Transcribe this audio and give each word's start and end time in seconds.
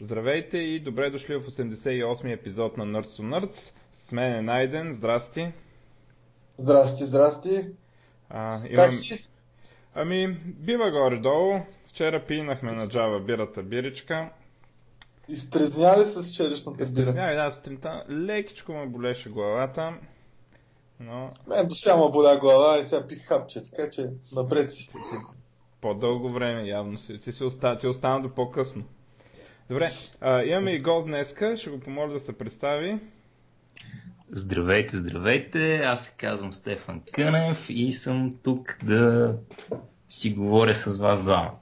Здравейте 0.00 0.58
и 0.58 0.80
добре 0.80 1.10
дошли 1.10 1.36
в 1.36 1.46
88-и 1.46 2.32
епизод 2.32 2.76
на 2.76 2.84
Nerds 2.84 3.06
to 3.06 3.20
Nerds. 3.20 3.72
С 4.08 4.12
мен 4.12 4.34
е 4.34 4.42
Найден, 4.42 4.94
здрасти. 4.94 5.52
Здрасти, 6.58 7.04
здрасти. 7.04 7.66
А, 8.30 8.56
имам... 8.56 8.74
Как 8.74 8.92
си? 8.92 9.28
Ами, 9.94 10.28
бива 10.44 10.90
горе-долу. 10.90 11.60
Вчера 11.88 12.26
пинахме 12.26 12.72
на 12.72 12.78
Java 12.78 13.24
бирата 13.24 13.62
биричка. 13.62 14.30
Изтрезня 15.28 15.94
ли 15.98 16.04
с 16.04 16.22
вчерашната 16.22 16.86
бира? 16.86 17.00
Изтрезня 17.00 17.30
една 17.30 17.50
сутринта. 17.50 18.04
Лекичко 18.10 18.72
ме 18.72 18.86
болеше 18.86 19.30
главата. 19.30 19.94
Но 21.00 21.30
Мен 21.46 21.68
до 21.68 21.74
сега 21.74 21.96
ме 21.96 22.10
боля 22.10 22.38
глава 22.40 22.78
и 22.78 22.84
сега 22.84 23.06
пих 23.06 23.26
хапче, 23.26 23.62
така 23.70 23.90
че 23.90 24.10
напред 24.32 24.72
си. 24.72 24.90
по-дълго 25.80 26.32
време 26.32 26.68
явно 26.68 26.98
си. 26.98 27.20
Ти, 27.20 27.32
си 27.32 27.44
оста... 27.44 27.78
ти 27.78 27.86
остана 27.86 28.22
до 28.22 28.34
по-късно. 28.34 28.84
Добре, 29.70 29.90
а, 30.20 30.42
имаме 30.42 30.70
и 30.70 30.80
гол 30.80 31.02
днеска. 31.02 31.56
Ще 31.56 31.70
го 31.70 31.80
помоля 31.80 32.12
да 32.12 32.20
се 32.20 32.38
представи. 32.38 32.98
Здравейте, 34.30 34.96
здравейте! 34.96 35.76
Аз 35.76 36.06
се 36.06 36.16
казвам 36.16 36.52
Стефан 36.52 37.02
Кънев 37.12 37.66
и 37.70 37.92
съм 37.92 38.38
тук 38.44 38.78
да 38.84 39.34
си 40.08 40.34
говоря 40.34 40.74
с 40.74 40.98
вас 40.98 41.22
двамата 41.22 41.60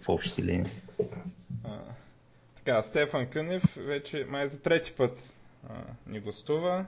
в 0.00 0.08
общи 0.08 0.42
линии. 0.42 0.72
Така, 2.56 2.82
Стефан 2.90 3.26
Кънев 3.30 3.62
вече 3.76 4.26
май 4.28 4.48
за 4.48 4.58
трети 4.58 4.92
път 4.92 5.18
а, 5.68 5.74
ни 6.06 6.20
гостува. 6.20 6.86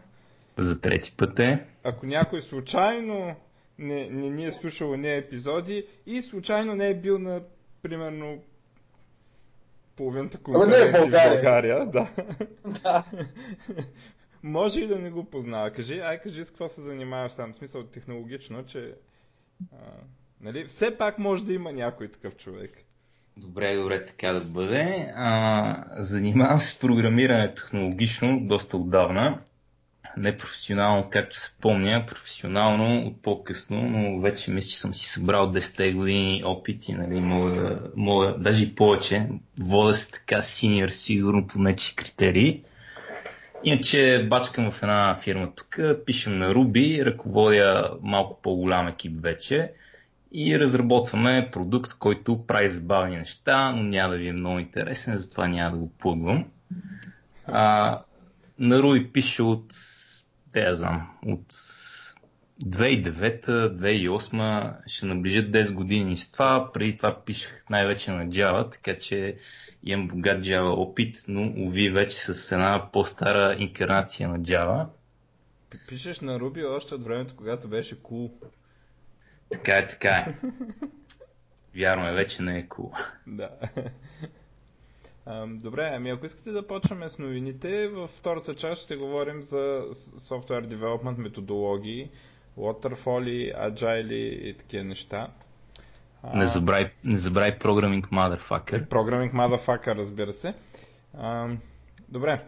За 0.58 0.80
трети 0.80 1.12
път 1.16 1.38
е. 1.38 1.64
Ако 1.84 2.06
някой 2.06 2.42
случайно 2.42 3.36
не, 3.78 4.10
не 4.10 4.30
ни 4.30 4.46
е 4.46 4.52
слушал 4.52 4.96
ние 4.96 5.16
епизоди 5.16 5.86
и 6.06 6.22
случайно 6.22 6.74
не 6.74 6.88
е 6.88 6.94
бил 6.94 7.18
на, 7.18 7.40
примерно, 7.82 8.42
половината 10.00 10.38
Ама 10.48 10.66
не 10.66 10.76
е 10.76 10.88
в 10.88 10.92
България. 10.92 11.32
България 11.32 11.86
да. 11.86 12.08
Да. 12.82 13.04
Може 14.42 14.80
и 14.80 14.86
да 14.86 14.98
не 14.98 15.10
го 15.10 15.24
познава. 15.24 15.70
Кажи, 15.70 15.98
ай 15.98 16.20
кажи 16.20 16.44
с 16.44 16.48
какво 16.48 16.68
се 16.68 16.80
занимаваш 16.80 17.32
там, 17.32 17.52
в 17.52 17.56
смисъл 17.56 17.82
технологично, 17.82 18.66
че 18.66 18.94
а, 19.72 19.76
нали, 20.40 20.64
все 20.64 20.98
пак 20.98 21.18
може 21.18 21.44
да 21.44 21.52
има 21.52 21.72
някой 21.72 22.08
такъв 22.08 22.36
човек. 22.36 22.72
Добре, 23.36 23.76
добре, 23.76 24.06
така 24.06 24.32
да 24.32 24.40
бъде. 24.40 25.12
А, 25.16 25.84
занимавам 25.96 26.60
се 26.60 26.68
с 26.68 26.80
програмиране 26.80 27.54
технологично 27.54 28.40
доста 28.40 28.76
отдавна. 28.76 29.38
Не 30.16 30.36
професионално, 30.36 31.10
както 31.10 31.36
се 31.36 31.56
помня, 31.60 32.04
професионално 32.08 33.06
от 33.06 33.22
по-късно, 33.22 33.82
но 33.82 34.20
вече 34.20 34.50
мисля, 34.50 34.70
че 34.70 34.80
съм 34.80 34.94
си 34.94 35.08
събрал 35.08 35.52
10 35.52 35.94
години 35.94 36.42
опит 36.44 36.88
и 36.88 36.92
нали, 36.92 37.20
мога, 37.20 37.80
мога, 37.96 38.34
даже 38.38 38.64
и 38.64 38.74
повече. 38.74 39.28
Вода 39.58 39.94
се 39.94 40.12
така 40.12 40.42
синьор, 40.42 40.88
сигурно 40.88 41.46
по 41.46 41.58
нечи 41.58 41.96
критерии. 41.96 42.62
Иначе 43.64 44.26
бачкам 44.30 44.70
в 44.70 44.82
една 44.82 45.16
фирма 45.16 45.52
тук, 45.54 45.78
пишем 46.06 46.38
на 46.38 46.54
Ruby, 46.54 47.04
ръководя 47.04 47.90
малко 48.02 48.42
по-голям 48.42 48.88
екип 48.88 49.22
вече 49.22 49.72
и 50.32 50.58
разработваме 50.58 51.48
продукт, 51.52 51.94
който 51.94 52.46
прави 52.46 52.68
забавни 52.68 53.16
неща, 53.16 53.72
но 53.72 53.82
няма 53.82 54.12
да 54.12 54.18
ви 54.18 54.28
е 54.28 54.32
много 54.32 54.58
интересен, 54.58 55.16
затова 55.16 55.48
няма 55.48 55.70
да 55.70 55.76
го 55.76 55.92
плъгвам. 55.98 56.44
А, 57.46 57.98
на 58.60 58.78
Ruby 58.78 59.12
пише 59.12 59.42
от, 59.42 59.74
те 60.52 60.60
я 60.60 60.74
знам, 60.74 61.18
от 61.26 61.52
2009-2008 62.64 64.76
ще 64.86 65.06
наближат 65.06 65.50
10 65.50 65.74
години 65.74 66.16
с 66.16 66.32
това. 66.32 66.72
Преди 66.72 66.96
това 66.96 67.24
пишех 67.24 67.64
най-вече 67.70 68.12
на 68.12 68.28
Java, 68.28 68.72
така 68.72 68.98
че 68.98 69.36
имам 69.84 70.08
богат 70.08 70.44
Java 70.44 70.76
опит, 70.76 71.24
но 71.28 71.52
уви 71.56 71.90
вече 71.90 72.18
с 72.18 72.52
една 72.52 72.90
по-стара 72.92 73.56
инкарнация 73.58 74.28
на 74.28 74.40
Java. 74.40 74.86
Пишеш 75.88 76.20
на 76.20 76.40
Руби 76.40 76.64
още 76.64 76.94
от 76.94 77.04
времето, 77.04 77.36
когато 77.36 77.68
беше 77.68 78.02
cool. 78.02 78.30
Така 79.52 79.78
е, 79.78 79.86
така 79.86 80.10
е. 80.10 80.34
Вярно 81.78 82.08
е, 82.08 82.12
вече 82.12 82.42
не 82.42 82.58
е 82.58 82.68
cool. 82.68 83.04
Да. 83.26 83.50
Добре, 85.46 85.92
ами 85.94 86.10
ако 86.10 86.26
искате 86.26 86.50
да 86.50 86.66
почваме 86.66 87.10
с 87.10 87.18
новините, 87.18 87.88
във 87.88 88.10
втората 88.10 88.54
част 88.54 88.82
ще 88.82 88.96
говорим 88.96 89.42
за 89.42 89.84
software 90.28 90.66
development 90.66 91.16
методологии, 91.16 92.10
waterfall, 92.58 93.54
agile 93.70 94.12
и 94.12 94.56
такива 94.58 94.84
неща. 94.84 95.28
А, 96.22 96.36
Не 96.38 96.46
забравяй, 96.46 96.90
не 97.04 97.16
забравяй 97.16 97.58
Programming 97.58 98.06
Motherfucker. 98.06 98.88
Programming 98.88 99.32
motherfucker, 99.32 99.96
разбира 99.96 100.32
се. 100.32 100.54
Ам, 101.18 101.58
добре. 102.08 102.38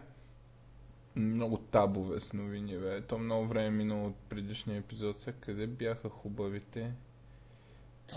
Много 1.15 1.57
табове 1.57 2.19
с 2.19 2.33
новини, 2.33 2.77
бе. 2.77 3.01
То 3.01 3.17
много 3.17 3.47
време 3.47 3.67
е 3.67 3.71
минало 3.71 4.05
от 4.05 4.15
предишния 4.29 4.77
епизод. 4.77 5.21
Сега 5.23 5.37
къде 5.39 5.67
бяха 5.67 6.09
хубавите? 6.09 6.91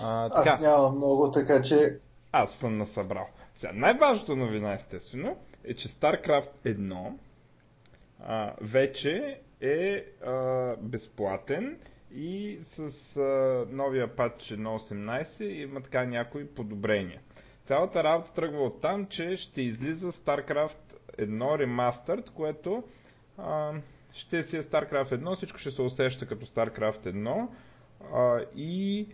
А, 0.02 0.28
така. 0.30 0.50
Аз 0.50 0.60
нямам 0.60 0.96
много, 0.96 1.30
така 1.30 1.62
че 1.62 1.98
Аз 2.32 2.54
съм 2.54 2.78
насъбрал. 2.78 3.26
Сега, 3.56 3.72
най-важната 3.72 4.36
новина, 4.36 4.74
естествено, 4.74 5.36
е, 5.64 5.74
че 5.74 5.88
StarCraft 5.88 6.48
1 6.64 7.12
а, 8.20 8.52
вече 8.60 9.40
е 9.60 9.96
а, 10.24 10.32
безплатен 10.76 11.78
и 12.12 12.58
с 12.66 12.80
а, 13.16 13.20
новия 13.70 14.16
патч 14.16 14.42
1.18 14.44 15.42
има 15.42 15.80
така 15.80 16.04
някои 16.04 16.46
подобрения. 16.46 17.20
Цялата 17.64 18.04
работа 18.04 18.32
тръгва 18.32 18.62
от 18.62 18.80
там, 18.80 19.06
че 19.06 19.36
ще 19.36 19.62
излиза 19.62 20.12
StarCraft 20.12 20.76
1 21.10 21.28
Remastered, 21.38 22.30
което 22.30 22.84
а, 23.38 23.72
ще 24.12 24.42
си 24.42 24.56
е 24.56 24.62
StarCraft 24.62 25.10
1, 25.12 25.36
всичко 25.36 25.58
ще 25.58 25.70
се 25.70 25.82
усеща 25.82 26.26
като 26.26 26.46
StarCraft 26.46 27.00
1 27.00 27.48
а, 28.12 28.44
и 28.56 29.08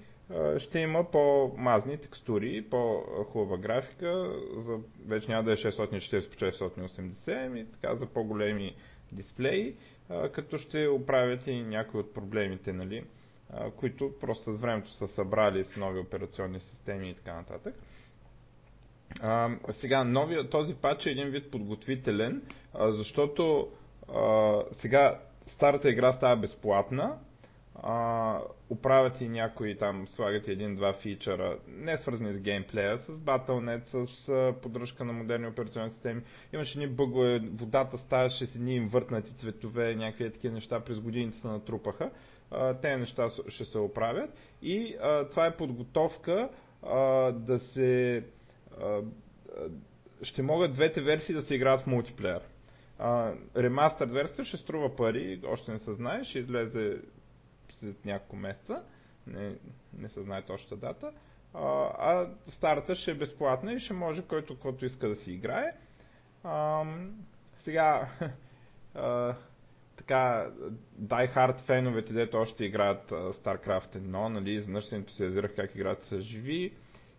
ще 0.59 0.79
има 0.79 1.05
по-мазни 1.05 1.99
текстури, 1.99 2.63
по-хубава 2.63 3.57
графика, 3.57 4.31
за, 4.57 4.77
вече 5.07 5.29
няма 5.29 5.43
да 5.43 5.53
е 5.53 5.57
640 5.57 6.29
по 6.29 6.37
680, 6.37 7.47
ами 7.47 7.67
така 7.67 7.95
за 7.95 8.07
по-големи 8.07 8.75
дисплеи, 9.13 9.75
като 10.33 10.59
ще 10.59 10.89
оправят 10.89 11.47
и 11.47 11.63
някои 11.63 12.01
от 12.01 12.15
проблемите, 12.15 12.73
нали, 12.73 13.05
които 13.77 14.13
просто 14.21 14.51
с 14.51 14.59
времето 14.59 14.91
са 14.91 15.09
събрали 15.09 15.65
с 15.65 15.77
нови 15.77 16.01
операционни 16.01 16.61
системи 16.61 17.11
и 17.11 17.15
така 17.15 17.35
нататък. 17.35 17.75
Сега, 19.73 20.05
новия, 20.05 20.51
този 20.51 20.75
патч 20.75 21.07
е 21.07 21.11
един 21.11 21.29
вид 21.29 21.51
подготвителен, 21.51 22.43
защото 22.81 23.69
сега 24.73 25.21
старата 25.47 25.91
игра 25.91 26.13
става 26.13 26.37
безплатна, 26.37 27.19
а, 27.75 28.39
оправят 28.71 29.21
и 29.21 29.29
някои 29.29 29.79
там, 29.79 30.07
слагат 30.09 30.49
един-два 30.49 30.93
фичъра, 30.93 31.59
не 31.69 31.99
свързани 31.99 32.33
с 32.33 32.41
геймплея, 32.41 32.99
с 32.99 33.07
Battle.net, 33.09 34.07
с 34.07 34.29
а, 34.29 34.55
поддръжка 34.63 35.05
на 35.05 35.13
модерни 35.13 35.47
операционни 35.47 35.91
системи. 35.91 36.23
Имаше 36.53 36.73
едни 36.75 36.87
бъгове, 36.89 37.39
водата 37.41 37.99
ставаше 37.99 38.47
с 38.47 38.55
едни 38.55 38.77
инвъртнати 38.77 39.35
цветове, 39.35 39.95
някакви 39.95 40.31
такива 40.33 40.55
неща 40.55 40.81
през 40.81 41.01
годините 41.01 41.39
се 41.39 41.47
натрупаха. 41.47 42.11
Те 42.83 42.97
неща 42.97 43.29
ще 43.49 43.65
се 43.65 43.79
оправят 43.79 44.31
и 44.63 44.97
а, 44.97 45.25
това 45.25 45.47
е 45.47 45.57
подготовка 45.57 46.49
а, 46.83 46.99
да 47.33 47.59
се 47.59 48.25
а, 48.81 49.01
ще 50.23 50.43
могат 50.43 50.73
двете 50.73 51.01
версии 51.01 51.35
да 51.35 51.43
се 51.43 51.55
играят 51.55 51.81
в 51.81 51.87
мултиплеер. 51.87 52.41
Ремастър 53.57 54.07
версията 54.07 54.45
ще 54.45 54.57
струва 54.57 54.97
пари, 54.97 55.41
още 55.47 55.73
не 55.73 55.79
се 55.79 55.93
знае, 55.93 56.25
ще 56.25 56.39
излезе 56.39 56.99
след 57.83 58.05
няколко 58.05 58.37
месеца, 58.37 58.85
не, 59.27 59.55
не 59.99 60.09
се 60.09 60.23
знае 60.23 60.43
точната 60.43 60.77
дата, 60.77 61.13
а, 61.55 61.63
а 61.99 62.29
старата 62.49 62.95
ще 62.95 63.11
е 63.11 63.15
безплатна 63.15 63.73
и 63.73 63.79
ще 63.81 63.95
може 63.95 64.23
който 64.23 64.55
каквото 64.55 64.85
иска 64.87 65.09
да 65.09 65.17
си 65.17 65.33
играе. 65.33 65.73
А, 66.45 66.85
сега, 67.57 68.09
а, 68.95 69.35
така, 69.97 70.51
Die 71.01 71.35
Hard 71.35 71.61
феновете, 71.61 72.13
дето 72.13 72.37
още 72.37 72.65
играят 72.65 73.11
StarCraft 73.11 73.97
1, 73.97 74.01
нали, 74.29 74.51
изведнъж 74.51 74.85
се 74.85 74.97
ентусиазирах 74.97 75.55
как 75.57 75.75
играта 75.75 76.07
са 76.07 76.21
живи 76.21 76.73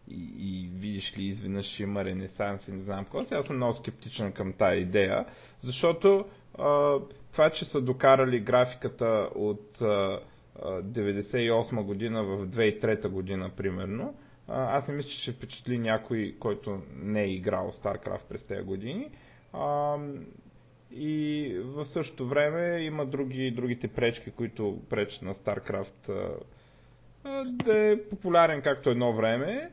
и, 0.07 0.33
и 0.37 0.69
видиш 0.73 1.17
ли, 1.17 1.23
изведнъж 1.23 1.79
има 1.79 2.05
ренесанс 2.05 2.67
и 2.67 2.71
не 2.71 2.83
знам 2.83 3.03
какво. 3.03 3.21
Сега 3.21 3.43
съм 3.43 3.55
много 3.55 3.73
скептичен 3.73 4.31
към 4.31 4.53
тая 4.53 4.79
идея, 4.79 5.25
защото 5.63 6.25
а, 6.57 6.97
това, 7.31 7.49
че 7.49 7.65
са 7.65 7.81
докарали 7.81 8.39
графиката 8.39 9.29
от 9.35 9.81
а, 9.81 10.19
98 10.55 11.83
година 11.83 12.23
в 12.23 12.47
2003 12.47 13.07
година, 13.07 13.49
примерно, 13.49 14.15
аз 14.47 14.87
не 14.87 14.93
мисля, 14.93 15.09
че 15.09 15.17
ще 15.17 15.31
впечатли 15.31 15.77
някой, 15.77 16.35
който 16.39 16.81
не 16.93 17.21
е 17.21 17.27
играл 17.27 17.71
StarCraft 17.73 18.23
през 18.23 18.43
тези 18.43 18.63
години. 18.63 19.09
И 20.91 21.49
в 21.59 21.85
същото 21.85 22.27
време 22.27 22.77
има 22.77 23.05
други, 23.05 23.51
другите 23.51 23.87
пречки, 23.87 24.31
които 24.31 24.81
пречат 24.89 25.21
на 25.21 25.33
StarCraft 25.35 26.33
да 27.45 27.79
е 27.83 27.99
популярен 27.99 28.61
както 28.61 28.89
едно 28.89 29.13
време. 29.13 29.71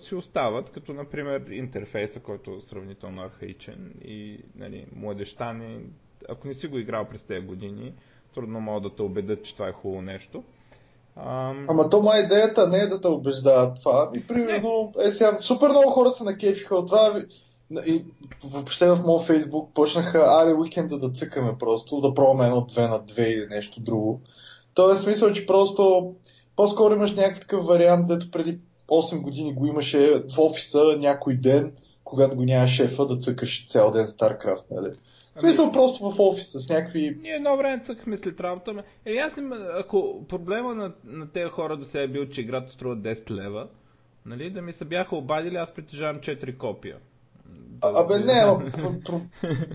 си 0.00 0.14
остават, 0.14 0.70
като 0.70 0.92
например 0.92 1.40
интерфейса, 1.42 2.20
който 2.20 2.50
е 2.52 2.60
сравнително 2.60 3.22
архаичен 3.22 3.94
и 4.02 4.38
нали, 4.56 4.86
младеща 4.92 5.54
ни, 5.54 5.80
ако 6.28 6.48
не 6.48 6.54
си 6.54 6.66
го 6.66 6.78
играл 6.78 7.04
през 7.04 7.22
тези 7.22 7.46
години, 7.46 7.94
трудно 8.34 8.60
могат 8.60 8.82
да 8.82 8.96
те 8.96 9.02
убедят, 9.02 9.44
че 9.44 9.54
това 9.54 9.68
е 9.68 9.72
хубаво 9.72 10.02
нещо. 10.02 10.42
Ам... 11.16 11.66
Ама 11.68 11.90
то 11.90 12.02
май 12.02 12.20
идеята 12.20 12.68
не 12.68 12.78
е 12.78 12.86
да 12.86 13.00
те 13.00 13.08
убеждават 13.08 13.76
това. 13.82 14.10
И 14.14 14.26
примерно, 14.26 14.92
е 15.00 15.10
сега, 15.10 15.38
супер 15.40 15.68
много 15.68 15.90
хора 15.90 16.10
се 16.10 16.24
накефиха 16.24 16.76
от 16.76 16.86
това. 16.86 17.22
И 17.86 18.04
въобще 18.44 18.86
в 18.86 19.02
моят 19.04 19.26
фейсбук 19.26 19.74
почнаха, 19.74 20.18
аре 20.18 20.54
уикенда 20.54 20.98
да 20.98 21.10
цъкаме 21.10 21.58
просто, 21.58 22.00
да 22.00 22.14
пробваме 22.14 22.44
едно 22.44 22.64
две 22.64 22.88
на 22.88 22.98
две 22.98 23.28
или 23.28 23.46
нещо 23.50 23.80
друго. 23.80 24.20
То 24.74 24.92
е 24.92 24.96
смисъл, 24.96 25.32
че 25.32 25.46
просто 25.46 26.14
по-скоро 26.56 26.94
имаш 26.94 27.14
някакъв 27.14 27.40
такъв 27.40 27.66
вариант, 27.66 28.08
дето 28.08 28.30
преди 28.30 28.58
8 28.88 29.20
години 29.20 29.54
го 29.54 29.66
имаше 29.66 30.22
в 30.34 30.38
офиса 30.38 30.96
някой 30.98 31.34
ден, 31.34 31.76
когато 32.04 32.36
го 32.36 32.42
няма 32.42 32.68
шефа, 32.68 33.06
да 33.06 33.18
цъкаш 33.18 33.66
цял 33.68 33.90
ден 33.90 34.06
StarCraft, 34.06 34.64
нали? 34.70 34.90
В 35.36 35.40
смисъл 35.40 35.64
ами... 35.64 35.72
просто 35.72 36.10
в 36.10 36.20
офиса 36.20 36.60
с 36.60 36.68
някакви... 36.68 37.18
Ние 37.22 37.32
едно 37.32 37.56
време 37.56 37.82
цъкахме 37.86 38.18
след 38.18 38.40
работа. 38.40 38.82
Е, 39.06 39.16
аз 39.16 39.32
ако 39.78 40.24
проблема 40.28 40.74
на, 40.74 40.92
на 41.04 41.32
тези 41.32 41.50
хора 41.50 41.76
до 41.76 41.84
сега 41.84 42.02
е 42.02 42.08
бил, 42.08 42.28
че 42.28 42.40
играта 42.40 42.72
струва 42.72 42.96
10 42.96 43.30
лева, 43.30 43.68
нали, 44.26 44.50
да 44.50 44.62
ми 44.62 44.72
се 44.72 44.84
бяха 44.84 45.16
обадили, 45.16 45.56
аз 45.56 45.74
притежавам 45.74 46.20
4 46.20 46.56
копия. 46.56 46.96
А, 47.80 48.02
абе 48.02 48.18
не, 48.18 48.32
ама, 48.32 48.70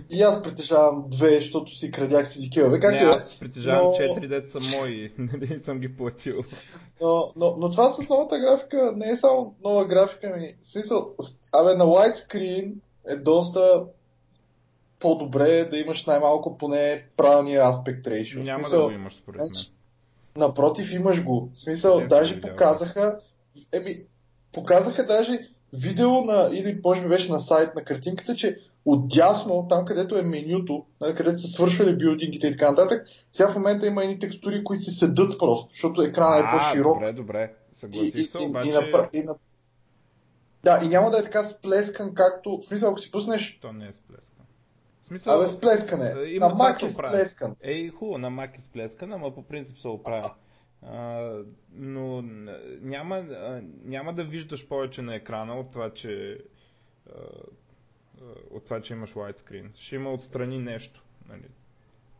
и 0.09 0.21
аз 0.21 0.43
притежавам 0.43 1.05
две, 1.07 1.35
защото 1.35 1.75
си 1.75 1.91
крадях 1.91 2.27
си 2.27 2.49
Бе, 2.49 2.79
Както 2.79 3.03
не, 3.03 3.09
аз 3.09 3.39
притежавам 3.39 3.91
но... 3.91 3.97
четири 3.97 4.27
деца 4.27 4.59
мои, 4.77 5.13
нали 5.17 5.61
съм 5.65 5.79
ги 5.79 5.97
платил. 5.97 6.43
Но, 7.01 7.33
но, 7.35 7.55
но 7.57 7.71
това 7.71 7.89
с 7.89 8.09
новата 8.09 8.39
графика 8.39 8.93
не 8.95 9.09
е 9.09 9.15
само 9.15 9.55
нова 9.63 9.85
графика 9.85 10.29
ми. 10.29 10.55
В 10.61 10.67
смисъл, 10.67 11.15
абе 11.51 11.75
на 11.75 11.85
widescreen 11.85 12.73
е 13.09 13.15
доста 13.15 13.83
по-добре 14.99 15.65
да 15.65 15.77
имаш 15.77 16.05
най-малко 16.05 16.57
поне 16.57 17.05
правилния 17.17 17.69
аспект 17.69 18.05
ratio. 18.05 18.43
Няма 18.43 18.63
смисъл, 18.63 18.81
да 18.81 18.87
го 18.87 18.91
имаш 18.91 19.17
според 19.21 19.41
мен. 19.41 19.49
Напротив, 20.37 20.93
имаш 20.93 21.23
го. 21.23 21.49
В 21.53 21.59
смисъл, 21.59 21.99
не, 21.99 22.07
даже 22.07 22.41
показаха, 22.41 23.19
еми, 23.71 24.01
показаха 24.51 25.05
даже 25.05 25.39
видео 25.73 26.21
на, 26.21 26.49
или 26.53 26.81
може 26.83 27.01
би 27.01 27.07
беше 27.07 27.31
на 27.31 27.39
сайт 27.39 27.75
на 27.75 27.83
картинката, 27.83 28.35
че 28.35 28.59
отдясно, 28.85 29.65
там 29.69 29.85
където 29.85 30.17
е 30.17 30.21
менюто, 30.21 30.85
нали, 31.01 31.15
където 31.15 31.41
са 31.41 31.47
свършвали 31.47 31.97
билдингите 31.97 32.47
и 32.47 32.51
така 32.51 32.69
нататък, 32.69 33.07
сега 33.31 33.49
в 33.49 33.55
момента 33.55 33.87
има 33.87 34.03
едни 34.03 34.19
текстури, 34.19 34.63
които 34.63 34.83
си 34.83 34.91
седат 34.91 35.39
просто, 35.39 35.69
защото 35.71 36.01
екранът 36.01 36.45
е 36.45 36.49
по-широк. 36.51 36.93
Добре, 36.93 37.13
добре. 37.13 37.53
Съгласих 37.79 38.31
се, 38.31 38.37
обаче... 38.37 38.69
И, 38.69 38.71
и, 38.71 39.19
и, 39.19 39.23
на... 39.23 39.35
Да, 40.63 40.79
и 40.83 40.87
няма 40.87 41.11
да 41.11 41.19
е 41.19 41.23
така 41.23 41.43
сплескан, 41.43 42.13
както... 42.13 42.57
В 42.57 42.65
смисъл, 42.65 42.89
ако 42.89 42.99
си 42.99 43.11
пуснеш... 43.11 43.59
То 43.61 43.73
не 43.73 43.85
е 43.85 43.91
сплескан. 43.91 44.28
Смисъл... 45.09 45.33
Абе, 45.33 45.47
сплескане. 45.47 46.13
Има 46.27 46.47
на 46.47 46.55
Mac 46.55 46.83
е 46.83 46.89
сплескан. 46.89 47.55
Ей, 47.61 47.89
хубаво, 47.89 48.17
на 48.17 48.31
Mac 48.31 48.57
е 48.57 48.61
сплескан, 48.61 49.13
ама 49.13 49.35
по 49.35 49.47
принцип 49.47 49.77
се 49.77 49.87
оправя. 49.87 50.33
А, 50.83 51.31
но 51.73 52.21
няма, 52.81 53.23
няма 53.83 54.13
да 54.13 54.23
виждаш 54.23 54.67
повече 54.67 55.01
на 55.01 55.15
екрана 55.15 55.59
от 55.59 55.71
това, 55.71 55.93
че 55.93 56.37
от 58.51 58.63
това, 58.63 58.81
че 58.81 58.93
имаш 58.93 59.13
widescreen. 59.13 59.65
Ще 59.75 59.95
има 59.95 60.13
отстрани 60.13 60.59
нещо. 60.59 61.03
Нали. 61.29 61.45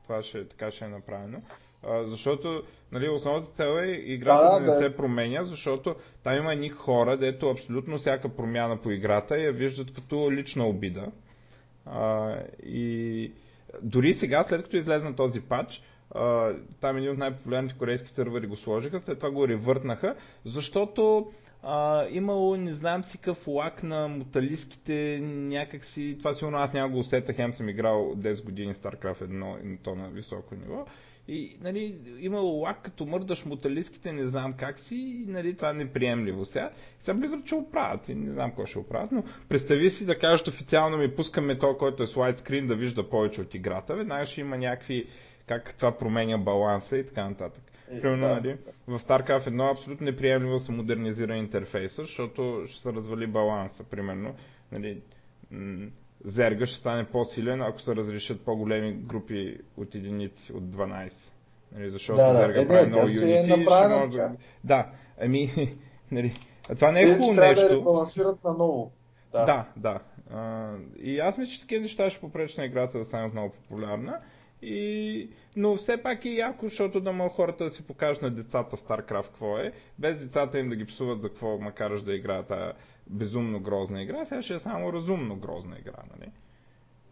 Това 0.04 0.24
ще, 0.24 0.48
така 0.48 0.72
ще 0.72 0.86
е 0.86 0.90
направено. 0.90 1.42
А, 1.84 2.04
защото 2.04 2.64
нали, 2.92 3.10
основната 3.10 3.52
цел 3.52 3.80
е 3.84 3.92
играта 3.92 4.44
да, 4.44 4.60
да, 4.60 4.66
да 4.66 4.72
не 4.72 4.80
се 4.80 4.98
променя, 4.98 5.44
защото 5.44 5.96
там 6.24 6.36
има 6.38 6.54
едни 6.54 6.70
хора, 6.70 7.18
дето 7.18 7.50
абсолютно 7.50 7.98
всяка 7.98 8.36
промяна 8.36 8.82
по 8.82 8.92
играта 8.92 9.38
я 9.38 9.52
виждат 9.52 9.94
като 9.94 10.32
лична 10.32 10.68
обида. 10.68 11.12
А, 11.86 12.36
и 12.66 13.32
дори 13.82 14.14
сега, 14.14 14.44
след 14.44 14.64
като 14.64 14.78
излезна 14.78 15.16
този 15.16 15.42
патч, 15.42 15.82
Uh, 16.16 16.58
там 16.82 16.98
един 16.98 17.12
от 17.12 17.18
най-популярните 17.18 17.78
корейски 17.78 18.08
сървъри 18.10 18.48
го 18.48 18.56
сложиха, 18.56 19.00
след 19.00 19.20
това 19.20 19.32
го 19.32 19.48
ревъртнаха, 19.48 20.16
защото 20.46 21.32
uh, 21.64 22.10
имало, 22.10 22.56
не 22.58 22.74
знам 22.74 23.04
си 23.04 23.18
какъв 23.18 23.48
лак 23.48 23.84
на 23.84 24.08
муталиските 24.08 25.20
някакси, 25.24 26.18
това 26.18 26.34
сигурно 26.34 26.58
аз 26.58 26.74
няма 26.74 26.90
го 26.90 27.00
усетах, 27.00 27.36
хем 27.36 27.54
съм 27.54 27.70
играл 27.70 28.16
10 28.16 28.44
години 28.44 28.74
StarCraft 28.76 29.24
1 29.24 29.74
и 29.74 29.78
то 29.78 29.96
на 29.96 30.10
високо 30.10 30.56
ниво. 30.56 30.86
И 31.32 31.58
нали, 31.62 31.96
имало 32.20 32.62
лак, 32.62 32.82
като 32.82 33.06
мърдаш 33.06 33.46
муталиските, 33.46 34.12
не 34.12 34.28
знам 34.28 34.54
как 34.54 34.80
си, 34.80 34.96
и 34.96 35.26
нали, 35.28 35.56
това 35.56 35.70
е 35.70 35.74
неприемливо. 35.74 36.46
Сега, 36.46 36.72
сега 37.00 37.18
Blizzard 37.18 37.46
ще 37.46 37.56
оправят 37.56 38.10
и 38.10 38.16
не 38.16 38.32
знам 38.32 38.52
кой 38.52 38.66
ще 38.66 38.80
оправят, 38.80 39.12
но 39.12 39.24
представи 39.50 39.90
си 39.90 40.06
да 40.06 40.20
кажат 40.20 40.48
официално 40.48 40.98
ми 40.98 41.16
пускаме 41.16 41.58
то, 41.58 41.78
който 41.78 42.04
е 42.04 42.08
с 42.08 42.14
widescreen 42.14 42.68
да 42.68 42.76
вижда 42.76 43.10
повече 43.10 43.42
от 43.42 43.54
играта, 43.54 43.96
веднага 43.96 44.26
ще 44.26 44.42
има 44.42 44.58
някакви 44.58 45.08
как 45.48 45.76
това 45.78 45.98
променя 45.98 46.38
баланса 46.38 46.98
и 46.98 47.06
така 47.06 47.30
нататък. 47.30 47.64
Е, 47.92 48.02
Примерно, 48.02 48.28
да. 48.28 48.36
нали, 48.36 48.58
в 48.88 49.00
StarCraft 49.00 49.48
1 49.50 49.72
абсолютно 49.72 50.06
неприемливо 50.06 50.60
се 50.60 50.72
модернизира 50.72 51.36
интерфейса, 51.36 52.02
защото 52.02 52.64
ще 52.68 52.82
се 52.82 52.94
развали 52.94 53.28
баланса. 53.28 53.84
Примерно, 53.84 54.36
нали, 54.72 55.02
Зерга 56.26 56.66
ще 56.66 56.80
стане 56.80 57.06
по-силен, 57.06 57.62
ако 57.62 57.82
се 57.82 57.96
разрешат 57.96 58.46
по-големи 58.46 58.94
групи 58.94 59.58
от 59.78 59.96
единици, 59.96 60.54
от 60.54 60.64
12. 60.64 61.12
Нали, 61.72 61.92
защото 61.92 62.18
да, 62.18 62.34
Зерга 62.34 62.62
е, 62.62 62.68
прави 62.68 62.82
не, 62.82 62.88
много 62.88 63.08
юнити. 63.08 63.52
Е 63.54 63.58
направена 63.58 63.98
може... 63.98 64.12
Да, 64.12 64.36
да, 64.64 64.88
ами, 65.22 65.78
нали, 66.12 66.40
това 66.76 66.92
не 66.92 67.00
е 67.00 67.04
хубаво 67.04 67.20
нещо. 67.20 67.36
Трябва 67.36 67.62
да 67.62 67.70
ребалансират 67.70 68.44
наново. 68.44 68.92
Да, 69.32 69.46
да. 69.46 69.66
да. 69.78 70.00
А, 70.32 70.74
и 71.02 71.20
аз 71.20 71.38
мисля, 71.38 71.54
че 71.54 71.62
такива 71.62 71.82
неща 71.82 72.10
ще 72.10 72.22
попречат 72.22 72.58
на 72.58 72.66
играта 72.66 73.00
да 73.00 73.06
стане 73.06 73.28
много 73.28 73.54
популярна. 73.54 74.20
И... 74.62 75.30
Но 75.56 75.76
все 75.76 76.04
пак 76.04 76.26
е 76.26 76.30
яко, 76.30 76.66
защото 76.66 77.02
да 77.02 77.12
могат 77.12 77.34
хората 77.34 77.64
да 77.64 77.72
си 77.72 77.88
покажат 77.88 78.22
на 78.22 78.32
децата 78.32 78.78
StarCraft 78.78 79.28
какво 79.28 79.58
е, 79.58 79.72
без 80.00 80.20
децата 80.20 80.60
им 80.60 80.70
да 80.70 80.76
ги 80.76 80.86
псуват 80.86 81.22
за 81.22 81.30
какво 81.30 81.58
макараш 81.58 82.02
да 82.02 82.14
играят 82.14 82.52
безумно 83.10 83.60
грозна 83.60 84.02
игра, 84.02 84.26
сега 84.26 84.42
ще 84.42 84.56
е 84.56 84.60
само 84.60 84.94
разумно 84.94 85.36
грозна 85.36 85.80
игра, 85.80 86.04
нали? 86.18 86.32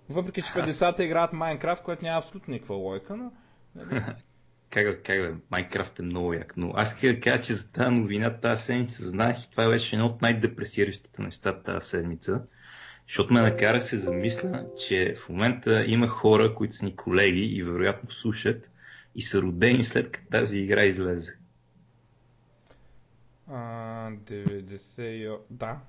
Въпреки, 0.10 0.42
че 0.42 0.52
Аз... 0.56 0.66
децата 0.66 1.04
играят 1.04 1.34
Майнкрафт, 1.34 1.84
което 1.84 2.06
няма 2.06 2.20
абсолютно 2.20 2.54
никаква 2.54 2.76
лойка, 2.76 3.16
но... 3.16 3.32
Нали? 3.76 4.02
как, 4.70 5.04
как 5.04 5.36
Майнкрафт 5.52 6.00
е 6.00 6.04
много 6.04 6.34
як, 6.34 6.58
но 6.58 6.72
аз 6.76 6.94
исках 6.94 7.16
да 7.16 7.22
кажа, 7.22 7.42
че 7.42 7.54
за 7.54 7.72
тази 7.72 7.96
новина 7.96 8.38
тази 8.38 8.64
седмица 8.64 9.04
знаех 9.04 9.44
и 9.44 9.52
това 9.52 9.70
беше 9.70 9.96
едно 9.96 10.06
от 10.06 10.22
най-депресиращите 10.22 11.22
неща 11.22 11.62
тази 11.62 11.88
седмица 11.88 12.42
защото 13.08 13.34
ме 13.34 13.42
накара 13.42 13.82
се 13.82 13.98
замисля, 13.98 14.66
че 14.78 15.14
в 15.16 15.30
момента 15.30 15.86
има 15.88 16.08
хора, 16.08 16.54
които 16.54 16.76
са 16.76 16.86
ни 16.86 16.96
колеги 16.96 17.46
и 17.46 17.64
вероятно 17.64 18.12
слушат 18.12 18.72
и 19.16 19.22
са 19.22 19.42
родени 19.42 19.84
след 19.84 20.12
като 20.12 20.28
тази 20.30 20.58
игра 20.58 20.84
излезе. 20.84 21.38
А, 23.48 24.12
90... 24.12 25.38
Да. 25.50 25.80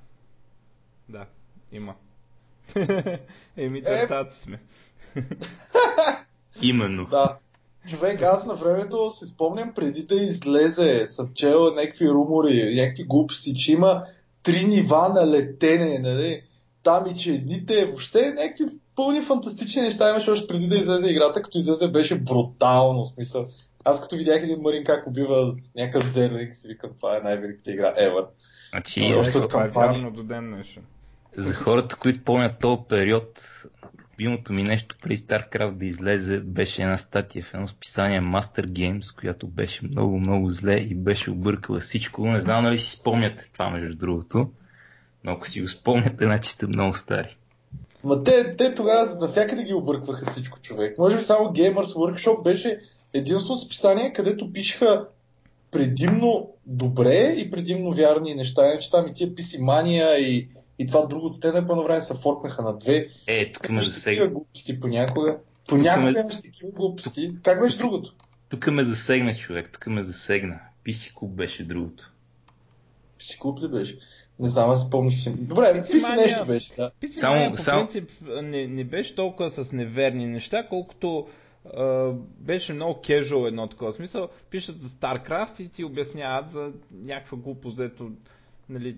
Да, 1.09 1.27
има. 1.73 1.95
Еми, 3.57 3.81
децата 3.81 4.35
е... 4.35 4.43
сме. 4.43 4.61
Именно. 6.63 7.07
Да. 7.07 7.39
Човек, 7.89 8.23
аз 8.23 8.47
на 8.47 8.55
времето 8.55 9.11
се 9.11 9.27
спомням 9.27 9.75
преди 9.75 10.03
да 10.03 10.15
излезе, 10.15 11.09
съм 11.09 11.31
чел 11.35 11.75
някакви 11.75 12.09
румори, 12.09 12.75
някакви 12.75 13.05
глупости, 13.05 13.55
че 13.55 13.73
има 13.73 14.05
три 14.43 14.65
нива 14.65 15.09
на 15.09 15.27
летене, 15.27 15.99
нали? 15.99 16.43
там 16.83 17.07
и 17.07 17.19
че 17.19 17.33
едните 17.33 17.85
въобще 17.85 18.33
някакви 18.33 18.65
пълни 18.97 19.23
фантастични 19.23 19.83
неща 19.83 20.11
имаше 20.11 20.31
още 20.31 20.47
преди 20.47 20.69
да 20.69 20.77
излезе 20.77 21.11
играта, 21.11 21.43
като 21.43 21.59
излезе 21.59 21.89
беше 21.89 22.19
брутално. 22.19 23.05
В 23.05 23.09
смисъл. 23.09 23.45
Аз 23.85 24.01
като 24.03 24.17
видях 24.17 24.43
един 24.43 24.61
Марин 24.61 24.85
как 24.85 25.07
убива 25.07 25.57
някакъв 25.77 26.13
зерлик, 26.13 26.57
си 26.57 26.69
викам, 26.69 26.91
това 26.97 27.17
е 27.17 27.21
най-великата 27.21 27.73
игра 27.73 27.95
ever. 27.95 28.27
Значи, 28.71 29.15
още 29.19 29.41
това 29.41 29.65
е 29.65 29.69
вярно 29.69 30.11
до 30.11 30.23
ден 30.23 30.51
днешен. 30.51 30.83
За 31.37 31.55
хората, 31.55 31.97
които 31.97 32.25
помнят 32.25 32.59
този 32.61 32.81
период, 32.89 33.43
любимото 34.13 34.53
ми 34.53 34.63
нещо 34.63 34.97
преди 35.03 35.19
StarCraft 35.19 35.73
да 35.73 35.87
излезе 35.87 36.41
беше 36.41 36.83
една 36.83 36.99
статия 36.99 37.43
в 37.43 37.55
едно 37.55 37.69
списание 37.69 38.21
Master 38.21 38.67
Games, 38.67 39.17
която 39.19 39.47
беше 39.47 39.87
много, 39.87 40.21
много 40.21 40.51
зле 40.51 40.77
и 40.77 40.95
беше 40.95 41.31
объркала 41.31 41.79
всичко. 41.79 42.27
Не 42.27 42.41
знам 42.41 42.65
дали 42.65 42.79
си 42.79 42.91
спомняте 42.91 43.51
това, 43.53 43.71
между 43.71 43.97
другото. 43.97 44.51
Но 45.25 45.33
ако 45.33 45.49
си 45.49 45.63
го 45.63 45.69
спомняте, 45.69 46.25
значи 46.25 46.51
сте 46.51 46.67
много 46.67 46.95
стари. 46.95 47.37
Ма 48.05 48.23
те, 48.23 48.57
те 48.57 48.75
тогава 48.75 49.17
навсякъде 49.21 49.65
ги 49.65 49.75
объркваха 49.75 50.31
всичко 50.31 50.61
човек. 50.61 50.99
Може 50.99 51.17
би 51.17 51.23
само 51.23 51.45
Gamers 51.45 51.95
Workshop 51.95 52.43
беше 52.43 52.81
единството 53.13 53.61
списание, 53.61 54.13
където 54.13 54.53
пишеха 54.53 55.07
предимно 55.71 56.51
добре 56.67 57.35
и 57.37 57.51
предимно 57.51 57.95
вярни 57.95 58.35
неща. 58.35 58.67
Иначе 58.67 58.91
там 58.91 59.09
и 59.09 59.13
тия 59.13 59.35
писимания 59.35 60.19
и, 60.19 60.49
и 60.79 60.87
това 60.87 61.07
другото, 61.07 61.41
те 61.41 61.53
на 61.53 61.67
пълно 61.67 61.85
време 61.85 62.01
се 62.01 62.15
форкнаха 62.15 62.63
на 62.63 62.77
две. 62.77 63.09
Е, 63.27 63.53
тук 63.53 63.69
ме 63.69 63.81
засегна. 63.81 64.29
глупости 64.29 64.81
понякога. 64.81 65.39
Понякога 65.69 66.13
ме... 66.13 66.21
имаш 66.21 66.41
такива 66.41 66.73
глупости. 66.73 67.33
Как 67.43 67.61
беше 67.61 67.79
другото? 67.79 68.15
Тук 68.49 68.67
ме 68.67 68.85
засегна 68.85 69.35
човек, 69.35 69.71
тук 69.73 69.87
ме 69.87 70.03
засегна. 70.03 70.61
Писи 70.85 71.15
клуб 71.15 71.31
беше 71.31 71.65
другото. 71.65 72.13
Писи 73.19 73.39
клуб 73.39 73.61
ли 73.61 73.69
беше? 73.69 73.99
Не 74.41 74.49
знам, 74.49 74.71
аз 74.71 74.87
спомних. 74.87 75.31
Добре, 75.31 75.63
PC 75.63 76.17
нещо 76.17 76.45
беше, 76.47 76.75
да. 76.75 76.91
PC 77.03 77.17
само, 77.17 77.51
по 77.51 77.57
само... 77.57 77.89
принцип 77.89 78.11
не, 78.43 78.67
не 78.67 78.85
беше 78.85 79.15
толкова 79.15 79.51
с 79.51 79.73
неверни 79.73 80.27
неща, 80.27 80.67
колкото 80.69 81.27
Uh, 81.77 82.13
беше 82.39 82.73
много 82.73 83.01
кежуал 83.01 83.47
едно 83.47 83.67
такова 83.67 83.93
смисъл. 83.93 84.29
Пишат 84.51 84.81
за 84.81 84.89
StarCraft 84.89 85.61
и 85.61 85.69
ти 85.69 85.85
обясняват 85.85 86.53
за 86.53 86.73
някаква 87.05 87.39
глупост, 87.39 87.77
дето 87.77 88.11
нали, 88.69 88.97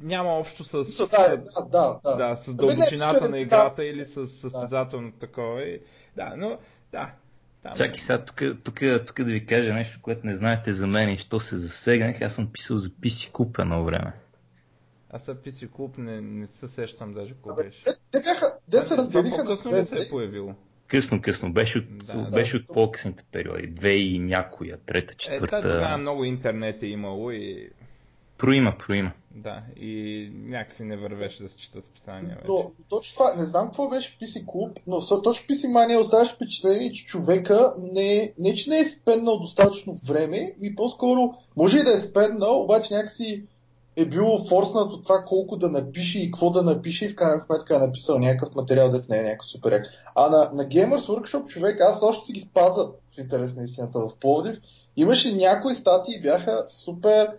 няма 0.00 0.30
общо 0.30 0.64
с, 0.64 0.84
с, 0.84 1.08
да, 1.08 1.36
да, 1.36 1.62
да, 1.62 2.00
да. 2.04 2.16
да, 2.16 2.36
с 2.44 2.54
дълбочината 2.54 3.28
на 3.28 3.38
играта 3.38 3.82
да. 3.82 3.88
или 3.88 4.06
с 4.06 4.26
състезателно 4.26 5.10
да. 5.10 5.18
такова. 5.18 5.62
И, 5.62 5.80
да, 6.16 6.34
но 6.36 6.58
да. 6.92 7.10
Там... 7.62 7.76
Чакай 7.76 7.94
сега, 7.94 8.24
тук, 8.24 8.42
тук, 8.64 8.80
тук 9.06 9.16
да 9.16 9.32
ви 9.32 9.46
кажа 9.46 9.74
нещо, 9.74 9.98
което 10.02 10.26
не 10.26 10.36
знаете 10.36 10.72
за 10.72 10.86
мен 10.86 11.08
и 11.08 11.18
що 11.18 11.40
се 11.40 11.56
засегнах. 11.56 12.22
Аз 12.22 12.34
съм 12.34 12.52
писал 12.52 12.76
за 12.76 12.88
PC 12.88 13.32
Club 13.32 13.62
едно 13.62 13.84
време. 13.84 14.12
Аз 15.10 15.24
за 15.24 15.34
PC 15.34 15.68
Club 15.68 15.98
не, 15.98 16.20
не 16.20 16.46
се 16.46 16.68
сещам 16.68 17.14
даже 17.14 17.32
какво 17.32 17.54
беше. 17.54 17.84
Те 18.10 18.20
бяха, 18.20 18.54
те 18.70 18.86
се 18.86 18.96
разделиха 18.96 19.44
на 19.44 19.56
две. 19.56 19.86
се 19.86 20.06
е 20.06 20.08
появило. 20.08 20.54
Късно, 20.86 21.22
късно. 21.22 21.52
Беше 21.52 21.78
от, 21.78 21.98
да, 21.98 22.30
беше 22.30 22.58
да. 22.58 22.62
от 22.62 22.74
по-късните 22.74 23.24
периоди. 23.32 23.66
Две 23.66 23.92
и 23.92 24.18
някоя, 24.18 24.78
трета, 24.86 25.14
четвърта. 25.14 25.58
Е, 25.58 25.62
тогава 25.62 25.98
много 25.98 26.24
интернет 26.24 26.82
е 26.82 26.86
имало 26.86 27.30
и 27.30 27.70
Проима, 28.40 28.78
проима. 28.78 29.12
Да, 29.34 29.62
и 29.76 30.30
някакси 30.34 30.82
не 30.82 30.96
вървеше 30.96 31.42
да 31.42 31.48
се 31.48 31.56
четат 31.56 31.84
списания. 31.90 32.36
Вече. 32.36 32.48
Но 32.48 32.70
точно 32.88 33.14
това, 33.14 33.34
не 33.34 33.44
знам 33.44 33.66
какво 33.66 33.88
беше 33.88 34.18
PC 34.18 34.44
Club, 34.44 34.78
но 34.86 35.22
точно 35.22 35.46
PC 35.46 35.66
Mania 35.66 36.00
оставаше 36.00 36.34
впечатление, 36.34 36.92
че 36.92 37.06
човека 37.06 37.74
не, 37.78 38.32
не 38.38 38.54
че 38.54 38.70
не 38.70 38.78
е 38.78 38.84
спеннал 38.84 39.38
достатъчно 39.38 39.98
време, 40.04 40.54
и 40.62 40.76
по-скоро 40.76 41.34
може 41.56 41.78
и 41.78 41.82
да 41.82 41.92
е 41.92 41.98
спеннал, 41.98 42.62
обаче 42.62 42.94
някакси 42.94 43.42
е 43.96 44.04
било 44.04 44.44
форснато 44.44 45.00
това 45.00 45.24
колко 45.28 45.56
да 45.56 45.70
напише 45.70 46.18
и 46.18 46.30
какво 46.30 46.50
да 46.50 46.62
напише 46.62 47.04
и 47.04 47.08
в 47.08 47.16
крайна 47.16 47.40
сметка 47.40 47.76
е 47.76 47.78
написал 47.78 48.18
някакъв 48.18 48.54
материал, 48.54 48.90
дет 48.90 49.08
не 49.08 49.18
е 49.18 49.22
някакъв 49.22 49.46
супер 49.46 49.72
як. 49.72 49.86
А 50.14 50.28
на, 50.28 50.50
на 50.52 50.64
Gamers 50.64 51.06
Workshop 51.06 51.46
човек, 51.46 51.80
аз 51.80 52.02
още 52.02 52.26
си 52.26 52.32
ги 52.32 52.40
спаза 52.40 52.88
в 53.14 53.18
интерес 53.18 53.56
на 53.56 53.62
истината 53.62 53.98
в 53.98 54.10
Пловдив, 54.20 54.58
имаше 54.96 55.34
някои 55.34 55.74
статии 55.74 56.20
бяха 56.20 56.64
супер 56.68 57.30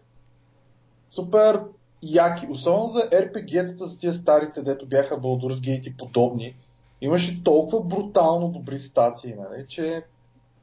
супер 1.09 1.61
яки, 2.01 2.47
особено 2.49 2.87
за 2.87 3.09
RPG-тата 3.09 3.83
за 3.83 3.99
тия 3.99 4.13
старите, 4.13 4.61
дето 4.61 4.85
бяха 4.85 5.17
Baldur's 5.17 5.53
Gate 5.55 5.87
и 5.87 5.97
подобни. 5.97 6.55
Имаше 7.01 7.43
толкова 7.43 7.83
брутално 7.83 8.47
добри 8.47 8.79
статии, 8.79 9.33
нали, 9.33 9.65
че... 9.67 10.03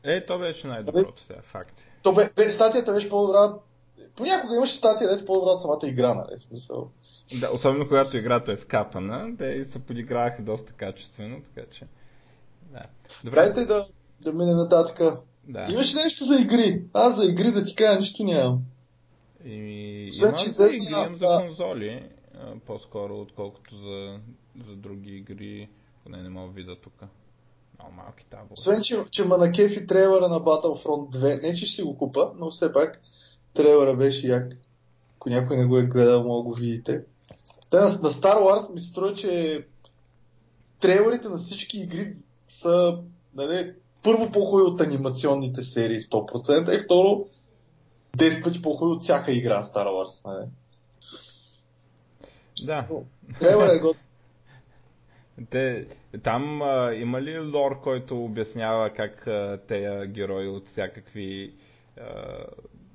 Е, 0.04 0.26
то 0.26 0.38
беше 0.38 0.66
най-доброто 0.66 1.22
сега, 1.26 1.40
факт. 1.52 1.74
То 2.02 2.12
бе, 2.12 2.30
бе, 2.36 2.50
статията 2.50 2.92
беше 2.92 3.08
по-добра. 3.08 3.54
Понякога 4.16 4.56
имаше 4.56 4.76
статия, 4.76 5.08
дето 5.08 5.24
по-добра 5.24 5.50
от 5.50 5.62
самата 5.62 5.80
игра, 5.84 6.14
нали, 6.14 6.38
смисъл. 6.38 6.90
Да, 7.40 7.50
особено 7.54 7.88
когато 7.88 8.16
играта 8.16 8.52
е 8.52 8.56
скапана, 8.56 9.36
те 9.38 9.66
се 9.72 9.78
подиграваха 9.78 10.42
доста 10.42 10.72
качествено, 10.72 11.36
така 11.54 11.66
че... 11.70 11.86
Да. 12.72 12.82
Добре. 13.24 13.34
Дайте 13.34 13.64
да, 13.64 13.84
да 14.20 14.32
мине 14.32 14.52
нататък. 14.52 15.00
Да. 15.48 15.66
Имаше 15.70 15.96
нещо 15.96 16.24
за 16.24 16.40
игри. 16.40 16.82
Аз 16.92 17.16
за 17.16 17.30
игри 17.30 17.50
да 17.50 17.64
ти 17.64 17.74
кажа 17.74 17.98
нищо 17.98 18.24
нямам. 18.24 18.62
И, 19.44 20.10
значи, 20.12 20.44
има 20.44 20.52
за 20.52 20.66
игри, 20.66 20.86
имам 20.92 21.16
за 21.16 21.42
конзоли, 21.46 22.08
по-скоро, 22.66 23.20
отколкото 23.20 23.76
за, 23.76 24.20
за 24.66 24.76
други 24.76 25.16
игри, 25.16 25.68
поне 26.04 26.22
не 26.22 26.28
мога 26.28 26.52
вида 26.52 26.76
тук. 26.80 27.02
Много 27.78 27.94
малки 27.94 28.24
табло. 28.30 28.48
Освен, 28.50 28.82
че, 28.82 29.04
че 29.10 29.24
ма 29.24 29.38
на 29.38 29.52
кефи 29.52 29.86
трейлера 29.86 30.28
на 30.28 30.40
Battlefront 30.40 31.16
2, 31.16 31.42
не 31.42 31.54
че 31.54 31.66
ще 31.66 31.74
си 31.74 31.82
го 31.82 31.98
купа, 31.98 32.30
но 32.38 32.50
все 32.50 32.72
пак 32.72 33.00
трейлера 33.54 33.96
беше 33.96 34.26
як. 34.26 34.56
Ако 35.16 35.28
някой 35.28 35.56
не 35.56 35.64
го 35.64 35.78
е 35.78 35.82
гледал, 35.82 36.24
мога 36.24 36.42
го 36.42 36.54
видите. 36.54 37.04
Те 37.70 37.76
на, 37.76 37.84
на 37.84 37.90
Star 37.90 38.36
Wars 38.36 38.72
ми 38.72 38.80
се 38.80 38.86
струва, 38.86 39.14
че 39.14 39.64
трейлерите 40.80 41.28
на 41.28 41.36
всички 41.36 41.78
игри 41.78 42.14
са 42.48 42.98
нали, 43.34 43.72
първо 44.02 44.32
по-хубави 44.32 44.62
от 44.62 44.80
анимационните 44.80 45.62
серии 45.62 46.00
100% 46.00 46.76
и 46.76 46.84
второ 46.84 47.26
10 48.16 48.44
пъти 48.44 48.62
по-хубаво 48.62 48.92
от 48.92 49.02
всяка 49.02 49.32
игра 49.32 49.62
Star 49.62 49.86
Wars. 49.86 50.24
Нали? 50.26 50.46
Да. 52.64 52.86
Трейлър 53.40 53.76
е 53.76 53.78
год. 53.78 53.96
Те, 55.50 55.86
там 56.24 56.62
а, 56.62 56.94
има 56.94 57.22
ли 57.22 57.38
лор, 57.38 57.80
който 57.80 58.24
обяснява 58.24 58.90
как 58.90 59.26
а, 59.26 59.60
тези 59.68 60.08
герои 60.12 60.48
от 60.48 60.68
всякакви 60.68 61.54
а, 61.96 62.02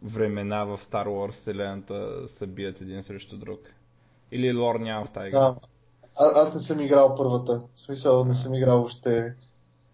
времена 0.03 0.63
в 0.63 0.79
Star 0.91 1.08
Wars 1.08 1.32
вселената 1.32 2.27
се 2.38 2.48
бият 2.48 2.82
един 2.82 3.03
срещу 3.03 3.38
друг? 3.38 3.60
Или 4.32 4.53
лор 4.53 4.75
няма 4.75 5.05
в 5.05 5.12
тази 5.12 5.29
игра? 5.29 5.39
Да. 5.39 5.55
А, 6.20 6.41
аз 6.41 6.53
не 6.53 6.60
съм 6.62 6.79
играл 6.79 7.15
първата. 7.15 7.62
В 7.75 7.79
смисъл, 7.79 8.25
не 8.25 8.36
съм 8.36 8.53
играл 8.53 8.84
още 8.84 9.36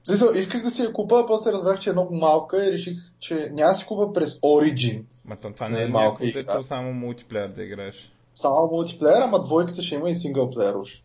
Смисъл, 0.09 0.33
исках 0.35 0.63
да 0.63 0.69
си 0.69 0.81
я 0.81 0.93
купа, 0.93 1.19
а 1.19 1.27
после 1.27 1.51
разбрах, 1.51 1.79
че 1.79 1.89
е 1.89 1.93
много 1.93 2.15
малка 2.15 2.67
и 2.67 2.71
реших, 2.71 2.97
че 3.19 3.49
няма 3.51 3.73
си 3.73 3.85
купа 3.85 4.13
през 4.13 4.39
Origin. 4.39 5.03
Ма 5.25 5.37
то 5.41 5.53
това 5.53 5.69
не 5.69 5.83
е 5.83 5.87
малка 5.87 6.25
и 6.25 6.45
то 6.45 6.63
само 6.63 6.93
мултиплеер 6.93 7.47
да 7.47 7.63
играеш. 7.63 8.11
Само 8.33 8.67
мултиплеер, 8.71 9.21
ама 9.21 9.41
двойката 9.41 9.81
ще 9.81 9.95
има 9.95 10.09
и 10.09 10.15
синглплеер 10.15 10.73
уж. 10.73 11.01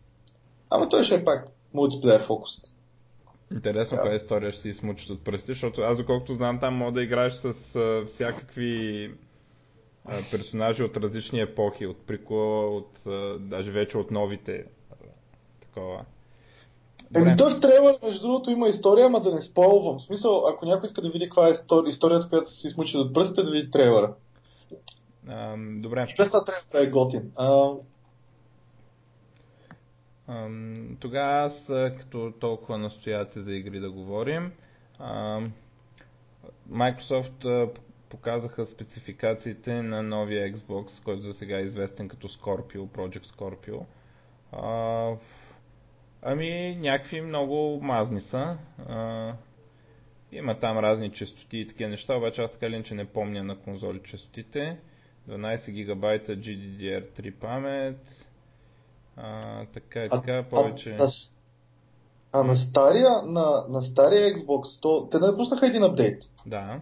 Ама 0.69 0.89
той 0.89 1.03
ще 1.03 1.15
е 1.15 1.25
пак 1.25 1.47
мултиплеер 1.73 2.21
фокус. 2.21 2.51
Интересно, 3.51 3.97
каква 3.97 4.15
история 4.15 4.51
ще 4.51 4.61
си 4.61 4.73
смучат 4.73 5.09
от 5.09 5.23
пръсти, 5.23 5.51
защото 5.51 5.81
аз 5.81 5.97
доколкото 5.97 6.35
знам 6.35 6.59
там 6.59 6.75
мога 6.75 6.91
да 6.91 7.03
играеш 7.03 7.33
с 7.33 7.75
а, 7.75 8.05
всякакви 8.05 9.11
а, 10.05 10.21
персонажи 10.31 10.83
от 10.83 10.97
различни 10.97 11.41
епохи, 11.41 11.85
от 11.85 12.07
прикола, 12.07 12.67
от 12.67 12.89
а, 13.07 13.37
даже 13.39 13.71
вече 13.71 13.97
от 13.97 14.11
новите. 14.11 14.65
А, 14.91 14.95
такова. 15.61 16.05
Еми 17.15 17.37
той 17.37 17.51
в 17.51 17.59
трейлър, 17.59 17.95
между 18.03 18.21
другото, 18.21 18.51
има 18.51 18.67
история, 18.67 19.05
ама 19.05 19.21
да 19.21 19.35
не 19.35 19.41
сполвам. 19.41 19.99
В 19.99 20.01
смисъл, 20.01 20.47
ако 20.47 20.65
някой 20.65 20.87
иска 20.87 21.01
да 21.01 21.09
види 21.09 21.25
каква 21.25 21.47
е 21.47 21.51
историята, 21.87 22.29
която 22.29 22.49
са 22.49 22.55
си 22.55 22.69
смучили 22.69 23.01
от 23.01 23.13
пръстите, 23.13 23.43
да 23.43 23.51
види 23.51 23.71
трейлера. 23.71 24.13
Um, 25.27 25.81
добре. 25.81 26.07
Честа 26.07 26.45
трейлера 26.45 26.87
е 26.87 26.91
готин. 26.91 27.31
Um, 30.29 30.97
тогава 30.99 31.45
аз, 31.45 31.65
като 31.97 32.33
толкова 32.39 32.77
настояте 32.77 33.41
за 33.41 33.51
игри 33.51 33.79
да 33.79 33.91
говорим, 33.91 34.51
uh, 35.01 35.49
Microsoft 36.71 37.69
показаха 38.09 38.67
спецификациите 38.67 39.81
на 39.81 40.03
новия 40.03 40.53
Xbox, 40.53 41.03
който 41.03 41.21
за 41.21 41.33
сега 41.33 41.57
е 41.57 41.63
известен 41.63 42.07
като 42.07 42.27
Scorpio, 42.27 42.87
Project 42.87 43.25
Scorpio. 43.35 43.79
Uh, 44.53 45.17
Ами, 46.27 46.77
някакви 46.81 47.21
много 47.21 47.79
мазни 47.81 48.21
са. 48.21 48.57
А, 48.87 49.31
има 50.31 50.59
там 50.59 50.77
разни 50.77 51.11
частоти 51.11 51.57
и 51.57 51.67
такива 51.67 51.89
неща, 51.89 52.15
обаче 52.15 52.41
аз 52.41 52.51
така 52.51 52.69
ли 52.69 52.83
че 52.83 52.93
не 52.93 53.05
помня 53.05 53.43
на 53.43 53.59
конзоли 53.59 54.01
частотите. 54.11 54.77
12 55.29 55.71
гигабайта 55.71 56.31
GDDR3 56.31 57.33
памет. 57.33 57.97
А, 59.17 59.65
така 59.65 60.05
и 60.05 60.09
така, 60.09 60.45
повече... 60.49 60.97
А, 60.99 61.03
а, 61.03 61.07
а 62.31 62.43
на 62.43 62.55
стария, 62.55 63.09
на, 63.25 63.65
на 63.69 63.81
стария 63.81 64.35
Xbox, 64.35 64.81
то, 64.81 65.07
те 65.11 65.19
не 65.19 65.37
пуснаха 65.37 65.67
един 65.67 65.83
апдейт. 65.83 66.31
Да. 66.45 66.79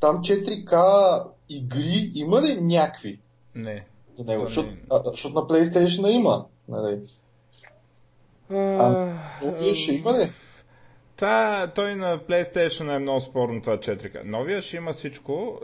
Там 0.00 0.18
4K 0.18 1.24
игри 1.48 2.12
има 2.14 2.42
ли 2.42 2.60
някакви? 2.60 3.20
Не. 3.54 3.86
За 4.14 4.24
него, 4.24 4.44
защото, 4.46 4.68
не... 4.68 4.76
а, 4.90 5.02
защото 5.04 5.34
на 5.34 5.40
PlayStation 5.40 6.08
има. 6.08 6.46
Нали? 6.68 7.00
А, 8.50 9.12
новия 9.44 9.74
ще 9.74 9.94
има 9.94 10.10
ли? 10.12 10.32
Та, 11.16 11.66
той 11.74 11.94
на 11.94 12.18
PlayStation 12.18 12.96
е 12.96 12.98
много 12.98 13.20
спорно 13.20 13.60
това 13.60 13.76
4K. 13.76 14.24
Новия 14.24 14.62
ще 14.62 14.76
има 14.76 14.92
всичко. 14.92 15.60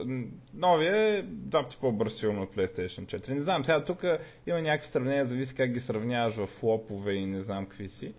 Новия 0.55 0.97
е 1.19 1.23
два 1.23 1.63
пъти 1.63 1.77
по-бърз 1.81 2.19
сигурно 2.19 2.43
от 2.43 2.57
PlayStation 2.57 3.01
4. 3.01 3.29
Не 3.29 3.43
знам, 3.43 3.65
сега 3.65 3.85
тук 3.85 4.05
има 4.47 4.63
някакви 4.63 4.91
сравнения, 4.91 5.27
зависи 5.27 5.55
как 5.55 5.71
ги 5.73 5.81
сравняваш 5.81 6.35
в 6.35 6.47
флопове 6.47 7.13
и 7.13 7.27
не 7.27 7.43
знам 7.43 7.67
какви 7.67 7.89
си. 7.89 8.15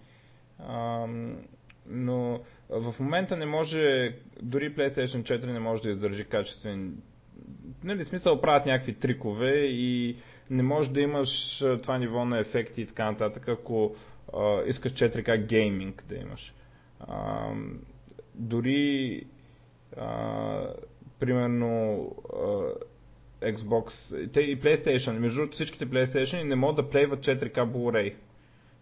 А, 0.60 1.05
но 1.86 2.39
в 2.70 2.96
момента 3.00 3.38
не 3.38 3.46
може, 3.46 4.13
дори 4.41 4.75
PlayStation 4.75 5.24
4 5.24 5.46
не 5.46 5.60
може 5.60 5.82
да 5.84 5.89
издържи 5.89 6.25
качествен 6.25 6.98
нали, 7.84 8.05
смисъл 8.05 8.41
правят 8.41 8.65
някакви 8.65 8.93
трикове 8.93 9.51
и 9.55 10.17
не 10.50 10.63
може 10.63 10.91
да 10.91 11.01
имаш 11.01 11.58
това 11.82 11.98
ниво 11.98 12.25
на 12.25 12.39
ефекти 12.39 12.82
и 12.82 12.86
така 12.86 13.05
нататък, 13.12 13.48
ако 13.48 13.96
искаш 14.65 14.93
4K 14.93 15.45
гейминг 15.45 16.03
да 16.09 16.15
имаш. 16.15 16.53
А, 16.99 17.49
дори 18.35 19.23
а, 19.97 20.67
примерно 21.19 22.01
а, 23.41 23.49
Xbox 23.51 23.93
те 24.33 24.41
и 24.41 24.61
PlayStation, 24.61 25.11
между 25.11 25.39
другото 25.39 25.55
всичките 25.55 25.87
PlayStation 25.87 26.43
не 26.43 26.55
могат 26.55 26.75
да 26.75 26.89
плейват 26.89 27.19
4K 27.19 27.53
Blu-ray. 27.53 28.13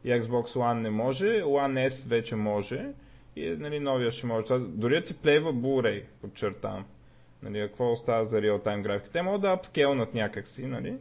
И 0.04 0.10
Xbox 0.10 0.46
One 0.46 0.82
не 0.82 0.90
може, 0.90 1.26
One 1.26 1.90
S 1.90 2.08
вече 2.08 2.36
може 2.36 2.86
и 3.36 3.50
нали, 3.50 3.80
новия 3.80 4.12
ще 4.12 4.26
може. 4.28 4.46
Дори 4.60 5.00
да 5.00 5.06
ти 5.06 5.14
плейва 5.14 5.54
Blu-ray, 5.54 6.04
подчертавам. 6.22 6.86
Нали, 7.44 7.60
какво 7.60 7.92
остава 7.92 8.26
за 8.26 8.42
реал-тайм 8.42 8.82
графика? 8.82 9.12
Те 9.12 9.22
могат 9.22 9.42
да 9.42 9.52
апскелнат 9.52 10.14
някакси, 10.14 10.66
нали? 10.66 10.98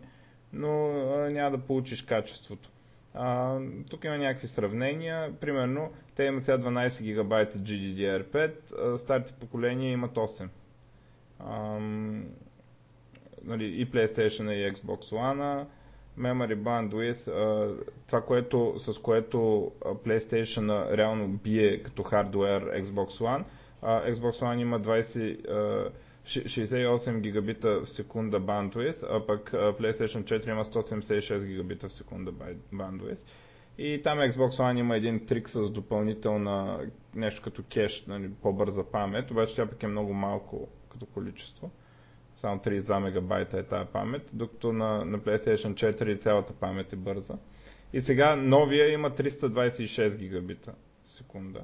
но 0.52 0.88
а, 0.88 1.30
няма 1.30 1.50
да 1.50 1.66
получиш 1.66 2.02
качеството. 2.02 2.71
А, 3.14 3.59
тук 3.90 4.05
има 4.05 4.19
някакви 4.19 4.49
сравнения. 4.49 5.33
Примерно, 5.40 5.93
те 6.17 6.25
имат 6.25 6.45
сега 6.45 6.59
12 6.59 7.02
гигабайта 7.02 7.59
GDDR5, 7.59 8.52
а, 8.73 8.99
старите 8.99 9.33
поколения 9.33 9.93
имат 9.93 10.14
8. 10.14 10.49
А, 11.38 11.79
нали, 13.45 13.64
и 13.64 13.87
PlayStation 13.90 14.52
и 14.52 14.73
Xbox 14.73 15.00
One. 15.12 15.67
Memory 16.19 16.57
Bandwidth, 16.57 17.26
това, 18.07 18.21
което, 18.21 18.75
с 18.79 18.99
което 18.99 19.37
PlayStation 19.85 20.97
реално 20.97 21.29
бие 21.29 21.83
като 21.83 22.02
хардвер 22.02 22.62
Xbox 22.64 23.09
One, 23.09 23.45
Xbox 23.83 24.40
One 24.43 24.61
има 24.61 24.81
20, 24.81 25.49
а, 25.49 25.90
68 26.31 27.21
гигабита 27.21 27.81
в 27.81 27.91
секунда 27.91 28.41
bandwidth, 28.41 29.03
а 29.03 29.27
пък 29.27 29.51
PlayStation 29.51 30.25
4 30.25 30.51
има 30.51 30.65
176 30.65 31.45
гигабита 31.47 31.89
в 31.89 31.93
секунда 31.93 32.33
bandwidth. 32.75 33.19
И 33.79 34.01
там 34.03 34.19
Xbox 34.19 34.51
One 34.51 34.79
има 34.79 34.97
един 34.97 35.27
трик 35.27 35.49
с 35.51 35.71
допълнителна 35.71 36.81
нещо 37.15 37.43
като 37.43 37.63
кеш, 37.63 38.05
нали, 38.07 38.31
по-бърза 38.43 38.85
памет, 38.85 39.31
обаче 39.31 39.55
тя 39.57 39.67
пък 39.67 39.83
е 39.83 39.87
много 39.87 40.13
малко 40.15 40.69
като 40.93 41.07
количество. 41.07 41.71
Само 42.41 42.59
32 42.61 42.99
мегабайта 42.99 43.59
е 43.59 43.63
тази 43.63 43.89
памет, 43.93 44.31
докато 44.33 44.73
на, 44.73 45.05
на 45.05 45.19
PlayStation 45.19 45.75
4 45.75 46.21
цялата 46.21 46.53
памет 46.53 46.93
е 46.93 46.97
бърза. 46.97 47.35
И 47.93 48.01
сега 48.01 48.37
новия 48.37 48.93
има 48.93 49.11
326 49.11 50.17
гигабита 50.17 50.73
в 51.07 51.13
секунда 51.13 51.61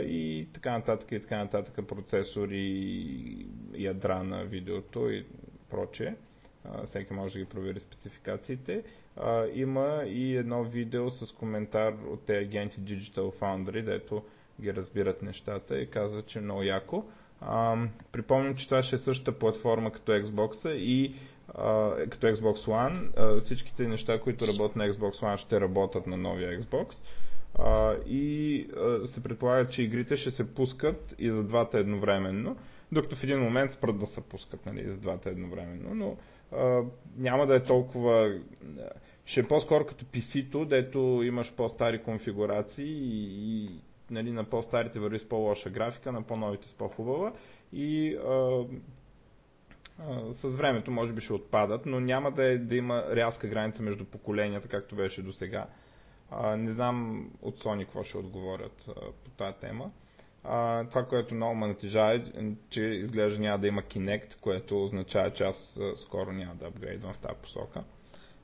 и 0.00 0.48
така 0.54 0.72
нататък 0.72 1.12
и 1.12 1.20
така 1.20 1.38
нататък 1.38 1.86
процесори, 1.88 3.46
ядра 3.74 4.24
на 4.24 4.44
видеото 4.44 5.10
и 5.10 5.24
прочее. 5.70 6.14
Всеки 6.86 7.12
може 7.12 7.32
да 7.32 7.38
ги 7.38 7.44
провери 7.44 7.80
спецификациите. 7.80 8.82
Има 9.54 10.02
и 10.06 10.36
едно 10.36 10.64
видео 10.64 11.10
с 11.10 11.32
коментар 11.32 11.94
от 12.06 12.26
тези 12.26 12.44
агенти 12.44 12.80
Digital 12.80 13.38
Foundry, 13.40 13.82
дето 13.82 14.22
ги 14.60 14.74
разбират 14.74 15.22
нещата 15.22 15.78
и 15.78 15.90
казват, 15.90 16.26
че 16.26 16.38
е 16.38 16.42
много 16.42 16.62
яко. 16.62 17.04
припомням, 18.12 18.54
че 18.56 18.64
това 18.64 18.82
ще 18.82 18.96
е 18.96 18.98
същата 18.98 19.38
платформа 19.38 19.92
като 19.92 20.12
Xbox 20.12 20.68
и 20.70 21.14
като 22.10 22.26
Xbox 22.26 22.56
One. 22.56 23.10
всичките 23.40 23.88
неща, 23.88 24.20
които 24.20 24.46
работят 24.46 24.76
на 24.76 24.88
Xbox 24.88 25.12
One, 25.12 25.36
ще 25.36 25.60
работят 25.60 26.06
на 26.06 26.16
новия 26.16 26.60
Xbox 26.60 26.94
а, 27.54 27.94
и 28.06 28.66
а, 28.76 29.06
се 29.06 29.22
предполага, 29.22 29.68
че 29.68 29.82
игрите 29.82 30.16
ще 30.16 30.30
се 30.30 30.50
пускат 30.50 31.14
и 31.18 31.30
за 31.30 31.42
двата 31.42 31.78
едновременно, 31.78 32.56
докато 32.92 33.16
в 33.16 33.24
един 33.24 33.38
момент 33.38 33.72
спрат 33.72 33.98
да 33.98 34.06
се 34.06 34.20
пускат 34.20 34.66
нали, 34.66 34.84
за 34.84 34.96
двата 34.96 35.28
едновременно, 35.28 35.94
но 35.94 36.16
а, 36.52 36.82
няма 37.16 37.46
да 37.46 37.56
е 37.56 37.62
толкова... 37.62 38.40
Ще 39.24 39.40
е 39.40 39.48
по-скоро 39.48 39.86
като 39.86 40.04
PC-то, 40.04 40.64
дето 40.64 40.98
имаш 41.24 41.52
по-стари 41.52 42.02
конфигурации 42.02 42.92
и, 42.92 43.24
и 43.56 43.70
нали, 44.10 44.32
на 44.32 44.44
по-старите 44.44 44.98
върви 44.98 45.18
с 45.18 45.28
по-лоша 45.28 45.70
графика, 45.70 46.12
на 46.12 46.22
по-новите 46.22 46.68
с 46.68 46.72
по-хубава 46.72 47.32
и 47.72 48.16
а, 48.16 48.64
с 50.32 50.48
времето 50.48 50.90
може 50.90 51.12
би 51.12 51.20
ще 51.20 51.32
отпадат, 51.32 51.86
но 51.86 52.00
няма 52.00 52.30
да, 52.30 52.44
е, 52.44 52.58
да 52.58 52.76
има 52.76 53.04
рязка 53.10 53.48
граница 53.48 53.82
между 53.82 54.04
поколенията, 54.04 54.68
както 54.68 54.96
беше 54.96 55.22
до 55.22 55.32
сега. 55.32 55.66
А, 56.36 56.56
не 56.56 56.72
знам 56.72 57.26
от 57.42 57.64
Sony 57.64 57.84
какво 57.84 58.04
ще 58.04 58.18
отговорят 58.18 58.84
а, 58.88 58.92
по 59.24 59.30
тази 59.30 59.56
тема. 59.60 59.90
А, 60.44 60.84
това, 60.84 61.04
което 61.04 61.34
много 61.34 61.54
ме 61.54 61.66
натижава 61.66 62.14
е, 62.14 62.22
че 62.70 62.80
изглежда 62.80 63.38
няма 63.38 63.58
да 63.58 63.66
има 63.66 63.82
Kinect, 63.82 64.40
което 64.40 64.84
означава, 64.84 65.32
че 65.32 65.44
аз 65.44 65.56
скоро 66.06 66.32
няма 66.32 66.54
да 66.54 66.66
апгрейдвам 66.66 67.14
в 67.14 67.18
тази 67.18 67.34
посока. 67.42 67.84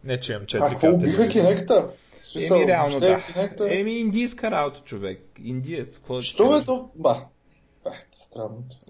Не, 0.05 0.21
че 0.21 0.33
имам 0.33 0.47
4 0.47 0.67
А 0.67 0.71
какво 0.71 0.89
убиха 0.89 1.23
Kinect-а? 1.23 1.91
Еми, 2.37 2.67
реално 2.67 3.01
да. 3.01 3.07
Kinect-а... 3.07 3.81
Еми, 3.81 3.99
индийска 3.99 4.51
работа, 4.51 4.81
човек. 4.85 5.21
Индиец. 5.43 5.95
Какво 5.95 6.21
Що 6.21 6.57
е 6.57 6.65
то? 6.65 6.91
Ба. 6.95 7.17
Ах. 7.85 8.05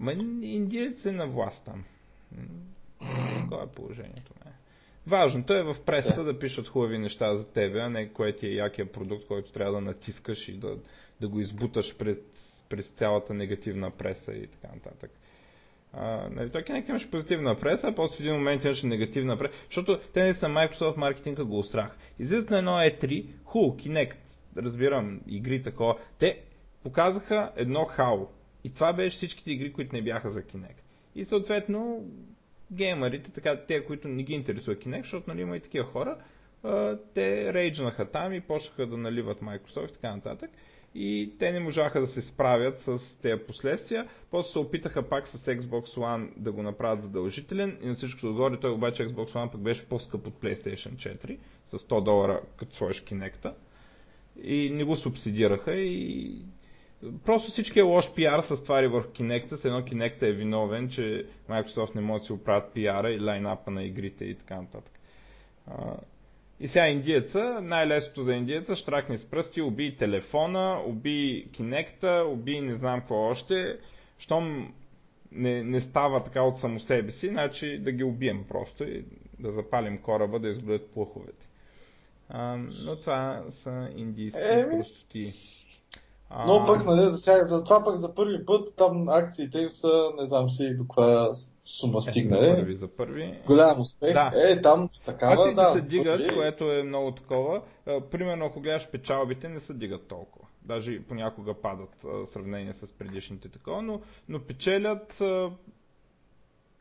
Ма 0.01 0.13
индиец 0.43 1.05
е 1.07 1.13
на 1.13 1.27
власт 1.27 1.63
там. 1.65 1.85
Какво 3.41 3.63
е 3.63 3.67
положението? 3.67 4.33
Важното 5.09 5.55
е 5.55 5.63
в 5.63 5.77
преста 5.87 6.25
да 6.25 6.39
пишат 6.39 6.69
хубави 6.69 6.99
неща 6.99 7.37
за 7.37 7.45
тебе, 7.47 7.81
а 7.81 7.89
не 7.91 8.09
кое 8.09 8.33
ти 8.33 8.47
е 8.47 8.55
якия 8.55 8.93
продукт, 8.93 9.27
който 9.27 9.53
трябва 9.53 9.73
да 9.73 9.81
натискаш 9.81 10.49
и 10.49 10.53
да, 10.53 10.77
да 11.21 11.29
го 11.29 11.41
избуташ 11.41 11.97
през, 11.97 12.17
през 12.69 12.87
цялата 12.87 13.35
негативна 13.35 13.91
преса 13.91 14.33
и 14.33 14.47
така 14.47 14.75
нататък. 14.75 15.11
А, 15.93 16.29
нали, 16.31 16.51
той 16.51 16.63
Kinect 16.63 16.89
имаше 16.89 17.11
позитивна 17.11 17.61
преса, 17.61 17.87
а 17.87 17.95
после 17.95 18.17
в 18.17 18.21
един 18.21 18.33
момент 18.35 18.65
имаше 18.65 18.87
негативна 18.87 19.39
преса, 19.39 19.55
защото 19.67 20.01
те 20.15 20.23
не 20.23 20.35
са 20.35 20.47
Microsoft 20.47 20.97
маркетинга 20.97 21.45
го 21.45 21.59
устрах. 21.59 21.99
Излизат 22.19 22.51
на 22.51 22.59
едно 22.59 22.71
E3, 22.73 23.27
хубаво, 23.45 23.77
Kinect, 23.77 24.15
разбирам, 24.57 25.21
игри 25.27 25.63
такова. 25.63 25.99
Те 26.19 26.41
показаха 26.83 27.53
едно 27.57 27.85
хао. 27.85 28.27
И 28.65 28.75
това 28.75 28.93
беше 28.93 29.17
всичките 29.17 29.51
игри, 29.51 29.73
които 29.73 29.97
не 29.97 30.03
бяха 30.03 30.31
за 30.31 30.43
Kinect. 30.43 30.81
И 31.15 31.25
съответно 31.25 32.05
геймерите, 32.73 33.31
така, 33.31 33.61
те, 33.69 33.85
които 33.85 34.09
не 34.09 34.23
ги 34.23 34.35
интересува 34.35 34.77
Kinect, 34.77 35.03
защото 35.03 35.31
нали, 35.31 35.41
има 35.41 35.57
и 35.57 35.61
такива 35.61 35.85
хора, 35.85 36.17
те 37.15 37.53
рейджнаха 37.53 38.11
там 38.11 38.33
и 38.33 38.41
почнаха 38.41 38.87
да 38.87 38.97
наливат 38.97 39.41
Microsoft 39.41 39.91
и 39.91 39.95
така 39.95 40.15
нататък. 40.17 40.51
И 40.95 41.33
те 41.39 41.53
не 41.53 41.61
можаха 41.61 42.01
да 42.01 42.07
се 42.07 42.23
справят 42.23 42.81
с 42.81 42.99
тези 43.23 43.43
последствия. 43.43 44.09
После 44.31 44.53
се 44.53 44.59
опитаха 44.59 45.09
пак 45.09 45.29
с 45.29 45.39
Xbox 45.39 45.85
One 45.87 46.29
да 46.37 46.53
го 46.53 46.63
направят 46.63 47.03
задължителен 47.03 47.79
и 47.83 47.87
на 47.87 47.95
всичкото 47.95 48.31
отгоре 48.31 48.61
той 48.61 48.71
обаче 48.71 49.09
Xbox 49.09 49.33
One 49.33 49.53
пък 49.53 49.61
беше 49.61 49.89
по-скъп 49.89 50.27
от 50.27 50.35
PlayStation 50.35 50.93
4 50.93 51.39
с 51.71 51.79
100 51.79 52.05
долара 52.05 52.41
като 52.57 52.77
сложиш 52.77 53.03
Kinect. 53.03 53.53
И 54.43 54.71
не 54.71 54.85
го 54.85 54.97
субсидираха 54.97 55.75
и 55.75 56.35
Просто 57.25 57.51
всички 57.51 57.79
е 57.79 57.83
лош 57.83 58.15
пиар 58.15 58.41
с 58.41 58.57
ствари 58.57 58.89
върху 58.89 59.09
Kinect, 59.09 59.55
с 59.57 59.65
едно 59.65 59.83
Kinect 59.83 60.23
е 60.23 60.33
виновен, 60.33 60.91
че 60.91 61.27
Microsoft 61.51 61.95
не 61.95 62.01
може 62.01 62.21
да 62.21 62.27
си 62.27 62.33
оправят 62.33 62.73
пиара 62.73 63.13
и 63.13 63.21
лайнапа 63.21 63.71
на 63.71 63.85
игрите 63.85 64.25
и 64.25 64.35
така 64.35 64.61
нататък. 64.61 64.93
И 66.61 66.69
сега 66.69 66.89
индиеца, 66.89 67.61
най-лесното 67.63 68.23
за 68.23 68.33
индиеца, 68.33 68.77
штракни 68.77 69.19
с 69.19 69.25
пръсти, 69.25 69.63
уби 69.63 69.97
телефона, 69.97 70.83
уби 70.87 71.47
Kinect, 71.51 72.25
уби 72.25 72.61
не 72.61 72.75
знам 72.75 73.01
какво 73.01 73.17
още. 73.17 73.79
Щом 74.19 74.75
не, 75.33 75.63
не 75.63 75.81
става 75.81 76.25
така 76.25 76.43
от 76.43 76.61
само 76.61 76.81
себе 76.81 77.13
си, 77.13 77.29
значи 77.29 77.79
да 77.79 77.93
ги 77.93 78.05
убием 78.05 78.45
просто 78.49 78.85
и 78.85 79.05
да 79.39 79.53
запалим 79.53 79.99
кораба, 79.99 80.39
да 80.39 80.49
изгодят 80.49 80.91
плъховете. 80.91 81.47
А, 82.29 82.57
но 82.57 82.97
това 82.97 83.45
са 83.53 83.89
индийски 83.97 84.39
е, 84.43 84.71
простоти. 84.71 85.33
Но 86.31 86.65
пък, 86.67 86.85
нали, 86.87 87.01
за, 87.01 87.19
сега, 87.19 87.37
за 87.37 87.65
това 87.65 87.85
пък 87.85 87.97
за 87.97 88.15
първи 88.15 88.47
път 88.47 88.77
там 88.77 89.09
акциите 89.09 89.59
им 89.59 89.71
са, 89.71 90.11
не 90.21 90.27
знам 90.27 90.51
си 90.51 90.77
до 90.77 90.83
каква 90.83 91.35
сума 91.65 92.01
стигнали. 92.03 92.47
Е, 92.47 92.51
за 92.51 92.57
първи, 92.57 92.77
за 92.77 92.89
първи. 92.89 93.39
Голям 93.47 93.81
успех. 93.81 94.13
Да. 94.13 94.31
Е, 94.35 94.63
там 94.63 94.89
такава, 95.05 95.33
акциите 95.33 95.55
да. 95.55 95.81
се 95.81 95.89
дигат, 95.89 96.21
първи... 96.21 96.35
което 96.35 96.73
е 96.73 96.83
много 96.83 97.13
такова. 97.13 97.63
Примерно, 98.11 98.47
ако 98.47 98.61
гледаш 98.61 98.91
печалбите, 98.91 99.49
не 99.49 99.61
се 99.61 99.75
дигат 99.75 100.09
толкова. 100.09 100.47
Даже 100.63 101.03
понякога 101.03 101.55
падат 101.55 101.91
в 102.03 102.27
сравнение 102.33 102.75
с 102.75 102.93
предишните 102.93 103.49
такова, 103.49 103.83
но, 103.83 104.01
но 104.29 104.41
печелят 104.41 105.23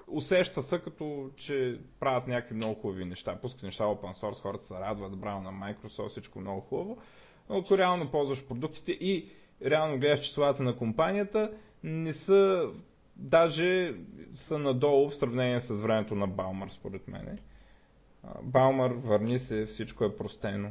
усеща 0.07 0.63
се 0.63 0.79
като, 0.79 1.29
че 1.35 1.79
правят 1.99 2.27
някакви 2.27 2.55
много 2.55 2.75
хубави 2.75 3.05
неща. 3.05 3.37
Пускат 3.41 3.63
неща 3.63 3.83
open 3.83 4.21
source, 4.21 4.41
хората 4.41 4.67
се 4.67 4.73
радват, 4.73 5.17
браво 5.17 5.41
на 5.41 5.51
Microsoft, 5.51 6.09
всичко 6.09 6.39
много 6.39 6.61
хубаво 6.61 6.97
но 7.49 7.57
ако 7.57 7.77
реално 7.77 8.11
ползваш 8.11 8.45
продуктите 8.45 8.91
и 8.91 9.29
реално 9.65 9.99
гледаш 9.99 10.25
числата 10.25 10.63
на 10.63 10.75
компанията, 10.75 11.51
не 11.83 12.13
са 12.13 12.69
даже 13.15 13.93
са 14.35 14.59
надолу 14.59 15.09
в 15.09 15.15
сравнение 15.15 15.61
с 15.61 15.67
времето 15.67 16.15
на 16.15 16.27
Балмър, 16.27 16.69
според 16.69 17.07
мен. 17.07 17.39
Балмър, 18.43 18.91
върни 18.91 19.39
се, 19.39 19.65
всичко 19.65 20.03
е 20.03 20.17
простено. 20.17 20.69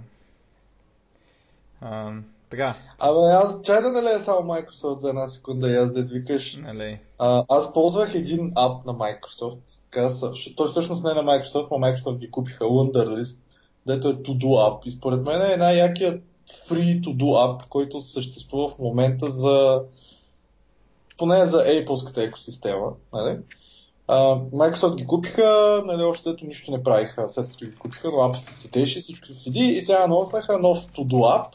А, 1.81 2.13
така. 2.51 2.75
Абе, 2.99 3.33
аз 3.33 3.63
чай 3.63 3.83
да 3.83 3.93
налея 3.93 4.21
само 4.21 4.53
Microsoft 4.53 4.97
за 4.97 5.09
една 5.09 5.27
секунда 5.27 5.71
и 5.71 5.77
аз 5.77 5.93
да 5.93 6.03
викаш. 6.03 6.57
Налей. 6.57 6.99
А, 7.19 7.45
аз 7.49 7.73
ползвах 7.73 8.15
един 8.15 8.53
ап 8.55 8.87
на 8.87 8.93
Microsoft. 8.93 9.61
Каза, 9.91 10.33
той 10.57 10.69
всъщност 10.69 11.05
не 11.05 11.11
е 11.11 11.15
на 11.15 11.23
Microsoft, 11.23 11.69
но 11.71 11.77
Microsoft 11.77 12.19
ги 12.19 12.31
купиха 12.31 12.65
Wunderlist, 12.65 13.41
дето 13.87 14.09
е 14.09 14.13
To 14.13 14.39
Do 14.39 14.47
App. 14.47 14.87
И 14.87 14.91
според 14.91 15.23
мен 15.23 15.53
е 15.53 15.57
най-якият 15.57 16.23
free 16.51 17.01
to 17.01 17.17
do 17.17 17.25
app, 17.25 17.69
който 17.69 18.01
съществува 18.01 18.69
в 18.69 18.79
момента 18.79 19.31
за 19.31 19.83
поне 21.19 21.47
за 21.47 21.65
Apple-ската 21.65 22.19
екосистема. 22.19 22.93
Нали? 23.13 23.39
Microsoft 24.55 24.95
ги 24.95 25.07
купиха, 25.07 25.83
нали, 25.87 26.03
още 26.03 26.31
ето 26.31 26.47
нищо 26.47 26.71
не 26.71 26.83
правиха 26.83 27.29
след 27.29 27.51
като 27.51 27.65
ги 27.65 27.75
купиха, 27.75 28.11
но 28.11 28.21
апа 28.21 28.39
се 28.39 28.53
цветеше, 28.53 29.01
всичко 29.01 29.27
се 29.27 29.35
седи 29.35 29.65
и 29.65 29.81
сега 29.81 30.05
анонснаха 30.05 30.59
нов 30.59 30.87
To-Do 30.87 31.15
App, 31.15 31.49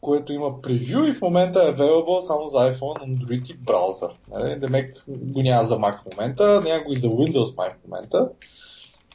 което 0.00 0.32
има 0.32 0.62
превю 0.62 1.06
и 1.06 1.12
в 1.12 1.22
момента 1.22 1.62
е 1.62 1.76
available 1.76 2.20
само 2.20 2.48
за 2.48 2.58
iPhone, 2.58 3.04
Android 3.04 3.50
и 3.50 3.54
браузър. 3.54 4.10
Нали? 4.30 4.60
Демек 4.60 5.04
го 5.08 5.42
няма 5.42 5.64
за 5.64 5.78
Mac 5.78 5.98
в 5.98 6.16
момента, 6.16 6.60
няма 6.64 6.84
го 6.84 6.92
и 6.92 6.96
за 6.96 7.08
Windows 7.08 7.56
май 7.56 7.70
в 7.70 7.88
момента. 7.88 8.28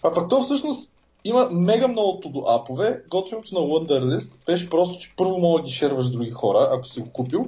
А 0.03 0.13
пък 0.13 0.29
то 0.29 0.41
всъщност 0.41 0.94
има 1.26 1.50
мега 1.52 1.88
много 1.88 2.20
тудо 2.20 2.40
апове. 2.48 3.04
Готвеното 3.10 3.54
на 3.54 3.60
Wunderlist 3.60 4.46
беше 4.46 4.70
просто, 4.70 5.00
че 5.00 5.14
първо 5.18 5.40
мога 5.40 5.62
да 5.62 5.66
ги 5.66 5.72
шерваш 5.72 6.10
други 6.10 6.32
хора, 6.32 6.70
ако 6.72 6.88
си 6.88 7.02
го 7.02 7.10
купил. 7.10 7.48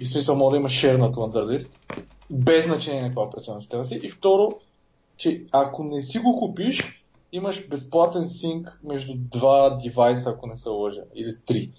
И 0.00 0.04
смисъл 0.04 0.36
мога 0.36 0.50
да 0.50 0.56
има 0.56 0.68
шер 0.68 0.98
на 0.98 1.12
Wunderlist. 1.12 1.68
Без 2.30 2.64
значение 2.64 3.02
на 3.02 3.08
каква 3.08 3.22
операционна 3.22 3.60
система 3.60 3.84
си. 3.84 4.00
И 4.02 4.10
второ, 4.10 4.58
че 5.16 5.44
ако 5.52 5.84
не 5.84 6.02
си 6.02 6.18
го 6.18 6.38
купиш, 6.38 7.04
имаш 7.32 7.68
безплатен 7.68 8.28
синк 8.28 8.80
между 8.84 9.12
два 9.16 9.70
девайса, 9.70 10.30
ако 10.30 10.46
не 10.46 10.56
се 10.56 10.68
лъжа, 10.68 11.02
или 11.14 11.36
три. 11.46 11.70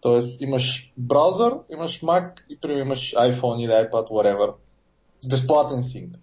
Тоест 0.00 0.40
имаш 0.40 0.92
браузър, 0.96 1.54
имаш 1.70 2.00
Mac 2.00 2.32
и 2.48 2.60
примерно 2.60 2.82
имаш 2.82 3.12
iPhone 3.12 3.60
или 3.60 3.72
iPad, 3.72 4.08
whatever, 4.08 4.52
с 5.20 5.28
безплатен 5.28 5.84
синк. 5.84 6.18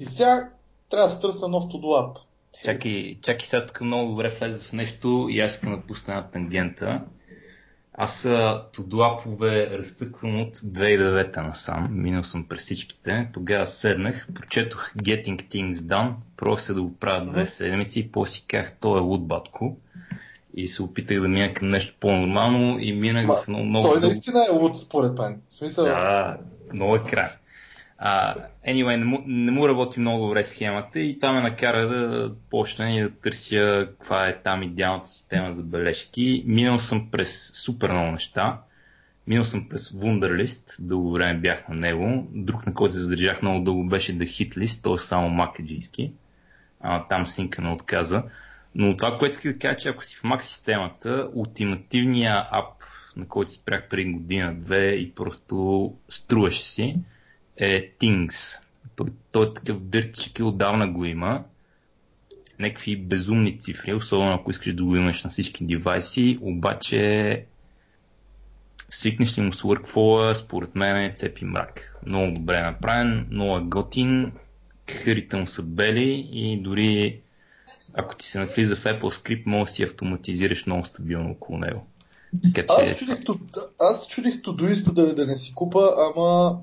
И 0.00 0.06
сега 0.06 0.50
трябва 0.90 1.08
да 1.08 1.14
се 1.14 1.20
търся 1.20 1.48
нов 1.48 1.64
Todo 1.64 2.20
Чакай, 2.64 3.18
чакай 3.22 3.46
сега 3.46 3.66
тук 3.66 3.80
много 3.80 4.10
добре 4.10 4.28
влезе 4.28 4.64
в 4.64 4.72
нещо 4.72 5.26
и 5.30 5.40
аз 5.40 5.52
искам 5.52 5.72
да 5.72 5.80
пусна 5.80 6.14
една 6.14 6.26
тангента. 6.30 7.00
Аз 7.96 8.28
тодолапове 8.72 9.70
разцъквам 9.78 10.40
от 10.40 10.56
2009 10.56 11.36
насам. 11.36 11.88
Минал 11.90 12.24
съм 12.24 12.44
през 12.44 12.60
всичките. 12.60 13.28
Тогава 13.32 13.66
седнах, 13.66 14.28
прочетох 14.34 14.94
Getting 14.94 15.48
Things 15.48 15.72
Done, 15.72 16.12
просто 16.36 16.64
се 16.64 16.74
да 16.74 16.82
го 16.82 16.94
правя 16.94 17.30
две 17.30 17.46
седмици 17.46 18.00
и 18.00 18.08
после 18.12 18.32
си 18.32 18.46
казах, 18.48 18.76
то 18.80 18.96
е 18.96 19.00
луд 19.00 19.26
батко. 19.26 19.76
И 20.56 20.68
се 20.68 20.82
опитах 20.82 21.20
да 21.20 21.28
мина 21.28 21.54
към 21.54 21.70
нещо 21.70 21.96
по-нормално 22.00 22.78
и 22.80 22.92
минах 22.92 23.26
Ма, 23.26 23.36
в 23.36 23.48
много, 23.48 23.64
много... 23.64 23.88
Той 23.88 24.00
наистина 24.00 24.46
е 24.48 24.52
луд 24.52 24.78
според 24.78 25.18
мен. 25.18 25.40
В 25.48 25.54
смисъл... 25.54 25.84
Да, 25.84 26.36
много 26.72 26.96
е 26.96 27.02
край. 27.02 27.28
Uh, 28.02 28.46
anyway, 28.68 28.96
не 28.96 29.04
му, 29.04 29.22
не 29.26 29.50
му 29.50 29.68
работи 29.68 30.00
много 30.00 30.26
добре 30.26 30.44
схемата 30.44 31.00
и 31.00 31.18
там 31.18 31.34
ме 31.34 31.40
накара 31.40 31.86
да 31.86 32.32
почна 32.50 32.90
и 32.90 33.00
да 33.00 33.10
търся 33.10 33.88
каква 33.90 34.28
е 34.28 34.42
там 34.42 34.62
идеалната 34.62 35.08
система 35.08 35.52
за 35.52 35.62
бележки. 35.62 36.44
Минал 36.46 36.78
съм 36.78 37.10
през 37.10 37.50
супер 37.54 37.90
много 37.90 38.12
неща. 38.12 38.60
Минал 39.26 39.44
съм 39.44 39.68
през 39.68 39.88
Wunderlist, 39.88 40.76
дълго 40.78 41.12
време 41.12 41.40
бях 41.40 41.68
на 41.68 41.74
него. 41.74 42.26
Друг, 42.30 42.66
на 42.66 42.74
който 42.74 42.94
се 42.94 43.00
задържах 43.00 43.42
много 43.42 43.64
дълго 43.64 43.88
беше 43.88 44.18
The 44.18 44.24
Hitlist, 44.24 44.82
т.е. 44.82 44.98
само 44.98 45.28
макаджийски. 45.28 46.12
Uh, 46.84 47.08
там 47.08 47.26
синка 47.26 47.62
не 47.62 47.70
отказа. 47.70 48.22
Но 48.74 48.96
това, 48.96 49.12
което 49.12 49.32
исках 49.32 49.52
да 49.52 49.58
кажа, 49.58 49.76
че 49.76 49.88
ако 49.88 50.04
си 50.04 50.16
в 50.16 50.22
Mac 50.22 50.40
системата, 50.40 51.30
ултимативният 51.34 52.46
ап, 52.50 52.84
на 53.16 53.28
който 53.28 53.50
спрях 53.50 53.88
преди 53.88 54.12
година-две 54.12 54.88
и 54.88 55.14
просто 55.14 55.94
струваше 56.08 56.68
си, 56.68 56.96
е 57.56 57.92
Things. 58.00 58.58
Той, 58.96 59.06
той 59.32 59.46
е 59.46 59.54
такъв 59.54 59.80
дъртичък 59.80 60.38
и 60.38 60.42
отдавна 60.42 60.88
го 60.88 61.04
има. 61.04 61.44
Некакви 62.58 62.96
безумни 62.96 63.58
цифри, 63.58 63.94
особено 63.94 64.34
ако 64.34 64.50
искаш 64.50 64.74
да 64.74 64.84
го 64.84 64.96
имаш 64.96 65.24
на 65.24 65.30
всички 65.30 65.64
девайси, 65.64 66.38
обаче 66.40 67.44
свикнеш 68.90 69.38
ли 69.38 69.42
му 69.42 69.52
с 69.52 69.62
workflow, 69.62 70.34
според 70.34 70.74
мен 70.74 70.96
е 70.96 71.12
цепи 71.16 71.44
мрак. 71.44 72.00
Много 72.06 72.38
добре 72.38 72.62
направен, 72.62 73.26
много 73.30 73.56
е 73.56 73.60
готин, 73.60 74.32
хърите 74.90 75.36
му 75.36 75.46
са 75.46 75.62
бели 75.62 76.28
и 76.32 76.60
дори 76.62 77.20
ако 77.94 78.16
ти 78.16 78.26
се 78.26 78.38
навлиза 78.38 78.76
в 78.76 78.84
Apple 78.84 79.00
Script, 79.00 79.42
може 79.46 79.64
да 79.64 79.70
си 79.70 79.82
автоматизираш 79.82 80.66
много 80.66 80.84
стабилно 80.84 81.30
около 81.30 81.58
него. 81.58 81.86
Така, 82.42 82.62
че... 82.62 82.82
Аз 82.82 82.98
чудих, 82.98 83.18
аз 83.80 84.08
чудих 84.08 84.42
Тудуиста 84.42 84.92
да, 84.92 85.14
да 85.14 85.26
не 85.26 85.36
си 85.36 85.52
купа, 85.54 85.94
ама 85.98 86.58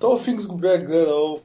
то 0.00 0.18
Финкс 0.18 0.46
го 0.46 0.56
бях 0.56 0.86
гледал. 0.86 1.40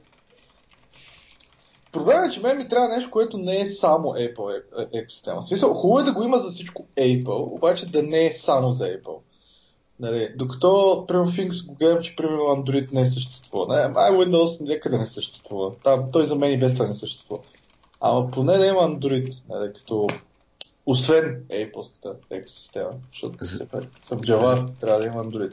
Проблемът 1.92 2.30
е, 2.30 2.34
че 2.34 2.40
мен 2.40 2.58
ми 2.58 2.68
трябва 2.68 2.88
нещо, 2.88 3.10
което 3.10 3.38
не 3.38 3.60
е 3.60 3.66
само 3.66 4.08
Apple 4.08 4.62
екосистема. 4.92 5.40
В 5.40 5.44
смисъл, 5.44 5.74
хубаво 5.74 6.00
е 6.00 6.02
да 6.02 6.12
го 6.12 6.22
има 6.22 6.38
за 6.38 6.50
всичко 6.50 6.86
Apple, 6.96 7.54
обаче 7.54 7.90
да 7.90 8.02
не 8.02 8.26
е 8.26 8.32
само 8.32 8.72
за 8.72 8.84
Apple. 8.84 9.18
Нали, 10.00 10.32
докато, 10.36 11.04
примерно, 11.08 11.30
Things 11.30 11.66
го 11.68 11.74
гледам, 11.74 12.02
че 12.02 12.16
примерно 12.16 12.42
Android 12.42 12.92
не 12.92 13.06
съществува. 13.06 13.76
Не, 13.76 14.00
ай 14.00 14.10
Windows 14.10 14.74
никъде 14.74 14.98
не 14.98 15.06
съществува. 15.06 15.72
Там, 15.84 16.04
той 16.12 16.26
за 16.26 16.36
мен 16.36 16.52
и 16.52 16.58
без 16.58 16.72
това 16.72 16.86
не 16.86 16.94
съществува. 16.94 17.42
Ама 18.00 18.30
поне 18.30 18.58
да 18.58 18.66
има 18.66 18.80
Android, 18.80 19.42
нали, 19.48 19.72
като 19.72 20.06
освен 20.86 21.44
Apple-ската 21.50 22.14
екосистема, 22.30 22.90
защото 23.12 23.36
за... 23.40 23.66
съм 24.02 24.20
Java, 24.20 24.80
трябва 24.80 25.00
да 25.00 25.06
има 25.06 25.24
Android. 25.24 25.52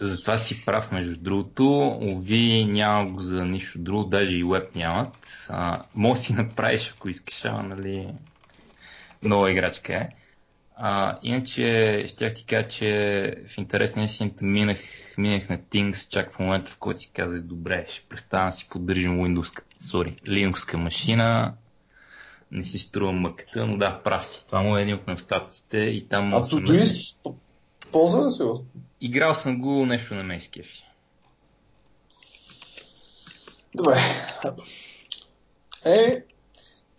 Затова 0.00 0.38
си 0.38 0.64
прав, 0.64 0.92
между 0.92 1.16
другото. 1.16 1.98
Ови 2.02 2.64
няма 2.64 3.10
го 3.10 3.20
за 3.20 3.44
нищо 3.44 3.78
друго, 3.78 4.04
даже 4.04 4.36
и 4.36 4.44
веб 4.44 4.74
нямат. 4.74 5.46
А, 5.50 5.82
може 5.94 6.20
си 6.20 6.32
направиш, 6.32 6.94
ако 6.96 7.08
искаш, 7.08 7.44
ама 7.44 7.62
нали 7.62 8.08
нова 9.22 9.50
играчка 9.50 9.94
е. 9.94 10.08
А, 10.76 11.18
иначе 11.22 12.04
ще 12.08 12.34
ти 12.34 12.44
кажа, 12.44 12.68
че 12.68 13.34
в 13.48 13.58
интерес 13.58 13.96
на 13.96 14.04
истината 14.04 14.44
минах, 14.44 14.78
минах 15.18 15.48
на 15.48 15.58
Things 15.58 16.08
чак 16.08 16.32
в 16.32 16.38
момента, 16.38 16.70
в 16.70 16.78
който 16.78 17.00
си 17.00 17.10
казах, 17.14 17.40
добре, 17.40 17.86
ще 17.88 18.04
представя 18.08 18.46
да 18.46 18.52
си 18.52 18.68
поддържам 18.70 19.18
Windows, 19.18 19.64
sorry, 19.80 20.20
Linux 20.20 20.76
машина, 20.76 21.54
не 22.52 22.64
си 22.64 22.78
струва 22.78 23.12
мъката, 23.12 23.66
но 23.66 23.76
да, 23.76 24.00
прав 24.04 24.26
си. 24.26 24.46
Това 24.46 24.62
му 24.62 24.76
е 24.76 24.82
един 24.82 24.94
от 24.94 25.06
недостатъците 25.06 25.78
и 25.78 26.08
там... 26.08 26.34
А 26.34 26.40
Todoist, 26.40 27.34
ползва 27.92 28.26
ли 28.26 28.32
си 28.32 28.42
го? 28.42 28.64
Играл 29.00 29.34
съм 29.34 29.60
го 29.60 29.86
нещо 29.86 30.14
на 30.14 30.22
мен 30.22 30.40
скефи. 30.40 30.84
Добре. 33.74 33.98
Е, 35.84 36.22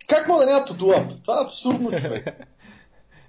как 0.08 0.28
мога 0.28 0.44
да 0.44 0.52
няма 0.52 0.64
Тодулап? 0.64 1.22
Това 1.22 1.40
е 1.40 1.44
абсурдно, 1.44 1.90
човек. 2.00 2.26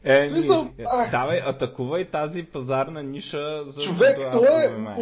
Е, 0.06 0.30
смисъл, 0.30 0.64
ни, 0.64 0.86
давай, 1.12 1.40
атакувай 1.40 2.12
тази 2.12 2.44
пазарна 2.44 3.04
ниша. 3.04 3.64
За 3.68 3.82
човек, 3.82 4.32
това 4.32 4.64
е 4.64 4.68
умно. 4.68 4.96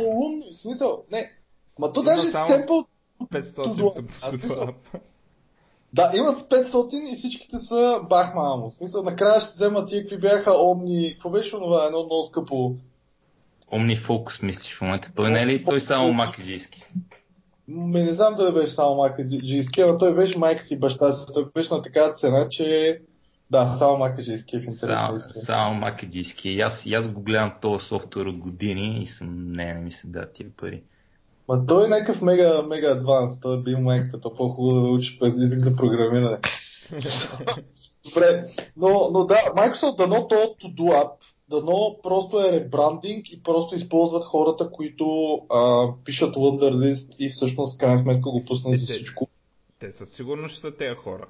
В 0.53 0.57
смисъл, 0.57 1.03
не. 1.11 1.31
Ма 1.79 1.93
то 1.93 2.03
даже 2.03 2.21
семпъл 2.21 2.85
500 3.23 4.73
Да, 5.93 6.11
имат 6.15 6.49
500 6.49 7.13
и 7.13 7.15
всичките 7.15 7.57
са 7.57 7.99
бах 8.09 8.35
мамо. 8.35 8.69
В 8.69 8.73
смисъл, 8.73 9.03
накрая 9.03 9.41
ще 9.41 9.53
вземат 9.53 9.89
тия 9.89 10.01
какви 10.01 10.17
бяха 10.17 10.51
омни. 10.57 11.09
Какво 11.13 11.29
беше 11.29 11.51
това? 11.51 11.85
Едно 11.85 12.03
много 12.03 12.23
скъпо. 12.23 12.75
Omnifocus 13.71 14.43
мислиш 14.43 14.77
в 14.77 14.81
момента. 14.81 15.13
Той 15.15 15.29
не 15.29 15.41
е 15.41 15.47
ли 15.47 15.65
той 15.65 15.79
само 15.79 16.13
макаджийски? 16.13 16.85
Ме 17.67 18.03
не 18.03 18.13
знам 18.13 18.35
дали 18.35 18.53
беше 18.53 18.71
само 18.71 18.95
макаджийски, 18.95 19.81
но 19.81 19.97
той 19.97 20.15
беше 20.15 20.37
майка 20.37 20.63
си 20.63 20.79
баща 20.79 21.13
си. 21.13 21.25
Той 21.33 21.45
беше 21.53 21.73
на 21.73 21.81
такава 21.81 22.13
цена, 22.13 22.49
че 22.49 22.99
да, 23.51 23.75
само 23.77 23.97
макаджийски 23.97 24.55
е 24.55 24.59
в 24.59 24.63
интерес. 24.63 24.99
Само, 24.99 25.19
само 25.19 25.75
макаджийски. 25.75 26.59
Аз, 26.59 26.87
аз 26.87 27.11
го 27.11 27.21
гледам 27.21 27.53
този 27.61 27.85
софтуер 27.85 28.25
от 28.25 28.37
години 28.37 28.99
и 29.01 29.07
съм, 29.07 29.51
не, 29.51 29.73
не 29.73 29.79
ми 29.79 29.91
се 29.91 30.07
да 30.07 30.31
тия 30.31 30.49
пари. 30.57 30.83
Ма 31.51 31.65
той 31.65 31.85
е 31.85 31.87
някакъв 31.87 32.21
мега, 32.21 32.61
мега 32.61 32.91
адванс. 32.91 33.39
Той 33.39 33.57
е 33.57 33.61
бил 33.61 33.79
майката, 33.79 34.21
то 34.21 34.35
по-хубаво 34.35 34.81
да 34.81 34.91
учиш 34.91 35.19
през 35.19 35.33
език 35.33 35.59
за 35.59 35.75
програмиране. 35.75 36.37
Добре, 38.05 38.45
но, 38.77 39.09
но 39.13 39.25
да, 39.25 39.35
Microsoft 39.35 39.97
дано 39.97 40.27
то 40.27 40.35
to 40.35 40.75
do 40.75 41.03
app, 41.03 41.11
дано 41.49 41.97
просто 42.03 42.39
е 42.39 42.51
ребрандинг 42.51 43.31
и 43.31 43.43
просто 43.43 43.75
използват 43.75 44.23
хората, 44.23 44.71
които 44.71 45.33
а, 45.49 45.87
пишат 46.05 46.35
Wunderlist 46.35 47.15
и 47.19 47.29
всъщност 47.29 47.77
крайна 47.77 47.99
сметка 47.99 48.29
го 48.29 48.45
пуснат 48.45 48.79
за 48.79 48.93
всичко. 48.93 49.27
Те 49.79 49.93
със 49.97 50.09
сигурност 50.15 50.55
ще 50.55 50.61
са 50.61 50.77
тези 50.77 50.95
хора. 50.95 51.25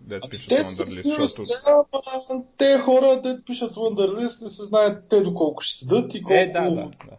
Дет 0.00 0.22
пишат 0.30 0.48
те 0.48 0.62
защото... 0.62 1.42
Да, 1.42 2.42
те 2.58 2.78
хора, 2.78 3.20
дет 3.22 3.46
пишат 3.46 3.74
Wunderlist, 3.74 4.42
не 4.42 4.48
се 4.48 4.64
знаят 4.64 5.08
те 5.08 5.20
доколко 5.20 5.62
ще 5.62 5.78
седат 5.78 6.14
и 6.14 6.22
колко... 6.22 6.34
Е, 6.34 6.46
да, 6.46 6.70
да, 6.70 6.74
да. 6.74 7.16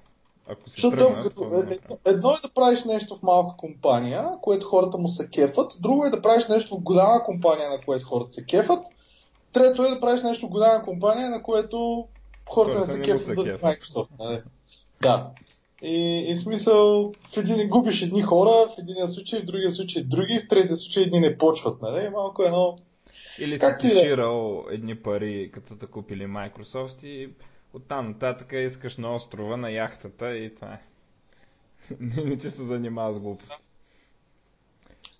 Ако 0.47 0.69
си 0.69 0.73
Защото 0.75 0.97
тръгна, 0.97 1.21
като, 1.21 1.43
е, 1.43 1.59
едно, 1.59 1.97
едно 2.05 2.31
е 2.31 2.47
да 2.47 2.53
правиш 2.55 2.83
нещо 2.83 3.15
в 3.15 3.23
малка 3.23 3.55
компания, 3.57 4.29
което 4.41 4.67
хората 4.67 4.97
му 4.97 5.07
се 5.07 5.29
кефат, 5.29 5.77
друго 5.79 6.05
е 6.05 6.09
да 6.09 6.21
правиш 6.21 6.47
нещо 6.47 6.75
в 6.75 6.81
голяма 6.81 7.23
компания, 7.23 7.69
на 7.69 7.81
което 7.85 8.05
хората 8.05 8.33
се 8.33 8.45
кефат, 8.45 8.87
трето 9.53 9.85
е 9.85 9.89
да 9.89 9.99
правиш 9.99 10.21
нещо 10.21 10.47
в 10.47 10.49
голяма 10.49 10.83
компания, 10.83 11.29
на 11.29 11.43
което 11.43 12.07
хората, 12.49 12.79
не 12.79 12.85
се 12.85 13.01
кефат 13.01 13.35
за 13.35 13.43
Microsoft. 13.43 14.09
Нали? 14.19 14.41
Да. 15.01 15.29
И, 15.81 16.25
и 16.29 16.35
смисъл, 16.35 17.13
в 17.33 17.37
един 17.37 17.69
губиш 17.69 18.01
едни 18.01 18.21
хора, 18.21 18.49
в 18.49 18.79
един 18.79 19.07
случай, 19.07 19.41
в 19.41 19.45
другия 19.45 19.71
случай 19.71 20.03
други, 20.03 20.39
в 20.39 20.47
третия 20.47 20.75
случай 20.75 21.03
едни 21.03 21.19
не 21.19 21.37
почват, 21.37 21.81
нали? 21.81 22.09
Малко 22.09 22.43
едно... 22.43 22.77
Или 23.39 23.59
си 23.59 23.65
кеширал 23.81 24.63
да... 24.67 24.75
едни 24.75 24.95
пари, 24.95 25.51
като 25.53 25.75
са 25.79 25.87
купили 25.87 26.23
Microsoft 26.23 27.03
и 27.03 27.29
Оттам 27.75 28.07
нататък 28.07 28.51
искаш 28.53 28.97
на 28.97 29.15
острова, 29.15 29.57
на 29.57 29.71
яхтата 29.71 30.37
и 30.37 30.55
това 30.55 30.73
е. 30.73 30.79
не, 31.99 32.37
ти 32.37 32.49
се 32.49 32.63
занимава 32.63 33.13
с 33.13 33.19
глупост. 33.19 33.63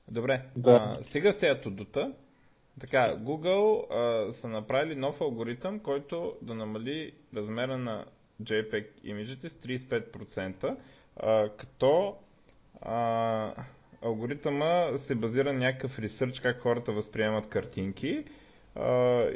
Добре, 0.08 0.42
да. 0.56 0.72
а, 0.72 1.04
сега 1.04 1.34
с 1.34 1.38
тези 1.38 1.62
тудута. 1.62 2.14
Така, 2.80 3.06
Google 3.08 3.92
а, 3.92 4.34
са 4.34 4.48
направили 4.48 4.96
нов 4.96 5.22
алгоритъм, 5.22 5.80
който 5.80 6.36
да 6.42 6.54
намали 6.56 7.14
размера 7.36 7.78
на 7.78 8.06
JPEG 8.44 8.86
имиджите 9.04 9.50
с 9.50 9.54
35%, 9.54 10.78
а, 11.18 11.50
като 11.50 12.16
а, 12.82 13.54
алгоритъма 14.02 14.98
се 15.00 15.16
базира 15.16 15.54
на 15.54 15.60
някакъв 15.60 16.00
ресърч 16.00 16.40
как 16.40 16.60
хората 16.60 16.92
възприемат 16.92 17.50
картинки 17.50 18.24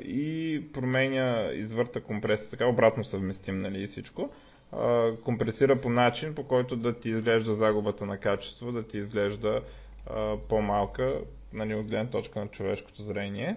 и 0.04 0.64
променя, 0.74 1.50
извърта 1.54 2.02
компресия, 2.02 2.50
така 2.50 2.66
обратно 2.66 3.04
съвместим 3.04 3.62
нали, 3.62 3.84
и 3.84 3.88
всичко. 3.88 4.30
А, 4.72 5.12
компресира 5.24 5.82
по 5.82 5.90
начин, 5.90 6.36
по 6.36 6.44
който 6.44 6.76
да 6.76 7.00
ти 7.00 7.10
изглежда 7.10 7.56
загубата 7.56 8.06
на 8.06 8.18
качество, 8.18 8.72
да 8.72 8.88
ти 8.88 8.98
изглежда 8.98 9.62
а, 10.10 10.38
по-малка, 10.50 11.22
нали, 11.54 11.76
от 11.76 11.88
гледна 11.88 12.10
точка 12.10 12.40
на 12.40 12.48
човешкото 12.48 13.04
зрение. 13.04 13.56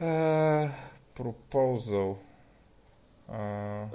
А, 0.00 0.06
proposal. 1.18 2.16
А, 3.28 3.86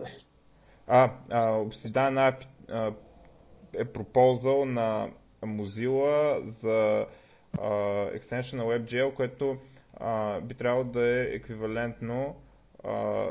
а, 0.88 1.10
Obsidian 1.30 2.36
API 2.70 2.94
е 3.74 3.86
пропозал 3.86 4.66
на 4.66 5.10
Mozilla 5.44 6.50
за 6.50 7.06
а, 7.60 7.70
extension 8.10 8.54
на 8.54 8.64
WebGL, 8.64 9.14
което 9.14 9.58
а, 9.96 10.42
би 10.42 10.54
трябвало 10.54 10.84
да 10.84 11.08
е 11.10 11.24
еквивалентно 11.24 12.36
а, 12.84 13.26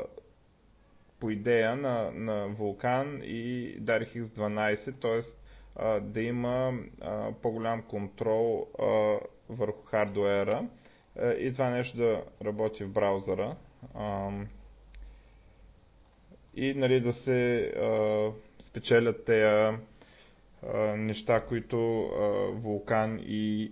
по 1.19 1.29
идея 1.29 1.75
на, 1.75 2.11
на 2.11 2.49
Vulkan 2.49 3.23
и 3.23 3.39
DirectX 3.79 4.23
12, 4.23 5.01
т.е. 5.01 5.99
да 6.01 6.21
има 6.21 6.73
а, 7.01 7.31
по-голям 7.33 7.81
контрол 7.81 8.67
а, 8.79 8.85
върху 9.49 9.81
хардуера 9.81 10.67
а, 11.15 11.31
и 11.31 11.53
това 11.53 11.69
нещо 11.69 11.97
да 11.97 12.23
работи 12.43 12.83
в 12.83 12.89
браузъра. 12.89 13.55
А, 13.93 14.29
и 16.55 16.73
нали, 16.73 16.99
да 16.99 17.13
се 17.13 17.57
а, 17.59 18.31
спечелят 18.59 19.25
тези 19.25 19.77
неща, 20.95 21.41
които 21.41 21.77
Вулкан 22.53 23.19
и 23.21 23.71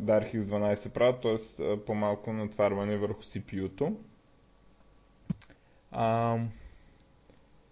DirectX 0.00 0.44
12 0.44 0.88
правят, 0.88 1.20
т.е. 1.22 1.76
по-малко 1.86 2.32
натварване 2.32 2.96
върху 2.96 3.22
CPU-то. 3.22 3.92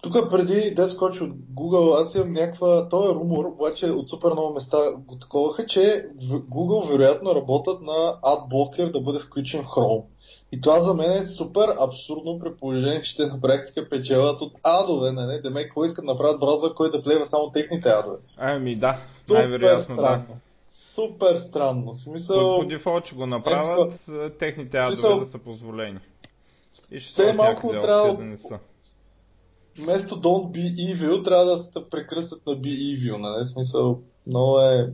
Тук 0.02 0.30
преди 0.30 0.74
да 0.74 0.90
скочи 0.90 1.22
от 1.22 1.32
Google, 1.54 2.00
аз 2.00 2.14
имам 2.14 2.32
някаква... 2.32 2.88
Той 2.88 3.10
е 3.10 3.14
румор, 3.14 3.44
обаче 3.44 3.90
от 3.90 4.10
супер 4.10 4.30
много 4.32 4.54
места 4.54 4.76
го 4.96 5.18
таковаха, 5.18 5.66
че 5.66 6.06
Google 6.22 6.92
вероятно 6.92 7.34
работят 7.34 7.80
на 7.80 8.20
AdBlocker 8.22 8.90
да 8.90 9.00
бъде 9.00 9.18
включен 9.18 9.62
в 9.62 9.66
Chrome. 9.66 10.04
И 10.52 10.60
това 10.60 10.80
за 10.80 10.94
мен 10.94 11.10
е 11.10 11.24
супер 11.24 11.76
абсурдно 11.80 12.38
при 12.38 12.54
положение, 12.54 13.02
че 13.02 13.16
те 13.16 13.26
на 13.26 13.40
практика 13.40 13.88
печелят 13.88 14.42
от 14.42 14.52
адове, 14.62 15.12
нали? 15.12 15.40
Деме, 15.42 15.68
кой 15.68 15.86
искат 15.86 16.06
да 16.06 16.12
направят 16.12 16.40
браузър, 16.40 16.74
който 16.74 16.98
да 16.98 17.04
плева 17.04 17.26
само 17.26 17.50
техните 17.50 17.88
адове. 17.88 18.16
Ами 18.36 18.76
да, 18.76 19.00
най-вероятно 19.30 19.96
да. 19.96 20.22
Супер 21.00 21.36
странно. 21.36 21.94
В 21.94 22.00
смисъл... 22.00 22.56
По, 22.56 22.62
по 22.62 22.68
дефолт 22.68 23.06
ще 23.06 23.14
го 23.14 23.26
направят, 23.26 23.92
е, 24.08 24.30
техните 24.30 24.76
адове 24.76 24.96
смисъл... 24.96 25.24
да 25.24 25.30
са 25.30 25.38
позволени. 25.38 25.98
И 26.90 27.00
ще 27.00 27.26
те 27.26 27.32
малко 27.32 27.70
трябва 27.70 28.14
да 28.14 28.24
не 28.24 28.36
са. 28.36 28.58
Вместо 29.78 30.20
Don't 30.20 30.50
be 30.50 30.94
evil, 30.94 31.24
трябва 31.24 31.44
да 31.44 31.58
се 31.58 31.90
прекръстят 31.90 32.46
на 32.46 32.52
be 32.52 32.96
evil, 32.96 33.16
нали? 33.16 33.44
Смисъл, 33.44 34.00
много 34.26 34.60
е... 34.60 34.92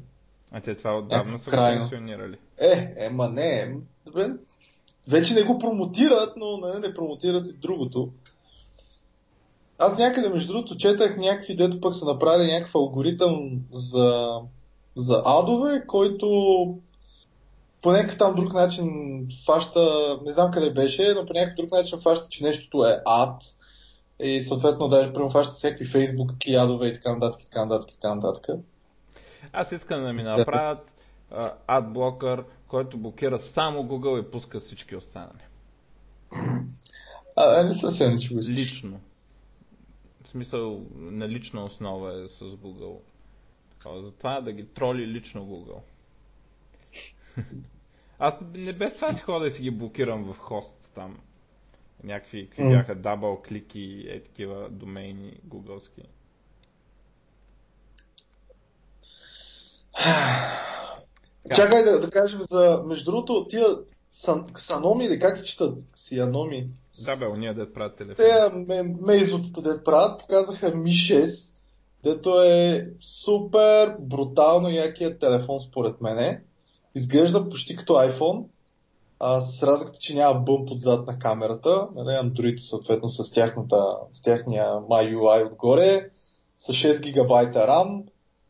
А 0.52 0.60
те 0.60 0.76
това 0.76 0.98
отдавна 0.98 1.38
са 1.38 1.50
го 1.50 1.56
пенсионирали. 1.56 2.36
Е, 2.58 2.94
ема 2.96 3.28
не, 3.28 3.76
бе, 4.14 4.28
вече 5.08 5.34
не 5.34 5.42
го 5.42 5.58
промотират, 5.58 6.32
но 6.36 6.56
не, 6.56 6.78
не 6.78 6.94
промотират 6.94 7.48
и 7.48 7.52
другото. 7.52 8.12
Аз 9.78 9.98
някъде, 9.98 10.28
между 10.28 10.52
другото, 10.52 10.76
четах 10.76 11.16
някакви, 11.16 11.56
дето 11.56 11.80
пък 11.80 11.94
са 11.94 12.06
направили 12.06 12.52
някакъв 12.52 12.74
алгоритъм 12.74 13.60
за, 13.72 14.30
за 14.96 15.22
адове, 15.26 15.86
който 15.86 16.26
по 17.82 17.92
някакъв 17.92 18.18
там 18.18 18.34
друг 18.34 18.52
начин 18.52 18.88
фаща, 19.46 20.18
не 20.24 20.32
знам 20.32 20.50
къде 20.50 20.70
беше, 20.70 21.14
но 21.14 21.26
по 21.26 21.32
някакъв 21.32 21.56
друг 21.56 21.70
начин 21.70 22.00
фаща, 22.00 22.28
че 22.28 22.44
нещото 22.44 22.84
е 22.84 23.02
ад. 23.06 23.42
И 24.20 24.40
съответно 24.40 24.88
даже 24.88 25.12
прямо 25.12 25.30
фаща 25.30 25.54
всякакви 25.54 25.84
фейсбук 25.84 26.32
адове 26.58 26.88
и 26.88 26.92
така 26.92 27.12
нататък, 27.12 27.42
така 27.44 27.64
нататък, 27.64 27.90
така 27.92 28.14
нататък. 28.14 28.46
Аз 29.52 29.72
искам 29.72 30.02
да 30.02 30.12
ми 30.12 30.22
направят 30.22 30.78
адблокър, 31.66 32.44
който 32.68 32.98
блокира 32.98 33.40
само 33.40 33.82
Google 33.82 34.20
и 34.20 34.30
пуска 34.30 34.60
всички 34.60 34.96
останали. 34.96 35.42
А, 37.36 37.62
не 37.62 37.72
сигурен, 37.72 38.18
че 38.18 38.34
го. 38.34 38.40
Лично. 38.48 39.00
В 40.24 40.28
смисъл, 40.28 40.80
на 40.94 41.28
лична 41.28 41.64
основа 41.64 42.24
е 42.24 42.28
с 42.28 42.40
Google. 42.40 42.96
Затова 43.84 44.40
да 44.40 44.52
ги 44.52 44.66
троли 44.66 45.06
лично 45.06 45.46
Google. 45.46 45.80
Аз 48.18 48.34
не 48.54 48.72
без 48.72 48.94
това 48.94 49.12
си 49.12 49.20
ходя 49.20 49.44
да 49.44 49.50
си 49.50 49.62
ги 49.62 49.70
блокирам 49.70 50.32
в 50.32 50.38
хост 50.38 50.72
там. 50.94 51.18
Някакви, 52.04 52.48
какви 52.50 52.68
бяха 52.68 52.94
дабл 52.94 53.34
клики, 53.48 54.06
е 54.08 54.22
такива 54.22 54.68
домейни 54.70 55.40
гугълски. 55.44 56.02
Чакай 61.56 61.84
да, 61.84 62.00
да 62.00 62.10
кажем 62.10 62.40
за, 62.42 62.82
между 62.86 63.10
другото, 63.10 63.46
тия 63.48 63.66
сан, 64.10 64.46
ксаноми 64.52 65.04
или 65.04 65.20
как 65.20 65.36
се 65.36 65.44
четат? 65.44 65.78
Сианоми. 65.94 66.68
Да 67.04 67.16
бе, 67.16 67.26
уния 67.26 67.54
дет 67.54 67.74
правят 67.74 67.96
телефон. 67.96 68.24
Те 68.66 68.82
мейзотата 68.82 69.62
дет 69.62 69.84
правят, 69.84 70.20
показаха 70.20 70.72
Mi 70.72 71.16
6, 71.16 71.55
дето 72.06 72.42
е 72.42 72.90
супер 73.00 73.96
брутално 74.00 74.68
якият 74.68 75.20
телефон 75.20 75.60
според 75.60 76.00
мене. 76.00 76.42
Изглежда 76.94 77.48
почти 77.48 77.76
като 77.76 77.92
iPhone, 77.92 78.44
а, 79.20 79.40
с 79.40 79.62
разликата, 79.62 79.98
че 79.98 80.14
няма 80.14 80.40
бъмп 80.40 80.70
отзад 80.70 81.06
на 81.06 81.18
камерата. 81.18 81.88
Нали, 81.94 82.08
Android 82.08 82.56
съответно 82.56 83.08
с, 83.08 83.30
тяхната, 83.30 83.86
с 84.12 84.22
тяхния 84.22 84.66
MyUI 84.66 85.46
отгоре, 85.46 86.10
с 86.58 86.72
6 86.72 87.12
ГБ 87.12 87.32
RAM, 87.54 88.04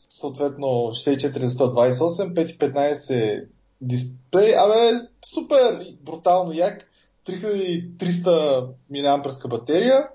съответно 0.08 0.66
64 0.66 1.44
за 1.44 1.58
128, 1.58 2.58
515 2.58 3.46
дисплей, 3.80 4.54
абе, 4.56 5.06
супер, 5.34 5.86
брутално 6.00 6.52
як, 6.52 6.90
3300 7.26 8.68
мАh 8.90 9.48
батерия 9.48 10.08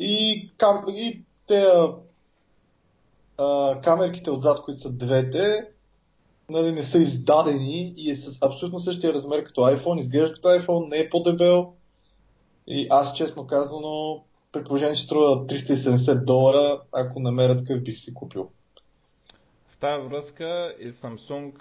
и, 0.00 0.50
кам, 0.58 0.84
и 0.88 1.22
те 1.46 1.66
а, 3.38 3.80
камерките 3.80 4.30
отзад, 4.30 4.62
които 4.62 4.80
са 4.80 4.92
двете, 4.92 5.68
нали, 6.50 6.72
не 6.72 6.82
са 6.82 6.98
издадени 6.98 7.94
и 7.96 8.10
е 8.10 8.16
с 8.16 8.42
абсолютно 8.42 8.80
същия 8.80 9.14
размер 9.14 9.44
като 9.44 9.60
iPhone, 9.60 9.98
изглежда 9.98 10.34
като 10.34 10.48
iPhone, 10.48 10.88
не 10.88 10.98
е 10.98 11.10
по-дебел. 11.10 11.72
И 12.66 12.86
аз 12.90 13.16
честно 13.16 13.46
казано, 13.46 14.24
при 14.52 14.64
положение, 14.64 14.94
че 14.94 15.02
струва 15.02 15.46
370 15.46 16.24
долара, 16.24 16.80
ако 16.92 17.20
намеря 17.20 17.56
такъв 17.56 17.82
бих 17.82 17.98
си 17.98 18.14
купил. 18.14 18.50
В 19.68 19.78
тази 19.78 20.08
връзка 20.08 20.74
и 20.80 20.88
Samsung 20.88 21.52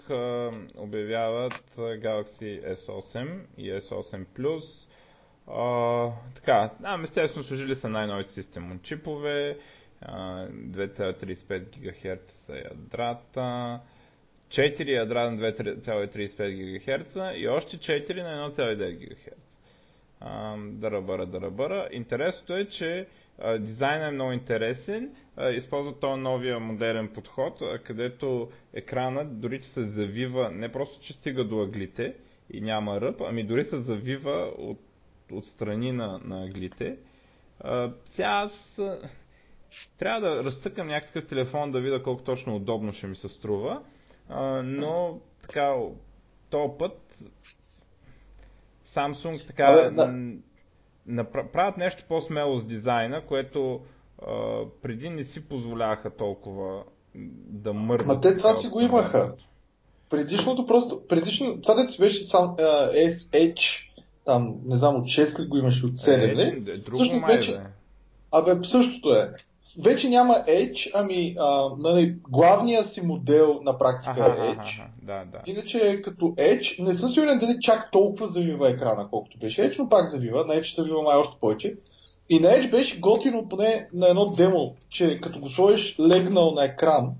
обявяват 0.77 1.63
Galaxy 1.77 2.77
S8 2.77 3.39
и 3.57 3.71
S8 3.71 4.25
Plus. 4.37 4.63
А, 5.47 6.11
така, 6.35 6.71
а, 6.83 7.03
естествено 7.03 7.43
служили 7.43 7.75
са 7.75 7.89
най-новите 7.89 8.33
системон 8.33 8.79
чипове, 8.83 9.57
2,35 10.05 11.45
ГГц 11.77 12.01
са 12.37 12.55
ядрата, 12.55 13.79
4 14.49 14.89
ядра 14.89 15.31
на 15.31 15.37
2,35 15.43 16.49
ГГц 16.97 17.35
и 17.35 17.47
още 17.47 17.77
4 17.77 18.23
на 18.23 18.51
1,9 18.51 18.97
ГГц. 18.99 19.29
Дарабара, 20.71 21.25
дарабара. 21.25 21.89
Интересното 21.91 22.55
е, 22.55 22.65
че 22.65 23.07
Дизайнът 23.51 24.07
е 24.07 24.13
много 24.13 24.31
интересен. 24.31 25.15
Използва 25.51 25.93
този 25.93 26.21
новия 26.21 26.59
модерен 26.59 27.07
подход, 27.07 27.53
където 27.83 28.51
екранът 28.73 29.39
дори 29.41 29.61
че 29.61 29.67
се 29.67 29.83
завива, 29.83 30.51
не 30.51 30.71
просто 30.71 30.99
че 31.01 31.13
стига 31.13 31.43
до 31.43 31.61
аглите 31.61 32.13
и 32.49 32.61
няма 32.61 33.01
ръб, 33.01 33.21
ами 33.21 33.43
дори 33.43 33.63
се 33.63 33.77
завива 33.77 34.31
от, 34.57 34.79
от 35.31 35.45
страни 35.45 35.91
на, 35.91 36.19
на 36.19 36.43
аглите. 36.43 36.97
Сега 38.05 38.27
аз 38.27 38.81
трябва 39.97 40.21
да 40.21 40.43
разцъкам 40.43 40.87
някакъв 40.87 41.27
телефон 41.27 41.71
да 41.71 41.81
видя 41.81 42.03
колко 42.03 42.23
точно 42.23 42.55
удобно 42.55 42.93
ще 42.93 43.07
ми 43.07 43.15
се 43.15 43.29
струва, 43.29 43.81
но 44.63 45.19
така, 45.41 45.75
този 46.49 46.73
път 46.79 47.17
Samsung 48.95 49.47
така... 49.47 49.63
Абе, 49.63 50.05
да 51.07 51.23
правят 51.53 51.77
нещо 51.77 52.03
по-смело 52.07 52.59
с 52.59 52.65
дизайна, 52.65 53.25
което 53.25 53.79
а, 54.27 54.61
преди 54.81 55.09
не 55.09 55.25
си 55.25 55.47
позволяваха 55.47 56.15
толкова 56.15 56.83
да 57.47 57.73
мърдат. 57.73 58.07
Ма 58.07 58.21
те 58.21 58.37
това 58.37 58.53
си 58.53 58.67
го 58.67 58.81
имаха. 58.81 59.33
Предишното 60.09 60.67
просто, 60.67 61.07
предишно, 61.07 61.61
това 61.61 61.75
дето 61.75 61.97
беше 61.99 62.23
сам 62.23 62.55
uh, 62.57 63.07
SH, 63.07 63.89
там, 64.25 64.55
не 64.65 64.75
знам, 64.75 64.95
от 64.95 65.05
6 65.05 65.43
ли 65.43 65.47
го 65.47 65.57
имаше, 65.57 65.85
от 65.85 65.93
7 65.93 66.35
ли? 66.35 66.41
Е, 66.41 66.77
друго 66.77 66.97
Всъщност 66.97 67.27
вече, 67.27 67.59
Абе, 68.31 68.63
същото 68.63 69.15
е. 69.15 69.31
Вече 69.83 70.09
няма 70.09 70.33
Edge, 70.47 70.91
ами 70.93 71.35
а, 71.39 71.69
нали, 71.77 72.15
главният 72.29 72.87
си 72.87 73.01
модел 73.01 73.59
на 73.63 73.77
практика 73.77 74.11
Аха, 74.11 74.25
е 74.25 74.29
аха, 74.29 74.41
Edge. 74.41 74.79
аха, 74.79 74.89
да, 75.01 75.25
да. 75.31 75.41
Иначе 75.45 76.01
като 76.01 76.25
Edge, 76.25 76.83
не 76.83 76.93
съм 76.93 77.09
сигурен 77.09 77.39
дали 77.39 77.57
чак 77.59 77.91
толкова 77.91 78.27
завива 78.27 78.69
екрана, 78.69 79.07
колкото 79.09 79.37
беше 79.37 79.61
Edge, 79.61 79.79
но 79.79 79.89
пак 79.89 80.07
завива. 80.07 80.45
На 80.45 80.53
Edge 80.53 80.75
завива 80.75 81.01
май 81.01 81.17
още 81.17 81.37
повече. 81.39 81.75
И 82.29 82.39
на 82.39 82.47
Edge 82.47 82.71
беше 82.71 82.99
готино 82.99 83.49
поне 83.49 83.87
на 83.93 84.07
едно 84.07 84.25
демо, 84.25 84.75
че 84.89 85.21
като 85.21 85.39
го 85.39 85.49
сложиш 85.49 85.99
легнал 85.99 86.51
на 86.51 86.63
екран, 86.63 87.13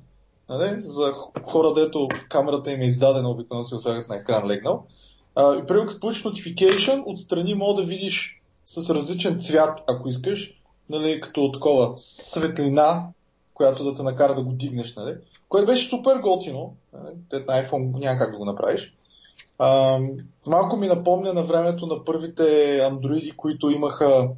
нали, 0.49 0.81
за 0.81 1.13
хора, 1.43 1.73
дето 1.73 2.07
камерата 2.29 2.71
им 2.71 2.81
е 2.81 2.85
издадена, 2.85 3.29
обикновено 3.29 3.67
го 3.69 3.79
слагат 3.79 4.09
на 4.09 4.15
екран 4.15 4.47
легнал, 4.47 4.85
а, 5.35 5.55
и 5.55 5.65
примерно 5.67 5.87
като 5.87 5.99
получиш 5.99 6.23
notification, 6.23 7.03
отстрани 7.05 7.55
мога 7.55 7.81
да 7.81 7.87
видиш 7.87 8.41
с 8.65 8.89
различен 8.89 9.41
цвят, 9.41 9.79
ако 9.87 10.09
искаш, 10.09 10.53
нали, 10.89 11.21
като 11.21 11.51
такова 11.51 11.93
светлина, 11.97 13.07
която 13.53 13.83
да 13.83 13.95
те 13.95 14.03
накара 14.03 14.35
да 14.35 14.43
го 14.43 14.51
дигнеш, 14.51 14.95
нали? 14.95 15.15
Което 15.49 15.67
беше 15.67 15.89
супер 15.89 16.19
готино. 16.19 16.75
Нали? 16.93 17.15
На 17.31 17.63
iPhone 17.63 17.99
няма 17.99 18.19
как 18.19 18.31
да 18.31 18.37
го 18.37 18.45
направиш. 18.45 18.93
А, 19.59 19.99
малко 20.47 20.77
ми 20.77 20.87
напомня 20.87 21.33
на 21.33 21.43
времето 21.43 21.85
на 21.85 22.05
първите 22.05 22.79
андроиди, 22.79 23.31
които 23.31 23.69
имаха 23.69 24.29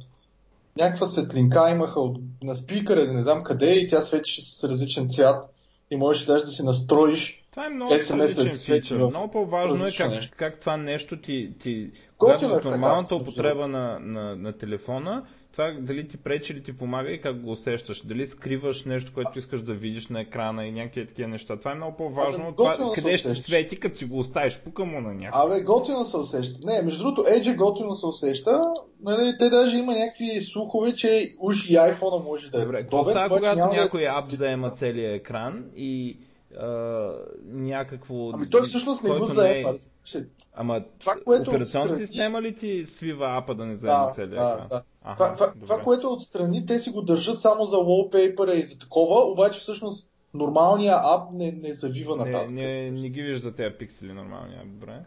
някаква 0.76 1.06
светлинка, 1.06 1.70
имаха 1.70 2.00
от, 2.00 2.16
на 2.42 2.54
спикъра, 2.54 3.12
не 3.12 3.22
знам 3.22 3.42
къде, 3.42 3.74
и 3.74 3.88
тя 3.88 4.00
светеше 4.00 4.42
с 4.42 4.64
различен 4.64 5.08
цвят 5.08 5.54
и 5.90 5.96
можеш 5.96 6.24
даже 6.24 6.44
да 6.44 6.50
си 6.50 6.64
настроиш 6.64 7.44
Това 7.50 7.66
е 7.66 7.68
много 7.68 7.92
SMS 7.92 8.54
след 8.54 8.90
Много 8.90 9.30
по-важно 9.30 9.86
е 9.86 9.92
как, 9.92 10.10
нещо. 10.10 10.36
как 10.38 10.60
това 10.60 10.76
нещо 10.76 11.20
ти, 11.20 11.52
ти 11.62 11.90
Готино 12.18 12.54
е 12.54 12.60
в 12.60 12.64
нормалната 12.64 13.14
употреба 13.14 13.68
на, 13.68 13.98
на, 13.98 14.36
на 14.36 14.58
телефона, 14.58 15.26
това 15.58 15.72
дали 15.80 16.08
ти 16.08 16.16
пречи 16.16 16.52
или 16.52 16.62
ти 16.62 16.72
помага 16.72 17.10
и 17.10 17.20
как 17.20 17.40
го 17.40 17.52
усещаш. 17.52 18.02
Дали 18.04 18.26
скриваш 18.26 18.84
нещо, 18.84 19.12
което 19.14 19.38
искаш 19.38 19.62
да 19.62 19.74
видиш 19.74 20.08
на 20.08 20.20
екрана 20.20 20.66
и 20.66 20.72
някакви 20.72 21.06
такива 21.06 21.28
неща. 21.28 21.56
Това 21.56 21.72
е 21.72 21.74
много 21.74 21.96
по-важно 21.96 22.44
Абе, 22.44 22.48
от 22.48 22.56
това 22.56 22.92
къде 22.94 23.18
ще 23.18 23.34
свети, 23.34 23.76
като 23.76 23.96
си 23.96 24.04
го 24.04 24.18
оставиш. 24.18 24.60
Пука 24.60 24.84
му 24.84 25.00
на 25.00 25.14
някакъв. 25.14 25.40
Абе, 25.44 25.60
готино 25.60 26.04
се 26.04 26.16
усеща. 26.16 26.58
Не, 26.64 26.82
между 26.82 27.02
другото, 27.02 27.30
Edge 27.30 27.56
готино 27.56 27.94
се 27.94 28.06
усеща. 28.06 28.60
Нали, 29.02 29.38
те 29.38 29.50
даже 29.50 29.78
има 29.78 29.92
някакви 29.92 30.42
слухове, 30.42 30.94
че 30.94 31.34
уж 31.38 31.70
и 31.70 31.74
iPhone 31.74 32.24
може 32.24 32.50
да 32.50 32.58
е 32.58 32.60
Добре, 32.60 32.86
подобен, 32.86 33.28
когато 33.28 33.44
да 33.44 33.50
е 33.50 33.80
някой 33.80 34.08
ап 34.08 34.30
заема 34.30 34.70
целия 34.70 35.14
екран 35.14 35.64
и 35.76 36.18
а, 36.56 37.12
някакво... 37.44 38.30
Ами 38.30 38.50
той 38.50 38.62
всъщност 38.62 39.02
не 39.04 39.10
го 39.10 39.26
заема. 39.26 39.74
е-? 40.14 40.18
Ама 40.54 40.84
Това, 40.98 41.14
което 41.24 41.50
операционната 41.50 41.92
отстрани- 41.92 42.06
система 42.06 42.42
ли 42.42 42.56
ти 42.56 42.86
свива 42.88 43.36
апа 43.36 43.54
да 43.54 43.66
не 43.66 43.76
заема 43.76 43.98
Да, 43.98 44.12
целия 44.14 44.28
да, 44.36 44.66
да. 44.70 44.82
Аха, 45.02 45.34
Това, 45.34 45.52
това, 45.62 45.78
което 45.78 46.08
отстрани, 46.08 46.66
те 46.66 46.78
си 46.78 46.90
го 46.90 47.02
държат 47.02 47.40
само 47.40 47.64
за 47.64 47.76
wallpaper 47.76 48.52
и 48.52 48.62
за 48.62 48.78
такова, 48.78 49.20
обаче 49.22 49.60
всъщност 49.60 50.10
нормалният 50.34 51.00
ап 51.04 51.32
не, 51.32 51.52
не 51.52 51.72
завива 51.72 52.16
не, 52.16 52.24
нататък. 52.24 52.50
не, 52.50 52.90
не 52.90 53.08
ги 53.08 53.22
вижда 53.22 53.54
тези 53.54 53.74
пиксели 53.78 54.12
нормалния. 54.12 54.62
Добре. 54.66 55.00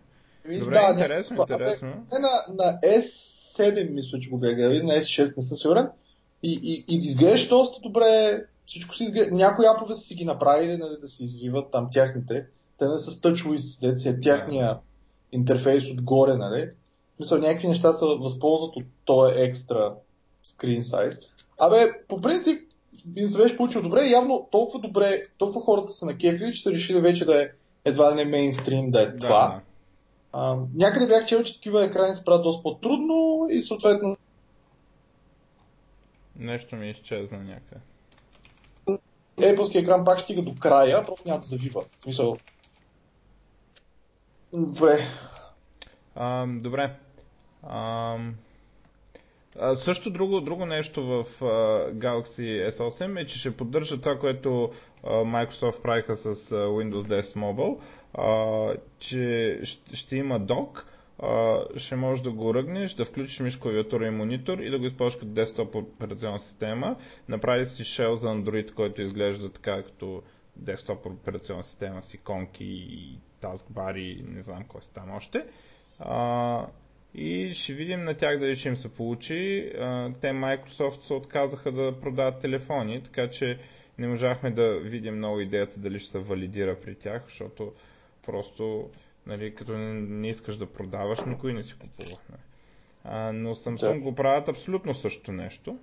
Ами, 0.45 0.59
Добре, 0.59 0.73
да, 0.73 0.87
интересно, 0.91 1.35
някаква- 1.35 1.55
интересно. 1.55 1.87
Не, 1.87 2.19
на, 2.19 2.29
на 2.55 2.79
S7 2.81 3.89
мисля, 3.89 4.19
че 4.19 4.29
го 4.29 4.37
бях 4.37 4.55
гледал, 4.55 4.87
на 4.87 4.93
S6 4.93 5.37
не 5.37 5.43
съм 5.43 5.57
сигурен. 5.57 5.89
И, 6.43 6.59
и, 6.63 6.95
и 6.95 6.97
изглеждаш 6.97 7.47
доста 7.47 7.81
добре, 7.81 8.41
всичко 8.71 8.95
си 8.95 9.03
изглежда. 9.03 9.35
Някои 9.35 9.65
апове 9.65 9.95
са 9.95 10.01
си 10.01 10.15
ги 10.15 10.25
направили 10.25 10.77
нали, 10.77 10.95
да 11.01 11.07
се 11.07 11.23
извиват 11.23 11.71
там 11.71 11.87
тяхните. 11.91 12.45
Те 12.77 12.87
не 12.87 12.99
са 12.99 13.11
с 13.11 13.21
TouchWiz, 13.21 13.95
си 13.95 14.09
е 14.09 14.19
тяхния 14.19 14.77
интерфейс 15.31 15.91
отгоре, 15.91 16.37
нали? 16.37 16.69
Смисъл, 17.15 17.37
някакви 17.37 17.67
неща 17.67 17.93
се 17.93 18.05
възползват 18.05 18.75
от 18.75 18.83
този 19.05 19.33
екстра 19.35 19.93
screen 20.45 20.79
size. 20.79 21.25
Абе, 21.59 21.77
по 22.07 22.21
принцип, 22.21 22.61
ми 23.05 23.27
се 23.27 23.37
беше 23.37 23.57
получил 23.57 23.81
добре. 23.81 24.09
Явно 24.09 24.47
толкова 24.51 24.79
добре, 24.79 25.21
толкова 25.37 25.61
хората 25.65 25.93
са 25.93 26.05
на 26.05 26.17
кефи, 26.17 26.53
че 26.53 26.63
са 26.63 26.71
решили 26.71 27.01
вече 27.01 27.25
да 27.25 27.43
е 27.43 27.49
едва 27.85 28.11
ли 28.11 28.15
не 28.15 28.25
мейнстрим 28.25 28.91
да 28.91 29.01
е 29.01 29.05
Да, 29.05 29.19
това. 29.19 29.47
да. 29.47 29.61
А, 30.33 30.57
някъде 30.75 31.07
бях 31.07 31.25
чел, 31.25 31.43
че 31.43 31.53
такива 31.53 31.83
екрани 31.85 32.13
се 32.13 32.25
правят 32.25 32.43
доста 32.43 32.63
по-трудно 32.63 33.47
и 33.49 33.61
съответно 33.61 34.17
Нещо 36.35 36.75
ми 36.75 36.89
изчезна 36.89 37.37
някъде. 37.37 37.81
Apple 39.41 39.79
екран 39.79 40.05
пак 40.05 40.19
стига 40.19 40.41
до 40.41 40.55
края, 40.59 41.05
просто 41.05 41.27
няма 41.27 41.39
да 41.39 41.45
завива. 41.45 41.81
В 41.99 42.03
смисъл. 42.03 42.37
Добре. 44.53 44.99
А, 46.15 46.45
добре. 46.47 46.95
А, 47.63 48.17
също 49.75 50.09
друго, 50.09 50.41
друго 50.41 50.65
нещо 50.65 51.03
в 51.03 51.25
Galaxy 51.93 52.77
S8 52.77 53.21
е, 53.21 53.25
че 53.25 53.39
ще 53.39 53.57
поддържа 53.57 54.01
това, 54.01 54.19
което 54.19 54.71
Microsoft 55.03 55.81
правиха 55.81 56.17
с 56.17 56.35
Windows 56.49 57.21
10 57.21 57.35
Mobile, 57.35 57.77
че 58.99 59.59
ще, 59.93 60.15
има 60.15 60.39
док, 60.39 60.85
ще 61.77 61.95
можеш 61.95 62.23
да 62.23 62.31
го 62.31 62.53
ръгнеш, 62.53 62.93
да 62.93 63.05
включиш 63.05 63.39
миш, 63.39 63.57
клавиатура 63.57 64.07
и 64.07 64.11
монитор 64.11 64.57
и 64.57 64.69
да 64.69 64.79
го 64.79 64.85
използваш 64.85 65.15
като 65.15 65.31
десктоп 65.31 65.75
операционна 65.75 66.39
система. 66.39 66.95
Направи 67.29 67.65
си 67.65 67.83
shell 67.83 68.13
за 68.13 68.27
Android, 68.27 68.73
който 68.73 69.01
изглежда 69.01 69.49
така 69.49 69.83
като 69.83 70.23
десктоп 70.55 71.05
операционна 71.05 71.63
система 71.63 72.01
с 72.01 72.13
иконки 72.13 72.63
и 72.63 73.17
таскбари, 73.41 74.23
не 74.27 74.41
знам 74.41 74.63
кой 74.67 74.81
са 74.81 74.93
там 74.93 75.11
още. 75.11 75.45
А, 75.99 76.65
и 77.15 77.53
ще 77.53 77.73
видим 77.73 78.03
на 78.03 78.13
тях 78.13 78.39
дали 78.39 78.55
ще 78.55 78.69
им 78.69 78.75
се 78.75 78.89
получи. 78.89 79.71
А, 79.79 80.13
те 80.21 80.27
Microsoft 80.27 81.01
се 81.01 81.13
отказаха 81.13 81.71
да 81.71 81.99
продават 82.01 82.41
телефони, 82.41 83.03
така 83.03 83.29
че 83.29 83.59
не 83.97 84.07
можахме 84.07 84.51
да 84.51 84.79
видим 84.79 85.15
много 85.15 85.39
идеята 85.39 85.79
дали 85.79 85.99
ще 85.99 86.11
се 86.11 86.19
валидира 86.19 86.79
при 86.81 86.95
тях, 86.95 87.23
защото 87.25 87.73
просто, 88.25 88.89
нали, 89.27 89.55
като 89.55 89.71
не, 89.71 89.93
не 89.93 90.29
искаш 90.29 90.57
да 90.57 90.65
продаваш, 90.65 91.19
никой 91.27 91.53
не 91.53 91.63
си 91.63 91.73
купува. 91.73 92.17
нали. 92.29 92.41
А, 93.05 93.31
но 93.31 93.55
Samsung 93.55 93.93
Да. 93.93 93.99
го 93.99 94.15
правят 94.15 94.49
абсолютно 94.49 94.95
същото 94.95 95.31
нещо. 95.31 95.75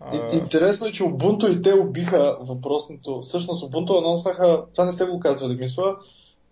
А, 0.00 0.34
интересно 0.34 0.86
е, 0.86 0.92
че 0.92 1.02
Ubuntu 1.02 1.58
и 1.58 1.62
те 1.62 1.72
убиха 1.72 2.36
въпросното. 2.40 3.20
Всъщност 3.20 3.64
Ubuntu 3.64 3.98
анонснаха, 3.98 4.64
това 4.72 4.84
не 4.84 4.92
сте 4.92 5.04
го 5.04 5.20
казвали, 5.20 5.54
мисля, 5.54 5.96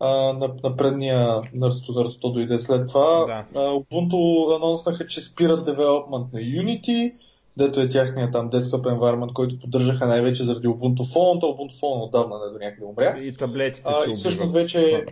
а, 0.01 0.09
на, 0.33 0.55
на 0.63 0.77
предния 0.77 1.41
нърсто, 1.55 1.93
нърсто 1.93 2.31
дойде 2.31 2.59
след 2.59 2.89
това. 2.89 3.25
Да. 3.27 3.45
А, 3.55 3.71
Ubuntu 3.71 4.17
анонснаха, 4.57 5.07
че 5.07 5.23
спират 5.23 5.65
девелопмент 5.65 6.33
на 6.33 6.41
Unity, 6.41 7.13
дето 7.57 7.81
е 7.81 7.89
тяхния 7.89 8.31
там 8.31 8.51
desktop 8.51 8.95
environment, 8.95 9.33
който 9.33 9.61
поддържаха 9.61 10.07
най-вече 10.07 10.45
заради 10.45 10.67
Ubuntu 10.69 11.01
Phone, 11.01 11.41
то 11.41 11.47
Ubuntu 11.47 11.81
Phone 11.81 12.05
отдавна 12.05 12.37
не 12.39 12.53
до 12.53 12.59
някъде 12.59 12.85
умря. 12.87 13.19
и 13.19 13.37
таблетите 13.37 13.83
А, 13.85 14.05
се 14.05 14.11
и 14.11 14.15
всъщност 14.15 14.53
вече 14.53 15.05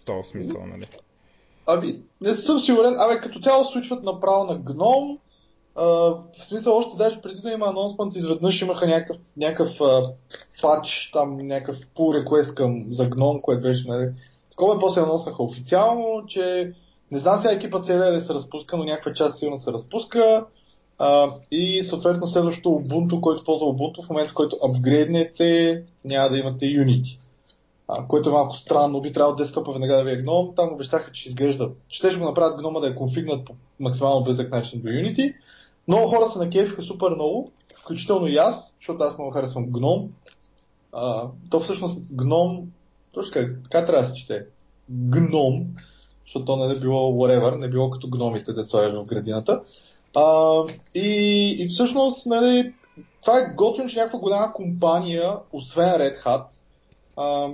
В 0.00 0.04
този 0.04 0.28
смисъл, 0.30 0.66
нали? 0.66 0.86
Ами, 1.66 2.00
не 2.20 2.34
съм 2.34 2.60
сигурен. 2.60 2.94
Абе, 3.00 3.20
като 3.20 3.40
цяло 3.40 3.64
случват 3.64 4.02
направо 4.02 4.44
на 4.44 4.58
гном. 4.58 5.18
А, 5.74 5.84
в 5.84 6.24
смисъл, 6.40 6.76
още 6.76 6.96
даже 6.96 7.20
преди 7.20 7.40
да 7.40 7.52
има 7.52 7.66
анонсмент, 7.66 8.14
изведнъж 8.14 8.62
имаха 8.62 8.86
някакъв, 8.86 9.16
някакъв 9.36 9.80
а, 9.80 10.02
пач, 10.62 11.10
там 11.12 11.36
някакъв 11.36 11.80
pull 11.96 12.24
request 12.24 12.54
към, 12.54 12.86
за 12.90 13.06
гном, 13.06 13.40
което 13.40 13.62
беше, 13.62 13.88
нали. 13.88 14.10
Такова 14.50 14.76
и 14.76 14.80
после 14.80 15.00
анонснаха 15.00 15.42
официално, 15.42 16.26
че 16.26 16.72
не 17.10 17.18
знам 17.18 17.38
сега 17.38 17.54
екипа 17.54 17.82
целия 17.82 18.12
да 18.12 18.20
се 18.20 18.34
разпуска, 18.34 18.76
но 18.76 18.84
някаква 18.84 19.12
част 19.12 19.38
сигурно 19.38 19.58
се 19.58 19.72
разпуска. 19.72 20.46
А, 20.98 21.30
и 21.50 21.82
съответно 21.82 22.26
следващото 22.26 22.68
Ubuntu, 22.68 23.20
който 23.20 23.44
ползва 23.44 23.66
Ubuntu, 23.66 24.06
в 24.06 24.08
момента 24.08 24.30
в 24.30 24.34
който 24.34 24.56
апгрейднете, 24.62 25.82
няма 26.04 26.28
да 26.28 26.38
имате 26.38 26.66
Unity 26.66 27.18
което 28.08 28.28
е 28.28 28.32
малко 28.32 28.56
странно. 28.56 29.00
Би 29.00 29.12
трябвало 29.12 29.36
десктопа 29.36 29.72
веднага 29.72 29.96
да 29.96 30.04
ви 30.04 30.12
е 30.12 30.16
гном. 30.16 30.52
Там 30.56 30.72
обещаха, 30.72 31.12
че 31.12 31.28
изглежда. 31.28 31.70
Ще 31.88 32.10
ще 32.10 32.20
го 32.20 32.26
направят 32.26 32.58
гнома 32.58 32.80
да 32.80 32.88
е 32.88 32.94
конфигнат 32.94 33.44
по 33.44 33.54
максимално 33.80 34.24
близък 34.24 34.50
начин 34.50 34.80
до 34.80 34.88
Unity. 34.88 35.34
Много 35.88 36.08
хора 36.08 36.30
се 36.30 36.38
накефиха 36.38 36.82
супер 36.82 37.10
много, 37.10 37.50
включително 37.80 38.26
и 38.26 38.36
аз, 38.36 38.74
защото 38.80 39.04
аз 39.04 39.18
много 39.18 39.30
харесвам 39.30 39.66
гном. 39.66 40.08
А, 40.92 41.22
то 41.50 41.60
всъщност 41.60 42.02
гном, 42.12 42.72
точно 43.12 43.32
така, 43.32 43.52
така 43.64 43.86
трябва 43.86 44.02
да 44.02 44.08
се 44.08 44.14
чете. 44.14 44.46
Гном, 44.90 45.66
защото 46.24 46.44
то 46.44 46.56
не 46.56 46.72
е 46.72 46.78
било 46.78 47.12
whatever, 47.12 47.56
не 47.56 47.66
е 47.66 47.70
било 47.70 47.90
като 47.90 48.08
гномите 48.08 48.52
да 48.52 48.64
слагаш 48.64 48.94
в 48.94 49.04
градината. 49.04 49.60
А, 50.14 50.62
и, 50.94 51.50
и 51.58 51.68
всъщност, 51.68 52.26
нали, 52.26 52.74
това 53.22 53.38
е 53.38 53.54
готино, 53.56 53.88
че 53.88 53.98
някаква 53.98 54.18
голяма 54.18 54.52
компания, 54.52 55.36
освен 55.52 55.88
Red 55.88 56.24
Hat, 56.24 56.44
а, 57.16 57.48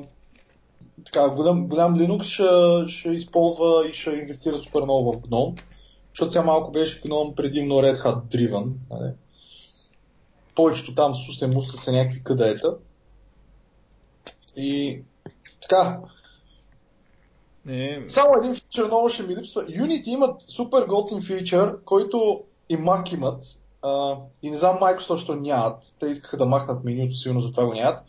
така, 1.05 1.29
голям, 1.29 1.69
голям 1.69 1.97
Linux 1.99 2.23
ще, 2.23 2.93
ще 2.93 3.09
използва 3.09 3.89
и 3.91 3.95
ще 3.95 4.11
инвестира 4.11 4.59
супер 4.59 4.83
много 4.83 5.13
в 5.13 5.21
GNOME, 5.21 5.61
защото 6.15 6.33
сега 6.33 6.45
малко 6.45 6.73
беше 6.73 7.03
GNOME 7.03 7.35
предимно 7.35 7.75
Red 7.75 7.97
Hat 7.97 8.23
driven. 8.23 8.73
Нали? 8.91 9.13
Повечето 10.55 10.95
там 10.95 11.15
сусе 11.15 11.47
муса 11.47 11.77
са 11.77 11.93
някакви 11.93 12.25
къдета. 12.25 12.77
И 14.57 15.03
така, 15.63 16.01
Е, 17.69 18.03
само 18.09 18.39
един 18.39 18.55
фичър 18.55 18.87
много 18.87 19.09
ще 19.09 19.23
ми 19.23 19.37
липсва. 19.37 19.65
Unity 19.65 20.09
имат 20.09 20.43
супер 20.43 20.87
готин 20.87 21.23
фичър, 21.23 21.85
който 21.85 22.41
и 22.69 22.77
Mac 22.77 23.15
имат. 23.15 23.45
а, 23.83 24.17
и 24.43 24.51
не 24.51 24.57
знам 24.57 24.79
Microsoft, 24.79 25.09
защо 25.09 25.35
нямат. 25.35 25.95
Те 26.01 26.07
искаха 26.07 26.37
да 26.37 26.47
махнат 26.47 26.85
менюто, 26.85 27.15
сигурно 27.15 27.41
затова 27.41 27.67
го 27.67 27.73
нямат. 27.73 28.05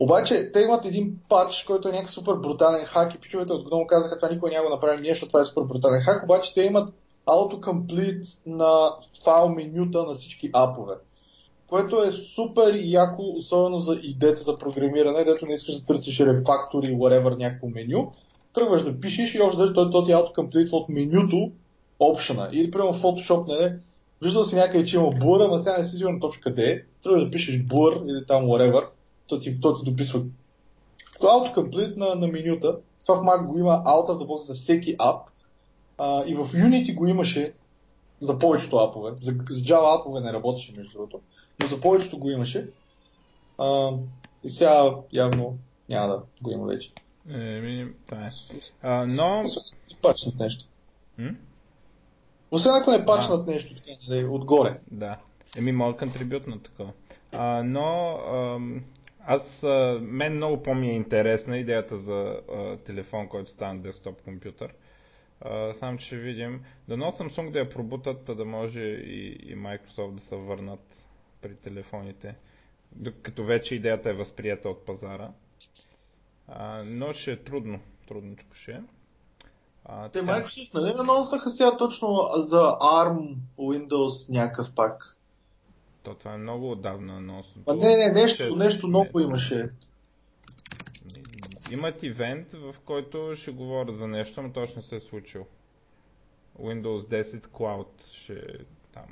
Обаче 0.00 0.52
те 0.52 0.60
имат 0.60 0.84
един 0.84 1.18
патч, 1.28 1.64
който 1.64 1.88
е 1.88 1.92
някакъв 1.92 2.12
супер 2.12 2.34
брутален 2.34 2.84
хак 2.84 3.14
и 3.14 3.18
пичовете 3.18 3.52
от 3.52 3.68
Gnome 3.68 3.86
казаха, 3.86 4.16
това 4.16 4.28
никой 4.28 4.50
няма 4.50 4.64
го 4.64 4.74
направим 4.74 5.02
ние, 5.02 5.12
защото 5.12 5.28
това 5.28 5.40
е 5.40 5.44
супер 5.44 5.62
брутален 5.62 6.00
хак, 6.00 6.24
обаче 6.24 6.54
те 6.54 6.62
имат 6.62 6.94
autocomplete 7.26 8.26
на 8.46 8.90
файл 9.24 9.48
менюта 9.48 10.02
на 10.04 10.14
всички 10.14 10.50
апове. 10.52 10.94
Което 11.66 12.02
е 12.02 12.12
супер 12.12 12.80
яко, 12.84 13.22
особено 13.36 13.78
за 13.78 13.98
идеята 14.02 14.42
за 14.42 14.56
програмиране, 14.56 15.24
дето 15.24 15.46
не 15.46 15.54
искаш 15.54 15.74
да 15.74 15.86
търсиш 15.86 16.20
рефактори, 16.20 16.94
whatever, 16.94 17.38
някакво 17.38 17.68
меню. 17.68 18.12
Тръгваш 18.54 18.82
да 18.82 19.00
пишеш 19.00 19.34
и 19.34 19.40
още 19.40 19.72
той, 19.74 19.90
той 19.90 20.04
ти 20.04 20.12
autocomplete 20.12 20.72
от 20.72 20.88
менюто 20.88 21.50
опшена. 22.00 22.48
Или 22.52 22.70
примерно 22.70 22.92
в 22.92 23.02
Photoshop 23.02 23.48
не 23.48 23.64
е, 23.64 23.72
виждал 24.22 24.44
си 24.44 24.56
някъде, 24.56 24.84
че 24.84 24.96
има 24.96 25.06
blur, 25.06 25.44
ама 25.44 25.58
сега 25.58 25.78
не 25.78 25.84
си 25.84 25.96
сигурен 25.96 26.20
точно 26.20 26.42
къде 26.42 26.70
е. 26.70 26.82
Тръгваш 27.02 27.24
да 27.24 27.30
пишеш 27.30 27.54
blur 27.54 28.10
или 28.10 28.26
там 28.26 28.44
whatever, 28.44 28.84
то 29.28 29.40
ти, 29.40 29.60
то 29.60 29.74
ти 29.74 29.90
дописва 29.90 30.22
autocomplete 31.20 31.96
на, 31.96 32.14
на 32.14 32.26
менюта. 32.26 32.76
Това 33.06 33.22
в 33.22 33.24
Mac 33.24 33.46
го 33.46 33.58
има 33.58 33.84
out 33.84 34.08
of 34.08 34.18
the 34.18 34.26
box 34.26 34.40
за 34.40 34.54
всеки 34.54 34.96
ап. 34.98 35.22
А, 35.98 36.24
и 36.26 36.34
в 36.34 36.48
Unity 36.52 36.94
го 36.94 37.06
имаше 37.06 37.52
за 38.20 38.38
повечето 38.38 38.76
апове. 38.76 39.12
За, 39.20 39.32
за 39.50 39.60
Java 39.60 40.00
апове 40.00 40.20
не 40.20 40.32
работеше, 40.32 40.72
между 40.76 40.92
другото, 40.92 41.20
но 41.60 41.68
за 41.68 41.80
повечето 41.80 42.18
го 42.18 42.30
имаше. 42.30 42.70
А, 43.58 43.92
и 44.44 44.50
сега 44.50 44.94
явно 45.12 45.58
няма 45.88 46.08
да 46.08 46.22
го 46.42 46.50
има 46.50 46.66
вече. 46.66 46.90
Еми, 47.30 47.92
това 48.06 48.26
е. 48.26 48.30
А, 48.82 49.06
но... 49.10 49.44
Пачнат 50.02 50.38
нещо. 50.38 50.64
М? 51.18 51.30
Освен 52.50 52.74
ако 52.74 52.90
не 52.90 53.06
пачнат 53.06 53.46
нещо 53.46 53.74
така, 53.74 53.90
нали, 54.08 54.24
отгоре. 54.24 54.80
Да. 54.90 55.16
Еми, 55.58 55.72
мога 55.72 55.96
контрибют 55.96 56.46
на 56.46 56.62
такова. 56.62 56.92
А, 57.32 57.62
но 57.62 58.18
ам, 58.32 58.84
аз, 59.30 59.62
а, 59.62 59.98
мен 60.02 60.36
много 60.36 60.62
по-ми 60.62 60.90
е 60.90 60.94
интересна 60.94 61.58
идеята 61.58 61.98
за 61.98 62.40
а, 62.52 62.76
телефон, 62.76 63.28
който 63.28 63.50
стане 63.50 63.80
десктоп 63.80 64.22
компютър. 64.22 64.74
А, 65.40 65.74
само 65.74 65.98
че 65.98 66.06
ще 66.06 66.16
видим. 66.16 66.64
Дано 66.88 67.12
Samsung 67.12 67.50
да 67.50 67.58
я 67.58 67.70
пробутат, 67.70 68.24
да 68.36 68.44
може 68.44 68.80
и, 68.80 69.26
и 69.26 69.56
Microsoft 69.56 70.14
да 70.14 70.20
се 70.20 70.36
върнат 70.36 70.80
при 71.42 71.56
телефоните. 71.56 72.34
Като 73.22 73.44
вече 73.44 73.74
идеята 73.74 74.10
е 74.10 74.14
възприята 74.14 74.68
от 74.68 74.86
пазара. 74.86 75.30
А, 76.48 76.82
но 76.84 77.12
ще 77.12 77.32
е 77.32 77.36
трудно. 77.44 77.80
Трудничко 78.08 78.54
ще 78.54 78.70
е. 78.70 78.80
А, 79.84 80.08
Те 80.08 80.22
Microsoft 80.22 80.74
нали 80.74 80.92
анонснаха 80.98 81.50
сега 81.50 81.76
точно 81.76 82.30
за 82.34 82.62
ARM 82.80 83.36
Windows 83.58 84.32
някакъв 84.32 84.74
пак? 84.74 85.17
То 86.02 86.14
това 86.14 86.34
е 86.34 86.38
много 86.38 86.70
отдавна 86.70 87.16
анонсно. 87.16 87.62
А 87.66 87.74
не, 87.74 87.96
не, 87.96 88.12
нещо, 88.12 88.56
нещо 88.56 88.88
ново 88.88 89.20
имаше. 89.20 89.68
Имат 91.72 92.02
ивент, 92.02 92.52
в 92.52 92.74
който 92.84 93.34
ще 93.36 93.50
говоря 93.50 93.92
за 93.92 94.08
нещо, 94.08 94.42
но 94.42 94.52
точно 94.52 94.82
се 94.82 94.96
е 94.96 95.00
случил. 95.00 95.46
Windows 96.60 97.24
10 97.24 97.40
Cloud 97.40 97.88
ще 98.12 98.42
там 98.92 99.06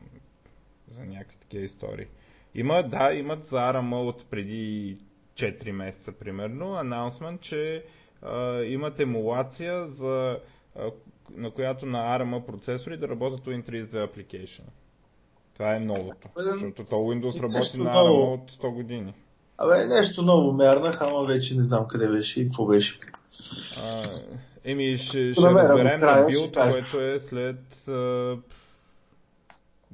за 0.95 1.05
някакви 1.05 1.37
такива 1.37 1.65
истории. 1.65 2.07
Има, 2.55 2.89
да, 2.89 3.13
имат 3.13 3.47
за 3.47 3.57
ARM 3.57 4.09
от 4.09 4.31
преди 4.31 4.99
4 5.35 5.73
месеца 5.73 6.13
примерно, 6.13 6.75
анонсмент, 6.75 7.41
че 7.41 7.85
а, 8.23 8.63
имат 8.63 9.01
емулация 9.01 9.89
за 9.89 10.41
на 11.31 11.51
която 11.51 11.87
на 11.87 11.99
ARM 11.99 12.47
процесори 12.47 12.97
да 12.97 13.09
работят 13.09 13.45
Win32 13.45 13.91
Application. 13.93 14.65
Това 15.57 15.77
е 15.77 15.81
новото. 15.81 16.29
Защото 16.37 16.85
то 16.85 16.95
Windows 16.95 17.43
работи 17.43 17.79
на 17.79 17.95
ARM 17.95 18.35
от 18.35 18.51
100 18.51 18.75
години. 18.75 19.15
Абе, 19.59 19.87
нещо 19.87 20.23
ново 20.23 20.53
мернах, 20.53 21.03
ама 21.03 21.25
вече 21.25 21.57
не 21.57 21.63
знам 21.63 21.89
къде 21.89 22.09
беше 22.09 22.41
и 22.41 22.45
какво 22.45 22.67
беше. 22.67 22.99
А, 23.85 24.03
еми, 24.65 24.99
ще, 24.99 25.33
ще 25.33 25.43
разберем 25.43 26.01
на 26.01 26.27
билд, 26.27 26.55
който 26.55 27.01
е 27.01 27.21
след 27.29 27.61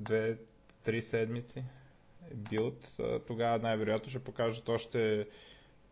2-3 0.01 0.37
седмици. 1.11 1.65
Билд. 2.35 2.89
Тогава 3.27 3.59
най-вероятно 3.59 4.11
ще 4.11 4.19
покажат 4.19 4.69
още 4.69 5.27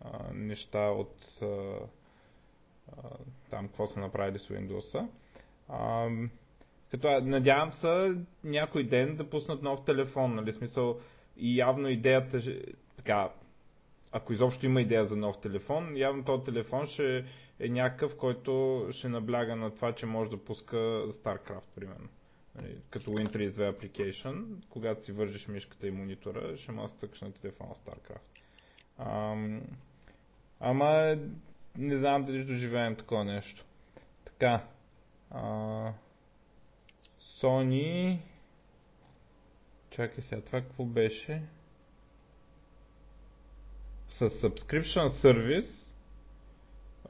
а, 0.05 0.09
неща 0.35 0.91
от 0.91 1.15
а, 1.43 1.47
там 3.51 3.69
какво 3.69 3.87
са 3.87 4.01
направили 4.01 4.39
с 4.39 4.49
Windows. 4.49 5.07
Като 6.91 7.21
надявам 7.21 7.73
се 7.73 8.15
някой 8.45 8.85
ден 8.85 9.17
да 9.17 9.31
пуснат 9.31 9.63
нов 9.63 9.85
телефон, 9.85 10.35
нали, 10.35 10.53
смисъл 10.53 11.01
и 11.37 11.59
явно 11.59 11.89
идеята, 11.89 12.43
така, 12.97 13.31
ако 14.13 14.33
изобщо 14.33 14.67
има 14.67 14.81
идея 14.81 15.07
за 15.07 15.17
нов 15.17 15.41
телефон, 15.41 15.97
явно 15.97 16.25
този 16.25 16.45
телефон 16.45 16.87
ще 16.87 17.25
е 17.61 17.69
някакъв, 17.69 18.17
който 18.17 18.87
ще 18.91 19.09
набляга 19.09 19.57
на 19.57 19.71
това, 19.75 19.93
че 19.93 20.07
може 20.07 20.31
да 20.31 20.45
пуска 20.45 20.77
StarCraft, 20.77 21.75
примерно. 21.75 22.09
Нали, 22.55 22.77
като 22.91 23.11
Win32 23.11 23.73
Application, 23.73 24.45
когато 24.71 25.05
си 25.05 25.13
вържиш 25.13 25.49
мишката 25.49 25.87
и 25.87 25.91
монитора, 25.91 26.57
ще 26.57 26.73
може 26.73 26.93
да 26.93 26.99
стъкаш 26.99 27.21
на 27.21 27.33
телефона 27.33 27.71
StarCraft. 27.75 28.41
Ам, 28.99 29.63
ама 30.61 31.17
не 31.79 31.99
знам 31.99 32.25
дали 32.25 32.43
ще 32.43 32.53
доживеем 32.53 32.97
такова 32.97 33.25
нещо. 33.25 33.65
Така. 34.25 34.65
А, 35.31 35.93
Sony... 37.41 38.19
Чакай 39.91 40.25
сега, 40.25 40.41
това 40.41 40.61
какво 40.61 40.85
беше? 40.85 41.43
С 44.09 44.31
Subscription 44.31 45.09
Service 45.09 45.71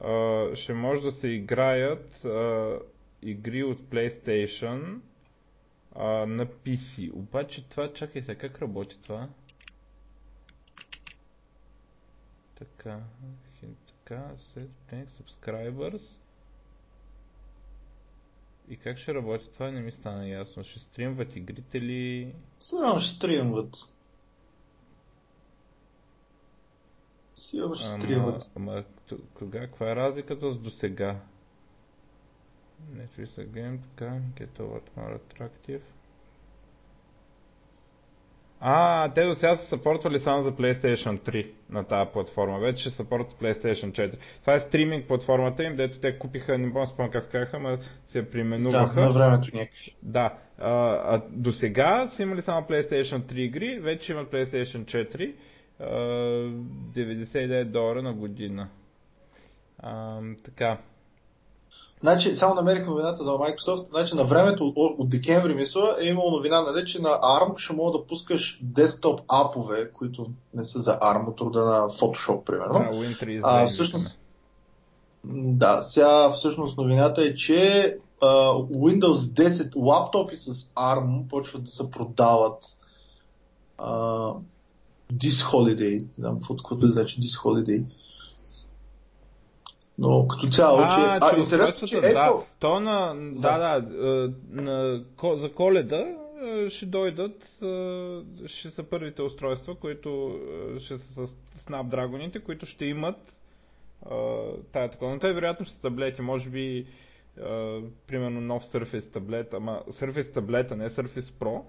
а, 0.01 0.55
ще 0.55 0.73
може 0.73 1.01
да 1.01 1.11
се 1.11 1.27
играят 1.27 2.25
а, 2.25 2.79
игри 3.21 3.63
от 3.63 3.79
PlayStation 3.79 4.99
а, 5.95 6.03
на 6.25 6.45
PC. 6.45 7.13
Обаче 7.13 7.69
това, 7.69 7.93
чакай 7.93 8.21
сега, 8.21 8.35
как 8.39 8.61
работи 8.61 8.99
това? 9.01 9.29
Така, 12.55 12.99
така, 13.87 14.31
set 14.55 15.05
subscribers. 15.07 16.20
И 18.71 18.77
как 18.77 18.97
ще 18.97 19.13
работи 19.13 19.49
това, 19.53 19.71
не 19.71 19.81
ми 19.81 19.91
стана 19.91 20.27
ясно. 20.27 20.63
Ще 20.63 20.79
стримват 20.79 21.35
игрите 21.35 21.81
ли? 21.81 22.33
Сигурно 22.59 22.99
ще 22.99 23.15
стримват. 23.15 23.75
Сигурно 27.35 27.75
ще 27.75 27.87
стримват. 27.87 28.49
Ама, 28.55 28.83
кога, 29.33 29.59
каква 29.59 29.91
е 29.91 29.95
разликата 29.95 30.53
с 30.53 30.57
досега? 30.57 31.19
Netflix 32.93 33.27
again, 33.27 33.79
така, 33.89 34.21
get 34.35 34.59
over 34.59 34.81
more 34.97 35.19
attractive. 35.19 35.81
А, 38.63 39.09
те 39.13 39.23
до 39.23 39.35
сега 39.35 39.55
са 39.57 39.65
съпортвали 39.65 40.19
само 40.19 40.43
за 40.43 40.51
PlayStation 40.51 41.19
3 41.19 41.47
на 41.69 41.83
тази 41.83 42.11
платформа. 42.11 42.59
Вече 42.59 42.81
ще 42.81 42.89
съпортват 42.89 43.39
PlayStation 43.41 43.91
4. 43.91 44.13
Това 44.41 44.55
е 44.55 44.59
стриминг 44.59 45.07
платформата 45.07 45.63
им, 45.63 45.75
дето 45.75 45.99
те 45.99 46.17
купиха, 46.17 46.57
не 46.57 46.73
помня 46.73 46.87
спомня 46.87 47.11
как 47.11 47.31
казаха, 47.31 47.57
ама 47.57 47.77
се 48.11 48.27
я. 48.35 48.71
Да, 48.71 49.01
на 49.01 49.11
времето 49.11 49.49
някакви. 49.53 49.95
Да. 50.03 50.33
А, 50.57 50.71
а 51.15 51.21
до 51.29 51.51
сега 51.51 52.07
са 52.07 52.23
имали 52.23 52.41
само 52.41 52.67
PlayStation 52.67 53.21
3 53.21 53.33
игри, 53.33 53.79
вече 53.79 54.11
имат 54.11 54.31
PlayStation 54.31 54.85
4. 54.85 55.33
А, 55.79 55.85
99 55.85 57.63
долара 57.65 58.01
на 58.01 58.13
година. 58.13 58.69
А, 59.79 60.19
така. 60.45 60.77
Значи, 62.01 62.35
само 62.35 62.55
намерих 62.55 62.87
новината 62.87 63.23
за 63.23 63.29
Microsoft. 63.29 63.89
Значи, 63.89 64.15
на 64.15 64.23
времето 64.23 64.67
от, 64.67 64.99
от 64.99 65.09
декември, 65.09 65.55
мисля, 65.55 65.95
е 66.01 66.07
имало 66.07 66.31
новина, 66.31 66.61
нали, 66.61 66.85
че 66.85 67.01
на 67.01 67.09
ARM 67.09 67.57
ще 67.57 67.73
мога 67.73 67.99
да 67.99 68.05
пускаш 68.05 68.59
десктоп 68.63 69.21
апове, 69.27 69.91
които 69.91 70.27
не 70.53 70.63
са 70.63 70.79
за 70.79 70.99
ARM, 70.99 71.27
от 71.27 71.41
рода 71.41 71.65
на 71.65 71.89
Photoshop, 71.89 72.43
примерно. 72.43 72.73
Да, 72.73 72.97
Win3 72.97 73.41
а, 73.43 73.67
всъщност, 73.67 74.21
да, 75.23 75.81
сега 75.81 76.29
всъщност 76.31 76.77
новината 76.77 77.23
е, 77.23 77.35
че 77.35 77.97
uh, 78.21 78.67
Windows 78.67 79.13
10 79.13 79.71
лаптопи 79.75 80.35
с 80.35 80.53
ARM 80.53 81.27
почват 81.29 81.63
да 81.63 81.71
се 81.71 81.91
продават 81.91 82.65
uh, 83.79 84.37
this 85.13 85.51
holiday. 85.51 85.99
Не 85.99 86.07
знам 86.17 86.41
какво 86.41 86.75
да 86.75 86.91
значи 86.91 87.21
this 87.21 87.43
holiday. 87.43 87.83
Но 90.01 90.27
като 90.27 90.47
цяло, 90.47 90.77
че... 90.77 90.99
А, 90.99 91.19
а 91.21 91.39
интересно, 91.39 91.87
че 91.87 91.95
Apple... 91.95 92.13
да, 92.13 92.33
то 92.59 92.79
на, 92.79 93.15
да, 93.31 93.57
да, 93.57 93.81
да 93.81 94.33
на, 94.49 95.03
за 95.35 95.51
коледа 95.53 96.05
ще 96.69 96.85
дойдат, 96.85 97.43
ще 98.45 98.69
са 98.69 98.83
първите 98.83 99.21
устройства, 99.21 99.75
които 99.75 100.39
ще 100.79 100.97
са 100.97 101.27
с 101.27 101.31
Snapdragon, 101.65 102.43
които 102.43 102.65
ще 102.65 102.85
имат 102.85 103.33
тая 104.71 104.91
такова. 104.91 105.13
Но 105.13 105.19
те 105.19 105.33
вероятно 105.33 105.65
ще 105.65 105.75
са 105.75 105.81
таблети, 105.81 106.21
може 106.21 106.49
би 106.49 106.85
примерно 108.07 108.41
нов 108.41 108.63
Surface 108.65 109.13
таблет, 109.13 109.53
ама 109.53 109.81
Surface 109.89 110.33
таблета, 110.33 110.75
не 110.75 110.89
Surface 110.89 111.31
Pro, 111.39 111.61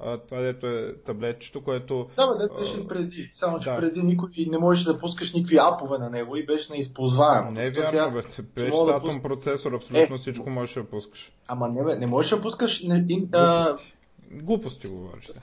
а, 0.00 0.18
това 0.18 0.40
дето 0.40 0.66
е 0.66 0.94
таблетчето, 0.96 1.64
което... 1.64 2.08
Да, 2.16 2.26
бе, 2.28 2.38
дето 2.38 2.54
беше 2.54 2.88
преди. 2.88 3.30
Само, 3.32 3.60
че 3.60 3.70
да. 3.70 3.76
преди 3.76 4.02
никой 4.02 4.28
не 4.46 4.58
можеше 4.58 4.84
да 4.84 4.98
пускаш 4.98 5.34
никакви 5.34 5.56
апове 5.58 5.98
на 5.98 6.10
него 6.10 6.36
и 6.36 6.46
беше 6.46 6.72
неизползваемо. 6.72 7.50
Не 7.50 7.66
е 7.66 7.70
вярно, 7.70 8.12
бе. 8.12 8.22
Беше 8.54 8.70
да 8.70 8.72
пуск- 8.72 9.22
процесор, 9.22 9.72
абсолютно 9.72 10.16
Е. 10.16 10.18
всичко 10.18 10.50
можеш 10.50 10.74
да 10.74 10.84
пускаш. 10.84 11.32
Ама 11.48 11.68
не, 11.68 11.84
бе, 11.84 11.96
не 11.96 12.06
можеш 12.06 12.30
да 12.30 12.40
пускаш 12.40 12.82
не, 12.82 13.06
ин, 13.08 13.28
а, 13.34 13.76
Глупости 14.32 14.88
говориш. 14.88 15.26
сега. 15.26 15.40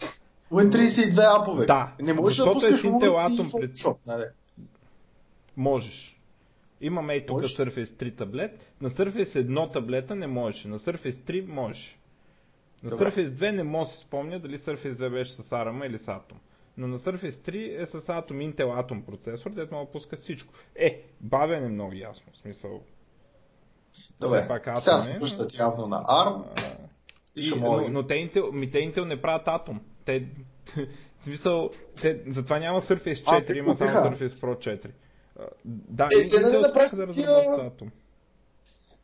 Win32 0.51 1.41
апове. 1.41 1.65
Да, 1.65 1.91
Не 2.01 2.13
можеш 2.13 2.37
да 2.37 2.49
е 2.49 2.53
пускаш 2.53 2.79
с 2.79 2.83
Intel 2.83 3.09
Atom 3.09 3.59
пред- 3.59 3.71
Photoshop, 3.71 3.95
нали? 4.07 4.23
Можеш. 5.57 6.11
Имаме 6.81 7.13
и 7.13 7.25
тук 7.25 7.35
Можеш. 7.35 7.57
Surface 7.57 7.89
3 7.89 8.11
таблет. 8.11 8.51
На 8.81 8.89
Surface 8.89 9.35
1 9.35 9.73
таблета 9.73 10.15
не 10.15 10.27
можеше. 10.27 10.67
На 10.67 10.79
Surface 10.79 11.15
3 11.17 11.47
можеш. 11.47 11.94
На 12.83 12.89
Добре. 12.89 13.05
Surface 13.05 13.29
2 13.29 13.51
не 13.51 13.63
мога 13.63 13.85
да 13.85 13.91
си 13.91 13.99
спомня 13.99 14.39
дали 14.39 14.59
Surface 14.59 14.93
2 14.93 15.09
беше 15.09 15.31
с 15.31 15.37
ARM 15.39 15.85
или 15.85 15.97
с 15.97 16.05
Atom. 16.05 16.33
Но 16.77 16.87
на 16.87 16.99
Surface 16.99 17.31
3 17.31 17.83
е 17.83 17.87
с 17.87 17.91
Atom, 17.93 18.23
Intel 18.53 18.65
Atom 18.81 19.05
процесор, 19.05 19.49
дето 19.51 19.73
мога 19.73 19.85
да 19.85 19.91
пуска 19.91 20.17
всичко. 20.17 20.53
Е, 20.75 21.01
бавен 21.21 21.65
е 21.65 21.69
много 21.69 21.93
ясно. 21.93 22.25
В 22.33 22.37
смисъл. 22.37 22.81
Добре, 24.19 24.39
Все 24.39 24.47
пак 24.47 24.65
Atom 24.65 24.75
сега 24.77 24.95
е, 24.95 24.99
се 24.99 25.13
но- 25.13 25.19
връщат 25.19 25.53
явно 25.55 25.87
на 25.87 26.03
ARM 26.03 26.43
А, 26.47 26.77
и 27.35 27.49
но, 27.51 27.89
но 27.89 28.03
те, 28.03 28.13
Intel, 28.13 28.51
ми, 28.51 28.71
те 28.71 28.77
Intel 28.77 29.03
не 29.03 29.21
правят 29.21 29.45
Atom. 29.45 29.75
Те, 30.05 30.19
в 31.19 31.23
смисъл, 31.23 31.69
те, 32.01 32.23
затова 32.27 32.59
няма 32.59 32.81
Surface 32.81 33.23
4, 33.23 33.49
А, 33.49 33.57
има 33.57 33.77
само. 33.77 33.89
Surface 34.09 34.33
Pro 34.33 34.57
4. 34.79 34.91
А, 35.35 35.43
Да, 35.65 36.05
Е, 36.05 36.29
те 36.29 36.39
нали 36.39 36.53
Intel 36.55 36.61
направиха 36.61 36.95
да 36.97 37.07
тия- 37.07 37.27
разработят 37.27 37.73
Atom. 37.73 37.89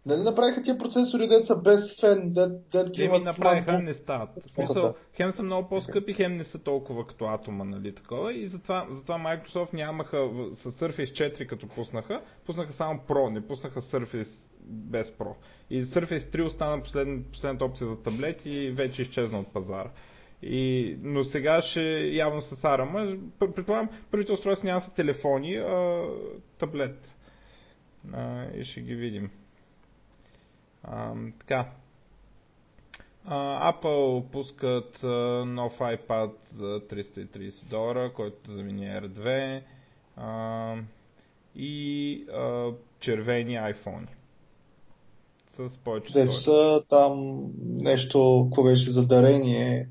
Нали 0.05 0.21
направиха 0.21 0.61
тия 0.61 0.77
процесори, 0.77 1.27
деца 1.27 1.55
без 1.55 1.99
фен, 1.99 2.33
дет, 2.33 2.69
дет 2.71 2.91
ги 2.91 3.03
имат 3.03 3.23
направиха, 3.23 3.79
не 3.79 3.93
стават. 3.93 4.29
В 4.45 4.51
смисъл, 4.51 4.95
хем 5.15 5.31
са 5.31 5.43
много 5.43 5.69
по-скъпи, 5.69 6.13
хем 6.13 6.37
не 6.37 6.43
са 6.43 6.59
толкова 6.59 7.07
като 7.07 7.25
атома, 7.25 7.63
нали 7.63 7.95
такова. 7.95 8.33
И 8.33 8.47
затова, 8.47 8.87
затова 8.91 9.15
Microsoft 9.17 9.73
нямаха 9.73 10.29
с 10.51 10.71
Surface 10.71 11.11
4 11.11 11.47
като 11.47 11.67
пуснаха, 11.67 12.21
пуснаха 12.45 12.73
само 12.73 12.99
Pro, 13.07 13.29
не 13.29 13.47
пуснаха 13.47 13.81
Surface 13.81 14.51
без 14.63 15.11
Pro. 15.11 15.33
И 15.69 15.83
Surface 15.83 16.35
3 16.35 16.45
остана 16.45 16.81
послед, 16.81 17.07
последната 17.31 17.65
опция 17.65 17.87
за 17.87 18.03
таблет 18.03 18.41
и 18.45 18.71
вече 18.71 19.01
изчезна 19.01 19.39
от 19.39 19.53
пазара. 19.53 19.89
И, 20.43 20.95
но 21.01 21.23
сега 21.23 21.61
ще 21.61 21.81
явно 21.99 22.41
с 22.41 22.55
ARM, 22.55 23.17
пр- 23.39 23.53
предполагам, 23.53 23.89
първите 24.11 24.31
устройства 24.31 24.67
няма 24.67 24.81
са 24.81 24.93
телефони, 24.93 25.55
а 25.55 26.03
таблет. 26.59 27.07
А, 28.13 28.45
и 28.55 28.65
ще 28.65 28.81
ги 28.81 28.95
видим. 28.95 29.29
А, 30.83 31.13
така. 31.39 31.69
А, 33.25 33.73
Apple 33.73 34.23
пускат 34.31 35.03
нов 35.47 35.73
iPad 35.79 36.31
за 36.57 36.81
330 36.89 37.53
долара, 37.69 38.13
който 38.13 38.51
замени 38.51 38.85
R2 38.85 39.61
а, 40.17 40.75
и 41.55 42.25
а, 42.33 42.71
червени 42.99 43.53
iPhone. 43.53 44.07
С 45.57 45.69
повече 45.83 46.13
Дето 46.13 46.33
са 46.33 46.83
там 46.89 47.43
нещо, 47.63 48.47
какво 48.49 48.63
беше 48.63 48.91
за 48.91 49.07
дарение. 49.07 49.89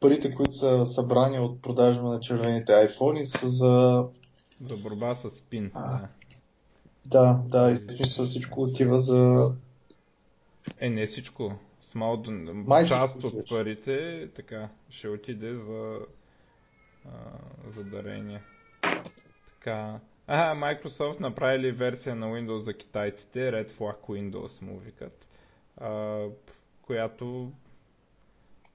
Парите, 0.00 0.34
които 0.34 0.52
са 0.52 0.86
събрани 0.86 1.38
от 1.38 1.62
продажба 1.62 2.08
на 2.08 2.20
червените 2.20 2.72
iPhone 2.72 3.22
са 3.22 3.48
за... 3.48 4.04
За 4.66 4.76
борба 4.76 5.14
с 5.14 5.30
спин. 5.36 5.70
А. 5.74 5.90
Да. 5.90 6.08
Да, 7.06 7.40
да, 7.46 7.70
и 7.70 7.76
смисъл 7.76 8.24
всичко 8.24 8.62
отива 8.62 8.98
за... 8.98 9.52
Е, 10.80 10.90
не 10.90 11.06
всичко. 11.06 11.58
Смал, 11.90 12.24
Май 12.52 12.84
част 12.84 13.24
от 13.24 13.48
парите 13.48 14.28
така, 14.34 14.68
ще 14.90 15.08
отиде 15.08 15.54
за, 15.54 15.98
а, 17.04 17.10
за 17.76 17.84
дарение. 17.84 18.42
Така. 19.54 20.00
А, 20.26 20.54
Microsoft 20.54 21.20
направили 21.20 21.72
версия 21.72 22.14
на 22.14 22.26
Windows 22.26 22.58
за 22.58 22.74
китайците, 22.74 23.38
Red 23.38 23.70
Flag 23.70 24.00
Windows 24.00 24.62
му 24.62 24.78
викат, 24.78 25.26
а, 25.76 26.22
която 26.82 27.52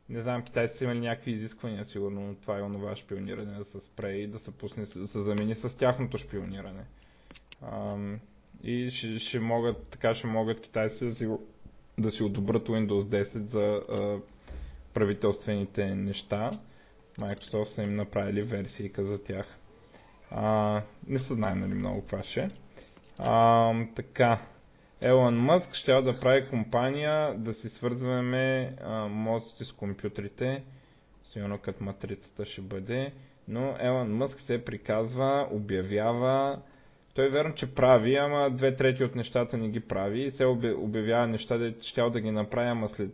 не 0.09 0.21
знам, 0.21 0.43
китайците 0.43 0.77
са 0.77 0.83
имали 0.83 0.99
някакви 0.99 1.31
изисквания, 1.31 1.85
сигурно 1.85 2.21
но 2.21 2.35
това 2.35 2.59
е 2.59 2.61
онова 2.61 2.95
шпиониране 2.95 3.57
да 3.57 3.65
се 3.65 3.79
спре 3.79 4.11
и 4.11 4.27
да 4.27 4.39
се 4.39 4.51
пусне, 4.51 4.85
да 4.95 5.07
се 5.07 5.21
замени 5.21 5.55
с 5.55 5.77
тяхното 5.77 6.17
шпиониране. 6.17 6.83
Ам, 7.61 8.19
и 8.63 8.91
ще, 8.91 9.19
ще 9.19 9.39
могат, 9.39 9.87
така 9.87 10.15
ще 10.15 10.27
могат 10.27 10.61
китайците 10.61 11.05
да 11.05 11.15
си, 11.15 11.25
го- 11.25 11.47
да 11.97 12.11
си 12.11 12.23
одобрят 12.23 12.67
Windows 12.67 13.23
10 13.23 13.39
за 13.39 13.81
а, 13.91 14.19
правителствените 14.93 15.95
неща. 15.95 16.51
Microsoft 17.19 17.65
са 17.65 17.83
им 17.83 17.95
направили 17.95 18.41
версии 18.41 18.91
за 18.97 19.23
тях. 19.23 19.57
А, 20.31 20.81
не 21.07 21.19
се 21.19 21.33
знае 21.33 21.55
нали 21.55 21.73
много 21.73 22.01
каква 22.01 22.23
ще. 22.23 22.39
е. 22.41 22.47
А, 23.19 23.73
така. 23.95 24.39
Елон 25.01 25.35
Мъск 25.37 25.73
ще 25.73 25.93
да 25.93 26.19
прави 26.19 26.49
компания 26.49 27.33
да 27.37 27.53
си 27.53 27.69
свързваме 27.69 28.75
а, 28.83 29.07
мозъците 29.07 29.65
с 29.65 29.71
компютрите. 29.71 30.63
Сигурно 31.23 31.57
като 31.57 31.83
матрицата 31.83 32.45
ще 32.45 32.61
бъде. 32.61 33.13
Но 33.47 33.75
Елон 33.79 34.15
Мъск 34.15 34.39
се 34.41 34.65
приказва, 34.65 35.47
обявява. 35.51 36.61
Той 37.13 37.25
е 37.25 37.29
верно, 37.29 37.55
че 37.55 37.75
прави, 37.75 38.15
ама 38.15 38.49
две 38.51 38.75
трети 38.75 39.03
от 39.03 39.15
нещата 39.15 39.57
не 39.57 39.69
ги 39.69 39.79
прави 39.79 40.21
и 40.21 40.31
се 40.31 40.43
обя- 40.43 40.75
обявява 40.77 41.27
неща, 41.27 41.57
де 41.57 41.75
щял 41.81 42.09
да 42.09 42.21
ги 42.21 42.31
направи, 42.31 42.69
ама 42.69 42.89
след 42.89 43.11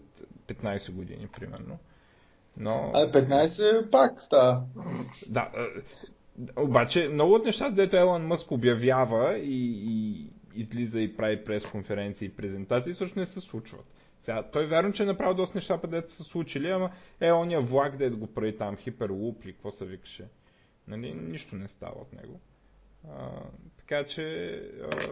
15 0.47 0.91
години, 0.91 1.27
примерно. 1.39 1.79
Но... 2.57 2.91
А, 2.93 3.11
15 3.11 3.89
пак 3.89 4.21
става. 4.21 4.61
Да, 5.29 5.51
е, 5.57 6.61
обаче 6.61 7.07
много 7.07 7.33
от 7.33 7.45
нещата, 7.45 7.75
дето 7.75 7.97
Елон 7.97 8.27
Мъск 8.27 8.51
обявява 8.51 9.37
и, 9.37 9.81
и 9.85 10.25
излиза 10.55 10.99
и 10.99 11.17
прави 11.17 11.43
пресконференции 11.45 12.25
и 12.25 12.35
презентации, 12.35 12.95
също 12.95 13.19
не 13.19 13.25
се 13.25 13.41
случват. 13.41 13.85
Сега, 14.25 14.43
той 14.43 14.63
е 14.63 14.67
вярно, 14.67 14.93
че 14.93 15.03
е 15.03 15.05
направил 15.05 15.33
доста 15.33 15.57
неща, 15.57 15.77
където 15.81 16.13
са 16.13 16.23
случили, 16.23 16.69
ама 16.69 16.91
е 17.21 17.31
ония 17.31 17.61
влак, 17.61 17.97
дето 17.97 18.17
го 18.17 18.27
прави 18.27 18.57
там, 18.57 18.77
хиперлуп 18.77 19.45
ли, 19.45 19.53
какво 19.53 19.71
се 19.71 19.85
викаше. 19.85 20.25
Нали, 20.87 21.13
нищо 21.13 21.55
не 21.55 21.67
става 21.67 21.95
от 22.01 22.13
него. 22.13 22.39
А, 23.09 23.29
така 23.77 24.05
че, 24.07 24.53
а, 24.83 25.11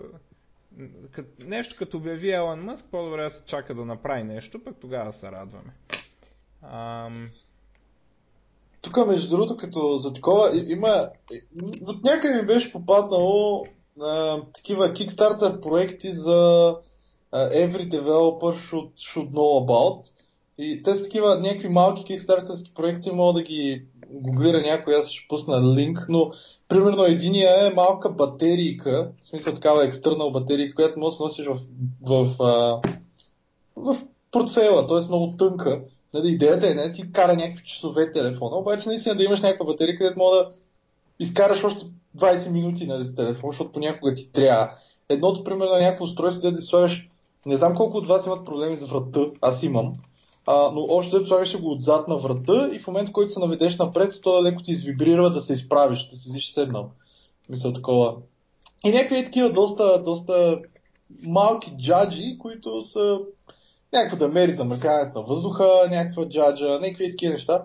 нещо 1.39 1.76
като 1.78 1.98
обяви 1.98 2.32
Елон 2.32 2.64
Мъск, 2.64 2.86
по-добре 2.91 3.32
се 3.32 3.41
чака 3.46 3.76
да 3.76 3.86
направи 3.86 4.24
нещо, 4.24 4.64
пък 4.64 4.76
тогава 4.82 5.14
се 5.14 5.32
радваме. 5.32 5.74
Ам, 6.62 7.30
Тук, 8.82 9.08
между 9.08 9.30
другото, 9.30 9.58
като 9.58 9.98
за 9.98 10.14
такова, 10.14 10.52
има... 10.54 11.10
От 11.88 12.04
някъде 12.04 12.41
ми 12.41 12.46
беше 12.46 12.72
попаднало 12.72 13.66
а, 14.02 14.41
такива 14.54 14.93
Kickstarter 14.93 15.62
проекти 15.62 16.12
за 16.12 16.76
а, 17.32 17.50
Every 17.50 17.89
Developer 17.89 18.56
should, 18.56 18.91
should 18.93 19.30
know 19.30 19.66
about. 19.68 20.06
И 20.58 20.84
те 20.84 20.96
са 20.96 21.04
такива 21.04 21.39
някакви 21.39 21.70
малки 21.70 22.06
кикстартерски 22.06 22.74
проекти, 22.74 23.12
мога 23.12 23.34
да 23.34 23.43
ги 23.43 23.86
гуглира 24.12 24.62
някой, 24.62 24.95
аз 24.95 25.10
ще 25.10 25.28
пусна 25.30 25.76
линк, 25.76 26.06
но 26.10 26.32
примерно 26.70 27.03
единия 27.03 27.68
е 27.68 27.74
малка 27.74 28.12
батерийка, 28.12 29.12
в 29.22 29.28
смисъл 29.28 29.53
такава 29.53 29.86
екстернал 29.86 30.32
батерийка, 30.32 30.76
която 30.76 30.99
можеш 30.99 31.18
да 31.18 31.24
носиш 31.24 31.45
в, 31.45 31.60
в, 32.01 32.43
а, 32.43 32.82
в 33.76 33.97
портфейла, 34.32 34.88
т.е. 34.88 35.08
много 35.08 35.34
тънка. 35.38 35.82
Идеята 36.24 36.70
е 36.70 36.74
не 36.74 36.91
ти 36.91 37.12
кара 37.12 37.36
някакви 37.36 37.64
часове 37.66 38.12
телефона, 38.12 38.58
обаче 38.58 38.89
наистина 38.89 39.16
да 39.16 39.24
имаш 39.24 39.41
някаква 39.41 39.66
батерия, 39.66 39.97
където 39.97 40.20
мога 40.20 40.36
да 40.36 40.51
изкараш 41.20 41.64
още 41.64 41.86
20 42.18 42.51
минути 42.51 42.88
на 42.88 43.16
телефон, 43.16 43.49
защото 43.51 43.72
понякога 43.72 44.16
ти 44.16 44.32
трябва. 44.32 44.72
Едното, 45.10 45.43
примерно, 45.43 45.76
е 45.76 45.82
някакво 45.82 46.06
устройство, 46.06 46.51
да 46.51 46.58
ти 46.58 46.64
слагаш, 46.64 47.10
не 47.45 47.56
знам 47.56 47.76
колко 47.76 47.97
от 47.97 48.08
вас 48.08 48.26
имат 48.26 48.45
проблеми 48.45 48.76
за 48.76 48.86
врата, 48.86 49.20
аз 49.41 49.64
имам, 49.64 49.93
а, 50.46 50.72
но 50.74 50.86
още 50.89 51.20
да 51.20 51.28
слагаш 51.28 51.62
го 51.62 51.72
отзад 51.72 52.08
на 52.08 52.18
врата 52.18 52.70
и 52.74 52.80
в 52.80 52.88
момента, 52.88 53.10
в 53.10 53.14
който 53.14 53.34
се 53.34 53.39
наведеш 53.39 53.78
напред, 53.78 54.14
то 54.24 54.43
леко 54.43 54.62
ти 54.62 54.72
извибрира 54.72 55.30
да 55.30 55.41
се 55.41 55.54
изправиш, 55.54 56.10
да 56.10 56.16
си 56.16 56.22
седиш 56.22 56.52
седнал. 56.52 56.89
Мисля 57.50 57.74
такова. 57.74 58.16
И 58.86 58.91
някакви 58.91 59.24
такива 59.24 59.50
доста, 59.50 60.04
доста 60.04 60.60
малки 61.24 61.74
джаджи, 61.78 62.38
които 62.39 62.82
са 62.82 63.20
някакво 63.93 64.18
да 64.18 64.28
мери 64.28 64.52
замърсяването 64.52 65.20
на 65.20 65.26
въздуха, 65.26 65.68
някаква 65.89 66.30
джаджа, 66.30 66.80
някакви 66.80 67.10
такива 67.10 67.34
неща. 67.34 67.64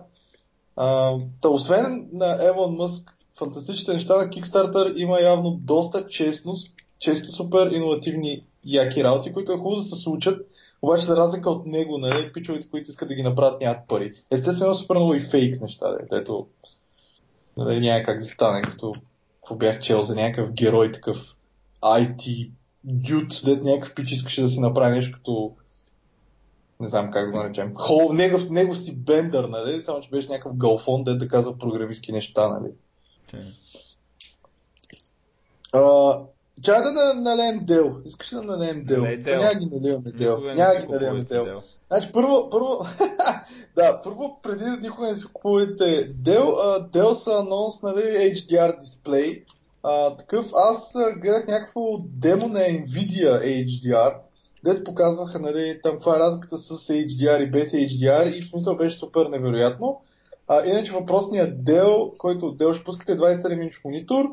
А, 0.75 1.17
та, 1.41 1.49
освен 1.49 2.09
на 2.13 2.45
Елон 2.45 2.75
Мъск, 2.75 3.17
фантастичните 3.37 3.93
неща 3.93 4.17
на 4.17 4.29
Kickstarter 4.29 4.97
има 4.97 5.19
явно 5.19 5.51
доста 5.51 6.07
честно, 6.07 6.53
често 6.99 7.31
супер 7.31 7.71
иновативни 7.71 8.43
яки 8.65 9.03
работи, 9.03 9.33
които 9.33 9.51
е 9.51 9.57
хубаво 9.57 9.75
да 9.75 9.81
се 9.81 9.95
случат, 9.95 10.47
обаче 10.81 11.05
за 11.05 11.17
разлика 11.17 11.49
от 11.49 11.65
него, 11.65 11.97
нали, 11.97 12.33
пичовете, 12.33 12.69
които 12.69 12.89
искат 12.89 13.09
да 13.09 13.15
ги 13.15 13.23
направят, 13.23 13.61
нямат 13.61 13.87
пари. 13.87 14.13
Естествено, 14.31 14.75
супер 14.75 14.95
много 14.95 15.13
и 15.13 15.19
фейк 15.19 15.61
неща, 15.61 15.97
дето 16.09 16.47
нали, 17.57 17.79
няма 17.79 18.03
как 18.03 18.19
да 18.19 18.23
стане, 18.23 18.61
като 18.61 18.93
какво 19.35 19.55
бях 19.55 19.79
чел 19.79 20.01
за 20.01 20.15
някакъв 20.15 20.51
герой, 20.51 20.91
такъв 20.91 21.35
IT 21.83 22.51
дюд, 22.83 23.41
дет 23.45 23.63
някакъв 23.63 23.93
пич 23.95 24.11
искаше 24.11 24.41
да 24.41 24.49
си 24.49 24.59
направи 24.59 24.95
нещо 24.95 25.11
като 25.17 25.55
не 26.79 26.87
знам 26.87 27.11
как 27.11 27.25
да 27.25 27.31
го 27.31 27.37
наречем, 27.37 27.75
хол, 27.75 28.13
негов, 28.13 28.49
негов 28.49 28.79
си 28.79 28.95
бендър, 28.95 29.43
нали? 29.43 29.81
Само, 29.81 30.01
че 30.01 30.09
беше 30.09 30.29
някакъв 30.29 30.57
галфон, 30.57 31.03
де 31.03 31.13
да 31.13 31.27
казва 31.27 31.57
програмистски 31.57 32.11
неща, 32.11 32.49
нали? 32.49 32.71
Okay. 33.27 33.53
Чай 36.63 36.81
да 36.81 37.13
налеем 37.13 37.59
дел. 37.65 37.97
Искаш 38.05 38.33
ли 38.33 38.35
да 38.35 38.43
налеем 38.43 38.83
дел? 38.85 39.01
Дел. 39.01 39.39
Няма 39.39 39.53
ги 39.53 39.69
наливаме 39.71 40.11
дел. 40.11 40.37
Никога 40.37 40.49
не 40.49 40.55
Няма 40.55 40.79
ги 40.79 40.87
наливаме 40.87 41.23
дел. 41.23 41.45
дел. 41.45 41.61
Значи 41.87 42.11
първо, 42.13 42.49
първо, 42.49 42.79
да, 43.75 44.01
първо 44.03 44.39
преди 44.43 44.63
да 44.63 44.77
никога 44.77 45.07
не 45.07 45.17
си 45.17 45.25
купувате 45.33 46.07
дел, 46.15 46.49
а, 46.49 46.79
дел 46.93 47.15
са 47.15 47.31
анонс, 47.31 47.81
нали, 47.81 48.01
HDR 48.01 48.79
дисплей. 48.79 49.43
А, 49.83 50.15
такъв, 50.15 50.51
аз 50.55 50.93
гледах 51.17 51.47
някакво 51.47 51.81
демо 51.97 52.47
на 52.47 52.59
Nvidia 52.59 53.65
HDR, 53.65 54.13
дето 54.63 54.83
показваха, 54.83 55.39
нали, 55.39 55.79
там 55.83 55.91
каква 55.91 56.15
е 56.15 56.19
разликата 56.19 56.57
с 56.57 56.87
HDR 56.87 57.43
и 57.43 57.51
без 57.51 57.71
HDR 57.71 58.37
и 58.37 58.41
в 58.41 58.49
смисъл 58.49 58.75
беше 58.75 58.99
супер 58.99 59.25
невероятно. 59.25 60.01
А, 60.47 60.65
иначе 60.65 60.91
въпросният 60.91 61.63
дел, 61.63 62.11
който 62.17 62.51
дел 62.51 62.73
ще 62.73 62.83
пускате 62.83 63.17
27 63.17 63.63
инч 63.63 63.81
монитор, 63.85 64.25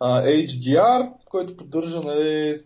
а, 0.00 0.22
HDR, 0.22 1.10
който 1.30 1.56
поддържа 1.56 2.00
нали, 2.00 2.56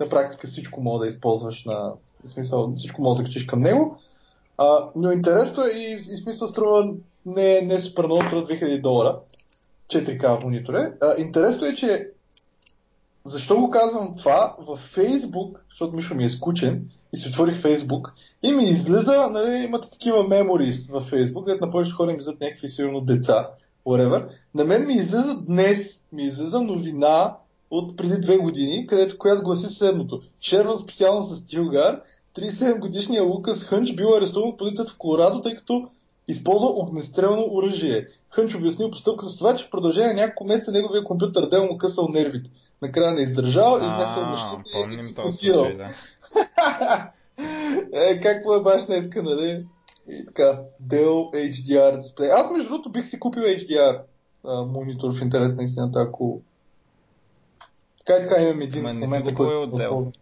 на 0.00 0.08
практика 0.08 0.46
всичко 0.46 0.82
мога 0.82 0.98
да 0.98 1.08
използваш 1.08 1.64
на 1.64 1.92
в 2.24 2.30
смисъл 2.30 2.72
всичко 2.76 3.02
може 3.02 3.18
да 3.18 3.24
качиш 3.24 3.46
към 3.46 3.60
него. 3.60 3.98
А, 4.58 4.88
но 4.96 5.12
интересно 5.12 5.62
е 5.62 5.70
и, 5.70 5.96
и 5.96 6.02
смисъл 6.02 6.48
струва 6.48 6.94
не, 7.26 7.60
не 7.60 7.78
супер 7.78 8.04
много, 8.04 8.22
струва 8.22 8.46
2000 8.46 8.80
долара. 8.80 9.18
4K 9.88 10.44
монитор 10.44 10.74
е. 10.74 10.92
Интересно 11.18 11.66
е, 11.66 11.74
че 11.74 12.10
защо 13.24 13.60
го 13.60 13.70
казвам 13.70 14.16
това? 14.16 14.56
Във 14.58 14.96
Facebook, 14.96 15.56
защото 15.70 15.96
Мишо 15.96 16.14
ми 16.14 16.24
е 16.24 16.28
скучен 16.28 16.90
и 17.12 17.16
си 17.16 17.28
отворих 17.28 17.62
Facebook 17.62 18.10
и 18.42 18.52
ми 18.52 18.64
излиза, 18.64 19.28
нали, 19.30 19.64
имате 19.64 19.90
такива 19.90 20.18
memories 20.18 20.92
във 20.92 21.10
Facebook, 21.10 21.44
където 21.44 21.66
на 21.66 21.72
повечето 21.72 21.96
хора 21.96 22.10
им 22.10 22.18
излизат 22.18 22.40
някакви 22.40 22.68
сигурно 22.68 23.00
деца, 23.00 23.48
whatever. 23.86 24.28
На 24.54 24.64
мен 24.64 24.86
ми 24.86 24.94
излиза 24.94 25.40
днес, 25.40 26.02
ми 26.12 26.22
излиза 26.24 26.60
новина 26.60 27.36
от 27.70 27.96
преди 27.96 28.20
две 28.20 28.36
години, 28.36 28.86
където 28.86 29.18
която 29.18 29.42
гласи 29.42 29.66
следното. 29.66 30.22
Шерван 30.40 30.78
специално 30.78 31.26
с 31.26 31.46
Тилгар, 31.46 32.00
37 32.36 32.78
годишния 32.78 33.22
Лукас 33.22 33.64
Хънч 33.64 33.92
бил 33.92 34.14
арестуван 34.14 34.48
от 34.48 34.58
полицията 34.58 34.92
в 34.92 34.96
Колорадо, 34.98 35.42
тъй 35.42 35.54
като 35.54 35.88
използва 36.28 36.68
огнестрелно 36.68 37.48
оръжие. 37.50 38.06
Хънч 38.30 38.54
обяснил 38.54 38.90
постъпка 38.90 39.26
с 39.26 39.36
това, 39.36 39.56
че 39.56 39.64
в 39.64 39.70
продължение 39.70 40.12
на 40.12 40.20
няколко 40.20 40.44
месеца 40.44 40.72
неговия 40.72 41.04
компютър 41.04 41.48
дел 41.48 41.66
му 41.66 41.78
късал 41.78 42.08
нервите. 42.08 42.50
Накрая 42.82 43.14
не 43.14 43.22
издържал, 43.22 43.76
изнесъл 43.76 44.22
А, 44.22 44.26
машината 44.26 44.70
и 44.90 44.94
експлотирал. 44.94 45.66
е, 47.92 48.20
как 48.20 48.44
му 48.44 48.54
е 48.54 48.62
баш 48.62 48.84
днеска, 48.84 49.22
нали? 49.22 49.64
И 50.08 50.26
така, 50.26 50.60
Dell 50.86 51.30
HDR 51.34 52.00
дисплей. 52.00 52.30
Аз 52.30 52.50
между 52.50 52.68
другото 52.68 52.90
бих 52.90 53.04
си 53.04 53.20
купил 53.20 53.42
HDR 53.42 54.00
а, 54.44 54.62
монитор 54.62 55.14
в 55.14 55.22
интерес 55.22 55.54
на 55.54 55.62
истината, 55.62 56.00
ако... 56.00 56.40
Така 57.98 58.18
и 58.18 58.28
така 58.28 58.42
имам 58.42 58.60
един 58.60 58.82
Ма 58.82 58.90
в 58.90 58.98
момента, 58.98 59.34
който... 59.34 59.62
от 59.62 59.80
Dell. 59.80 59.88
ползвам. 59.88 60.12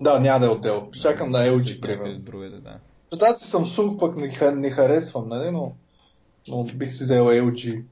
Да, 0.00 0.20
няма 0.20 0.40
да 0.40 0.46
е 0.46 0.48
от 0.48 0.64
Dell. 0.64 1.02
Чакам 1.02 1.30
на 1.30 1.38
LG, 1.38 1.80
примерно. 1.80 2.18
Другаде, 2.18 2.56
да. 2.56 2.78
Защото 3.10 3.32
аз 3.32 3.40
си 3.40 3.52
Samsung 3.52 3.98
пък 3.98 4.16
не, 4.16 4.60
не 4.60 4.70
харесвам, 4.70 5.28
нали? 5.28 5.50
Но, 5.50 5.72
но 6.48 6.64
бих 6.64 6.92
си 6.92 7.04
взел 7.04 7.26
LG. 7.26 7.82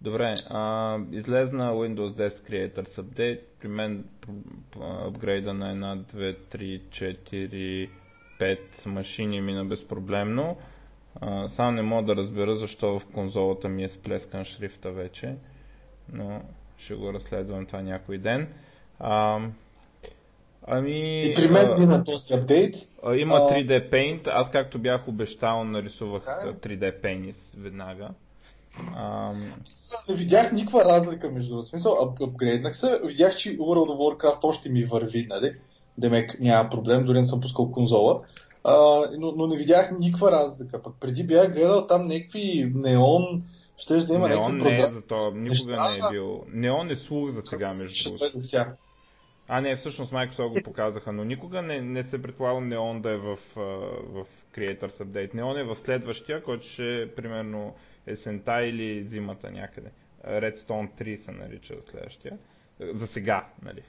Добре, 0.00 0.36
а, 0.48 0.98
излезна 1.12 1.72
Windows 1.72 2.30
10 2.30 2.50
Creators 2.50 3.02
Update. 3.02 3.40
При 3.60 3.68
мен 3.68 4.04
апгрейда 4.80 5.54
на 5.54 5.70
една, 5.70 5.96
2, 5.96 6.36
3, 6.52 6.80
4, 6.90 7.88
5 8.40 8.58
машини 8.86 9.40
мина 9.40 9.64
безпроблемно. 9.64 10.56
А, 11.20 11.48
само 11.48 11.70
не 11.72 11.82
мога 11.82 12.14
да 12.14 12.16
разбера 12.20 12.56
защо 12.56 12.98
в 12.98 13.02
конзолата 13.14 13.68
ми 13.68 13.84
е 13.84 13.88
сплескан 13.88 14.44
шрифта 14.44 14.90
вече, 14.90 15.34
но 16.12 16.42
ще 16.78 16.94
го 16.94 17.12
разследвам 17.12 17.66
това 17.66 17.82
някой 17.82 18.18
ден. 18.18 18.48
А, 18.98 19.40
ами... 20.66 21.22
И 21.30 21.34
при 21.34 21.48
мен 21.48 21.70
а, 21.70 21.78
мина 21.78 22.04
този 22.04 22.34
апдейт. 22.34 22.76
а, 23.04 23.16
Има 23.16 23.34
А, 23.34 23.38
3D 23.38 23.90
Paint. 23.92 24.20
Аз 24.26 24.50
както 24.50 24.78
бях 24.78 25.08
обещал, 25.08 25.64
нарисувах 25.64 26.24
Така 26.24 26.48
е. 26.48 26.50
а, 26.50 26.54
3D 26.54 27.02
Paint 27.02 27.34
веднага. 27.56 28.08
Аз 28.96 30.04
Не 30.08 30.14
видях 30.14 30.52
никаква 30.52 30.84
разлика 30.84 31.30
между. 31.30 31.56
В 31.56 31.66
смисъл, 31.66 31.92
ап- 31.92 32.28
апгрейднах 32.28 32.76
се, 32.76 33.00
видях, 33.04 33.36
че 33.36 33.58
World 33.58 33.88
of 33.88 34.18
Warcraft 34.18 34.44
още 34.44 34.68
ми 34.68 34.84
върви, 34.84 35.26
нали? 35.30 35.54
Демек 35.98 36.40
няма 36.40 36.70
проблем, 36.70 37.04
дори 37.04 37.20
не 37.20 37.26
съм 37.26 37.40
пускал 37.40 37.70
конзола. 37.72 38.20
А, 38.64 39.04
но, 39.18 39.32
но 39.32 39.46
не 39.46 39.56
видях 39.56 39.98
никаква 39.98 40.32
разлика. 40.32 40.82
Пък 40.82 40.94
преди 41.00 41.24
бях 41.24 41.52
гледал 41.52 41.86
там 41.86 42.06
някакви 42.06 42.72
неон, 42.74 43.42
ще 43.76 43.96
да 43.96 44.14
има 44.14 44.28
Неон 44.28 44.40
някакви 44.40 44.52
не 44.52 44.58
е 44.58 44.78
прозрачни. 44.78 45.00
за 45.00 45.06
то, 45.06 45.30
никога 45.30 45.70
неща. 45.70 45.90
не 45.90 46.08
е 46.08 46.10
бил. 46.10 46.44
Неон 46.48 46.90
е 46.90 46.96
слух 46.96 47.30
за 47.30 47.42
сега, 47.44 47.68
между 47.68 48.10
другото. 48.10 48.40
сега. 48.40 48.74
А, 49.48 49.60
не, 49.60 49.76
всъщност 49.76 50.12
Microsoft 50.12 50.48
го 50.48 50.62
показаха, 50.64 51.12
но 51.12 51.24
никога 51.24 51.62
не, 51.62 51.80
не 51.80 52.04
се 52.04 52.22
предполага 52.22 52.60
Неон 52.60 53.02
да 53.02 53.10
е 53.10 53.16
в, 53.16 53.38
в 53.56 54.26
Creators 54.56 55.02
Update. 55.02 55.34
Неон 55.34 55.58
е 55.58 55.64
в 55.64 55.76
следващия, 55.76 56.42
който 56.42 56.66
ще 56.66 57.02
е 57.02 57.14
примерно 57.14 57.74
есента 58.06 58.62
или 58.62 59.04
зимата 59.04 59.50
някъде. 59.50 59.90
Redstone 60.28 60.88
3 61.00 61.24
се 61.24 61.30
нарича 61.30 61.74
следващия. 61.90 62.38
За 62.80 63.06
сега, 63.06 63.46
нали. 63.62 63.82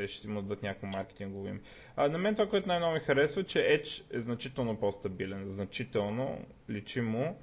А, 0.00 0.06
те 0.06 0.08
ще 0.08 0.28
му 0.28 0.42
дадат 0.42 0.62
някакво 0.62 0.86
маркетингово 0.86 1.46
име. 1.46 1.60
А, 1.96 2.08
на 2.08 2.18
мен 2.18 2.34
това, 2.34 2.48
което 2.48 2.68
най-много 2.68 2.94
ми 2.94 3.00
харесва, 3.00 3.44
че 3.44 3.58
Edge 3.58 4.02
е 4.18 4.20
значително 4.20 4.76
по-стабилен. 4.76 5.52
Значително, 5.54 6.38
личимо, 6.70 7.36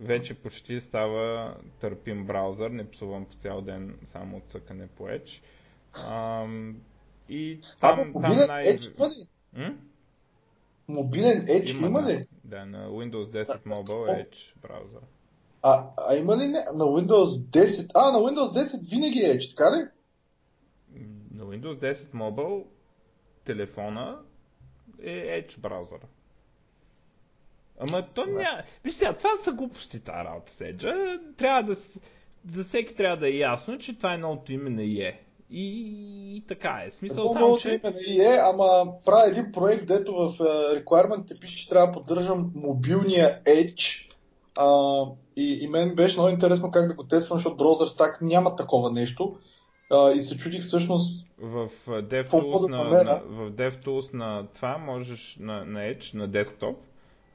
вече 0.00 0.34
почти 0.34 0.80
става 0.80 1.54
търпим 1.80 2.26
браузър, 2.26 2.70
не 2.70 2.90
псувам 2.90 3.24
по 3.24 3.34
цял 3.34 3.60
ден 3.60 3.98
само 4.12 4.36
от 4.36 4.42
цъкане 4.52 4.86
по 4.86 5.04
Edge. 5.04 5.40
Ам, 6.08 6.76
и 7.28 7.60
А, 7.80 7.96
там, 7.96 8.12
там 8.12 8.22
мобилен 8.22 8.46
най... 8.48 8.64
Edge 8.64 8.98
има? 8.98 9.66
М? 9.66 9.76
Мобилен 10.88 11.46
Edge 11.46 11.86
има, 11.86 12.02
да. 12.02 12.08
ли? 12.08 12.26
Да, 12.44 12.66
на 12.66 12.88
Windows 12.88 13.46
10 13.46 13.62
Mobile 13.66 14.26
Edge 14.26 14.36
браузър. 14.62 15.00
А, 15.62 15.84
а 16.08 16.16
има 16.16 16.36
ли 16.36 16.46
не? 16.46 16.64
на 16.74 16.84
Windows 16.84 17.26
10? 17.26 17.90
А, 17.94 18.12
на 18.12 18.18
Windows 18.18 18.64
10 18.64 18.90
винаги 18.90 19.18
е 19.18 19.34
Edge, 19.34 19.56
така 19.56 19.76
ли? 19.76 19.88
На 21.38 21.44
Windows 21.44 21.78
10 21.78 21.96
Mobile 22.14 22.64
телефона 23.44 24.18
е 25.02 25.10
Edge 25.10 25.58
браузър. 25.58 25.98
Ама 27.80 28.06
то 28.14 28.26
няма... 28.26 28.62
Виж 28.84 28.94
сега, 28.94 29.12
това 29.16 29.30
са 29.44 29.52
глупости 29.52 30.00
тази 30.00 30.24
работа 30.24 30.52
с 30.52 30.58
Edge. 30.58 31.20
Трябва 31.36 31.62
да... 31.62 31.76
За 32.54 32.64
всеки 32.64 32.94
трябва 32.94 33.16
да 33.16 33.28
е 33.28 33.36
ясно, 33.36 33.78
че 33.78 33.96
това 33.96 34.14
е 34.14 34.18
новото 34.18 34.52
име 34.52 34.70
на 34.70 34.82
EA. 34.82 35.14
И, 35.50 35.66
и 36.36 36.44
така 36.48 36.82
е. 36.86 36.90
Смисъл 36.90 37.24
Какво 37.24 37.34
само, 37.34 37.58
че... 37.58 37.68
име 37.68 37.80
на 37.84 37.90
EA, 37.90 38.50
ама 38.52 38.92
правя 39.04 39.28
един 39.28 39.52
проект, 39.52 39.86
дето 39.86 40.14
в 40.14 40.40
е, 40.40 40.44
requirement 40.80 41.40
пише, 41.40 41.56
че 41.58 41.68
трябва 41.68 41.86
да 41.86 41.92
поддържам 41.92 42.52
мобилния 42.54 43.42
Edge. 43.44 44.10
А, 44.56 45.02
и, 45.36 45.58
и 45.62 45.68
мен 45.68 45.94
беше 45.94 46.18
много 46.18 46.30
интересно 46.32 46.70
как 46.70 46.88
да 46.88 46.94
го 46.94 47.04
тествам, 47.04 47.38
защото 47.38 47.56
Browser 47.56 47.98
Stack 47.98 48.22
няма 48.22 48.56
такова 48.56 48.90
нещо. 48.92 49.36
А, 49.90 50.12
и 50.12 50.22
се 50.22 50.36
чудих 50.36 50.62
всъщност 50.62 51.26
В 51.38 51.68
DevTools 51.86 52.70
на, 52.70 52.84
намеря? 52.84 53.04
на, 53.04 53.20
в 53.20 53.50
DevTools 53.50 54.14
на 54.14 54.46
това 54.54 54.78
можеш 54.78 55.36
на, 55.40 55.64
на 55.64 55.80
Edge, 55.80 56.14
на 56.14 56.28
десктоп, 56.28 56.76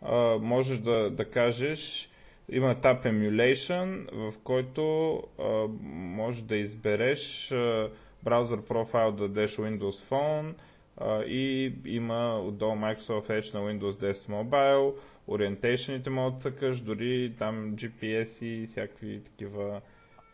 а, 0.01 0.37
можеш 0.41 0.77
да, 0.77 1.09
да 1.09 1.25
кажеш 1.25 2.09
има 2.49 2.75
Tab 2.75 3.05
Emulation, 3.05 4.11
в 4.13 4.33
който 4.43 5.13
а, 5.39 5.67
можеш 5.83 6.41
да 6.41 6.55
избереш 6.55 7.51
а, 7.51 7.89
браузър 8.23 8.61
профайл 8.61 9.11
да 9.11 9.27
дадеш 9.27 9.57
Windows 9.57 10.09
Phone 10.09 10.53
а, 10.97 11.23
и 11.23 11.73
има 11.85 12.39
отдолу 12.39 12.75
Microsoft 12.75 13.29
Edge 13.29 13.53
на 13.53 13.59
Windows 13.59 14.13
10 14.13 14.15
Mobile, 14.29 14.93
ориентейшените 15.27 16.09
могат 16.09 16.33
да 16.33 16.41
цъкаш, 16.41 16.79
дори 16.79 17.33
там 17.39 17.75
GPS 17.75 18.45
и 18.45 18.67
всякакви 18.67 19.23
такива. 19.23 19.81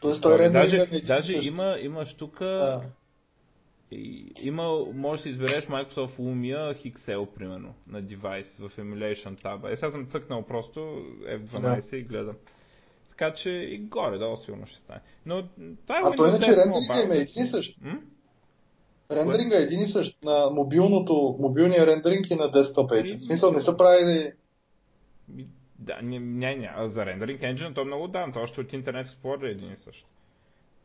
Тоест 0.01 0.21
той 0.21 0.33
Ами, 0.35 0.39
рендеринга 0.39 0.61
даже, 0.67 0.75
е 0.77 0.83
един 0.83 0.97
и 0.97 1.01
даже 1.01 1.33
същ. 1.33 1.47
има, 1.47 1.77
има 1.79 2.05
штука, 2.05 2.45
Да. 2.45 2.81
и- 3.91 4.31
Има, 4.37 4.63
може 4.93 5.23
да 5.23 5.29
избереш 5.29 5.65
Microsoft 5.65 5.95
Lumia 6.11 6.75
Hixel, 6.75 7.25
примерно, 7.27 7.73
на 7.87 8.01
девайс 8.01 8.45
в 8.59 8.71
Emulation 8.71 9.41
таба. 9.41 9.71
Е, 9.71 9.75
сега 9.75 9.91
съм 9.91 10.07
цъкнал 10.07 10.41
просто 10.43 10.79
F12 11.23 11.93
и 11.93 12.01
гледам. 12.01 12.35
Така 13.09 13.33
че 13.33 13.49
и 13.49 13.77
горе, 13.79 14.17
долу 14.17 14.37
сигурно 14.37 14.67
ще 14.67 14.77
стане. 14.77 14.99
Но 15.25 15.43
това 15.77 15.97
е 15.97 16.01
А 16.03 16.11
той 16.11 16.29
иначе 16.29 16.43
10 16.43 16.57
рендеринга 16.57 16.79
Mobile. 16.93 17.05
им 17.05 17.11
е 17.11 17.17
един 17.17 17.43
и 17.43 17.47
същ. 17.47 17.81
М? 17.81 17.99
Рендеринга 19.11 19.57
е 19.57 19.61
един 19.61 19.79
и 19.79 19.87
същ 19.87 20.23
на 20.23 20.49
мобилното, 20.51 21.35
мобилния 21.39 21.87
рендеринг 21.87 22.29
и 22.29 22.35
на 22.35 22.51
десктоп 22.51 22.91
Edge. 22.91 23.05
И- 23.05 23.17
В 23.17 23.21
смисъл 23.21 23.51
не 23.51 23.61
са 23.61 23.77
правили... 23.77 24.31
Да, 25.79 26.01
не, 26.01 26.19
не, 26.19 26.55
не, 26.55 26.71
а 26.75 26.89
за 26.89 27.05
рендеринг 27.05 27.41
engine 27.41 27.75
то 27.75 27.81
е 27.81 27.85
много 27.85 28.07
давно, 28.07 28.33
то 28.33 28.41
още 28.41 28.61
от 28.61 28.71
Internet 28.71 29.07
Explorer 29.07 29.47
е 29.47 29.51
един 29.51 29.71
и 29.71 29.75
същ. 29.75 30.05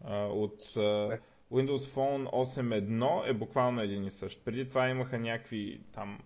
А, 0.05 0.25
от 0.25 0.77
а, 0.77 1.19
Windows 1.53 1.87
Phone 1.87 2.31
8.1 2.31 3.31
е 3.31 3.33
буквално 3.33 3.83
един 3.83 4.05
и 4.05 4.11
същ. 4.11 4.45
Преди 4.45 4.69
това 4.69 4.89
имаха 4.89 5.19
някакви 5.19 5.81
там 5.95 6.19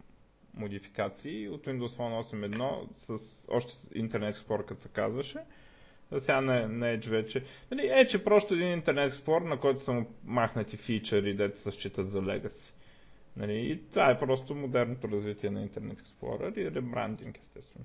модификации 0.55 1.49
от 1.49 1.67
Windows 1.67 1.97
Phone 1.97 2.33
8.1 2.33 3.19
с 3.19 3.37
още 3.49 3.73
Internet 3.97 4.35
Explorer, 4.35 4.65
като 4.65 4.83
се 4.83 4.89
казваше. 4.89 5.39
Сега 6.21 6.41
на, 6.41 6.69
на 6.69 6.87
Edge 6.87 7.09
вече. 7.09 7.45
Нали, 7.71 7.83
Edge 7.83 8.21
е 8.21 8.25
просто 8.25 8.55
един 8.55 8.83
Internet 8.83 9.13
Explorer, 9.13 9.45
на 9.45 9.61
който 9.61 9.85
са 9.85 9.93
му 9.93 10.07
махнати 10.25 10.77
фичъри, 10.77 11.35
дето 11.35 11.61
се 11.61 11.71
считат 11.71 12.11
за 12.11 12.21
Legacy. 12.21 12.73
Нали, 13.37 13.59
и 13.59 13.91
това 13.91 14.11
е 14.11 14.19
просто 14.19 14.55
модерното 14.55 15.09
развитие 15.09 15.51
на 15.51 15.69
Internet 15.69 16.03
Explorer 16.03 16.59
и 16.59 16.71
ребрандинг, 16.71 17.39
естествено. 17.39 17.85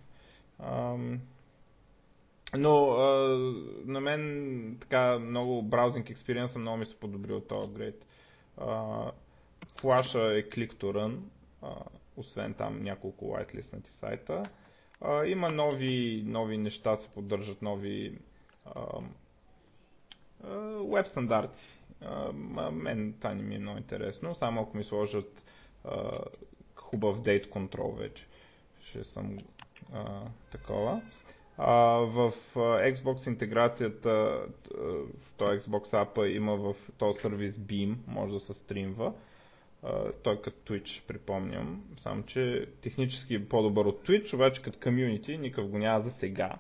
Но 2.58 2.92
а, 2.92 3.08
на 3.86 4.02
мен 4.02 4.78
така 4.82 5.20
много 5.20 5.62
браузинг 5.62 6.10
експириенса 6.10 6.60
много 6.60 6.78
ми 6.78 6.86
се 6.86 6.96
подобри 6.96 7.34
от 7.34 7.48
този 7.48 7.70
апгрейд. 7.70 8.06
Флаша 9.82 10.20
е 10.20 10.44
click 10.44 10.74
to 10.74 10.84
run, 10.86 11.18
а, 11.62 11.76
освен 12.18 12.54
там 12.54 12.84
няколко 12.84 13.26
whitelistнати 13.26 13.90
сайта. 13.90 14.44
А, 15.02 15.26
има 15.26 15.52
нови, 15.52 16.24
нови 16.26 16.58
неща, 16.58 16.98
се 16.98 17.10
поддържат 17.10 17.62
нови 17.62 18.18
веб 20.84 21.08
стандарти. 21.08 21.64
Мен 22.72 23.14
това 23.14 23.34
не 23.34 23.44
ми 23.44 23.56
е 23.56 23.60
много 23.60 23.78
интересно, 23.78 24.36
само 24.36 24.62
ако 24.62 24.78
ми 24.78 24.84
сложат 24.84 25.44
а, 25.86 26.20
хубав 26.76 27.22
дейт 27.22 27.50
контрол 27.50 27.92
вече. 27.92 28.26
Ще 28.82 29.04
съм 29.04 29.38
а, 29.94 30.22
такова. 30.52 31.02
А, 31.58 31.72
в 31.98 32.34
Xbox 32.56 33.28
интеграцията, 33.28 34.10
в 35.22 35.32
този 35.38 35.60
Xbox 35.60 35.90
App 35.90 36.26
има 36.26 36.56
в 36.56 36.76
този 36.98 37.20
сервис 37.20 37.56
Beam, 37.56 37.96
може 38.08 38.34
да 38.34 38.40
се 38.40 38.54
стримва. 38.54 39.14
той 40.24 40.42
като 40.42 40.74
Twitch, 40.74 41.02
припомням. 41.08 41.84
Само, 42.04 42.24
че 42.24 42.66
технически 42.82 43.36
е 43.36 43.46
по-добър 43.46 43.86
от 43.86 44.08
Twitch, 44.08 44.34
обаче 44.34 44.62
като 44.62 44.80
комьюнити 44.80 45.38
никакъв 45.38 45.70
го 45.70 45.78
няма 45.78 46.02
за 46.02 46.12
сега. 46.12 46.52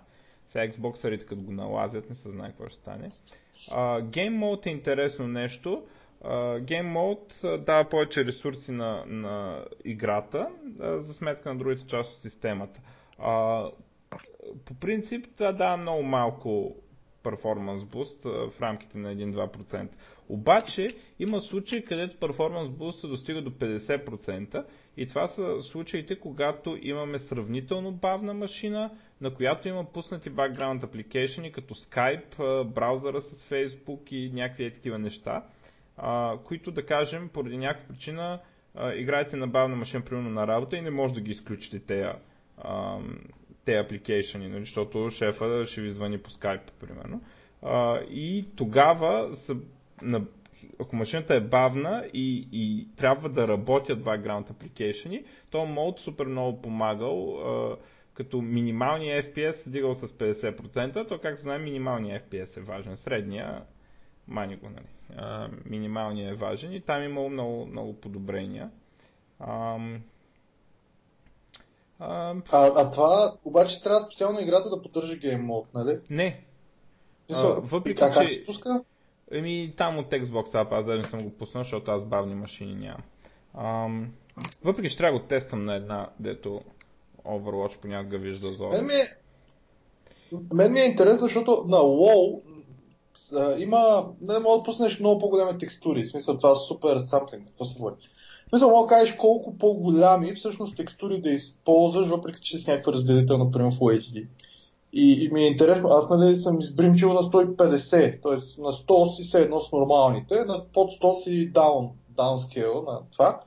Сега 0.53 0.67
Xboxерите 0.73 1.25
като 1.25 1.41
го 1.41 1.51
налазят, 1.51 2.09
не 2.09 2.15
се 2.15 2.29
знае 2.29 2.49
какво 2.49 2.67
ще 2.69 2.77
стане. 2.79 3.09
Uh, 3.09 4.03
Game 4.03 4.38
Mode 4.38 4.67
е 4.67 4.69
интересно 4.69 5.27
нещо. 5.27 5.84
Uh, 6.23 6.63
Game 6.63 6.93
Mode 6.93 7.57
дава 7.57 7.89
повече 7.89 8.25
ресурси 8.25 8.71
на, 8.71 9.03
на 9.07 9.65
играта 9.86 10.49
за 10.79 11.13
сметка 11.13 11.49
на 11.49 11.59
другите 11.59 11.88
части 11.88 12.15
от 12.15 12.21
системата. 12.21 12.79
Uh, 13.20 13.72
по 14.66 14.74
принцип 14.76 15.26
това 15.28 15.51
дава 15.51 15.78
много 15.78 16.03
малко 16.03 16.76
перформанс 17.24 17.84
буст 17.84 18.24
в 18.24 18.51
рамките 18.61 18.97
на 18.97 19.16
1-2%. 19.16 19.88
Обаче 20.30 20.88
има 21.20 21.41
случаи, 21.41 21.86
където 21.86 22.18
перформанс 22.20 22.70
буст 22.70 23.01
се 23.01 23.07
достига 23.07 23.41
до 23.41 23.51
50% 23.51 24.66
и 24.97 25.07
това 25.07 25.28
са 25.28 25.61
случаите, 25.61 26.20
когато 26.20 26.78
имаме 26.82 27.20
сравнително 27.20 27.91
бавна 27.91 28.34
машина, 28.34 28.91
на 29.22 29.34
която 29.34 29.68
има 29.68 29.84
пуснати 29.86 30.32
background 30.32 30.80
application 30.82 31.51
като 31.51 31.76
Skype, 31.76 32.64
браузъра 32.66 33.22
с 33.22 33.43
Facebook 33.43 34.11
и 34.11 34.32
някакви 34.32 34.74
такива 34.74 34.99
неща, 34.99 35.43
които 36.43 36.72
да 36.72 36.86
кажем 36.86 37.30
поради 37.30 37.57
някаква 37.57 37.88
причина 37.88 38.39
играете 38.95 39.36
на 39.36 39.47
бавна 39.47 39.76
машина, 39.76 40.03
примерно 40.03 40.30
на 40.30 40.47
работа 40.47 40.78
и 40.78 40.82
не 40.82 40.89
може 40.89 41.14
да 41.14 41.22
ги 41.22 41.32
изключите 41.32 41.80
тези 41.80 42.07
те 43.65 43.73
апликейшени, 43.75 44.47
нали, 44.47 44.59
защото 44.59 45.09
шефа 45.09 45.65
ще 45.67 45.81
ви 45.81 45.91
звъни 45.91 46.17
по 46.17 46.29
скайп, 46.29 46.61
примерно. 46.79 47.21
А, 47.61 47.99
и 47.99 48.45
тогава, 48.55 49.35
са, 49.35 49.55
на, 50.01 50.21
ако 50.79 50.95
машината 50.95 51.35
е 51.35 51.39
бавна 51.39 52.05
и, 52.13 52.47
и 52.51 52.87
трябва 52.95 53.29
да 53.29 53.47
работят 53.47 53.99
background 53.99 54.51
application, 54.51 55.23
то 55.49 55.65
мод 55.65 55.99
супер 55.99 56.25
много 56.25 56.61
помагал, 56.61 57.37
а, 57.37 57.77
като 58.13 58.41
минималния 58.41 59.23
FPS 59.23 59.69
дигал 59.69 59.95
с 59.95 60.07
50%, 60.07 61.07
то 61.07 61.19
както 61.19 61.41
знаем 61.41 61.63
минималния 61.63 62.21
FPS 62.21 62.57
е 62.57 62.61
важен, 62.61 62.97
средния 62.97 63.61
мани 64.27 64.59
нали. 64.63 64.85
А, 65.17 65.49
минималният 65.65 66.33
е 66.33 66.39
важен 66.39 66.73
и 66.73 66.81
там 66.81 67.03
имало 67.03 67.29
много, 67.29 67.65
много 67.65 67.99
подобрения. 67.99 68.71
А, 69.39 69.77
а, 72.05 72.35
а 72.51 72.91
това 72.91 73.33
обаче 73.45 73.83
трябва 73.83 74.01
специално 74.01 74.39
играта 74.39 74.69
да 74.69 74.81
поддържа 74.81 75.37
мод, 75.37 75.65
нали? 75.73 75.99
Не. 76.09 76.45
а, 77.31 77.47
въпреки, 77.47 77.99
как, 77.99 78.13
че... 78.13 78.19
как 78.19 78.31
се 78.31 78.45
пуска? 78.45 78.83
Еми, 79.31 79.73
там 79.77 79.97
от 79.97 80.11
Xbox 80.11 80.51
App, 80.51 80.67
аз 80.71 80.85
даже 80.85 81.01
не 81.01 81.09
съм 81.09 81.19
го 81.19 81.29
пуснал, 81.29 81.63
защото 81.63 81.91
аз 81.91 82.03
бавни 82.03 82.35
машини 82.35 82.75
нямам. 82.75 83.03
Ам, 83.57 84.13
въпреки, 84.63 84.89
че 84.89 84.97
трябва 84.97 85.19
да 85.19 85.23
го 85.23 85.27
тествам 85.27 85.65
на 85.65 85.75
една, 85.75 86.09
дето 86.19 86.61
Overwatch 87.25 87.77
понякога 87.77 88.17
вижда 88.17 88.51
зора. 88.51 88.69
Мен 88.71 88.85
ми 88.85 88.93
е, 88.93 89.17
мен 90.53 90.71
ми 90.71 90.79
е 90.79 90.85
интересно, 90.85 91.27
защото 91.27 91.63
на 91.67 91.77
WoW 91.77 92.41
има, 93.57 94.09
не 94.21 94.39
мога 94.39 94.57
да 94.57 94.63
пуснеш 94.63 94.99
много 94.99 95.19
по-големи 95.19 95.57
текстури, 95.57 96.03
в 96.03 96.09
смисъл 96.09 96.37
това 96.37 96.51
е 96.51 96.55
супер 96.67 96.97
самплинг, 96.97 97.47
какво 97.47 97.65
се 97.65 97.79
води. 97.79 98.09
Мисля, 98.53 98.67
мога 98.67 98.87
да 98.87 98.95
кажеш 98.95 99.15
колко 99.15 99.57
по-голями 99.57 100.33
всъщност 100.33 100.77
текстури 100.77 101.21
да 101.21 101.29
използваш, 101.29 102.07
въпреки 102.07 102.41
че 102.41 102.57
с 102.57 102.67
някаква 102.67 102.93
разделителна, 102.93 103.45
например, 103.45 103.71
в 103.71 103.79
HD. 103.79 104.25
И, 104.93 105.11
и 105.23 105.29
ми 105.29 105.43
е 105.43 105.47
интересно, 105.47 105.89
аз 105.89 106.09
нали 106.09 106.35
съм 106.35 106.59
избримчил 106.59 107.13
на 107.13 107.23
150, 107.23 108.21
т.е. 108.21 108.61
на 108.61 108.71
100 108.71 109.15
си 109.15 109.23
се 109.23 109.41
едно 109.41 109.59
с 109.59 109.71
нормалните, 109.71 110.45
на 110.45 110.63
под 110.73 110.91
100 110.91 111.23
си 111.23 111.53
down, 111.53 111.89
downscale 112.17 112.85
на 112.85 112.99
това. 113.11 113.39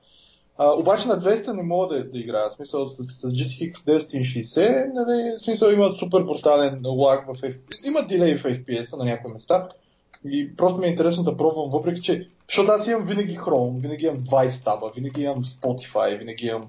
А, 0.58 0.72
обаче 0.72 1.08
на 1.08 1.20
200 1.20 1.52
не 1.52 1.62
мога 1.62 1.94
да, 1.94 2.04
да 2.10 2.18
играя. 2.18 2.48
В 2.48 2.52
смисъл 2.52 2.88
с, 2.88 3.04
с 3.04 3.22
GTX 3.22 3.72
960, 3.74 4.92
нали, 4.94 5.36
в 5.36 5.42
смисъл 5.42 5.70
има 5.70 5.96
супер 5.98 6.22
брутален 6.22 6.82
лаг 6.84 7.26
в 7.26 7.40
FPS. 7.40 7.86
Има 7.86 8.06
дилей 8.06 8.36
в 8.36 8.44
FPS 8.44 8.96
на 8.96 9.04
някои 9.04 9.32
места. 9.32 9.68
И 10.24 10.56
просто 10.56 10.80
ми 10.80 10.86
е 10.86 10.90
интересно 10.90 11.22
да 11.22 11.36
пробвам, 11.36 11.70
въпреки 11.70 12.00
че 12.00 12.28
защото 12.48 12.72
аз 12.72 12.86
имам 12.86 13.06
винаги 13.06 13.38
Chrome, 13.38 13.80
винаги 13.80 14.06
имам 14.06 14.24
20 14.24 14.64
таба, 14.64 14.90
винаги 14.96 15.22
имам 15.22 15.44
Spotify, 15.44 16.18
винаги 16.18 16.46
имам 16.46 16.68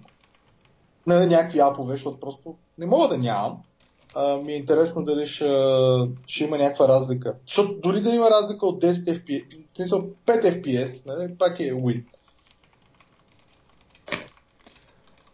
на 1.08 1.28
някакви 1.28 1.60
апове, 1.60 1.94
защото 1.94 2.20
просто 2.20 2.56
не 2.78 2.86
мога 2.86 3.08
да 3.08 3.18
нямам. 3.18 3.64
А, 4.16 4.38
ми 4.38 4.54
е 4.54 4.56
интересно 4.56 5.04
дали 5.04 5.28
ще, 5.28 5.46
ще 6.28 6.44
има 6.44 6.58
някаква 6.58 6.88
разлика. 6.88 7.36
Защото 7.48 7.74
дори 7.74 8.02
да 8.02 8.16
има 8.16 8.30
разлика 8.30 8.66
от 8.66 8.84
10 8.84 8.94
FPS, 8.94 9.56
в 9.74 9.76
смисъл 9.76 10.10
5 10.26 10.64
FPS, 10.64 11.06
нали, 11.06 11.36
пак 11.38 11.60
е 11.60 11.74
win. 11.74 12.04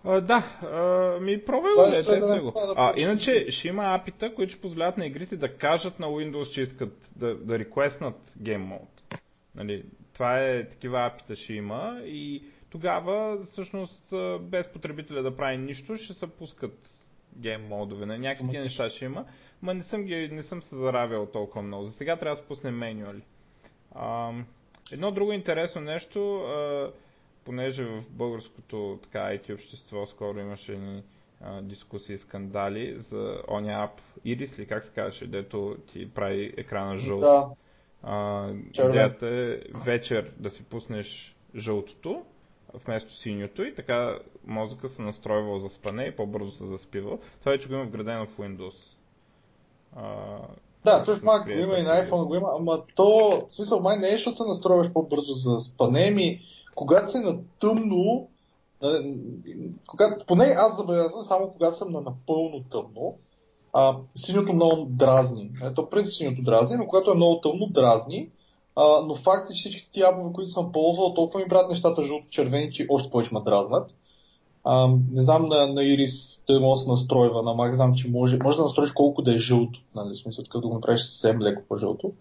А, 0.05 0.21
да, 0.21 0.59
а, 0.61 1.19
ми 1.19 1.45
пробвай 1.45 2.03
да, 2.03 2.19
да, 2.19 2.41
го. 2.41 2.53
А, 2.75 2.93
иначе 2.97 3.51
ще 3.51 3.67
има 3.67 3.83
апита, 3.83 4.35
които 4.35 4.51
ще 4.51 4.61
позволят 4.61 4.97
на 4.97 5.05
игрите 5.05 5.35
да 5.37 5.57
кажат 5.57 5.99
на 5.99 6.07
Windows, 6.07 6.49
че 6.49 6.61
искат 6.61 6.93
да, 7.15 7.35
да 7.35 7.59
реквестнат 7.59 8.15
Game 8.41 8.67
Mode. 8.67 9.19
Нали, 9.55 9.83
това 10.14 10.39
е, 10.39 10.70
такива 10.70 11.05
апита 11.05 11.36
ще 11.36 11.53
има 11.53 12.01
и 12.05 12.43
тогава 12.70 13.45
всъщност 13.51 14.14
без 14.41 14.68
потребителя 14.68 15.24
да 15.24 15.36
прави 15.38 15.57
нищо 15.57 15.97
ще 15.97 16.14
се 16.14 16.28
пускат 16.28 16.89
гейм 17.38 17.68
модове. 17.68 18.05
На 18.05 18.18
някакви 18.18 18.57
неща 18.57 18.89
ще 18.89 19.05
има, 19.05 19.26
но 19.64 19.74
не 19.74 19.84
съм, 19.84 20.03
ги, 20.03 20.30
не 20.32 20.43
съм 20.43 20.61
се 20.61 20.76
заравял 20.76 21.26
толкова 21.26 21.61
много. 21.61 21.86
За 21.86 21.91
сега 21.91 22.18
трябва 22.18 22.36
да 22.36 22.41
се 22.41 22.47
пуснем 22.47 22.78
менюали. 22.78 23.22
едно 24.91 25.11
друго 25.11 25.32
интересно 25.32 25.82
нещо, 25.82 26.38
а, 26.38 26.91
понеже 27.45 27.84
в 27.84 28.03
българското 28.09 28.99
така, 29.03 29.20
IT 29.20 29.53
общество 29.53 30.05
скоро 30.05 30.39
имаше 30.39 30.78
ни 30.78 31.03
дискусии 31.61 32.16
и 32.16 32.18
скандали 32.20 32.95
за 32.99 33.41
оня 33.47 33.84
ап 33.84 34.01
Iris 34.26 34.59
ли 34.59 34.66
как 34.66 34.84
се 34.84 34.91
казваше, 34.91 35.28
дето 35.28 35.78
ти 35.93 36.14
прави 36.14 36.53
екрана 36.57 36.97
жълт. 36.97 37.22
Да. 37.22 37.49
А, 38.03 38.47
идеята 38.73 39.27
е 39.27 39.57
вечер 39.85 40.31
да 40.39 40.49
си 40.49 40.63
пуснеш 40.63 41.35
жълтото 41.55 42.21
вместо 42.85 43.13
синьото 43.13 43.63
и 43.63 43.75
така 43.75 44.19
мозъка 44.45 44.89
се 44.89 45.01
настройва 45.01 45.59
за 45.59 45.69
спане 45.69 46.03
и 46.03 46.15
по-бързо 46.15 46.51
се 46.51 46.65
заспива. 46.65 47.17
Това 47.39 47.51
вече 47.51 47.67
го 47.67 47.73
има 47.73 47.83
вградено 47.83 48.25
в 48.25 48.37
Windows. 48.37 48.75
А, 49.95 50.37
да, 50.85 51.03
той 51.03 51.15
в 51.15 51.21
Mac 51.21 51.43
го 51.43 51.63
има 51.63 51.77
и 51.77 51.81
на 51.81 51.89
iPhone 51.89 52.27
го 52.27 52.35
има, 52.35 52.49
ама 52.59 52.83
то, 52.95 53.43
в 53.47 53.51
смисъл, 53.51 53.79
май 53.79 53.97
не 53.97 54.07
е, 54.07 54.11
защото 54.11 54.37
се 54.37 54.43
настройваш 54.43 54.91
по-бързо 54.93 55.33
за 55.33 55.59
спане, 55.59 56.11
ми 56.11 56.41
когато 56.75 57.11
си 57.11 57.19
на 57.19 57.39
тъмно, 57.59 58.29
когато, 59.87 60.25
поне 60.25 60.43
аз 60.43 60.77
забелязвам 60.77 61.23
само 61.23 61.51
когато 61.51 61.75
съм 61.75 61.91
на 61.91 62.01
напълно 62.01 62.63
тъмно, 62.71 63.17
а, 63.74 63.97
синьото 64.15 64.53
много 64.53 64.86
дразни. 64.89 65.51
Ето 65.63 65.89
през 65.89 66.17
синьото 66.17 66.41
дразни, 66.41 66.78
но 66.78 66.88
когато 66.88 67.11
е 67.11 67.15
много 67.15 67.41
тъмно, 67.41 67.67
дразни. 67.67 68.30
А, 68.76 69.01
но 69.01 69.15
факт 69.15 69.51
е, 69.51 69.53
че 69.53 69.59
всички 69.59 69.91
тия 69.91 70.07
апове, 70.07 70.34
които 70.34 70.51
съм 70.51 70.71
ползвал, 70.71 71.13
толкова 71.13 71.43
ми 71.43 71.49
правят 71.49 71.69
нещата 71.69 72.05
жълто-червени, 72.05 72.71
че 72.71 72.86
още 72.89 73.09
повече 73.09 73.34
ме 73.34 73.41
дразнат. 73.41 73.95
А, 74.63 74.88
не 74.88 75.21
знам 75.21 75.45
на, 75.45 75.67
на 75.67 75.82
Iris 75.82 76.41
да 76.47 76.59
може 76.59 76.80
да 76.80 76.84
се 76.84 76.89
настройва, 76.89 77.43
на 77.43 77.51
Mac 77.51 77.71
знам, 77.71 77.95
че 77.95 78.09
може, 78.09 78.38
може 78.43 78.57
да 78.57 78.63
настроиш 78.63 78.91
колко 78.91 79.21
да 79.21 79.34
е 79.34 79.38
жълто, 79.38 79.80
нали, 79.95 80.15
в 80.15 80.17
смисъл, 80.17 80.45
като 80.49 80.67
го 80.67 80.74
направиш 80.74 81.01
съвсем 81.01 81.41
леко 81.41 81.61
по-жълто. 81.69 82.13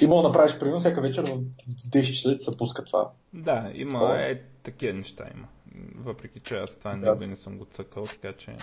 И 0.00 0.06
мога 0.06 0.22
да 0.22 0.28
направиш, 0.28 0.58
примерно, 0.58 0.80
всяка 0.80 1.00
вечер 1.00 1.24
в 1.24 1.38
10 1.68 2.12
часа 2.12 2.34
да 2.34 2.40
се 2.40 2.56
пуска 2.56 2.84
това. 2.84 3.10
Да, 3.32 3.70
има, 3.74 3.98
О. 3.98 4.14
е, 4.14 4.42
такива 4.64 4.92
неща 4.92 5.24
има. 5.34 5.46
Въпреки, 5.94 6.40
че 6.40 6.54
аз 6.54 6.70
това 6.78 6.90
да. 6.90 6.96
никога 6.96 7.26
не 7.26 7.36
съм 7.36 7.58
го 7.58 7.66
цъкал, 7.76 8.06
така 8.06 8.32
че... 8.38 8.56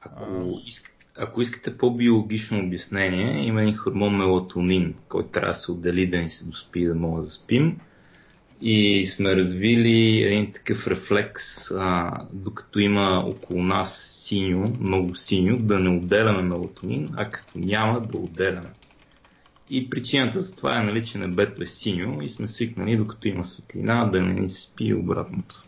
Ако, 0.00 0.24
а... 0.24 0.60
иск, 0.66 0.99
ако 1.22 1.42
искате 1.42 1.78
по-биологично 1.78 2.58
обяснение, 2.58 3.46
има 3.46 3.62
един 3.62 3.76
хормон 3.76 4.16
мелатонин, 4.16 4.94
който 5.08 5.28
трябва 5.28 5.50
да 5.50 5.54
се 5.54 5.72
отдели 5.72 6.06
да 6.06 6.18
ни 6.18 6.30
се 6.30 6.46
доспи 6.46 6.84
да 6.84 6.94
мога 6.94 7.22
да 7.22 7.28
спим. 7.28 7.80
И 8.62 9.06
сме 9.06 9.36
развили 9.36 10.22
един 10.22 10.52
такъв 10.52 10.86
рефлекс, 10.86 11.70
а, 11.70 12.12
докато 12.32 12.78
има 12.78 13.22
около 13.26 13.62
нас 13.62 14.22
синьо, 14.26 14.76
много 14.80 15.14
синьо, 15.14 15.58
да 15.58 15.78
не 15.78 15.88
отделяме 15.88 16.42
мелатонин, 16.42 17.10
а 17.16 17.30
като 17.30 17.58
няма 17.58 18.00
да 18.00 18.18
отделяме. 18.18 18.70
И 19.70 19.90
причината 19.90 20.40
за 20.40 20.56
това 20.56 20.80
е, 20.80 20.84
нали, 20.84 21.04
че 21.04 21.18
небето 21.18 21.62
е 21.62 21.66
синьо 21.66 22.22
и 22.22 22.28
сме 22.28 22.48
свикнали, 22.48 22.96
докато 22.96 23.28
има 23.28 23.44
светлина, 23.44 24.04
да 24.04 24.22
не 24.22 24.32
ни 24.32 24.48
спи 24.48 24.94
обратното. 24.94 25.64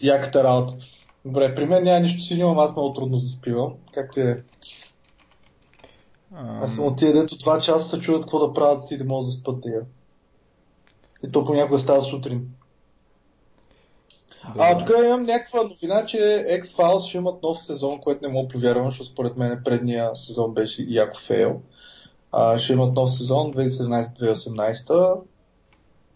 Яката 0.00 0.44
работа. 0.44 0.76
Добре, 1.24 1.54
при 1.54 1.66
мен 1.66 1.84
няма 1.84 2.00
нищо 2.00 2.22
синьо, 2.22 2.50
ама 2.50 2.62
аз 2.62 2.72
много 2.72 2.92
трудно 2.92 3.16
заспивам. 3.16 3.74
Както 3.94 4.20
и 4.20 4.22
е. 4.22 4.42
Аз 6.34 6.74
съм 6.74 6.84
от 6.84 6.98
тия, 6.98 7.12
дето 7.12 7.36
два 7.36 7.58
часа 7.58 7.88
се 7.88 8.00
чуят 8.00 8.22
какво 8.22 8.46
да 8.46 8.52
правят 8.52 8.90
и 8.90 8.96
да 8.96 9.04
могат 9.04 9.26
да 9.26 9.32
спят 9.32 9.62
тия. 9.62 9.80
И 11.26 11.32
то 11.32 11.44
понякога 11.44 11.78
става 11.78 12.02
сутрин. 12.02 12.48
Да. 14.56 14.64
А, 14.64 14.78
тук 14.78 14.90
имам 15.06 15.22
някаква 15.22 15.62
новина, 15.62 16.06
че 16.06 16.16
X-Files 16.62 17.08
ще 17.08 17.16
имат 17.16 17.42
нов 17.42 17.62
сезон, 17.62 18.00
което 18.00 18.26
не 18.28 18.32
мога 18.32 18.48
повярвам, 18.48 18.90
защото 18.90 19.10
според 19.10 19.36
мен 19.36 19.60
предния 19.64 20.16
сезон 20.16 20.54
беше 20.54 20.86
яко 20.88 21.18
фейл. 21.18 21.60
А, 22.32 22.58
ще 22.58 22.72
имат 22.72 22.94
нов 22.94 23.12
сезон 23.14 23.52
2017-2018, 23.52 25.20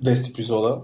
10 0.02 0.30
епизода. 0.30 0.80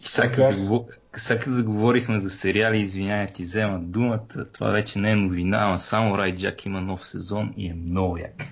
Всяка, 0.00 0.42
заговор... 0.42 0.84
Всяка 1.12 1.52
заговорихме 1.52 2.20
за 2.20 2.30
сериали, 2.30 2.78
извинявай, 2.78 3.32
ти 3.32 3.42
взема 3.42 3.78
думата. 3.78 4.46
Това 4.52 4.70
вече 4.70 4.98
не 4.98 5.10
е 5.10 5.16
новина, 5.16 5.58
ама 5.60 5.78
само 5.78 6.18
Рай 6.18 6.36
Джак 6.36 6.66
има 6.66 6.80
нов 6.80 7.06
сезон 7.06 7.54
и 7.56 7.68
е 7.68 7.74
много 7.74 8.16
як. 8.18 8.42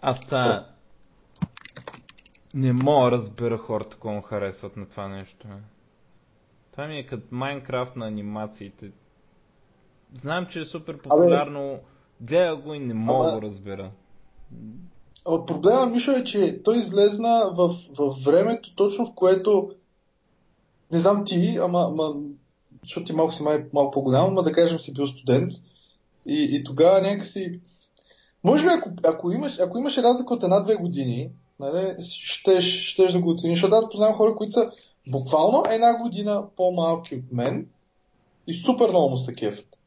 Аз 0.00 0.20
та... 0.20 0.66
Не 2.54 2.72
мога 2.72 3.10
да 3.10 3.16
разбера 3.16 3.58
хората, 3.58 3.96
кого 3.96 4.14
му 4.14 4.22
харесват 4.22 4.76
на 4.76 4.86
това 4.86 5.08
нещо. 5.08 5.46
Това 6.72 6.86
ми 6.86 6.98
е 6.98 7.06
като 7.06 7.26
Майнкрафт 7.30 7.96
на 7.96 8.06
анимациите. 8.06 8.90
Знам, 10.20 10.46
че 10.46 10.60
е 10.60 10.64
супер 10.64 10.98
популярно. 10.98 11.80
Гледа 12.20 12.56
го 12.56 12.74
и 12.74 12.78
не 12.78 12.94
мога 12.94 13.30
да 13.30 13.40
го 13.40 13.40
Проблема, 15.46 15.86
Мишо, 15.86 16.10
е, 16.10 16.24
че 16.24 16.62
той 16.62 16.76
излезна 16.76 17.50
в, 17.56 17.74
в 17.98 18.24
времето, 18.24 18.74
точно 18.74 19.06
в 19.06 19.14
което 19.14 19.70
не 20.92 20.98
знам 20.98 21.24
ти, 21.24 21.58
ама, 21.62 21.88
ама 21.90 22.14
защото 22.82 23.04
ти 23.04 23.12
малко 23.12 23.32
си 23.32 23.42
май, 23.42 23.64
малко 23.72 23.90
по-голям, 23.90 24.34
но 24.34 24.42
да 24.42 24.52
кажем 24.52 24.78
си 24.78 24.92
бил 24.92 25.06
студент. 25.06 25.52
И, 26.26 26.48
и 26.52 26.64
тогава 26.64 27.00
някакси... 27.00 27.60
Може 28.44 28.62
би 28.64 28.68
ако, 28.78 28.90
ако, 29.04 29.32
имаш, 29.32 29.58
ако 29.60 29.78
имаш 29.78 29.98
разлика 29.98 30.34
от 30.34 30.42
една-две 30.42 30.74
години, 30.74 31.30
нали, 31.60 31.94
щеш, 32.02 32.64
щеш 32.64 33.12
да 33.12 33.20
го 33.20 33.30
оцениш, 33.30 33.58
защото 33.58 33.74
аз 33.74 33.90
познавам 33.90 34.14
хора, 34.14 34.34
които 34.34 34.52
са 34.52 34.70
буквално 35.06 35.64
една 35.70 35.98
година 35.98 36.44
по-малки 36.56 37.14
от 37.14 37.32
мен 37.32 37.66
и 38.46 38.54
супер 38.54 38.88
много 38.88 39.08
му 39.08 39.16
са 39.16 39.32
кефят. 39.32 39.78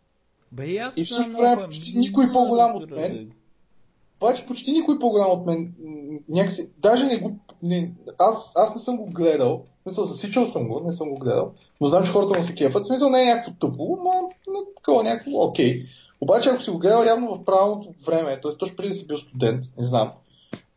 Бе, 0.52 0.66
и, 0.66 0.82
и 0.96 1.06
в 1.06 1.08
същото 1.08 1.38
време 1.38 1.64
почти 1.64 1.98
никой 1.98 2.32
по-голям 2.32 2.76
от 2.76 2.92
мен. 2.92 3.32
Обаче 4.22 4.46
почти 4.46 4.72
никой 4.72 5.00
по-голям 5.00 5.32
от 5.32 5.46
мен 5.46 5.74
някакси, 6.30 6.70
даже 6.78 7.06
не 7.06 7.18
го, 7.18 7.38
не, 7.64 7.92
аз, 8.20 8.52
аз 8.56 8.76
не 8.76 8.82
съм 8.82 8.98
го 8.98 9.06
гледал, 9.06 9.64
смисъл, 9.84 10.04
засичал 10.04 10.48
съм 10.48 10.68
го, 10.68 10.82
не 10.86 10.92
съм 10.92 11.10
го 11.10 11.20
гледал, 11.20 11.52
но 11.82 11.88
знам, 11.88 12.04
че 12.04 12.12
хората 12.12 12.40
му 12.40 12.44
се 12.44 12.56
кефат. 12.56 12.84
В 12.84 12.88
смисъл 12.88 13.10
не 13.10 13.22
е 13.22 13.26
някакво 13.26 13.52
тъпо, 13.52 13.98
но 14.48 14.60
такова 14.76 15.04
някакво 15.04 15.32
окей. 15.32 15.86
Обаче, 16.22 16.50
ако 16.50 16.62
си 16.62 16.70
го 16.70 16.78
гледал 16.78 17.04
явно 17.04 17.36
в 17.36 17.46
правилното 17.46 17.94
време, 18.06 18.42
т.е. 18.42 18.58
точно 18.58 18.76
преди 18.76 18.90
да 18.90 18.96
си 18.96 19.08
бил 19.08 19.18
студент, 19.18 19.64
не 19.78 19.84
знам, 19.84 20.12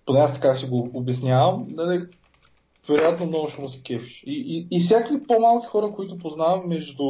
поне 0.07 0.19
аз 0.19 0.35
така 0.35 0.57
си 0.57 0.67
го 0.67 0.91
обяснявам, 0.95 1.67
нали, 1.69 2.07
вероятно 2.89 3.27
много 3.27 3.49
ще 3.49 3.61
му 3.61 3.69
се 3.69 3.83
кефиш. 3.83 4.23
И, 4.27 4.33
и, 4.33 4.77
и 4.77 4.81
всякакви 4.81 5.27
по-малки 5.27 5.67
хора, 5.67 5.93
които 5.93 6.19
познавам 6.19 6.69
между 6.69 7.05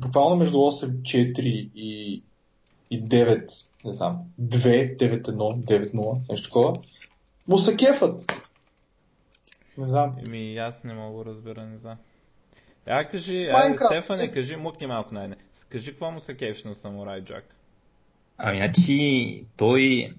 буквално 0.00 0.36
между 0.36 0.56
8, 0.56 0.86
4 1.02 1.40
и, 1.40 1.70
и 1.74 2.22
9, 2.92 3.66
не 3.84 3.92
знам, 3.92 4.18
2, 4.40 4.96
9, 4.96 5.22
1, 5.22 5.64
9, 5.64 5.94
0, 5.94 6.20
нещо 6.30 6.48
такова, 6.48 6.76
му 7.48 7.58
се 7.58 7.76
кефат. 7.76 8.32
Не 9.78 9.84
знам. 9.84 10.16
Еми, 10.26 10.58
аз 10.58 10.74
не 10.84 10.94
мога 10.94 11.24
да 11.24 11.30
разбера, 11.30 11.66
не 11.66 11.78
знам. 11.78 11.96
Я 12.86 13.08
кажи, 13.10 13.48
а, 13.52 13.86
Стефане, 13.86 14.22
е... 14.22 14.32
кажи, 14.32 14.56
мукни 14.56 14.86
малко 14.86 15.14
най 15.14 15.28
Кажи 15.68 15.90
какво 15.90 16.10
му 16.10 16.20
се 16.20 16.36
кефиш 16.36 16.64
на 16.64 16.74
Самурай 16.82 17.24
Джак. 17.24 17.44
Ами, 18.38 18.58
значи, 18.58 19.44
той... 19.56 20.12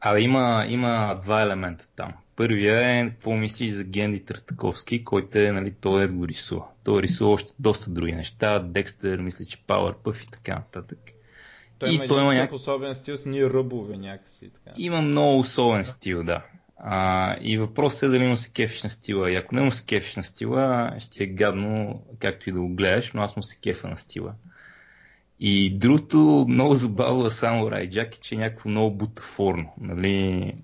Абе, 0.00 0.20
има, 0.20 0.66
има 0.68 1.18
два 1.22 1.42
елемента 1.42 1.88
там. 1.96 2.12
Първия 2.36 2.98
е, 2.98 3.10
какво 3.10 3.32
мислиш 3.32 3.72
за 3.72 3.84
Генди 3.84 4.24
Тартаковски, 4.24 5.04
който 5.04 5.38
е, 5.38 5.52
нали, 5.52 5.74
той 5.80 6.04
е 6.04 6.08
го 6.08 6.28
рисува. 6.28 6.64
Той 6.84 7.02
рисува 7.02 7.30
още 7.30 7.52
доста 7.58 7.90
други 7.90 8.12
неща. 8.12 8.58
Декстър, 8.58 9.18
мисля, 9.20 9.44
че 9.44 9.58
Powerpuff 9.58 10.24
и 10.24 10.30
така 10.30 10.54
нататък. 10.54 10.98
Той 11.80 11.90
и 11.90 11.94
има 11.94 12.06
той 12.06 12.20
има 12.20 12.34
някакъв 12.34 12.60
особен 12.60 12.94
стил 12.94 13.16
с 13.16 13.24
ние 13.26 13.44
ръбове 13.44 13.96
някакси. 13.96 14.50
Така. 14.64 14.76
Има 14.78 15.00
много 15.00 15.38
особен 15.38 15.84
стил, 15.84 16.24
да. 16.24 16.42
А, 16.76 17.36
и 17.40 17.58
въпросът 17.58 18.02
е 18.02 18.08
дали 18.08 18.26
му 18.26 18.36
се 18.36 18.52
кефиш 18.52 18.82
на 18.82 18.90
стила. 18.90 19.30
И 19.30 19.36
ако 19.36 19.54
не 19.54 19.62
му 19.62 19.70
се 19.70 19.86
кефиш 19.86 20.16
на 20.16 20.22
стила, 20.22 20.92
ще 20.98 21.24
е 21.24 21.26
гадно, 21.26 22.02
както 22.18 22.48
и 22.48 22.52
да 22.52 22.60
го 22.60 22.68
гледаш, 22.68 23.12
но 23.12 23.22
аз 23.22 23.36
му 23.36 23.42
се 23.42 23.58
кефа 23.60 23.88
на 23.88 23.96
стила. 23.96 24.34
И 25.40 25.78
другото 25.78 26.46
много 26.48 26.74
забавно 26.74 27.30
само 27.30 27.70
Райджак 27.70 28.14
е, 28.14 28.20
че 28.20 28.34
е 28.34 28.38
някакво 28.38 28.68
много 28.68 28.96
бутафорно. 28.96 29.72
Нали? 29.80 30.54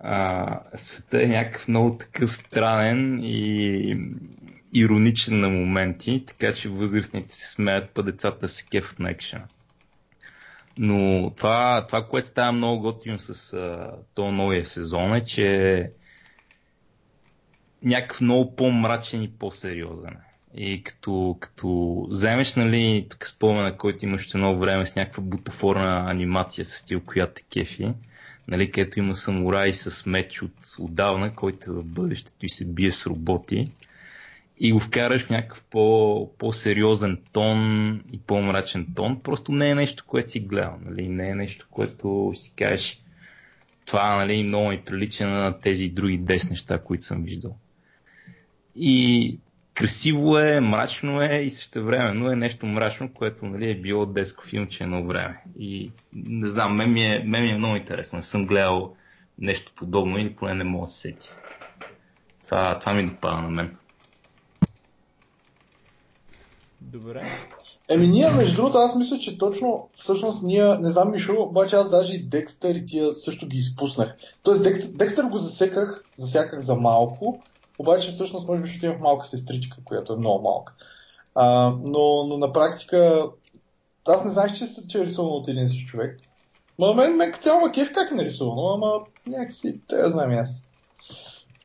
А, 0.00 0.60
света 0.74 1.22
е 1.22 1.26
някакъв 1.26 1.68
много 1.68 1.98
такъв 1.98 2.34
странен 2.34 3.20
и 3.22 3.96
ироничен 4.74 5.40
на 5.40 5.48
моменти, 5.48 6.24
така 6.26 6.52
че 6.52 6.68
възрастните 6.68 7.34
се 7.34 7.50
смеят, 7.50 7.90
па 7.94 8.02
децата 8.02 8.48
се 8.48 8.66
кефат 8.66 8.98
на 8.98 9.10
екшена. 9.10 9.44
Но 10.78 11.30
това, 11.36 11.86
това 11.86 12.06
което 12.06 12.26
става 12.26 12.52
много 12.52 12.80
готино 12.80 13.18
с 13.18 13.56
този 14.14 14.32
новия 14.32 14.66
сезон 14.66 15.14
е, 15.14 15.24
че 15.24 15.90
някакъв 17.82 18.20
много 18.20 18.56
по-мрачен 18.56 19.22
и 19.22 19.30
по-сериозен. 19.30 20.16
И 20.54 20.82
като, 20.82 21.36
като 21.40 22.06
вземеш, 22.10 22.54
нали, 22.54 23.06
тук 23.10 23.26
спомена, 23.26 23.76
който 23.76 24.04
имаш 24.04 24.34
едно 24.34 24.58
време 24.58 24.86
с 24.86 24.96
някаква 24.96 25.22
бутафорна 25.22 26.10
анимация 26.10 26.64
с 26.64 26.72
стил, 26.72 27.00
която 27.00 27.34
те 27.34 27.42
кефи, 27.42 27.92
нали, 28.48 28.70
където 28.70 28.98
има 28.98 29.14
самурай 29.14 29.74
с 29.74 30.06
меч 30.06 30.42
от 30.42 30.52
отдавна, 30.78 31.34
който 31.34 31.70
е 31.70 31.74
в 31.74 31.84
бъдещето 31.84 32.46
и 32.46 32.48
се 32.48 32.64
бие 32.64 32.92
с 32.92 33.06
роботи 33.06 33.72
и 34.58 34.72
го 34.72 34.80
вкараш 34.80 35.22
в 35.22 35.30
някакъв 35.30 35.64
по, 35.70 36.30
по-сериозен 36.38 37.18
тон 37.32 37.92
и 38.12 38.18
по-мрачен 38.18 38.86
тон, 38.96 39.20
просто 39.22 39.52
не 39.52 39.70
е 39.70 39.74
нещо, 39.74 40.04
което 40.06 40.30
си 40.30 40.40
гледал, 40.40 40.78
нали? 40.84 41.08
не 41.08 41.28
е 41.28 41.34
нещо, 41.34 41.66
което 41.70 42.32
си 42.34 42.52
кажеш 42.56 43.02
това 43.86 44.16
нали, 44.16 44.42
много 44.42 44.68
ми 44.68 44.82
прилича 44.86 45.26
на 45.26 45.60
тези 45.60 45.88
други 45.88 46.20
10 46.20 46.50
неща, 46.50 46.78
които 46.78 47.04
съм 47.04 47.22
виждал. 47.22 47.56
И 48.76 49.38
красиво 49.74 50.38
е, 50.38 50.60
мрачно 50.60 51.22
е 51.22 51.36
и 51.36 51.50
също 51.50 51.84
времено 51.84 52.30
е 52.30 52.36
нещо 52.36 52.66
мрачно, 52.66 53.12
което 53.12 53.46
нали, 53.46 53.70
е 53.70 53.80
било 53.80 54.06
деско 54.06 54.44
филмче 54.44 54.84
едно 54.84 55.04
време. 55.04 55.40
И 55.58 55.90
не 56.12 56.48
знам, 56.48 56.76
мен 56.76 56.92
ми, 56.92 57.04
е, 57.04 57.22
мен 57.26 57.42
ми 57.42 57.50
е 57.50 57.58
много 57.58 57.76
интересно. 57.76 58.16
Не 58.16 58.22
съм 58.22 58.46
гледал 58.46 58.96
нещо 59.38 59.72
подобно 59.76 60.18
или 60.18 60.34
поне 60.34 60.54
не 60.54 60.64
мога 60.64 60.86
да 60.86 60.92
се 60.92 61.00
сети. 61.00 61.28
Това, 62.44 62.78
това 62.78 62.94
ми 62.94 63.06
допада 63.06 63.42
на 63.42 63.50
мен. 63.50 63.76
Добре. 66.92 67.22
Еми 67.88 68.08
ние, 68.08 68.30
между 68.30 68.56
другото, 68.56 68.78
аз 68.78 68.94
мисля, 68.94 69.18
че 69.18 69.38
точно, 69.38 69.88
всъщност 69.96 70.42
ние, 70.42 70.78
не 70.78 70.90
знам 70.90 71.10
Мишо, 71.10 71.42
обаче 71.42 71.76
аз 71.76 71.90
даже 71.90 72.14
и 72.14 72.22
Декстър 72.22 72.74
и 72.74 72.86
тия 72.86 73.14
също 73.14 73.46
ги 73.46 73.56
изпуснах. 73.56 74.16
Тоест 74.42 74.62
Декстър, 74.62 74.90
Декстър 74.92 75.24
го 75.24 75.38
засеках, 75.38 76.04
засяках 76.16 76.60
за 76.60 76.74
малко, 76.74 77.42
обаче 77.78 78.10
всъщност 78.10 78.48
може 78.48 78.62
би 78.62 78.68
ще 78.68 78.86
имах 78.86 79.00
малка 79.00 79.26
сестричка, 79.26 79.76
която 79.84 80.12
е 80.12 80.16
много 80.16 80.42
малка. 80.42 80.74
А, 81.34 81.74
но, 81.82 82.24
но 82.24 82.38
на 82.38 82.52
практика, 82.52 83.26
аз 84.08 84.24
не 84.24 84.30
знаех, 84.30 84.52
че, 84.52 84.68
че 84.88 84.98
е 84.98 85.06
рисувано 85.06 85.34
от 85.34 85.48
един 85.48 85.68
си 85.68 85.86
човек. 85.86 86.18
Ма 86.78 86.94
мен, 86.94 87.16
мен 87.16 87.32
цяло 87.40 87.60
ма 87.60 87.72
кеф 87.72 87.92
как 87.92 88.10
е 88.10 88.14
нарисувано, 88.14 88.66
ама 88.66 88.92
някакси, 89.26 89.80
те 89.88 89.96
я 89.96 90.10
знам 90.10 90.30
аз. 90.30 90.68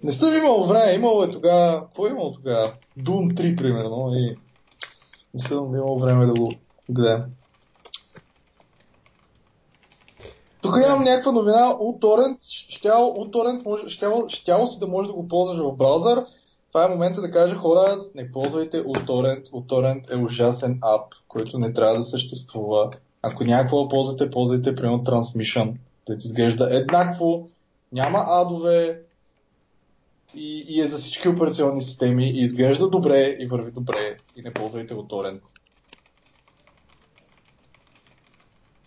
Не 0.03 0.11
съм 0.11 0.37
имал 0.37 0.63
време, 0.63 0.93
имало 0.93 1.23
е 1.23 1.29
тогава, 1.29 1.81
какво 1.81 2.07
е 2.07 2.09
имало 2.09 2.31
тогава? 2.31 2.73
Doom 2.99 3.33
3, 3.33 3.57
примерно, 3.57 4.11
и 4.15 4.35
не 5.33 5.39
съм 5.39 5.75
имал 5.75 5.99
време 5.99 6.25
да 6.25 6.33
го 6.33 6.51
гледам. 6.89 7.25
Тук 10.61 10.75
имам 10.85 11.03
някаква 11.03 11.31
новина, 11.31 11.77
uTorrent, 11.81 12.37
щяло, 12.69 13.15
uTorrent 13.15 13.65
може, 13.65 13.89
щяло, 13.89 14.29
щяло 14.29 14.67
си 14.67 14.79
да 14.79 14.87
можеш 14.87 15.07
да 15.07 15.13
го 15.13 15.27
ползваш 15.27 15.57
в 15.57 15.75
браузър. 15.75 16.25
Това 16.67 16.85
е 16.85 16.89
момента 16.89 17.21
да 17.21 17.31
кажа 17.31 17.55
хора, 17.55 17.97
не 18.15 18.31
ползвайте 18.31 18.83
uTorrent, 18.83 19.49
uTorrent 19.49 20.13
е 20.13 20.17
ужасен 20.17 20.79
ап, 20.81 21.13
който 21.27 21.59
не 21.59 21.73
трябва 21.73 21.97
да 21.97 22.03
съществува. 22.03 22.91
Ако 23.21 23.43
някакво 23.43 23.89
ползвате, 23.89 24.31
ползвайте 24.31 24.75
примерно 24.75 25.03
Transmission, 25.03 25.73
да 26.07 26.17
ти 26.17 26.27
изглежда 26.27 26.75
еднакво, 26.75 27.47
няма 27.91 28.23
адове, 28.27 29.01
и, 30.35 30.65
и 30.67 30.81
е 30.81 30.87
за 30.87 30.97
всички 30.97 31.29
операционни 31.29 31.81
системи 31.81 32.25
и 32.25 32.39
изглежда 32.41 32.89
добре 32.89 33.37
и 33.39 33.47
върви 33.47 33.71
добре 33.71 34.17
и 34.35 34.41
не 34.41 34.53
ползвайте 34.53 34.93
UTorrent. 34.93 35.41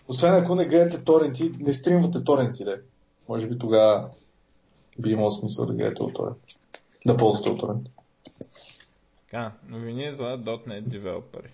Освен 0.09 0.35
ако 0.35 0.55
не 0.55 0.65
гледате 0.65 1.05
торенти, 1.05 1.53
не 1.61 1.73
стримвате 1.73 2.25
торенти, 2.25 2.65
де. 2.65 2.81
Може 3.29 3.49
би 3.49 3.59
тогава 3.59 4.11
би 4.99 5.11
имало 5.11 5.31
смисъл 5.31 5.67
да 5.67 5.75
гледате 5.75 6.03
от 6.03 6.15
торент. 6.15 6.39
Да 7.07 7.17
ползвате 7.17 7.51
от 7.51 7.61
торент. 7.61 7.87
Така, 9.25 9.53
новини 9.69 10.13
за 10.17 10.23
.NET 10.23 10.81
девелопери. 10.81 11.49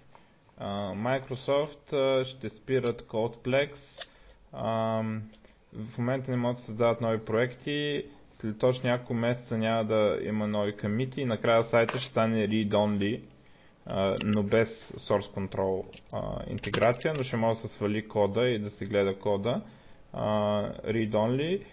Microsoft 0.60 2.24
ще 2.24 2.50
спират 2.50 3.02
Codeplex. 3.02 3.70
в 5.72 5.98
момента 5.98 6.30
не 6.30 6.36
могат 6.36 6.56
да 6.56 6.64
създават 6.64 7.00
нови 7.00 7.24
проекти. 7.24 8.04
След 8.40 8.58
точно 8.58 8.90
няколко 8.90 9.14
месеца 9.14 9.58
няма 9.58 9.84
да 9.84 10.18
има 10.22 10.46
нови 10.46 10.76
комити 10.76 11.20
и 11.20 11.24
накрая 11.24 11.64
сайта 11.64 11.98
ще 11.98 12.10
стане 12.10 12.48
read-only 12.48 13.20
но 14.24 14.42
без 14.42 14.68
source 14.90 15.28
control 15.28 15.84
интеграция, 16.48 17.12
но 17.18 17.24
ще 17.24 17.36
може 17.36 17.60
да 17.60 17.68
се 17.68 17.74
свали 17.74 18.08
кода 18.08 18.42
и 18.42 18.58
да 18.58 18.70
се 18.70 18.86
гледа 18.86 19.18
кода 19.18 19.62
read 20.84 21.10
only. 21.10 21.64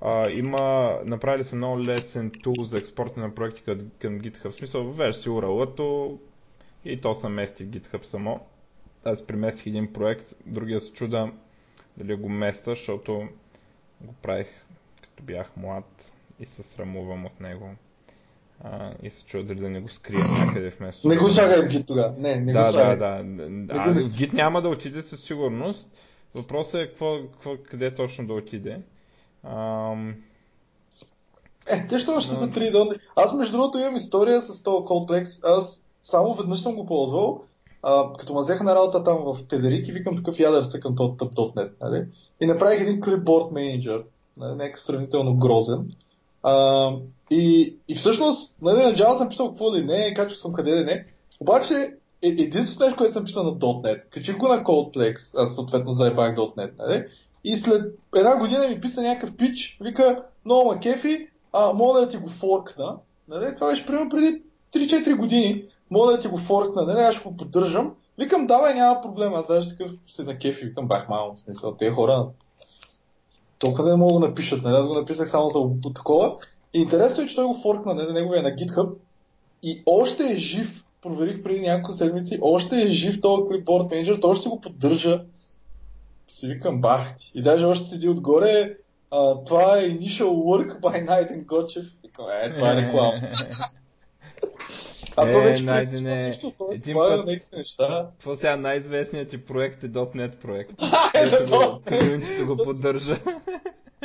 А, 0.00 0.30
има, 0.30 0.58
направили 1.06 1.44
са 1.44 1.56
много 1.56 1.80
лесен 1.80 2.30
тул 2.42 2.54
за 2.60 2.78
експорта 2.78 3.20
на 3.20 3.34
проекти 3.34 3.62
към, 3.98 4.20
GitHub. 4.20 4.50
В 4.50 4.58
смисъл, 4.58 4.84
въвеждаш 4.84 5.22
си 5.22 5.28
URL-то 5.28 6.18
и 6.84 7.00
то 7.00 7.14
се 7.14 7.28
мести 7.28 7.64
в 7.64 7.68
GitHub 7.68 8.04
само. 8.04 8.40
Аз 9.04 9.26
преместих 9.26 9.66
един 9.66 9.92
проект, 9.92 10.32
другия 10.46 10.80
се 10.80 10.92
чуда 10.92 11.32
дали 11.96 12.14
го 12.14 12.28
места, 12.28 12.70
защото 12.70 13.28
го 14.00 14.14
правих 14.14 14.48
като 15.02 15.22
бях 15.22 15.56
млад 15.56 15.93
и 16.40 16.46
се 16.46 16.62
срамувам 16.76 17.26
от 17.26 17.40
него 17.40 17.70
а, 18.64 18.92
и 19.02 19.10
се 19.10 19.24
чува 19.26 19.44
дали 19.44 19.60
да 19.60 19.68
не 19.68 19.80
го 19.80 19.88
скрия 19.88 20.24
някъде 20.46 20.70
вместо. 20.78 21.08
Не 21.08 21.16
го 21.16 21.28
слагай 21.28 21.62
в 21.62 21.68
гид 21.68 21.86
тогава. 21.86 22.14
Не, 22.18 22.36
не 22.36 22.52
да, 22.52 22.64
го 22.64 22.70
слагай. 22.70 22.96
Да, 22.96 23.22
да, 23.24 23.48
да. 23.50 23.74
А, 23.76 23.92
в 23.94 24.16
гид 24.16 24.32
няма 24.32 24.62
да 24.62 24.68
отиде 24.68 25.02
със 25.02 25.20
сигурност. 25.20 25.86
Въпросът 26.34 26.74
е 26.74 26.88
какво, 26.88 27.16
какво, 27.32 27.56
къде 27.70 27.94
точно 27.94 28.26
да 28.26 28.32
отиде. 28.32 28.80
Ам... 29.44 30.14
Е, 31.66 31.86
те 31.86 31.98
ще 31.98 32.10
още 32.10 32.34
за 32.34 32.50
3 32.50 32.72
донни. 32.72 32.94
Аз 33.16 33.34
между 33.34 33.56
другото 33.56 33.78
имам 33.78 33.96
история 33.96 34.42
с 34.42 34.62
този 34.62 34.84
комплекс. 34.84 35.44
Аз 35.44 35.82
само 36.02 36.34
веднъж 36.34 36.60
съм 36.60 36.74
го 36.74 36.86
ползвал. 36.86 37.44
А, 37.82 38.12
като 38.18 38.34
ме 38.34 38.40
взеха 38.40 38.64
на 38.64 38.74
работа 38.74 39.04
там 39.04 39.16
в 39.16 39.38
Тедерик 39.48 39.88
и 39.88 39.92
викам 39.92 40.16
такъв 40.16 40.38
ядър 40.38 40.62
са 40.62 40.80
към 40.80 40.96
този 40.96 41.16
tъп.net, 41.16 41.70
нали? 41.80 42.06
И 42.40 42.46
направих 42.46 42.80
един 42.80 43.00
клипборд 43.00 43.52
менеджер, 43.52 44.02
нали? 44.36 44.54
някакъв 44.56 44.82
сравнително 44.82 45.34
грозен. 45.34 45.92
А, 46.44 46.90
и, 47.30 47.76
и 47.88 47.94
всъщност, 47.94 48.62
нали, 48.62 48.82
начало 48.82 49.18
съм 49.18 49.28
писал 49.28 49.48
какво 49.48 49.74
ли 49.74 49.84
не, 49.84 50.14
качвал 50.14 50.36
съм 50.36 50.52
къде 50.52 50.74
да 50.74 50.84
не. 50.84 51.06
Обаче, 51.40 51.74
е, 52.22 52.28
единственото 52.28 52.84
нещо, 52.84 52.96
което 52.96 53.12
съм 53.12 53.24
писал 53.24 53.44
на 53.44 53.52
.NET, 53.52 54.08
качих 54.08 54.36
го 54.36 54.48
на 54.48 54.64
CodePlex, 54.64 55.42
аз 55.42 55.54
съответно 55.54 55.92
заебах 55.92 56.36
.NET, 56.36 56.70
нали? 56.78 57.04
И 57.44 57.56
след 57.56 57.98
една 58.16 58.38
година 58.38 58.68
ми 58.68 58.80
писа 58.80 59.02
някакъв 59.02 59.36
пич, 59.36 59.78
вика, 59.80 60.24
много 60.44 60.72
ма 60.72 60.80
кефи, 60.80 61.28
а 61.52 61.72
мога 61.72 62.00
да 62.00 62.08
ти 62.08 62.16
го 62.16 62.28
форкна. 62.28 62.96
Нали? 63.28 63.54
Това 63.54 63.70
беше 63.70 63.86
примерно 63.86 64.10
преди 64.10 64.42
3-4 64.72 65.16
години. 65.16 65.64
Мога 65.90 66.12
да 66.12 66.20
ти 66.20 66.28
го 66.28 66.38
форкна, 66.38 66.82
нали? 66.82 66.98
аз 66.98 67.14
ще 67.14 67.28
го 67.28 67.36
поддържам. 67.36 67.94
Викам, 68.18 68.46
давай, 68.46 68.74
няма 68.74 69.02
проблема, 69.02 69.36
аз 69.36 69.46
даже 69.46 69.68
такъв 69.68 69.90
се 70.06 70.22
на 70.22 70.38
кефи, 70.38 70.66
викам, 70.66 70.88
бах 70.88 71.08
малко, 71.08 71.36
смисъл, 71.36 71.74
те 71.74 71.90
хора 71.90 72.26
толкова 73.58 73.90
не 73.90 73.96
мога 73.96 74.12
да 74.20 74.28
напишат, 74.28 74.62
нали? 74.62 74.76
Аз 74.76 74.86
го 74.86 74.94
написах 74.94 75.30
само 75.30 75.48
за 75.48 75.92
такова. 75.94 76.36
Интересно 76.74 77.24
е, 77.24 77.26
че 77.26 77.34
той 77.34 77.46
го 77.46 77.54
форкна, 77.54 77.94
нали, 77.94 78.12
неговия 78.12 78.42
на 78.42 78.50
GitHub 78.50 78.94
и 79.62 79.82
още 79.86 80.32
е 80.32 80.36
жив. 80.36 80.80
Проверих 81.02 81.42
преди 81.42 81.60
няколко 81.60 81.92
седмици, 81.92 82.38
още 82.42 82.82
е 82.82 82.86
жив 82.86 83.20
този 83.20 83.42
clipboard 83.42 83.90
менеджер, 83.90 84.18
той 84.20 84.30
още 84.30 84.48
го 84.48 84.60
поддържа. 84.60 85.24
Си 86.28 86.46
викам 86.46 86.80
бах 86.80 87.16
ти. 87.16 87.32
И 87.34 87.42
даже 87.42 87.64
още 87.64 87.88
седи 87.88 88.08
отгоре, 88.08 88.76
а, 89.10 89.44
това 89.44 89.78
е 89.78 89.90
Initial 89.90 90.24
Work 90.24 90.80
by 90.80 91.04
Найден 91.04 91.44
Гочев. 91.44 91.86
Викам, 92.02 92.24
е, 92.42 92.54
това 92.54 92.72
е 92.72 92.76
реклама. 92.76 93.12
А 95.16 95.28
е, 95.28 95.32
то 95.32 95.40
вече 95.40 95.64
найде, 95.64 96.00
не. 96.00 96.14
нещо, 96.14 96.50
това, 96.50 96.74
Един 96.74 96.94
това 96.94 97.08
път... 97.08 97.28
е 97.28 97.42
неща. 97.56 98.10
Какво 98.10 98.36
сега 98.36 98.56
най-известният 98.56 99.30
ти 99.30 99.44
проект 99.44 99.84
е 99.84 99.88
.NET 99.88 100.36
проект. 100.36 100.70
е, 101.14 101.30
да, 101.30 101.80
Комьюнитито 101.86 102.46
го 102.46 102.56
поддържа. 102.64 103.20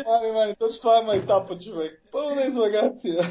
Мали, 0.05 0.31
мали, 0.33 0.55
точно 0.59 0.81
това 0.81 0.99
е 0.99 1.03
майтапа, 1.03 1.59
човек. 1.59 2.01
Пълна 2.11 2.41
излагация. 2.41 3.23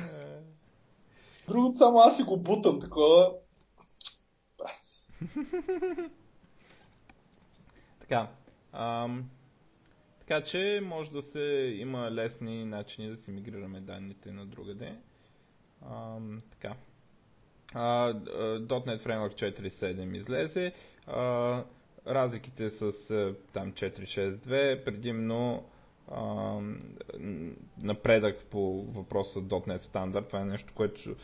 Другото 1.49 1.79
само 1.79 1.99
аз 1.99 2.17
си 2.17 2.23
го 2.23 2.37
бутам 2.37 2.81
такова. 2.81 3.33
Така. 8.01 8.29
Ам, 8.73 9.31
така 10.21 10.45
че 10.45 10.81
може 10.85 11.11
да 11.11 11.23
се 11.23 11.75
има 11.77 12.11
лесни 12.11 12.65
начини 12.65 13.11
да 13.11 13.17
си 13.17 13.31
мигрираме 13.31 13.81
данните 13.81 14.33
на 14.33 14.47
другаде. 14.47 14.95
Ам, 15.91 16.43
така. 16.51 16.75
.NET 17.69 19.03
Framework 19.03 19.35
4.7 19.35 20.17
излезе. 20.17 20.73
Uh, 21.09 21.63
разликите 22.07 22.71
с 22.71 22.81
uh, 22.83 23.35
там 23.53 23.73
4.6.2 23.73 24.85
предимно 24.85 25.65
uh, 26.11 26.77
напредък 27.79 28.39
по 28.41 28.61
въпроса 28.85 29.39
.NET 29.41 29.81
стандарт. 29.81 30.27
Това 30.27 30.41
е 30.41 30.47
нещо, 30.47 30.73
което 30.75 31.17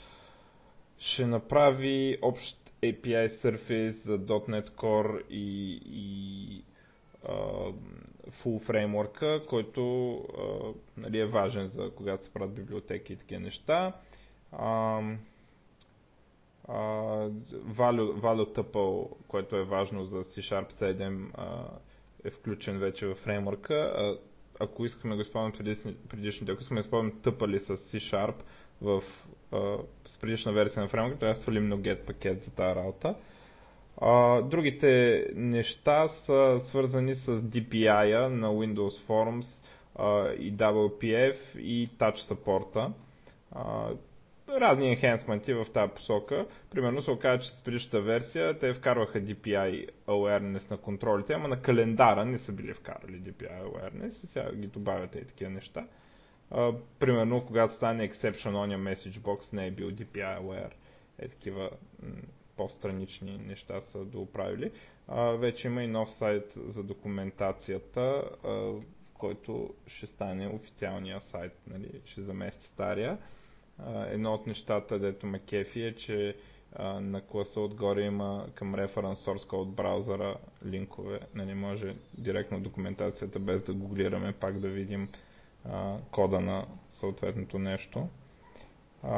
ще 0.98 1.26
направи 1.26 2.18
общ 2.22 2.56
API 2.82 3.28
Surface 3.28 3.96
за 3.96 4.18
.NET 4.18 4.70
Core 4.70 5.22
и, 5.24 5.72
и 5.84 6.64
uh, 7.24 7.74
Full 8.34 8.62
Framework, 8.62 9.46
който 9.46 9.80
uh, 9.80 10.74
нали, 10.96 11.18
е 11.18 11.26
важен 11.26 11.68
за 11.68 11.90
когато 11.90 12.24
се 12.24 12.32
правят 12.32 12.54
библиотеки 12.54 13.12
и 13.12 13.16
такива 13.16 13.40
неща. 13.40 13.92
Uh, 14.52 15.16
value, 16.66 18.12
value 18.14 18.52
tuple, 18.52 18.88
което 19.28 19.56
е 19.56 19.64
важно 19.64 20.04
за 20.04 20.16
C-Sharp 20.16 20.72
7, 20.72 21.28
е 22.24 22.30
включен 22.30 22.78
вече 22.78 23.06
в 23.06 23.14
фреймворка. 23.14 23.94
Ако 24.60 24.84
искаме 24.84 25.16
да 25.16 25.22
използваме 25.22 25.76
предишните, 26.08 26.52
ако 26.52 26.62
искаме 26.62 26.80
да 26.80 26.84
използваме 26.84 27.12
тъпали 27.14 27.58
с 27.58 27.66
C-Sharp 27.68 28.34
в, 28.82 29.02
с 30.06 30.18
предишна 30.20 30.52
версия 30.52 30.82
на 30.82 30.88
фреймворка, 30.88 31.18
трябва 31.18 31.34
да 31.34 31.40
свалим 31.40 31.70
NuGet 31.70 31.98
пакет 31.98 32.42
за 32.42 32.50
тази 32.50 32.76
работа. 32.76 33.14
другите 34.42 34.88
неща 35.34 36.08
са 36.08 36.60
свързани 36.60 37.14
с 37.14 37.32
DPI 37.32 38.26
на 38.26 38.48
Windows 38.48 39.00
Forms 39.00 39.46
и 40.34 40.52
WPF 40.52 41.36
и 41.56 41.88
Touch 41.90 42.16
support 42.16 42.90
разни 44.50 44.88
енхенсменти 44.88 45.52
в 45.54 45.66
тази 45.74 45.92
посока. 45.92 46.46
Примерно 46.70 47.02
се 47.02 47.10
оказа, 47.10 47.42
че 47.42 47.50
с 47.50 47.62
предишната 47.64 48.00
версия 48.00 48.58
те 48.58 48.74
вкарваха 48.74 49.20
DPI 49.20 49.88
awareness 50.06 50.70
на 50.70 50.76
контролите, 50.76 51.32
ама 51.32 51.48
на 51.48 51.62
календара 51.62 52.24
не 52.24 52.38
са 52.38 52.52
били 52.52 52.74
вкарали 52.74 53.20
DPI 53.20 53.62
awareness 53.62 54.24
и 54.24 54.26
сега 54.26 54.52
ги 54.52 54.66
добавяте 54.66 55.18
и 55.18 55.24
такива 55.24 55.50
неща. 55.50 55.86
Uh, 56.52 56.76
примерно, 56.98 57.46
когато 57.46 57.74
стане 57.74 58.10
exception 58.10 58.50
on 58.50 58.76
your 58.76 58.94
message 58.94 59.18
box, 59.18 59.52
не 59.52 59.66
е 59.66 59.70
бил 59.70 59.90
DPI 59.90 60.40
aware. 60.40 60.70
Е 61.18 61.28
такива 61.28 61.70
по-странични 62.56 63.38
неща 63.38 63.80
са 63.82 63.98
доуправили. 63.98 64.70
Uh, 65.08 65.36
вече 65.36 65.66
има 65.66 65.82
и 65.82 65.86
нов 65.86 66.10
сайт 66.10 66.44
за 66.56 66.82
документацията, 66.82 68.00
uh, 68.00 68.82
който 69.14 69.74
ще 69.86 70.06
стане 70.06 70.48
официалния 70.48 71.20
сайт, 71.20 71.52
нали, 71.66 71.90
ще 72.04 72.22
замести 72.22 72.66
стария 72.66 73.18
едно 74.06 74.34
от 74.34 74.46
нещата, 74.46 74.98
дето 74.98 75.26
ме 75.26 75.38
кефи 75.38 75.82
е, 75.82 75.94
че 75.94 76.36
на 76.94 77.20
класа 77.22 77.60
отгоре 77.60 78.02
има 78.02 78.46
към 78.54 78.74
Reference 78.74 79.14
Source 79.16 79.44
Code 79.44 79.66
браузъра 79.66 80.36
линкове. 80.66 81.20
Не 81.34 81.54
може 81.54 81.94
директно 82.14 82.60
документацията 82.60 83.38
без 83.38 83.62
да 83.62 83.74
гуглираме 83.74 84.32
пак 84.32 84.58
да 84.58 84.68
видим 84.68 85.08
а, 85.64 85.96
кода 86.10 86.40
на 86.40 86.66
съответното 86.92 87.58
нещо. 87.58 88.08
А, 89.02 89.10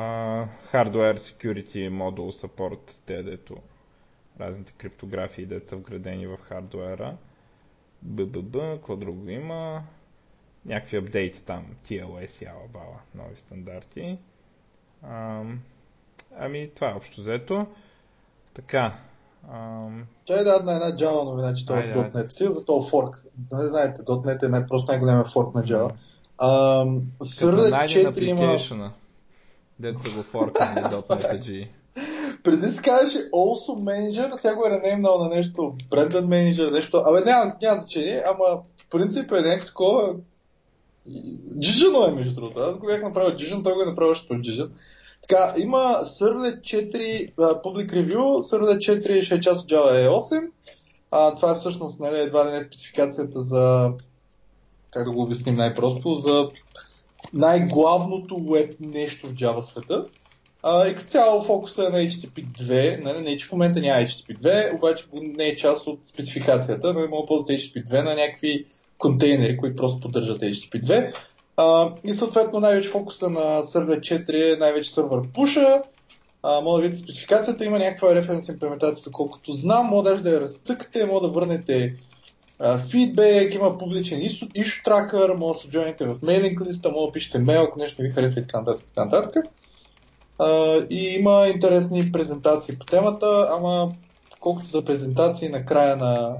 hardware 0.72 1.16
Security 1.16 1.90
Module 1.90 2.46
Support, 2.46 2.78
те 3.06 3.22
дето 3.22 3.56
разните 4.40 4.72
криптографии, 4.72 5.46
дето 5.46 5.68
са 5.68 5.76
вградени 5.76 6.26
в 6.26 6.36
хардуера. 6.38 7.16
БББ, 8.02 8.52
какво 8.52 8.96
друго 8.96 9.28
има? 9.30 9.82
някакви 10.66 10.96
апдейти 10.96 11.40
там, 11.40 11.66
TLS 11.84 12.42
и 12.42 12.46
Alabama, 12.46 12.98
нови 13.14 13.36
стандарти. 13.36 14.18
Ам, 15.10 15.60
ами 16.38 16.70
това 16.74 16.90
е 16.90 16.94
общо 16.94 17.20
взето. 17.20 17.66
Така. 18.54 18.94
Ам... 19.52 20.04
Чай 20.24 20.44
да 20.44 20.56
една, 20.56 20.72
една 20.72 20.86
Java 20.86 21.24
новина, 21.24 21.54
че 21.54 21.66
това 21.66 21.78
е 21.78 21.94
.NET. 21.94 22.28
Стига 22.28 22.50
за 22.50 22.64
този 22.64 22.90
форк. 22.90 23.24
Не 23.52 23.64
знаете, 23.64 24.02
.NET 24.02 24.46
е 24.46 24.48
най- 24.48 24.66
просто 24.66 24.90
най-големия 24.92 25.24
форк 25.24 25.54
на 25.54 25.62
Java. 25.62 25.90
Ам, 26.38 27.02
Сърдът 27.22 27.72
4 27.72 28.22
има... 28.22 28.92
Дето 29.78 29.98
го 30.16 30.22
форкали 30.22 30.84
.NET 30.84 31.42
G. 31.42 31.68
Преди 32.44 32.66
си 32.66 32.82
казваше 32.82 33.18
also 33.18 33.70
manager, 33.70 34.36
сега 34.36 34.54
го 34.54 34.66
е 34.66 34.70
ренеймнал 34.70 35.18
на 35.18 35.28
нещо, 35.28 35.74
branded 35.90 36.24
manager, 36.24 36.72
нещо. 36.72 37.02
Абе, 37.06 37.20
няма, 37.20 37.52
няма 37.62 37.80
значение, 37.80 38.22
ама 38.26 38.62
в 38.76 38.90
принцип 38.90 39.32
е 39.32 39.40
някакво 39.40 39.66
такова 39.66 40.14
Джижано 41.60 42.06
е, 42.06 42.10
между 42.10 42.34
другото. 42.34 42.60
Аз 42.60 42.78
го 42.78 42.86
бях 42.86 43.02
направил 43.02 43.36
Джижан, 43.36 43.62
той 43.62 43.74
го 43.74 43.82
е 43.82 43.86
направил 43.86 44.12
още 44.12 44.34
Джижан. 44.40 44.70
Така, 45.28 45.54
има 45.58 46.00
Servlet 46.02 46.60
4 46.60 47.34
uh, 47.34 47.62
Public 47.62 47.92
Review, 47.92 48.42
Servlet 48.42 48.78
4 48.78 49.22
ще 49.22 49.34
е 49.34 49.40
част 49.40 49.64
от 49.64 49.70
Java 49.70 50.08
8. 50.08 50.48
А, 51.10 51.34
това 51.34 51.52
е 51.52 51.54
всъщност 51.54 52.00
нали, 52.00 52.18
едва 52.18 52.46
ли 52.46 52.50
не 52.50 52.62
спецификацията 52.62 53.40
за, 53.40 53.90
как 54.90 55.04
да 55.04 55.10
го 55.10 55.22
обясним 55.22 55.56
най-просто, 55.56 56.16
за 56.16 56.50
най-главното 57.32 58.38
веб 58.38 58.76
нещо 58.80 59.26
в 59.26 59.34
Java 59.34 59.60
света. 59.60 60.06
А, 60.62 60.88
и 60.88 60.94
като 60.94 61.08
цяло 61.08 61.42
фокуса 61.42 61.86
е 61.86 61.88
на 61.88 61.98
HTTP 61.98 62.46
2, 62.58 63.02
нали, 63.02 63.20
не 63.20 63.36
че 63.36 63.46
в 63.46 63.52
момента 63.52 63.80
няма 63.80 64.02
HTTP 64.02 64.38
2, 64.38 64.74
обаче 64.74 65.04
не 65.12 65.44
е 65.44 65.56
част 65.56 65.86
от 65.86 66.00
спецификацията, 66.04 66.94
но 66.94 67.00
мога 67.00 67.22
да 67.22 67.26
ползвате 67.26 67.58
HTTP 67.58 67.86
2 67.86 68.04
на 68.04 68.14
някакви 68.14 68.66
контейнери, 68.98 69.56
които 69.56 69.76
просто 69.76 70.00
поддържат 70.00 70.40
HTTP 70.40 70.84
2. 70.84 71.14
А, 71.56 71.90
и 72.04 72.14
съответно 72.14 72.60
най-вече 72.60 72.88
фокуса 72.88 73.30
на 73.30 73.62
сервер 73.62 74.00
4 74.00 74.54
е 74.54 74.58
най-вече 74.58 74.94
сервер 74.94 75.18
пуша. 75.34 75.82
Мога 76.62 76.76
да 76.76 76.82
видите 76.82 77.02
спецификацията, 77.02 77.64
има 77.64 77.78
някаква 77.78 78.14
референс 78.14 78.48
имплементация, 78.48 79.04
доколкото 79.04 79.52
знам, 79.52 79.86
мога 79.86 80.10
даже 80.10 80.22
да 80.22 80.30
я 80.30 80.40
разцъкате, 80.40 81.06
мога 81.06 81.20
да 81.20 81.32
върнете 81.32 81.94
фидбек, 82.88 83.54
има 83.54 83.78
публичен 83.78 84.20
issue, 84.20 84.84
tracker, 84.84 85.34
може 85.34 85.56
да 85.56 85.62
се 85.62 85.70
джойните 85.70 86.06
в 86.06 86.16
мейлинг 86.22 86.60
листа, 86.66 86.90
може 86.90 87.06
да 87.06 87.12
пишете 87.12 87.38
мейл, 87.38 87.62
ако 87.62 87.78
нещо 87.78 88.02
не 88.02 88.08
ви 88.08 88.14
харесва 88.14 88.40
и 88.40 88.42
така 88.42 88.58
нататък. 88.58 88.86
Така 88.86 89.04
нататък. 89.04 89.44
А, 90.38 90.76
и 90.90 90.98
има 90.98 91.46
интересни 91.54 92.12
презентации 92.12 92.78
по 92.78 92.86
темата, 92.86 93.48
ама 93.50 93.92
колкото 94.40 94.68
за 94.68 94.84
презентации 94.84 95.48
на 95.48 95.64
края 95.64 95.96
на 95.96 96.34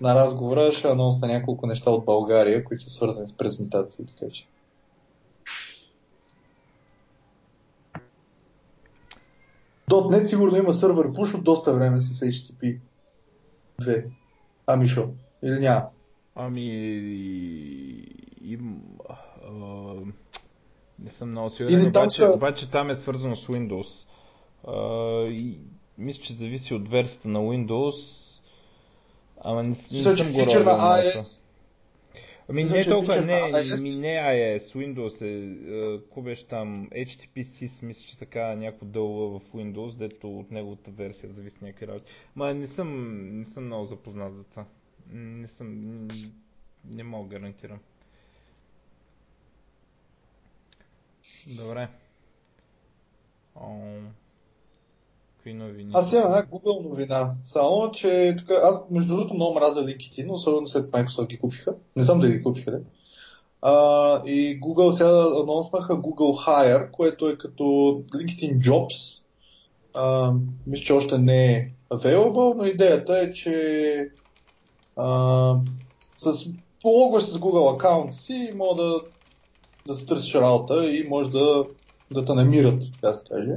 на 0.00 0.14
разговора 0.14 0.72
ще 0.72 0.88
анонса 0.88 1.26
няколко 1.26 1.66
неща 1.66 1.90
от 1.90 2.04
България, 2.04 2.64
които 2.64 2.82
са 2.82 2.90
свързани 2.90 3.28
с 3.28 3.36
презентации, 3.36 4.06
така 4.06 4.32
че. 4.32 4.46
.NET 9.90 10.24
сигурно 10.24 10.56
има 10.56 10.72
сървър 10.72 11.12
push 11.12 11.34
от 11.34 11.44
доста 11.44 11.74
време 11.74 12.00
с 12.00 12.20
HTTP 12.20 12.78
2. 13.82 14.04
Ами 14.66 14.88
шо? 14.88 15.08
Или 15.42 15.60
няма? 15.60 15.86
Ами... 16.34 16.64
Им, 18.42 18.82
а, 19.08 19.14
не 20.98 21.10
съм 21.10 21.30
много 21.30 21.50
сигурен, 21.50 21.80
обаче, 21.80 21.92
там, 21.92 22.10
са... 22.10 22.32
обаче 22.36 22.70
там 22.70 22.90
е 22.90 22.96
свързано 22.96 23.36
с 23.36 23.46
Windows. 23.46 23.88
А, 24.66 25.24
и, 25.26 25.58
мисля, 25.98 26.22
че 26.22 26.34
зависи 26.34 26.74
от 26.74 26.88
версията 26.88 27.28
на 27.28 27.38
Windows 27.38 28.17
Ама 29.40 29.62
не, 29.62 29.68
не 29.68 30.02
съм 30.02 30.32
го 30.32 30.40
робил 30.40 30.64
на 30.64 31.02
iOS. 31.02 31.44
Ами 32.50 32.64
не 32.64 32.84
толкова, 32.84 33.20
не, 33.20 33.52
ми 33.80 33.96
не 33.96 34.06
iOS, 34.06 34.74
Windows 34.74 35.22
е, 35.22 35.98
какво 35.98 36.22
беше 36.22 36.46
там, 36.46 36.88
SIS, 36.90 37.82
мисля, 37.82 38.02
че 38.10 38.18
така 38.18 38.54
някакво 38.54 38.86
дълга 38.86 39.38
в 39.38 39.52
Windows, 39.54 39.96
дето 39.96 40.38
от 40.38 40.50
неговата 40.50 40.90
версия 40.90 41.32
зависи 41.32 41.56
някакви 41.62 41.86
работи. 41.86 42.12
Ма 42.36 42.54
не 42.54 42.68
съм, 42.68 43.18
не 43.38 43.46
съм 43.54 43.64
много 43.64 43.86
запознат 43.86 44.34
за 44.34 44.44
това. 44.44 44.64
Не 45.12 45.48
съм, 45.48 45.80
не, 46.06 46.14
не 46.84 47.02
мога 47.02 47.28
гарантирам. 47.28 47.78
Добре. 51.46 51.88
Какви 55.48 55.64
новини? 55.64 55.90
Аз 55.94 56.12
имам 56.12 56.24
една 56.24 56.42
Google 56.42 56.88
новина. 56.88 57.34
Само, 57.42 57.90
че 57.92 58.36
тук, 58.38 58.50
аз 58.50 58.84
между 58.90 59.08
другото 59.08 59.34
много 59.34 59.54
мразя 59.54 59.80
LinkedIn, 59.86 60.30
особено 60.30 60.68
след 60.68 60.90
Microsoft 60.90 61.26
ги 61.26 61.38
купиха. 61.38 61.74
Не 61.96 62.04
знам 62.04 62.20
дали 62.20 62.32
ги 62.32 62.42
купиха, 62.42 62.70
да. 62.70 62.80
А, 63.62 64.22
и 64.26 64.60
Google 64.60 64.90
сега 64.90 65.42
анонснаха 65.42 65.92
Google 65.92 66.46
Hire, 66.46 66.90
което 66.90 67.28
е 67.28 67.38
като 67.38 67.62
LinkedIn 68.14 68.58
Jobs. 68.58 69.22
А, 69.94 70.32
мисля, 70.66 70.84
че 70.84 70.92
още 70.92 71.18
не 71.18 71.46
е 71.46 71.70
available, 71.90 72.54
но 72.56 72.64
идеята 72.64 73.18
е, 73.18 73.32
че 73.32 74.10
а, 74.96 75.56
с 76.18 76.46
пологваш 76.82 77.22
с 77.22 77.38
Google 77.38 77.74
аккаунт 77.74 78.14
си, 78.14 78.52
мога 78.54 78.82
да, 78.82 79.00
да 79.86 79.96
се 79.96 80.06
търсиш 80.06 80.34
работа 80.34 80.90
и 80.90 81.08
може 81.08 81.30
да, 81.30 81.64
да 82.10 82.24
те 82.24 82.34
намират, 82.34 82.82
така 82.92 83.14
се 83.14 83.24
каже. 83.28 83.52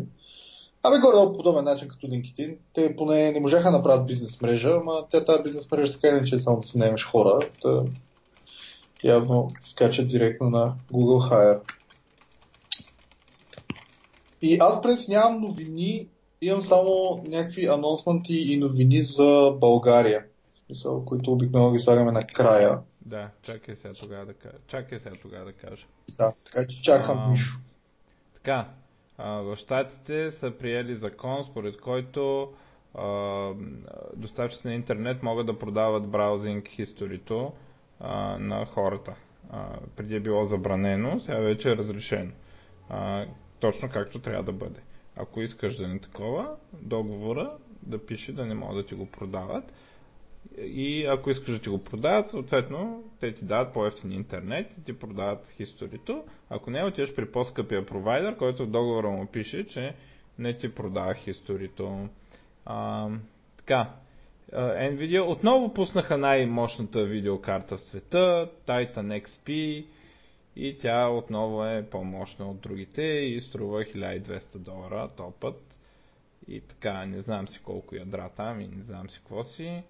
Ами 0.83 0.99
горе 0.99 1.15
по 1.15 1.37
подобен 1.37 1.63
начин 1.63 1.87
като 1.87 2.07
LinkedIn. 2.07 2.57
Те 2.73 2.95
поне 2.95 3.31
не 3.31 3.39
можаха 3.39 3.71
да 3.71 3.77
направят 3.77 4.07
бизнес 4.07 4.41
мрежа, 4.41 4.77
ама 4.81 5.05
тя 5.11 5.25
тази 5.25 5.43
бизнес 5.43 5.71
мрежа 5.71 5.93
така 5.93 6.07
иначе 6.07 6.39
само 6.39 6.59
да 6.59 6.67
си 6.67 6.77
наемеш 6.77 7.05
хора. 7.05 7.39
Та, 7.61 7.83
явно 9.03 9.51
скачат 9.63 10.07
директно 10.07 10.49
на 10.49 10.75
Google 10.93 11.31
Hire. 11.31 11.59
И 14.41 14.57
аз 14.61 14.81
през 14.81 15.07
нямам 15.07 15.41
новини, 15.41 16.07
имам 16.41 16.61
само 16.61 17.21
някакви 17.27 17.65
анонсменти 17.65 18.35
и 18.35 18.57
новини 18.57 19.01
за 19.01 19.55
България. 19.59 20.25
Смисъл, 20.65 21.05
които 21.05 21.31
обикновено 21.31 21.71
ги 21.73 21.79
слагаме 21.79 22.11
накрая. 22.11 22.79
Да, 23.05 23.29
чакай 23.43 23.75
сега 23.75 23.93
тогава 23.93 24.25
да 24.25 24.33
кажа. 24.33 24.57
Чакай 24.67 24.99
сега 24.99 25.15
тогава 25.21 25.45
да 25.45 25.53
кажа. 25.53 25.85
Да, 26.17 26.33
така 26.45 26.67
че 26.67 26.81
чакам 26.81 27.19
а, 27.19 27.27
Мишо. 27.27 27.57
Така, 28.33 28.69
в 29.21 29.55
Штатите 29.55 30.31
са 30.31 30.51
приели 30.51 30.95
закон, 30.95 31.43
според 31.43 31.77
който 31.77 32.53
доставчици 34.15 34.67
на 34.67 34.73
интернет 34.73 35.23
могат 35.23 35.45
да 35.45 35.59
продават 35.59 36.07
браузинг 36.07 36.79
историто 36.79 37.51
на 38.39 38.65
хората. 38.65 39.15
преди 39.95 40.15
е 40.15 40.19
било 40.19 40.45
забранено, 40.45 41.19
сега 41.19 41.37
вече 41.37 41.71
е 41.71 41.77
разрешено. 41.77 42.31
точно 43.59 43.89
както 43.89 44.19
трябва 44.19 44.43
да 44.43 44.51
бъде. 44.51 44.79
Ако 45.15 45.41
искаш 45.41 45.75
да 45.75 45.87
не 45.87 45.99
такова, 45.99 46.49
договора 46.73 47.51
да 47.83 48.05
пише 48.05 48.33
да 48.33 48.45
не 48.45 48.53
могат 48.53 48.75
да 48.75 48.85
ти 48.85 48.95
го 48.95 49.05
продават 49.07 49.73
и 50.57 51.05
ако 51.05 51.29
искаш 51.29 51.53
да 51.53 51.61
ти 51.61 51.69
го 51.69 51.83
продават, 51.83 52.31
съответно, 52.31 53.03
те 53.19 53.33
ти 53.33 53.45
дават 53.45 53.73
по-ефтин 53.73 54.11
интернет 54.11 54.71
и 54.77 54.83
ти 54.83 54.99
продават 54.99 55.47
хисторито. 55.57 56.23
Ако 56.49 56.71
не, 56.71 56.83
отиваш 56.83 57.15
при 57.15 57.31
по-скъпия 57.31 57.85
провайдер, 57.85 58.37
който 58.37 58.65
в 58.65 58.69
договора 58.69 59.09
му 59.09 59.27
пише, 59.27 59.67
че 59.67 59.95
не 60.39 60.57
ти 60.57 60.75
продава 60.75 61.13
хисторито. 61.13 62.09
А, 62.65 63.09
така, 63.57 63.89
Nvidia 64.53 65.21
отново 65.21 65.73
пуснаха 65.73 66.17
най-мощната 66.17 67.03
видеокарта 67.03 67.77
в 67.77 67.81
света, 67.81 68.49
Titan 68.67 69.23
XP 69.23 69.85
и 70.55 70.77
тя 70.81 71.09
отново 71.09 71.65
е 71.65 71.87
по-мощна 71.91 72.49
от 72.49 72.61
другите 72.61 73.01
и 73.01 73.41
струва 73.41 73.83
1200 73.83 74.57
долара 74.57 75.09
топът. 75.17 75.75
И 76.47 76.61
така, 76.61 77.05
не 77.05 77.21
знам 77.21 77.47
си 77.47 77.59
колко 77.63 77.95
ядра 77.95 78.29
там 78.37 78.61
и 78.61 78.67
не 78.67 78.83
знам 78.83 79.09
си 79.09 79.17
какво 79.17 79.43
си. 79.43 79.83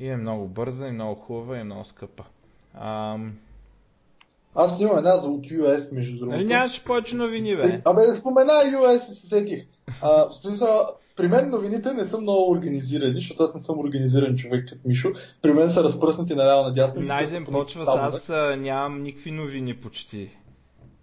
И 0.00 0.08
е 0.08 0.16
много 0.16 0.46
бърза, 0.46 0.86
и 0.86 0.92
много 0.92 1.14
хубава, 1.14 1.58
и 1.58 1.64
много 1.64 1.84
скъпа. 1.84 2.24
Ам... 2.74 3.32
Аз 4.54 4.80
имам 4.80 4.98
една 4.98 5.16
за 5.16 5.28
от 5.28 5.46
US, 5.46 5.92
между 5.92 6.18
другото. 6.18 6.36
Нали 6.36 6.48
нямаш 6.48 6.84
повече 6.84 7.16
новини, 7.16 7.56
бе? 7.56 7.82
Абе, 7.84 8.06
да 8.06 8.14
спомена 8.14 8.52
US 8.52 8.96
и 8.96 9.14
се 9.14 9.26
сетих. 9.26 9.66
А, 10.02 10.28
в 10.28 10.34
смисъл, 10.34 10.68
при 11.16 11.28
мен 11.28 11.50
новините 11.50 11.94
не 11.94 12.04
са 12.04 12.20
много 12.20 12.50
организирани, 12.50 13.14
защото 13.14 13.42
аз 13.42 13.54
не 13.54 13.60
съм 13.60 13.78
организиран 13.78 14.36
човек 14.36 14.68
като 14.68 14.80
Мишо. 14.84 15.12
При 15.42 15.52
мен 15.52 15.70
са 15.70 15.84
разпръснати 15.84 16.34
наляво 16.34 16.64
надясно. 16.64 17.00
Найден 17.00 17.44
почва, 17.44 17.84
аз 17.86 18.28
нямам 18.58 19.02
никакви 19.02 19.30
новини 19.30 19.76
почти. 19.76 20.30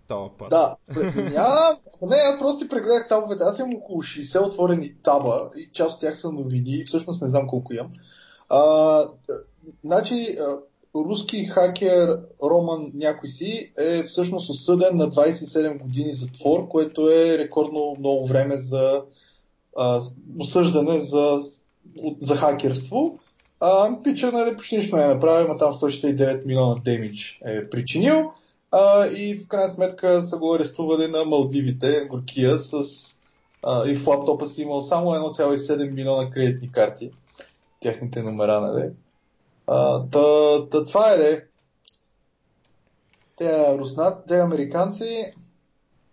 Това 0.08 0.30
път. 0.38 0.50
Да, 0.50 0.76
няма. 1.16 1.78
Не, 2.02 2.16
аз 2.16 2.40
просто 2.40 2.60
си 2.60 2.70
прегледах 2.70 3.08
табовете. 3.08 3.44
Аз 3.44 3.60
имам 3.60 3.76
около 3.76 4.02
60 4.02 4.46
отворени 4.46 4.94
таба 5.04 5.50
и 5.58 5.70
част 5.74 5.94
от 5.94 6.00
тях 6.00 6.18
са 6.18 6.32
новини. 6.32 6.84
Всъщност 6.86 7.22
не 7.22 7.28
знам 7.28 7.48
колко 7.48 7.74
имам. 7.74 7.92
А, 8.50 9.04
значи, 9.84 10.38
руски 10.96 11.46
хакер 11.46 12.20
Роман 12.44 12.92
някой 12.94 13.30
си 13.30 13.72
е 13.78 14.04
всъщност 14.04 14.50
осъден 14.50 14.98
на 14.98 15.10
27 15.10 15.82
години 15.82 16.14
затвор, 16.14 16.68
което 16.68 17.10
е 17.10 17.38
рекордно 17.38 17.96
много 18.00 18.28
време 18.28 18.58
за 18.58 19.02
а, 19.78 20.02
осъждане 20.40 21.00
за, 21.00 21.42
за 22.22 22.36
хакерство. 22.36 23.20
А, 23.60 24.04
пича, 24.04 24.32
нали, 24.32 24.56
почти 24.56 24.78
нищо 24.78 24.96
не 24.96 25.04
е 25.04 25.08
направил, 25.08 25.46
има 25.46 25.58
там 25.58 25.74
169 25.74 26.46
милиона 26.46 26.76
демидж 26.86 27.42
е 27.46 27.70
причинил. 27.70 28.32
А, 28.72 29.08
и 29.08 29.36
в 29.36 29.48
крайна 29.48 29.74
сметка 29.74 30.22
са 30.22 30.38
го 30.38 30.54
арестували 30.54 31.08
на 31.08 31.26
Малдивите, 31.26 32.08
Горкия, 32.10 32.60
с, 32.60 32.84
а, 33.64 33.90
и 33.90 33.96
в 33.96 34.08
лаптопа 34.08 34.46
си 34.46 34.62
имал 34.62 34.82
само 34.82 35.10
1,7 35.10 35.92
милиона 35.92 36.30
кредитни 36.30 36.72
карти. 36.72 37.12
Тяхните 37.80 38.24
номера, 38.24 38.62
нали? 38.62 38.92
А, 39.68 40.06
та, 40.06 40.22
та, 40.70 40.86
това 40.86 41.10
е, 41.10 41.18
де. 41.18 41.48
Те 43.36 43.78
руснат, 43.78 44.28
те 44.28 44.40
американци, 44.40 45.34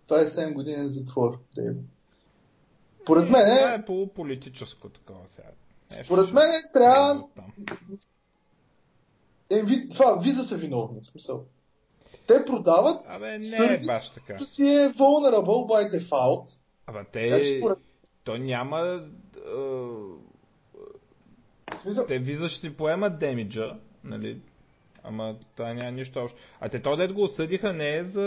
27 0.08 0.52
години 0.52 0.88
затвор. 0.88 1.38
Де. 1.54 1.74
Поред 3.06 3.30
мен 3.30 3.42
е... 3.42 3.58
Това 3.58 3.74
е 3.74 3.84
полуполитическо 3.84 4.88
такова 4.88 5.20
сега. 5.36 5.48
Според 6.04 6.32
мен 6.32 6.50
трябва... 6.72 7.24
Е, 9.50 9.62
ви, 9.62 9.88
това, 9.88 10.18
виза 10.22 10.42
са 10.42 10.56
виновни, 10.56 11.00
в 11.00 11.06
смисъл. 11.06 11.44
Те 12.26 12.44
продават 12.44 13.00
Абе, 13.08 13.26
не 13.28 13.34
е 13.36 13.40
сервис, 13.40 13.86
баш 13.86 14.08
така. 14.08 14.26
който 14.26 14.46
си 14.46 14.62
е 14.66 14.88
vulnerable 14.88 15.44
by 15.44 16.00
default. 16.00 16.52
Абе, 16.86 16.98
Така 17.04 17.36
че 17.36 17.42
те... 17.44 17.58
според- 17.58 17.78
То 18.24 18.36
няма... 18.36 19.02
В 19.36 20.18
смисъл, 21.84 22.06
Те 22.06 22.18
виза 22.18 22.48
ще 22.48 22.60
ти 22.60 22.76
поемат 22.76 23.18
демиджа, 23.18 23.76
нали? 24.04 24.40
Ама 25.04 25.34
това 25.56 25.74
няма 25.74 25.90
нищо 25.90 26.18
общо. 26.20 26.38
А 26.60 26.68
те 26.68 26.82
то 26.82 26.96
дет 26.96 27.12
го 27.12 27.22
осъдиха 27.22 27.72
не 27.72 27.96
е 27.96 28.04
за 28.04 28.20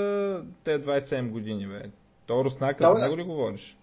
те 0.64 0.84
27 0.84 1.30
години, 1.30 1.68
бе. 1.68 1.82
То 2.26 2.44
Руснака, 2.46 2.84
Да, 2.84 2.96
за 2.96 3.06
него 3.06 3.18
ли 3.18 3.24
говориш? 3.24 3.78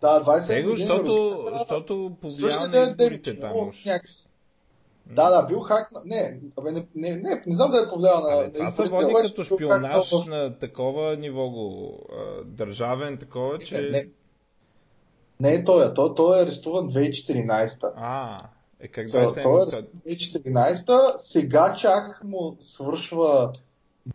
да, 0.00 0.24
20 0.24 0.48
Него, 0.48 0.70
години 0.70 0.86
защото, 0.88 1.04
Русия, 1.04 1.52
защото 1.52 2.16
повлия 2.20 2.50
Свърши 2.52 2.76
на 2.76 2.82
изборите 2.82 3.40
там 3.40 3.52
някакси. 3.86 4.32
Да, 5.06 5.30
да, 5.30 5.46
бил 5.46 5.60
хак 5.60 5.92
на... 5.92 6.00
Не, 6.04 6.40
абе, 6.58 6.72
не, 6.72 6.86
не, 6.94 7.16
не, 7.16 7.42
не 7.46 7.54
знам 7.56 7.70
да 7.70 7.78
е 7.78 7.88
повлиял 7.88 8.20
на, 8.20 8.40
Абе, 8.40 8.52
това 8.52 8.70
се 8.70 8.88
води 8.88 9.14
като 9.26 9.44
шпионаж 9.44 10.10
в- 10.10 10.26
на 10.26 10.58
такова 10.58 11.16
ниво 11.16 11.50
го, 11.50 11.98
държавен 12.44 13.18
такова, 13.18 13.58
че... 13.58 13.74
Не, 13.74 13.90
не. 13.90 14.04
Не 15.40 15.54
е 15.54 15.64
той, 15.64 15.94
той, 15.94 16.14
той 16.14 16.38
е 16.38 16.42
арестуван 16.42 16.88
2014. 16.88 17.92
А, 17.96 18.38
е 18.80 18.88
как 18.88 19.06
да 19.06 19.10
се 19.10 19.42
той 19.42 19.62
е 19.62 20.16
2014, 20.16 21.16
сега 21.16 21.74
чак 21.74 22.24
му 22.24 22.56
свършва 22.60 23.52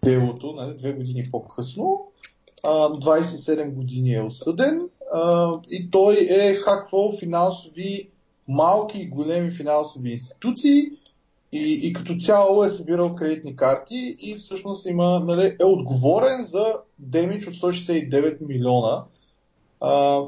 делото, 0.03 0.53
нали, 0.53 0.77
две 0.77 0.93
години 0.93 1.29
по-късно. 1.31 2.11
А, 2.63 2.89
27 2.89 3.73
години 3.73 4.13
е 4.13 4.21
осъден 4.21 4.89
а, 5.13 5.53
и 5.69 5.91
той 5.91 6.27
е 6.29 6.55
хаквал 6.55 7.17
финансови, 7.19 8.09
малки 8.47 8.99
и 8.99 9.09
големи 9.09 9.51
финансови 9.51 10.11
институции 10.11 10.81
и, 11.51 11.79
и 11.83 11.93
като 11.93 12.15
цяло 12.15 12.63
е 12.63 12.69
събирал 12.69 13.15
кредитни 13.15 13.55
карти 13.55 14.15
и 14.19 14.35
всъщност 14.35 14.85
има, 14.85 15.19
нали, 15.19 15.55
е 15.59 15.65
отговорен 15.65 16.43
за 16.43 16.75
демидж 16.99 17.47
от 17.47 17.53
169 17.53 18.47
милиона 18.47 19.03
а, 19.81 20.21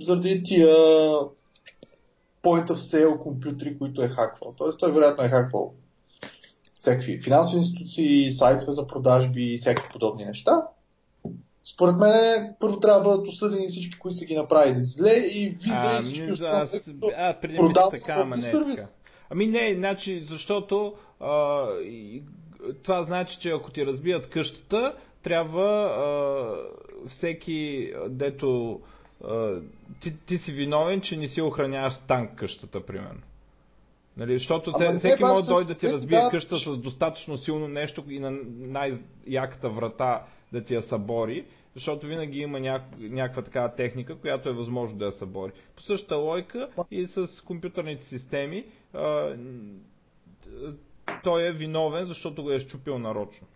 заради 0.00 0.42
тия 0.42 0.76
point 2.46 2.70
of 2.70 2.76
sale 2.76 3.18
компютри, 3.18 3.78
които 3.78 4.02
е 4.02 4.08
хаквал. 4.08 4.54
Тоест 4.56 4.78
той 4.78 4.92
вероятно 4.92 5.24
е 5.24 5.28
хаквал 5.28 5.74
всякакви 6.78 7.22
финансови 7.22 7.58
институции, 7.58 8.32
сайтове 8.32 8.72
за 8.72 8.86
продажби 8.86 9.54
и 9.54 9.58
всякакви 9.58 9.92
подобни 9.92 10.24
неща. 10.24 10.62
Според 11.64 11.96
мен 11.96 12.54
първо 12.60 12.80
трябва 12.80 13.02
да 13.02 13.08
бъдат 13.08 13.28
осъдени 13.28 13.68
всички, 13.68 13.98
които 13.98 14.18
са 14.18 14.24
ги 14.24 14.36
направили 14.36 14.82
зле 14.82 15.12
и 15.12 15.48
виза 15.48 15.76
А, 15.76 15.98
и 15.98 16.02
всички 16.02 16.32
останали, 16.32 16.68
които 16.84 17.00
продават 17.56 17.92
мисля 17.92 18.06
така, 18.06 18.20
ама 18.20 18.30
този 18.30 18.42
не 18.42 18.48
е 18.48 18.52
сервис. 18.52 18.98
Ами 19.30 19.46
не, 19.46 19.74
значи, 19.76 20.26
защото 20.30 20.94
а, 21.20 21.66
и, 21.80 22.22
това 22.82 23.04
значи, 23.04 23.38
че 23.40 23.50
ако 23.50 23.70
ти 23.70 23.86
разбият 23.86 24.30
къщата, 24.30 24.94
трябва 25.22 25.84
а, 25.84 27.08
всеки, 27.08 27.92
дето 28.08 28.80
ти, 30.00 30.16
ти 30.26 30.38
си 30.38 30.52
виновен, 30.52 31.00
че 31.00 31.16
не 31.16 31.28
си 31.28 31.40
охраняваш 31.40 31.98
танк 31.98 32.34
къщата, 32.34 32.86
примерно. 32.86 33.20
Нали, 34.16 34.32
защото 34.32 34.72
Ама 34.74 35.00
се, 35.00 35.08
всеки 35.08 35.24
може 35.24 35.46
да 35.46 35.54
дойде 35.54 35.74
да 35.74 35.80
ти 35.80 35.86
разбие 35.86 36.18
дават- 36.18 36.30
къща 36.30 36.56
с 36.56 36.76
достатъчно 36.76 37.38
силно 37.38 37.68
нещо 37.68 38.04
и 38.08 38.18
на 38.18 38.30
най-яката 38.46 39.68
врата 39.68 40.26
да 40.52 40.64
ти 40.64 40.74
я 40.74 40.82
събори, 40.82 41.44
защото 41.74 42.06
винаги 42.06 42.38
има 42.38 42.60
няк... 42.60 42.82
някаква 42.98 43.42
такава 43.42 43.74
техника, 43.74 44.16
която 44.18 44.48
е 44.48 44.52
възможно 44.52 44.98
да 44.98 45.04
я 45.04 45.12
събори. 45.12 45.52
По 45.76 45.82
същата 45.82 46.16
лойка 46.16 46.68
и 46.90 47.06
с 47.06 47.44
компютърните 47.44 48.04
системи 48.04 48.64
а, 48.94 49.36
той 51.24 51.48
е 51.48 51.52
виновен, 51.52 52.06
защото 52.06 52.42
го 52.42 52.50
е 52.50 52.60
щупил 52.60 52.98
нарочно. 52.98 53.46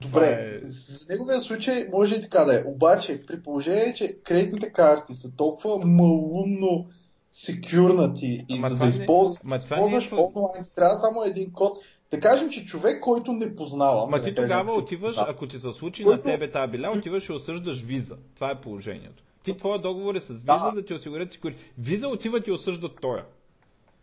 Добре, 0.00 0.26
е- 0.54 0.66
за 0.66 1.06
неговия 1.10 1.40
случай 1.40 1.88
може 1.92 2.14
и 2.14 2.22
така 2.22 2.44
да 2.44 2.54
е. 2.54 2.64
Обаче, 2.66 3.26
при 3.26 3.42
положение, 3.42 3.94
че 3.94 4.12
кредитните 4.14 4.72
карти 4.72 5.14
са 5.14 5.36
толкова 5.36 5.78
малумно 5.78 6.86
секюрнати 7.32 8.44
и 8.48 8.54
Ама 8.54 8.68
за 8.68 8.76
да 8.76 8.84
не- 8.84 8.90
използваш, 8.90 9.42
не 9.44 9.54
е 9.54 9.58
използваш 9.58 10.10
по- 10.10 10.32
онлайн, 10.36 10.64
трябва 10.74 10.96
само 10.96 11.24
един 11.24 11.52
код. 11.52 11.78
Да 12.10 12.20
кажем, 12.20 12.50
че 12.50 12.66
човек, 12.66 13.00
който 13.00 13.32
не 13.32 13.56
познавам, 13.56 14.10
Ма 14.10 14.18
да 14.18 14.24
ти 14.24 14.34
тогава 14.34 14.72
отиваш, 14.72 15.10
познавам, 15.10 15.34
ако 15.34 15.48
ти 15.48 15.58
се 15.58 15.66
случи 15.78 16.04
Който- 16.04 16.18
на 16.18 16.32
тебе 16.32 16.52
тази 16.52 16.70
биля, 16.72 16.92
отиваш 16.96 17.28
и 17.28 17.32
осъждаш 17.32 17.80
виза. 17.80 18.16
Това 18.34 18.50
е 18.50 18.60
положението. 18.60 19.22
Ти 19.44 19.56
твоя 19.56 19.78
договор 19.78 20.14
е 20.14 20.20
с 20.20 20.28
виза 20.28 20.44
Да. 20.44 20.72
да 20.74 20.84
ти 20.84 20.94
осигурят 20.94 21.32
секюрити. 21.32 21.58
Виза 21.78 22.08
отиват 22.08 22.46
и 22.46 22.52
осъждат 22.52 22.92
тоя. 23.00 23.24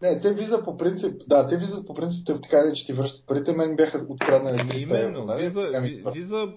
Не, 0.02 0.22
те 0.22 0.34
виза 0.34 0.64
по 0.64 0.78
принцип, 0.78 1.22
да, 1.28 1.48
те 1.48 1.58
виза 1.58 1.86
по 1.86 1.94
принцип, 1.94 2.26
те 2.26 2.42
така 2.42 2.58
или 2.68 2.76
че 2.76 2.86
ти 2.86 2.94
връщат 2.94 3.28
парите, 3.28 3.54
мен 3.54 3.76
бяха 3.76 4.06
откраднали 4.10 4.58
300 4.58 4.84
евро. 4.84 4.96
Именно, 4.96 5.26
нали? 5.26 5.44
виза, 5.44 5.64
Сега 5.66 5.82
ми 5.82 5.90
ви- 5.90 6.02
върнат. 6.02 6.14
виза 6.16 6.48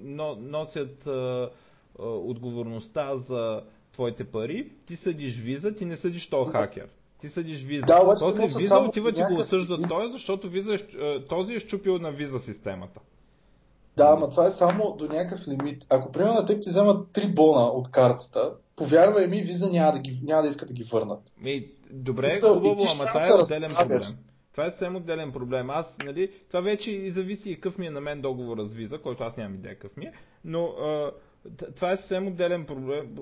но, 0.00 0.34
носят 0.34 1.06
а, 1.06 1.50
а, 1.98 2.06
отговорността 2.06 3.16
за 3.28 3.60
твоите 3.92 4.24
пари, 4.24 4.72
ти 4.86 4.96
съдиш 4.96 5.36
виза, 5.36 5.74
ти 5.74 5.84
не 5.84 5.96
съдиш 5.96 6.30
този 6.30 6.50
хакер. 6.50 6.88
Ти 7.20 7.28
съдиш 7.28 7.62
виза. 7.62 7.86
Да, 7.86 8.02
обаче 8.02 8.20
После 8.20 8.58
виза 8.58 8.78
отиват 8.78 9.18
и 9.18 9.34
го 9.34 9.40
осъждат 9.40 9.80
той, 9.88 10.12
защото 10.12 10.48
виза 10.48 10.74
е, 10.74 11.26
този 11.26 11.54
е 11.54 11.60
щупил 11.60 11.98
на 11.98 12.10
виза 12.10 12.38
системата. 12.38 13.00
Да, 13.96 14.14
ама 14.16 14.30
това 14.30 14.46
е 14.46 14.50
само 14.50 14.96
до 14.98 15.04
някакъв 15.04 15.48
лимит. 15.48 15.86
Ако 15.90 16.12
примерно 16.12 16.34
на 16.34 16.46
теб 16.46 16.62
ти 16.62 16.68
вземат 16.68 17.08
3 17.08 17.34
бона 17.34 17.64
от 17.64 17.90
картата, 17.90 18.52
повярвай 18.76 19.26
ми, 19.26 19.42
виза 19.42 19.70
няма 19.70 19.92
да, 19.92 19.98
ги, 19.98 20.20
няма 20.24 20.42
да 20.42 20.48
искат 20.48 20.68
да 20.68 20.74
ги 20.74 20.84
върнат. 20.84 21.20
Ми, 21.40 21.68
добре, 21.90 22.28
Мисъл, 22.28 22.54
хубаво, 22.54 22.84
ама 22.94 23.06
това 23.06 23.28
е 23.28 23.32
отделен 23.32 23.70
разправяш. 23.70 24.06
проблем. 24.06 24.24
Това 24.52 24.66
е 24.66 24.70
съвсем 24.70 24.96
отделен 24.96 25.32
проблем. 25.32 25.70
Аз, 25.70 25.94
нали, 26.04 26.32
това 26.48 26.60
вече 26.60 26.90
и 26.90 27.10
зависи 27.10 27.50
и 27.50 27.54
какъв 27.54 27.78
ми 27.78 27.86
е 27.86 27.90
на 27.90 28.00
мен 28.00 28.20
договора 28.20 28.64
с 28.64 28.72
виза, 28.72 28.98
който 28.98 29.24
аз 29.24 29.36
нямам 29.36 29.54
идея 29.54 29.74
какъв 29.74 29.96
ми 29.96 30.04
е, 30.04 30.12
но 30.44 30.64
а, 30.66 31.12
това 31.76 31.92
е 31.92 31.96
съвсем 31.96 32.26
отделен 32.26 32.66
проблем, 32.66 33.16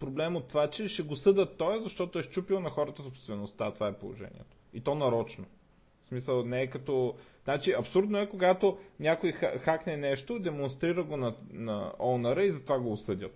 проблем 0.00 0.36
от 0.36 0.48
това, 0.48 0.70
че 0.70 0.88
ще 0.88 1.02
го 1.02 1.16
съдат 1.16 1.56
той, 1.58 1.82
защото 1.82 2.18
е 2.18 2.22
щупил 2.22 2.60
на 2.60 2.70
хората 2.70 3.02
собствеността. 3.02 3.70
Това 3.74 3.88
е 3.88 3.92
положението. 3.98 4.56
И 4.74 4.80
то 4.80 4.94
нарочно. 4.94 5.44
В 6.04 6.08
смисъл, 6.08 6.44
не 6.44 6.62
е 6.62 6.66
като... 6.66 7.14
Значи, 7.44 7.72
абсурдно 7.72 8.18
е, 8.18 8.28
когато 8.28 8.78
някой 9.00 9.32
ха- 9.32 9.58
хакне 9.58 9.96
нещо, 9.96 10.38
демонстрира 10.38 11.02
го 11.04 11.16
на, 11.16 11.34
на 11.52 11.92
онъра 12.00 12.44
и 12.44 12.52
затова 12.52 12.78
го 12.78 12.92
осъдят. 12.92 13.32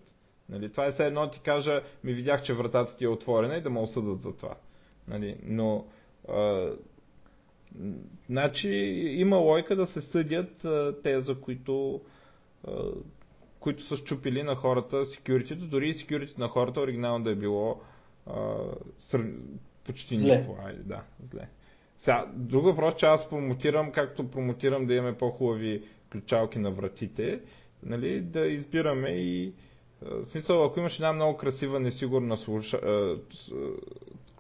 Нали, 0.48 0.70
това 0.70 0.86
е 0.86 0.92
все 0.92 1.06
едно 1.06 1.30
ти 1.30 1.40
кажа, 1.40 1.82
ми 2.04 2.12
видях, 2.12 2.42
че 2.42 2.54
вратата 2.54 2.96
ти 2.96 3.04
е 3.04 3.08
отворена 3.08 3.56
и 3.56 3.62
да 3.62 3.70
ме 3.70 3.80
осъдат 3.80 4.22
за 4.22 4.36
това. 4.36 4.54
Нали, 5.10 5.36
но, 5.42 5.86
а, 6.28 6.70
значи, 8.26 8.68
има 9.16 9.36
лойка 9.36 9.76
да 9.76 9.86
се 9.86 10.00
съдят 10.00 10.64
а, 10.64 10.94
те, 11.02 11.20
за 11.20 11.40
които, 11.40 12.00
а, 12.66 12.82
които 13.60 13.84
са 13.84 13.96
щупили 13.96 14.42
на 14.42 14.54
хората 14.54 14.96
security 14.96 15.54
дори 15.54 15.88
и 15.88 15.94
security 15.94 16.38
на 16.38 16.48
хората 16.48 16.80
оригинално 16.80 17.24
да 17.24 17.30
е 17.30 17.34
било 17.34 17.80
а, 18.26 18.56
сър... 19.00 19.32
почти 19.84 20.16
Зле. 20.16 20.32
никакво. 20.32 20.58
Айде, 20.64 20.82
да, 20.82 21.02
зле. 21.32 21.48
Сега, 22.00 22.26
друг 22.34 22.64
въпрос, 22.64 22.96
че 22.96 23.06
аз 23.06 23.28
промотирам, 23.28 23.92
както 23.92 24.30
промотирам 24.30 24.86
да 24.86 24.94
имаме 24.94 25.18
по-хубави 25.18 25.82
ключалки 26.12 26.58
на 26.58 26.70
вратите, 26.70 27.40
нали, 27.82 28.20
да 28.20 28.46
избираме 28.46 29.08
и 29.08 29.52
в 30.02 30.26
смисъл, 30.30 30.64
ако 30.64 30.80
имаш 30.80 30.94
една 30.94 31.12
много 31.12 31.36
красива, 31.36 31.80
несигурна 31.80 32.36
слуша, 32.36 32.80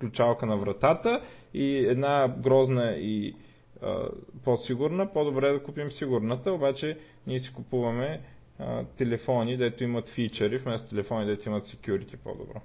ключалка 0.00 0.46
на 0.46 0.56
вратата 0.56 1.22
и 1.54 1.76
една 1.78 2.28
грозна 2.30 2.90
и 2.90 3.34
а, 3.82 4.08
по-сигурна, 4.44 5.10
по-добре 5.10 5.48
е 5.48 5.52
да 5.52 5.62
купим 5.62 5.90
сигурната, 5.90 6.52
обаче 6.52 6.98
ние 7.26 7.40
си 7.40 7.52
купуваме 7.52 8.20
а, 8.58 8.84
телефони, 8.86 9.56
дето 9.56 9.84
имат 9.84 10.08
фичъри, 10.08 10.58
вместо 10.58 10.88
телефони, 10.88 11.26
дето 11.26 11.48
имат 11.48 11.66
security 11.66 12.16
по-добро. 12.16 12.60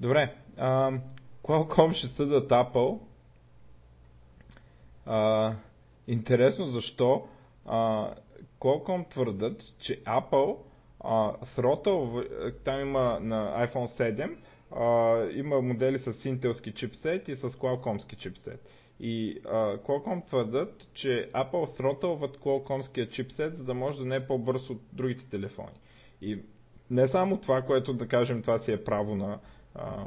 Добре, 0.00 0.34
а, 0.56 0.92
Qualcomm 1.42 1.92
ще 1.92 2.06
съдат 2.08 2.48
Apple. 2.48 2.98
А, 5.06 5.52
интересно 6.08 6.66
защо 6.66 7.28
а, 7.66 8.08
Qualcomm 8.60 9.10
твърдат, 9.10 9.78
че 9.78 10.00
Apple 10.00 10.56
а, 11.00 11.10
throttle, 11.46 12.24
там 12.54 12.80
има 12.80 13.18
на 13.20 13.68
iPhone 13.68 13.86
7 14.16 14.36
има 15.34 15.60
модели 15.60 15.98
с 15.98 16.12
Intelски 16.12 16.74
чипсет 16.74 17.28
и 17.28 17.36
с 17.36 17.50
Qualcommски 17.50 18.16
чипсет. 18.16 18.68
И 19.00 19.40
а, 19.44 19.76
Qualcomm 19.76 20.26
твърдат, 20.26 20.88
че 20.94 21.30
Apple 21.34 21.76
сротълват 21.76 22.36
Qualcommския 22.38 23.08
чипсет, 23.10 23.56
за 23.56 23.64
да 23.64 23.74
може 23.74 23.98
да 23.98 24.04
не 24.04 24.16
е 24.16 24.26
по-бърз 24.26 24.70
от 24.70 24.80
другите 24.92 25.24
телефони. 25.30 25.80
И 26.22 26.38
не 26.90 27.08
само 27.08 27.36
това, 27.40 27.62
което 27.62 27.92
да 27.92 28.08
кажем, 28.08 28.42
това 28.42 28.58
си 28.58 28.72
е 28.72 28.84
право 28.84 29.16
на, 29.16 29.38
а, 29.74 30.04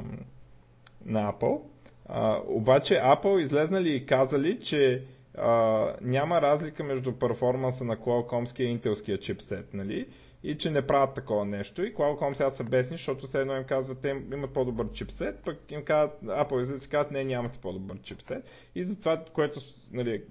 на 1.04 1.32
Apple, 1.32 1.60
а, 2.06 2.40
обаче 2.46 2.94
Apple 2.94 3.44
излезнали 3.44 3.94
и 3.94 4.06
казали, 4.06 4.60
че 4.60 5.02
а, 5.38 5.92
няма 6.00 6.42
разлика 6.42 6.84
между 6.84 7.12
перформанса 7.12 7.84
на 7.84 7.96
Qualcommския 7.96 8.62
и 8.62 8.78
Intelския 8.78 9.18
чипсет, 9.18 9.74
нали? 9.74 10.06
И 10.42 10.58
че 10.58 10.70
не 10.70 10.86
правят 10.86 11.14
такова 11.14 11.44
нещо. 11.44 11.82
И 11.82 11.94
Qualcomm 11.94 12.32
сега 12.32 12.50
са 12.50 12.64
бесни, 12.64 12.96
защото 12.96 13.26
все 13.26 13.40
едно 13.40 13.56
им 13.56 13.64
казват, 13.64 14.00
те 14.00 14.08
имат 14.08 14.52
по-добър 14.52 14.92
чипсет, 14.92 15.44
пък 15.44 15.70
им 15.70 15.84
казват, 15.84 16.22
Apple 16.22 16.62
излизат 16.62 16.84
и 16.84 16.88
казват, 16.88 17.12
не, 17.12 17.24
нямате 17.24 17.58
по-добър 17.58 18.00
чипсет. 18.02 18.44
И 18.74 18.84
затова, 18.84 19.24
което 19.32 19.60
нали, 19.92 20.22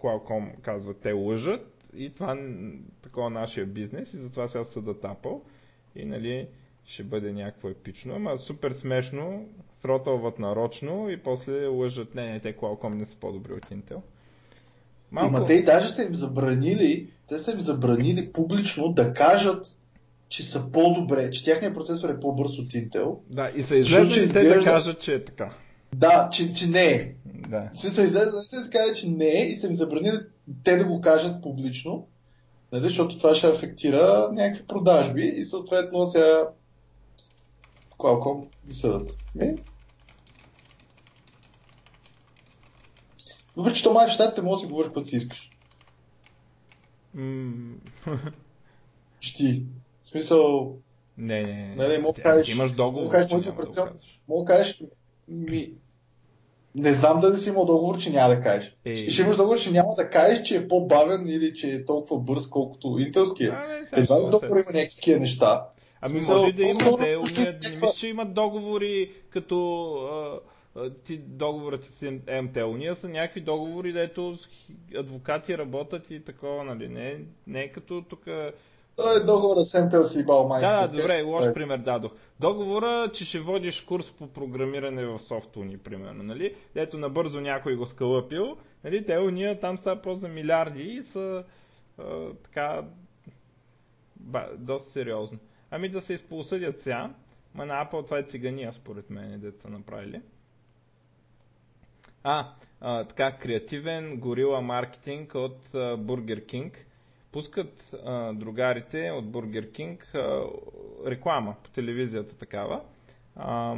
Qualcomm 0.00 0.60
казва, 0.60 0.94
те 0.94 1.12
лъжат 1.12 1.84
и 1.96 2.14
това 2.14 2.38
такова 3.02 3.30
нашия 3.30 3.66
бизнес 3.66 4.14
и 4.14 4.16
затова 4.16 4.48
сега 4.48 4.64
съдат 4.64 5.02
Apple 5.02 5.40
и 5.96 6.04
нали, 6.04 6.48
ще 6.84 7.02
бъде 7.02 7.32
някакво 7.32 7.68
епично. 7.68 8.14
Ама 8.14 8.38
супер 8.38 8.72
смешно, 8.72 9.48
сротълват 9.82 10.38
нарочно 10.38 11.10
и 11.10 11.16
после 11.16 11.66
лъжат, 11.66 12.14
не, 12.14 12.32
не, 12.32 12.40
те 12.40 12.56
Qualcomm 12.56 12.94
не 12.94 13.06
са 13.06 13.16
по-добри 13.16 13.52
от 13.52 13.64
Intel. 13.70 14.00
Малко... 15.12 15.36
Има 15.36 15.46
те 15.46 15.54
и 15.54 15.64
даже 15.64 15.88
са 15.88 16.02
им 16.02 16.14
забранили, 16.14 17.08
те 17.28 17.38
са 17.38 17.52
им 17.52 17.60
забранили 17.60 18.32
публично 18.32 18.88
да 18.88 19.14
кажат, 19.14 19.66
че 20.28 20.46
са 20.46 20.70
по-добре, 20.72 21.30
че 21.30 21.44
тяхният 21.44 21.74
процесор 21.74 22.08
е 22.08 22.20
по-бърз 22.20 22.58
от 22.58 22.72
Intel. 22.72 23.18
Да, 23.30 23.50
и 23.56 23.62
са 23.62 23.74
излезли 23.74 24.32
те 24.32 24.44
да 24.44 24.60
кажат, 24.60 25.00
че 25.00 25.14
е 25.14 25.24
така. 25.24 25.54
Да, 25.94 26.28
че, 26.32 26.52
че 26.52 26.66
не 26.66 26.84
е. 26.84 27.14
Да. 27.24 27.70
Смисъл, 27.74 28.04
излезе 28.04 28.42
се 28.42 28.70
каже, 28.70 28.94
че 28.94 29.08
не 29.08 29.28
е 29.28 29.46
и 29.46 29.56
са 29.56 29.66
им 29.66 29.74
забранили 29.74 30.16
те 30.64 30.76
да 30.76 30.84
го 30.84 31.00
кажат 31.00 31.42
публично, 31.42 32.06
нали, 32.72 32.82
защото 32.82 33.18
това 33.18 33.34
ще 33.34 33.46
афектира 33.46 34.28
някакви 34.32 34.66
продажби 34.66 35.32
и 35.36 35.44
съответно 35.44 36.06
сега 36.06 36.48
Qualcomm 37.98 38.44
ги 38.66 38.74
съдат. 38.74 39.16
Въпреки, 43.56 43.76
че 43.76 43.84
то 43.84 43.92
май 43.92 44.06
в 44.06 44.10
щатите 44.10 44.42
може 44.42 44.54
да 44.54 44.60
си 44.60 44.66
говориш 44.66 44.86
каквото 44.86 45.08
си 45.08 45.16
искаш. 45.16 45.50
Mm. 47.16 47.74
Щи. 49.20 49.62
В 50.02 50.06
смисъл... 50.06 50.76
Не, 51.18 51.42
не, 51.42 51.52
не. 51.52 51.74
Нали, 51.76 51.98
мога 51.98 52.12
да 52.16 52.22
кажеш... 52.22 52.54
Имаш 52.54 52.72
договор. 52.72 53.02
Мога 53.02 53.18
да 53.18 53.28
кажеш, 53.28 53.92
мога 54.28 54.44
да 54.44 54.44
кажеш, 54.44 54.82
ми... 55.28 55.70
Не 56.74 56.92
знам 56.92 57.20
дали 57.20 57.38
си 57.38 57.48
имал 57.48 57.64
договор, 57.64 57.98
че 57.98 58.10
няма 58.10 58.34
да 58.34 58.40
кажеш. 58.40 58.76
Е... 58.84 58.96
Ще 58.96 59.22
имаш 59.22 59.36
договор, 59.36 59.60
че 59.60 59.70
няма 59.70 59.94
да 59.96 60.10
кажеш, 60.10 60.42
че 60.42 60.56
е 60.56 60.68
по-бавен 60.68 61.26
или 61.26 61.54
че 61.54 61.70
е 61.70 61.84
толкова 61.84 62.20
бърз, 62.20 62.48
колкото 62.48 62.98
интелския. 63.00 63.50
Да, 63.92 64.00
Едва 64.00 64.16
ли 64.16 64.30
договор 64.30 64.56
има 64.56 64.72
някакви 64.72 64.96
такива 64.96 65.20
неща. 65.20 65.66
Ами 66.00 66.20
може 66.20 66.52
да 66.52 66.62
има, 66.62 66.90
уния, 66.92 67.18
не 67.62 67.70
мисля, 67.70 67.92
че 67.96 68.06
имат 68.06 68.34
договори 68.34 69.12
като 69.30 69.98
ти 71.04 71.16
договорът 71.18 71.84
с 71.84 72.10
МТ. 72.42 72.56
Уния 72.56 72.96
са 72.96 73.08
някакви 73.08 73.40
договори, 73.40 73.92
дето 73.92 74.38
адвокати 74.98 75.58
работят 75.58 76.10
и 76.10 76.24
такова, 76.24 76.64
нали? 76.64 76.88
Не, 76.88 77.20
не 77.46 77.60
е 77.60 77.72
като 77.72 78.04
тук... 78.08 78.24
Той 78.96 79.16
е 79.16 79.24
договора 79.26 79.60
с 79.60 79.84
МТЛ 79.84 80.02
си 80.02 80.26
бал 80.26 80.48
майка. 80.48 80.68
Да, 80.68 80.86
да, 80.86 80.96
добре, 80.96 81.22
лош 81.22 81.44
е. 81.44 81.54
пример 81.54 81.78
дадох. 81.78 82.12
Договора, 82.40 83.10
че 83.14 83.24
ще 83.24 83.40
водиш 83.40 83.80
курс 83.80 84.12
по 84.18 84.28
програмиране 84.28 85.06
в 85.06 85.20
софтуни, 85.20 85.78
примерно, 85.78 86.22
нали? 86.22 86.54
Дето 86.74 86.98
набързо 86.98 87.40
някой 87.40 87.76
го 87.76 87.86
скалъпил, 87.86 88.56
нали? 88.84 89.06
Те 89.06 89.18
уния 89.18 89.60
там 89.60 89.78
са 89.78 89.96
просто 90.02 90.28
милиарди 90.28 90.82
и 90.82 91.02
са 91.02 91.44
а, 91.98 92.32
така 92.44 92.84
ба, 94.16 94.46
доста 94.58 94.90
сериозно. 94.90 95.38
Ами 95.70 95.88
да 95.88 96.00
се 96.00 96.12
изполсъдят 96.14 96.80
сега, 96.82 97.10
ма 97.54 97.66
на 97.66 97.84
Apple 97.84 98.04
това 98.04 98.18
е 98.18 98.22
цигания, 98.22 98.72
според 98.72 99.10
мен, 99.10 99.40
деца 99.40 99.68
направили. 99.68 100.20
А, 102.24 102.48
а, 102.80 103.04
така, 103.04 103.32
креативен 103.32 104.16
горила 104.16 104.60
маркетинг 104.60 105.34
от 105.34 105.74
а, 105.74 105.78
Burger 105.96 106.46
King. 106.46 106.72
Пускат 107.32 107.94
а, 108.04 108.32
другарите 108.32 109.10
от 109.10 109.24
Burger 109.24 109.70
King 109.70 110.14
а, 110.14 110.46
реклама 111.10 111.54
по 111.64 111.70
телевизията 111.70 112.38
такава 112.38 112.80
а, 113.36 113.76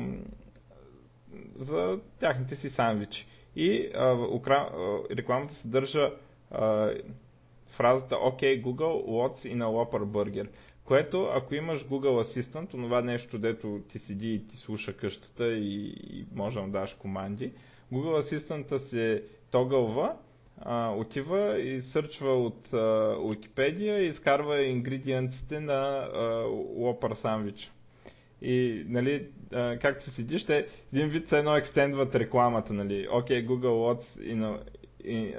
за 1.57 1.99
тяхните 2.21 2.57
си 2.57 2.71
сандвичи. 2.71 3.27
И 3.57 3.91
а, 3.95 4.13
укра... 4.31 4.71
рекламата 5.11 5.55
съдържа 5.55 6.11
а, 6.51 6.91
фразата 7.67 8.15
OK 8.15 8.63
Google, 8.63 9.05
what's 9.07 9.47
in 9.55 9.59
a 9.63 9.67
Whopper 9.67 10.05
Burger? 10.05 10.49
Което, 10.85 11.25
ако 11.25 11.55
имаш 11.55 11.85
Google 11.85 12.25
Assistant, 12.25 12.71
това 12.71 13.01
нещо, 13.01 13.39
дето 13.39 13.81
ти 13.89 13.99
седи 13.99 14.35
и 14.35 14.47
ти 14.49 14.57
слуша 14.57 14.97
къщата 14.97 15.53
и, 15.53 15.85
и 16.11 16.27
може 16.35 16.61
да 16.61 16.67
даш 16.67 16.95
команди, 16.95 17.53
Google 17.93 18.23
Assistant 18.23 18.79
се 18.79 19.23
тогълва, 19.51 20.17
а, 20.59 20.91
отива 20.91 21.59
и 21.59 21.83
сърчва 21.83 22.35
от 22.37 22.69
а, 22.73 22.77
Wikipedia 23.17 23.99
и 23.99 24.07
изкарва 24.07 24.63
ингредиентите 24.63 25.61
на 25.61 26.09
Whopper 26.79 27.15
сандвич. 27.15 27.71
И, 28.43 28.85
нали, 28.89 29.27
а, 29.53 29.79
както 29.79 30.05
се 30.05 30.11
седиш, 30.11 30.45
те 30.45 30.67
един 30.93 31.09
вид 31.09 31.29
се 31.29 31.39
едно 31.39 31.57
екстендват 31.57 32.15
рекламата, 32.15 32.73
нали. 32.73 33.09
Окей, 33.13 33.43
okay, 33.43 33.49
Google, 33.49 33.95
what's, 33.95 34.19
you 34.19 34.37
know, 34.37 34.59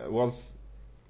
what's, 0.09 0.51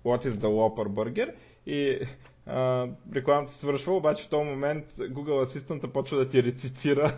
what 0.05 0.25
is 0.25 0.33
the 0.33 0.47
Whopper 0.49 0.87
burger? 0.89 1.33
И 1.67 1.99
а, 2.45 2.87
рекламата 3.15 3.51
се 3.51 3.59
свършва, 3.59 3.93
обаче 3.93 4.23
в 4.25 4.29
този 4.29 4.45
момент 4.45 4.85
Google 4.97 5.45
Assistant 5.45 5.87
почва 5.87 6.17
да 6.17 6.29
ти 6.29 6.43
рецитира 6.43 7.17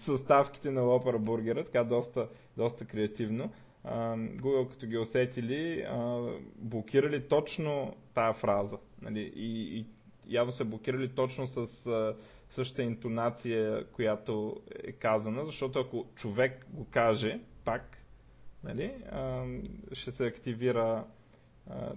съставките 0.00 0.70
на 0.70 0.80
Whopper 0.80 1.18
бургера, 1.18 1.64
така 1.64 1.84
доста, 1.84 2.28
доста 2.56 2.84
креативно. 2.84 3.52
Google 4.36 4.70
като 4.70 4.86
ги 4.86 4.98
усетили, 4.98 5.86
блокирали 6.56 7.28
точно 7.28 7.94
тая 8.14 8.32
фраза. 8.34 8.78
Нали? 9.02 9.32
И, 9.36 9.78
и 9.78 9.86
явно 10.26 10.52
са 10.52 10.64
блокирали 10.64 11.08
точно 11.08 11.46
с 11.46 11.66
същата 12.50 12.82
интонация, 12.82 13.84
която 13.86 14.60
е 14.84 14.92
казана, 14.92 15.44
защото 15.46 15.78
ако 15.78 16.06
човек 16.14 16.66
го 16.70 16.86
каже 16.90 17.40
пак, 17.64 17.98
нали, 18.64 18.94
ще 19.92 20.12
се 20.12 20.26
активира 20.26 21.04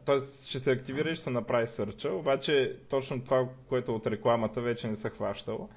т.е. 0.06 0.46
ще 0.46 0.60
се 0.60 0.72
активира 0.72 1.10
и 1.10 1.16
ще 1.16 1.24
се 1.24 1.30
направи 1.30 1.68
сърча, 1.68 2.12
обаче 2.12 2.78
точно 2.90 3.24
това, 3.24 3.50
което 3.70 3.96
от 3.96 4.08
рекламата 4.08 4.62
вече 4.62 4.88
не 4.88 4.96
се 4.96 5.10
хващало. 5.10 5.70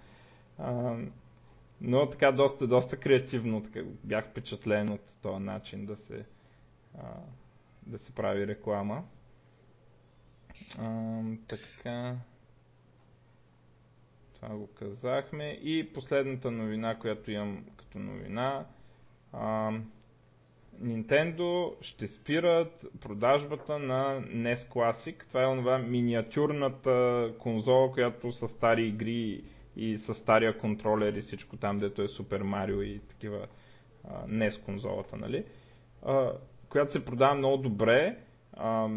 Но 1.80 2.10
така 2.10 2.32
доста, 2.32 2.66
доста 2.66 2.96
креативно 2.96 3.62
така, 3.62 3.80
бях 4.04 4.26
впечатлен 4.26 4.90
от 4.90 5.00
този 5.22 5.44
начин 5.44 5.86
да 5.86 5.96
се, 5.96 6.24
а, 6.94 7.02
да 7.82 7.98
се 7.98 8.12
прави 8.12 8.46
реклама. 8.46 9.04
А, 10.78 11.20
така. 11.48 12.16
Това 14.34 14.48
го 14.48 14.66
казахме. 14.68 15.48
И 15.52 15.92
последната 15.94 16.50
новина, 16.50 16.94
която 16.94 17.30
имам 17.30 17.64
като 17.76 17.98
новина. 17.98 18.66
А, 19.32 19.72
Nintendo 20.82 21.48
ще 21.80 22.08
спират 22.08 22.86
продажбата 23.00 23.78
на 23.78 24.20
NES 24.22 24.56
Classic. 24.58 25.24
Това 25.24 25.42
е 25.42 25.46
онова 25.46 25.78
миниатюрната 25.78 27.28
конзола, 27.38 27.92
която 27.92 28.32
са 28.32 28.48
стари 28.48 28.86
игри 28.86 29.42
и 29.78 29.98
с 29.98 30.14
стария 30.14 30.58
контролер 30.58 31.12
и 31.12 31.20
всичко 31.20 31.56
там, 31.56 31.78
дето 31.78 32.02
е 32.02 32.08
Супер 32.08 32.40
Марио 32.42 32.82
и 32.82 33.00
такива 33.08 33.46
а, 34.08 34.26
NES 34.26 34.60
конзолата, 34.62 35.16
нали? 35.16 35.44
А, 36.02 36.32
която 36.68 36.92
се 36.92 37.04
продава 37.04 37.34
много 37.34 37.56
добре. 37.56 38.18
А, 38.52 38.88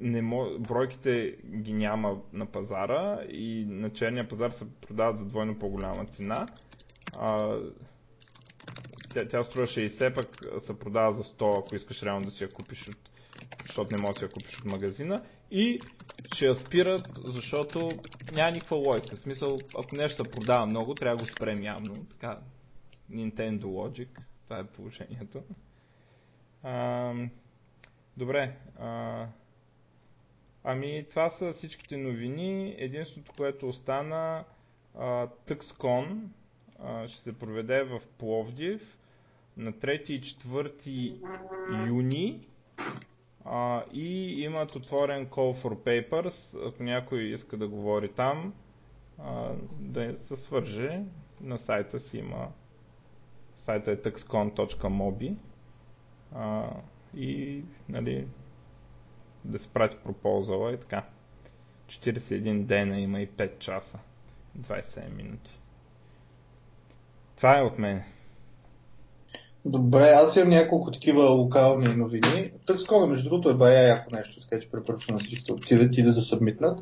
не 0.00 0.22
мо... 0.22 0.58
бройките 0.58 1.36
ги 1.46 1.72
няма 1.72 2.20
на 2.32 2.46
пазара 2.46 3.18
и 3.30 3.64
на 3.68 3.90
черния 3.90 4.28
пазар 4.28 4.50
се 4.50 4.64
продават 4.80 5.18
за 5.18 5.24
двойно 5.24 5.58
по-голяма 5.58 6.04
цена. 6.04 6.46
А, 7.18 7.58
тя, 9.14 9.28
тя 9.28 9.44
струва 9.44 9.66
60, 9.66 10.14
пък 10.14 10.26
се 10.66 10.78
продава 10.78 11.16
за 11.16 11.22
100, 11.24 11.58
ако 11.58 11.76
искаш 11.76 12.02
реално 12.02 12.24
да 12.24 12.30
си 12.30 12.44
я 12.44 12.50
купиш 12.50 12.88
от 12.88 13.11
защото 13.72 13.96
не 13.96 14.02
можеш 14.02 14.18
да 14.18 14.24
я 14.26 14.30
купиш 14.30 14.58
от 14.58 14.64
магазина 14.64 15.22
и 15.50 15.80
ще 16.34 16.46
я 16.46 16.54
спират, 16.54 17.20
защото 17.24 17.90
няма 18.32 18.50
никаква 18.50 18.76
лойка. 18.76 19.16
В 19.16 19.18
смисъл, 19.18 19.58
ако 19.78 19.96
нещо 19.96 20.24
продава 20.24 20.66
много, 20.66 20.94
трябва 20.94 21.16
да 21.16 21.22
го 21.22 21.28
спрем 21.28 21.62
явно. 21.62 21.94
Така, 22.10 22.38
Nintendo 23.10 23.62
Logic, 23.62 24.08
това 24.44 24.58
е 24.58 24.66
положението. 24.66 25.42
А, 26.62 27.14
добре. 28.16 28.56
А, 28.78 29.26
ами, 30.64 31.06
това 31.10 31.30
са 31.30 31.52
всичките 31.52 31.96
новини. 31.96 32.74
Единственото, 32.78 33.32
което 33.36 33.68
остана, 33.68 34.44
а, 34.98 35.28
TuxCon, 35.48 36.18
ще 37.08 37.22
се 37.22 37.38
проведе 37.38 37.82
в 37.82 38.00
Пловдив 38.18 38.98
на 39.56 39.72
3 39.72 40.10
и 40.10 40.20
4 40.20 41.88
юни 41.88 42.46
а, 43.44 43.82
и 43.92 44.42
имат 44.42 44.76
отворен 44.76 45.26
call 45.26 45.62
for 45.62 45.76
papers, 45.76 46.68
ако 46.68 46.82
някой 46.82 47.22
иска 47.22 47.56
да 47.56 47.68
говори 47.68 48.08
там, 48.08 48.54
а, 49.18 49.50
да 49.70 50.14
се 50.18 50.36
свърже. 50.36 51.00
На 51.40 51.58
сайта 51.58 52.00
си 52.00 52.18
има 52.18 52.48
сайта 53.64 53.90
е 53.92 53.96
tuxcon.mobi 53.96 55.34
а, 56.34 56.70
и 57.16 57.62
нали, 57.88 58.26
да 59.44 59.58
се 59.58 59.68
прати 59.68 59.96
пропозала 60.04 60.72
и 60.72 60.80
така. 60.80 61.04
41 61.88 62.62
дена 62.62 63.00
има 63.00 63.20
и 63.20 63.28
5 63.28 63.58
часа. 63.58 63.98
27 64.60 65.12
минути. 65.12 65.50
Това 67.36 67.58
е 67.58 67.62
от 67.62 67.78
мен. 67.78 68.02
Добре, 69.64 70.08
аз 70.08 70.36
имам 70.36 70.48
няколко 70.48 70.90
такива 70.90 71.24
локални 71.24 71.88
новини. 71.88 72.50
Тък 72.66 72.80
скоро, 72.80 73.06
между 73.06 73.28
другото, 73.28 73.50
е 73.50 73.54
бая 73.54 73.88
яко 73.88 74.14
нещо, 74.14 74.40
така 74.40 74.60
че 74.60 74.70
препоръчвам 74.70 75.16
на 75.16 75.20
всички 75.20 75.44
да 75.46 75.52
отидат 75.52 75.98
и 75.98 76.02
да 76.02 76.12
засъбмитнат. 76.12 76.80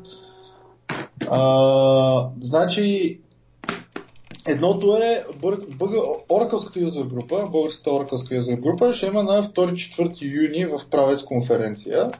А, 1.29 2.27
значи, 2.39 3.19
едното 4.47 4.97
е 4.97 5.25
Оракълската 6.29 6.79
юзер 6.79 7.03
група, 7.03 7.47
българската 7.51 7.91
Оракълска 7.91 8.35
юзер 8.35 8.55
група 8.55 8.93
ще 8.93 9.05
има 9.05 9.23
на 9.23 9.43
2-4 9.43 10.21
юни 10.21 10.65
в 10.65 10.89
правец 10.89 11.23
конференция. 11.23 12.11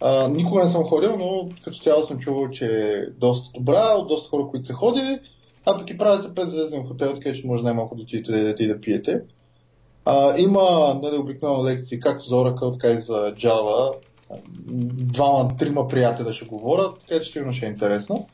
А, 0.00 0.28
никога 0.28 0.62
не 0.62 0.68
съм 0.68 0.84
ходил, 0.84 1.16
но 1.16 1.48
като 1.64 1.78
цяло 1.78 2.02
съм 2.02 2.18
чувал, 2.18 2.50
че 2.50 2.66
е 2.66 3.06
доста 3.06 3.50
добра, 3.54 3.94
от 3.96 4.08
доста 4.08 4.30
хора, 4.30 4.48
които 4.50 4.66
са 4.66 4.72
ходили. 4.72 5.20
А 5.66 5.78
пък 5.78 5.90
и 5.90 5.98
правят 5.98 6.22
се 6.22 6.28
5 6.28 6.44
звезден 6.44 6.86
хотел, 6.86 7.14
така 7.14 7.32
че 7.32 7.46
може 7.46 7.62
най-малко 7.62 7.94
да 7.94 8.02
отидете 8.02 8.32
да, 8.32 8.54
да, 8.54 8.66
да 8.66 8.80
пиете. 8.80 9.20
А, 10.04 10.38
има 10.38 10.94
нали, 11.02 11.16
обикновено 11.16 11.64
лекции 11.64 12.00
както 12.00 12.26
за 12.26 12.34
Oracle, 12.34 12.72
така 12.72 12.88
и 12.88 12.98
за 12.98 13.34
Java. 13.34 13.94
Двама, 14.94 15.56
трима 15.56 15.88
приятели 15.88 16.32
ще 16.32 16.44
говорят, 16.44 16.98
така 16.98 17.20
че 17.24 17.32
сигурно 17.32 17.52
ще 17.52 17.66
е 17.66 17.68
интересно. 17.68 18.26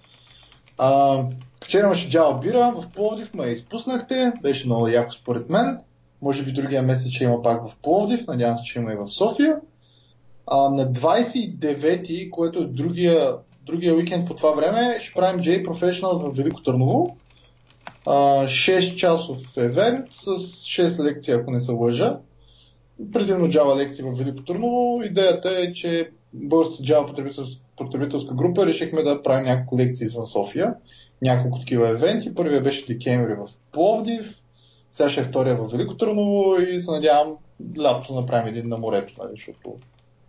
А, 0.79 1.23
вчера 1.65 1.87
имаше 1.87 2.11
Java 2.11 2.41
бира 2.41 2.75
в 2.77 2.89
Пловдив, 2.95 3.35
ме 3.35 3.47
изпуснахте, 3.47 4.33
беше 4.43 4.67
много 4.67 4.89
яко 4.89 5.13
според 5.13 5.51
мен. 5.51 5.79
Може 6.23 6.43
би 6.43 6.53
другия 6.53 6.83
месец 6.83 7.13
ще 7.13 7.25
има 7.25 7.43
пак 7.43 7.69
в 7.69 7.77
Пловдив, 7.83 8.27
надявам 8.27 8.57
се, 8.57 8.65
че 8.65 8.79
има 8.79 8.93
и 8.93 8.97
в 8.97 9.07
София. 9.07 9.57
А, 10.47 10.71
на 10.71 10.93
29-ти, 10.93 12.31
което 12.31 12.59
е 12.59 12.65
другия, 12.65 13.35
другия 13.67 13.95
уикенд 13.95 14.27
по 14.27 14.35
това 14.35 14.51
време, 14.51 15.01
ще 15.01 15.15
правим 15.15 15.43
J 15.43 15.65
Professionals 15.65 16.31
в 16.31 16.37
Велико 16.37 16.63
Търново. 16.63 17.17
6 18.09 18.95
часов 18.95 19.57
евент 19.57 20.07
с 20.11 20.27
6 20.27 21.05
лекции, 21.05 21.35
ако 21.35 21.51
не 21.51 21.61
се 21.61 21.73
лъжа. 21.73 22.19
Предимно 23.13 23.47
Java 23.47 23.77
лекции 23.77 24.05
в 24.05 24.13
Велико 24.13 24.45
Търново. 24.45 25.03
Идеята 25.03 25.51
е, 25.51 25.73
че 25.73 26.11
българската 26.33 26.83
Java 26.83 27.59
потребителска, 27.77 28.35
група 28.35 28.67
решихме 28.67 29.03
да 29.03 29.23
правим 29.23 29.45
няколко 29.45 29.79
лекции 29.79 30.05
извън 30.05 30.27
София. 30.27 30.75
Няколко 31.23 31.59
такива 31.59 31.89
евенти. 31.89 32.35
Първия 32.35 32.63
беше 32.63 32.87
декември 32.87 33.35
в 33.35 33.49
Пловдив, 33.73 34.41
сега 34.93 35.11
ще 35.11 35.21
е 35.21 35.25
втория 35.25 35.57
в 35.57 35.71
Велико 35.71 35.97
Търново 35.97 36.61
и 36.61 36.81
се 36.81 36.91
надявам 36.91 37.37
лято 37.81 38.13
да 38.13 38.21
направим 38.21 38.49
един 38.49 38.69
на 38.69 38.79
морето, 38.79 39.15
нали, 39.19 39.31
защото 39.31 39.75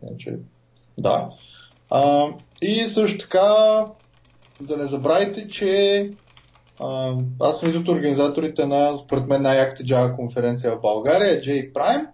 Иначе, 0.07 0.35
да. 0.97 1.29
А, 1.89 2.27
и 2.61 2.79
също 2.79 3.17
така, 3.17 3.85
да 4.61 4.77
не 4.77 4.85
забравяйте, 4.85 5.47
че 5.47 6.11
аз 7.39 7.59
съм 7.59 7.69
един 7.69 7.81
от 7.81 7.87
организаторите 7.87 8.65
на, 8.65 8.97
според 8.97 9.27
мен, 9.27 9.41
най-яката 9.41 9.83
Java 9.83 10.15
конференция 10.15 10.75
в 10.75 10.81
България, 10.81 11.41
J 11.41 11.73
Prime, 11.73 12.07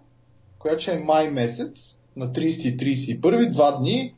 която 0.58 0.82
ще 0.82 0.92
е 0.92 0.98
май 0.98 1.30
месец, 1.30 1.96
на 2.16 2.32
30 2.32 2.84
и 2.84 3.20
31, 3.20 3.50
два 3.50 3.78
дни. 3.78 4.14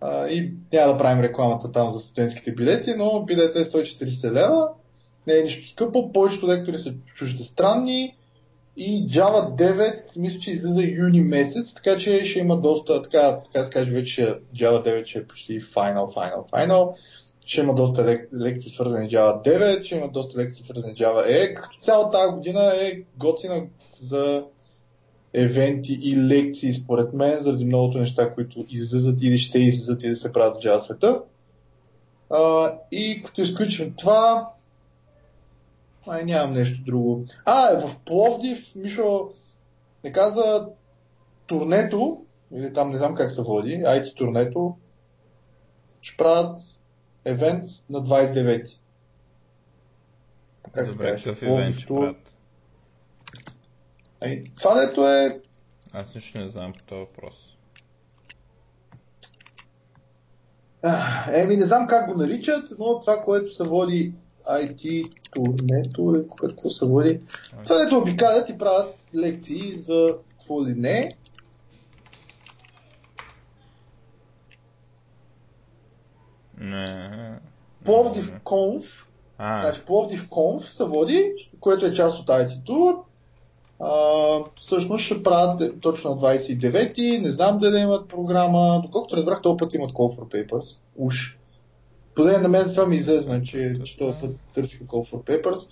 А, 0.00 0.28
и 0.28 0.52
няма 0.72 0.92
да 0.92 0.98
правим 0.98 1.24
рекламата 1.24 1.72
там 1.72 1.92
за 1.92 2.00
студентските 2.00 2.52
билети, 2.52 2.94
но 2.96 3.24
билета 3.24 3.60
е 3.60 3.64
140 3.64 4.32
лева. 4.32 4.68
Не 5.26 5.38
е 5.38 5.42
нищо 5.42 5.68
скъпо, 5.68 6.12
повечето 6.12 6.48
лектори 6.48 6.78
са 6.78 6.94
чуждестранни 7.14 8.16
и 8.76 9.08
Java 9.08 9.54
9 9.54 10.18
мисля, 10.18 10.40
че 10.40 10.50
излиза 10.50 10.82
юни 10.82 11.20
месец, 11.20 11.74
така 11.74 11.98
че 11.98 12.24
ще 12.24 12.38
има 12.38 12.60
доста, 12.60 13.02
така, 13.02 13.40
така 13.40 13.64
се 13.64 13.72
каже, 13.72 13.90
вече 13.90 14.38
Java 14.56 14.86
9 14.86 15.06
ще 15.06 15.18
е 15.18 15.26
почти 15.26 15.60
final, 15.60 16.14
final, 16.14 16.50
final. 16.50 16.96
Ще 17.44 17.60
има 17.60 17.74
доста 17.74 18.04
лек, 18.04 18.28
лекции 18.34 18.70
свързани 18.70 19.10
с 19.10 19.12
Java 19.12 19.44
9, 19.44 19.84
ще 19.84 19.94
има 19.94 20.08
доста 20.08 20.38
лекции 20.38 20.64
свързани 20.64 20.96
с 20.96 20.98
Java 20.98 21.26
E. 21.26 21.54
Като 21.54 21.78
цяло 21.80 22.10
тази 22.10 22.34
година 22.34 22.72
е 22.80 23.02
готина 23.16 23.62
за 24.00 24.44
евенти 25.34 25.98
и 26.02 26.16
лекции, 26.16 26.72
според 26.72 27.12
мен, 27.12 27.40
заради 27.40 27.64
многото 27.64 27.98
неща, 27.98 28.34
които 28.34 28.66
излизат 28.68 29.22
или 29.22 29.38
ще 29.38 29.58
излизат 29.58 30.02
и 30.02 30.08
да 30.08 30.16
се 30.16 30.32
правят 30.32 30.56
в 30.56 30.66
Java 30.66 30.78
света. 30.78 31.20
Uh, 32.30 32.78
и 32.92 33.22
като 33.22 33.42
изключим 33.42 33.94
това, 33.98 34.52
Ай, 36.06 36.24
нямам 36.24 36.52
нещо 36.52 36.82
друго. 36.84 37.24
А, 37.44 37.80
в 37.80 37.96
Пловдив, 38.04 38.74
Мишо 38.74 39.30
не 40.04 40.12
каза 40.12 40.68
турнето, 41.46 42.22
или 42.54 42.72
там 42.72 42.90
не 42.90 42.96
знам 42.96 43.14
как 43.14 43.30
се 43.30 43.42
води, 43.42 43.82
IT 43.86 44.16
турнето, 44.16 44.76
ще 46.00 46.16
правят 46.16 46.60
евент 47.24 47.68
на 47.90 47.98
29. 47.98 48.78
Как 50.74 50.88
Добре, 50.88 51.18
се 51.18 51.24
казва? 51.24 51.72
ще 51.72 51.86
правят? 51.86 52.16
Ами, 54.20 54.44
това 54.56 54.74
дето 54.74 55.08
е... 55.08 55.40
Аз 55.92 56.14
нищо 56.14 56.38
не 56.38 56.44
знам 56.44 56.72
по 56.72 56.82
този 56.82 57.00
въпрос. 57.00 57.34
Еми, 61.32 61.56
не 61.56 61.64
знам 61.64 61.86
как 61.86 62.12
го 62.12 62.18
наричат, 62.18 62.74
но 62.78 63.00
това, 63.00 63.22
което 63.22 63.54
се 63.54 63.64
води 63.64 64.12
IT 64.50 65.12
турнето, 65.30 66.24
какво 66.36 66.70
се 66.70 66.86
води. 66.86 67.20
Това 67.64 67.84
дето 67.84 67.98
обикалят 67.98 68.48
и 68.48 68.58
правят 68.58 68.94
лекции 69.14 69.78
за 69.78 70.16
какво 70.30 70.66
ли 70.66 70.74
не. 70.74 71.10
Не. 76.62 77.38
Пловдив 77.84 78.40
Конф. 78.44 79.08
Значи 79.36 79.80
Пловдив 79.86 80.28
Конф 80.28 80.72
се 80.72 80.84
води, 80.84 81.32
което 81.60 81.86
е 81.86 81.92
част 81.92 82.18
от 82.18 82.26
IT 82.26 82.62
Tour. 82.62 82.96
А, 83.80 84.50
всъщност 84.56 85.04
ще 85.04 85.22
правят 85.22 85.80
точно 85.80 86.10
на 86.10 86.16
29-ти, 86.16 87.18
не 87.22 87.30
знам 87.30 87.58
дали 87.58 87.78
имат 87.78 88.08
програма, 88.08 88.80
доколкото 88.82 89.16
разбрах, 89.16 89.42
този 89.42 89.56
път 89.56 89.74
имат 89.74 89.92
Call 89.92 90.18
for 90.18 90.48
Papers, 90.48 90.78
уж. 90.96 91.38
Поне 92.14 92.38
на 92.38 92.48
мен 92.48 92.64
това 92.64 92.86
ми 92.86 92.96
излезе, 92.96 93.18
че, 93.20 93.24
значи, 93.24 93.80
че 93.84 93.96
този 93.96 94.18
път 94.20 94.30
търсиха 94.54 94.84
Call 94.84 95.12
for 95.12 95.24
Papers. 95.24 95.68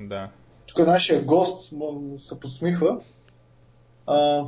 Да. 0.00 0.28
Тук 0.66 0.86
нашия 0.86 1.22
гост 1.22 1.72
му 1.72 2.18
се 2.18 2.40
подсмихва. 2.40 3.00
А, 4.06 4.44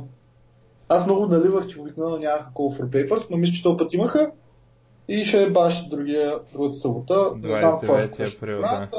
аз 0.89 1.05
много 1.05 1.27
наливах, 1.27 1.67
че 1.67 1.81
обикновено 1.81 2.17
нямаха 2.17 2.51
Call 2.53 2.79
for 2.79 2.89
Papers, 2.89 3.27
но 3.31 3.37
мисля, 3.37 3.53
че 3.53 3.63
този 3.63 3.77
път 3.77 3.93
имаха. 3.93 4.31
И 5.07 5.25
ще 5.25 5.43
е 5.43 5.49
баш 5.49 5.87
другия, 5.87 6.33
другата 6.53 6.75
събота. 6.75 7.31
Не 7.35 7.55
знам 7.55 7.79
какво 7.79 7.99
ще 7.99 8.23
април, 8.23 8.61
да. 8.61 8.89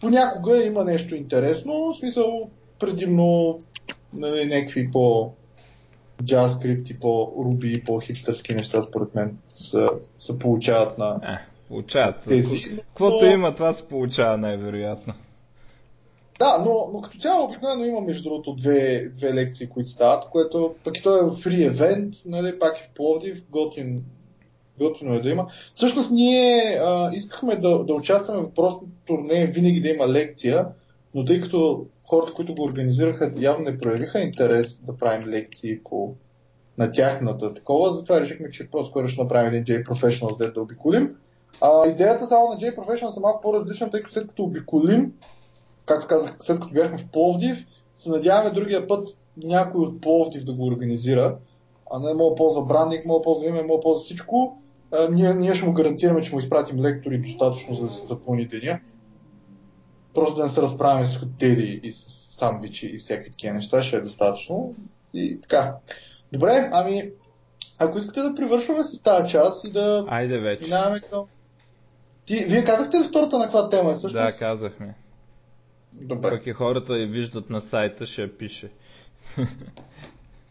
Понякога 0.00 0.64
има 0.64 0.84
нещо 0.84 1.14
интересно, 1.14 1.92
в 1.92 1.96
смисъл 1.96 2.50
предимно 2.78 3.58
нали, 4.12 4.44
някакви 4.46 4.90
по 4.90 5.32
JavaScript 6.22 6.90
и 6.90 7.00
по-Ruby 7.00 7.66
и 7.66 7.84
по-хипстърски 7.84 8.54
неща, 8.54 8.82
според 8.82 9.14
мен, 9.14 9.38
се, 9.54 9.88
се 10.18 10.38
получават 10.38 10.98
на 10.98 11.20
е, 11.22 11.68
получават. 11.68 12.16
тези. 12.28 12.76
Каквото 12.76 13.26
но... 13.26 13.30
има, 13.30 13.54
това 13.54 13.72
се 13.72 13.82
получава 13.82 14.36
най-вероятно. 14.36 15.14
Да, 16.38 16.58
но, 16.64 16.90
но 16.92 17.00
като 17.00 17.18
цяло 17.18 17.44
обикновено 17.44 17.84
има 17.84 18.00
между 18.00 18.22
другото 18.22 18.54
две, 18.54 19.08
две 19.14 19.34
лекции, 19.34 19.68
които 19.68 19.90
стават, 19.90 20.24
което 20.30 20.74
пък 20.84 20.98
и 20.98 21.02
то 21.02 21.32
е 21.32 21.36
фри 21.36 21.64
евент, 21.64 22.14
нали, 22.26 22.58
пак 22.58 22.76
е 22.76 22.88
в 22.88 22.94
Пловдив, 22.94 23.42
готин, 23.50 24.04
готино 24.78 25.14
е 25.14 25.20
да 25.20 25.30
има. 25.30 25.46
Всъщност 25.74 26.10
ние 26.10 26.78
а, 26.82 27.10
искахме 27.12 27.56
да, 27.56 27.84
да 27.84 27.94
участваме 27.94 28.40
в 28.40 28.54
просто 28.54 28.86
турне, 29.06 29.46
винаги 29.46 29.80
да 29.80 29.88
има 29.88 30.08
лекция, 30.08 30.66
но 31.14 31.24
тъй 31.24 31.40
като 31.40 31.86
хората, 32.04 32.32
които 32.32 32.54
го 32.54 32.64
организираха, 32.64 33.32
явно 33.36 33.64
не 33.64 33.78
проявиха 33.78 34.20
интерес 34.20 34.78
да 34.78 34.96
правим 34.96 35.28
лекции 35.28 35.82
по 35.82 36.14
на 36.78 36.92
тяхната 36.92 37.54
такова, 37.54 37.92
затова 37.92 38.20
решихме, 38.20 38.50
че 38.50 38.70
по-скоро 38.70 39.08
ще 39.08 39.22
направим 39.22 39.54
един 39.54 39.64
J 39.64 39.84
Professionals, 39.86 40.38
да 40.38 40.52
да 40.52 40.60
обиколим. 40.60 41.14
А, 41.60 41.86
идеята 41.86 42.26
само 42.26 42.48
на 42.48 42.56
J 42.56 42.76
Professionals 42.76 43.16
е 43.16 43.20
малко 43.20 43.40
по-различна, 43.40 43.90
тъй 43.90 44.02
като 44.02 44.12
след 44.12 44.28
като 44.28 44.42
обиколим, 44.42 45.12
както 45.86 46.06
казах, 46.06 46.36
след 46.40 46.60
като 46.60 46.74
бяхме 46.74 46.98
в 46.98 47.06
Пловдив, 47.12 47.66
се 47.94 48.10
надяваме 48.10 48.50
другия 48.50 48.86
път 48.86 49.08
някой 49.36 49.80
от 49.80 50.00
Пловдив 50.00 50.44
да 50.44 50.52
го 50.52 50.66
организира, 50.66 51.36
а 51.90 51.98
не 51.98 52.14
мога 52.14 52.30
да 52.30 52.34
ползва 52.34 52.64
брандинг, 52.64 53.06
мога 53.06 53.18
да 53.18 53.22
ползва 53.22 53.46
име, 53.46 53.62
мога 53.62 53.78
да 53.78 53.80
ползва 53.80 54.04
всичко. 54.04 54.58
А, 54.92 55.08
ние, 55.10 55.34
ние 55.34 55.54
ще 55.54 55.66
му 55.66 55.72
гарантираме, 55.72 56.22
че 56.22 56.32
му 56.32 56.38
изпратим 56.38 56.80
лектори 56.80 57.18
достатъчно 57.18 57.74
за 57.74 57.86
да 57.86 57.92
се 57.92 58.06
запълни 58.06 58.46
деня. 58.46 58.80
просто 60.14 60.36
да 60.36 60.42
не 60.42 60.48
се 60.48 60.62
разправяме 60.62 61.06
с 61.06 61.18
хотели 61.18 61.80
и 61.82 61.90
с 61.90 61.98
сандвичи 62.38 62.86
и 62.86 62.98
всякакви 62.98 63.30
такива 63.30 63.54
неща, 63.54 63.82
ще 63.82 63.96
е 63.96 64.00
достатъчно. 64.00 64.74
И 65.14 65.40
така. 65.40 65.76
Добре, 66.32 66.70
ами, 66.72 67.10
ако 67.78 67.98
искате 67.98 68.20
да 68.22 68.34
привършваме 68.34 68.82
с 68.82 69.02
тази 69.02 69.28
част 69.30 69.64
и 69.64 69.72
да 69.72 70.04
Айде 70.08 70.38
вече. 70.38 70.64
минаваме 70.64 71.00
към... 71.00 71.24
Ти, 72.26 72.44
вие 72.44 72.64
казахте 72.64 72.98
ли 72.98 73.04
втората 73.04 73.38
на 73.38 73.44
каква 73.44 73.68
тема 73.68 73.90
е 73.90 73.94
всъщност? 73.94 74.32
Да, 74.32 74.38
казахме. 74.38 74.94
Добре. 75.92 76.30
Пък 76.30 76.46
и 76.46 76.52
хората 76.52 76.92
я 76.92 77.06
виждат 77.06 77.50
на 77.50 77.60
сайта, 77.60 78.06
ще 78.06 78.22
я 78.22 78.38
пише. 78.38 78.70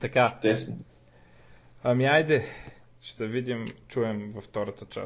така, 0.01 0.37
Тесно. 0.41 0.75
ами 1.83 2.05
айде, 2.05 2.45
ще 3.07 3.27
видим, 3.27 3.65
чуем 3.87 4.31
във 4.31 4.43
втората 4.43 4.85
част. 4.85 5.05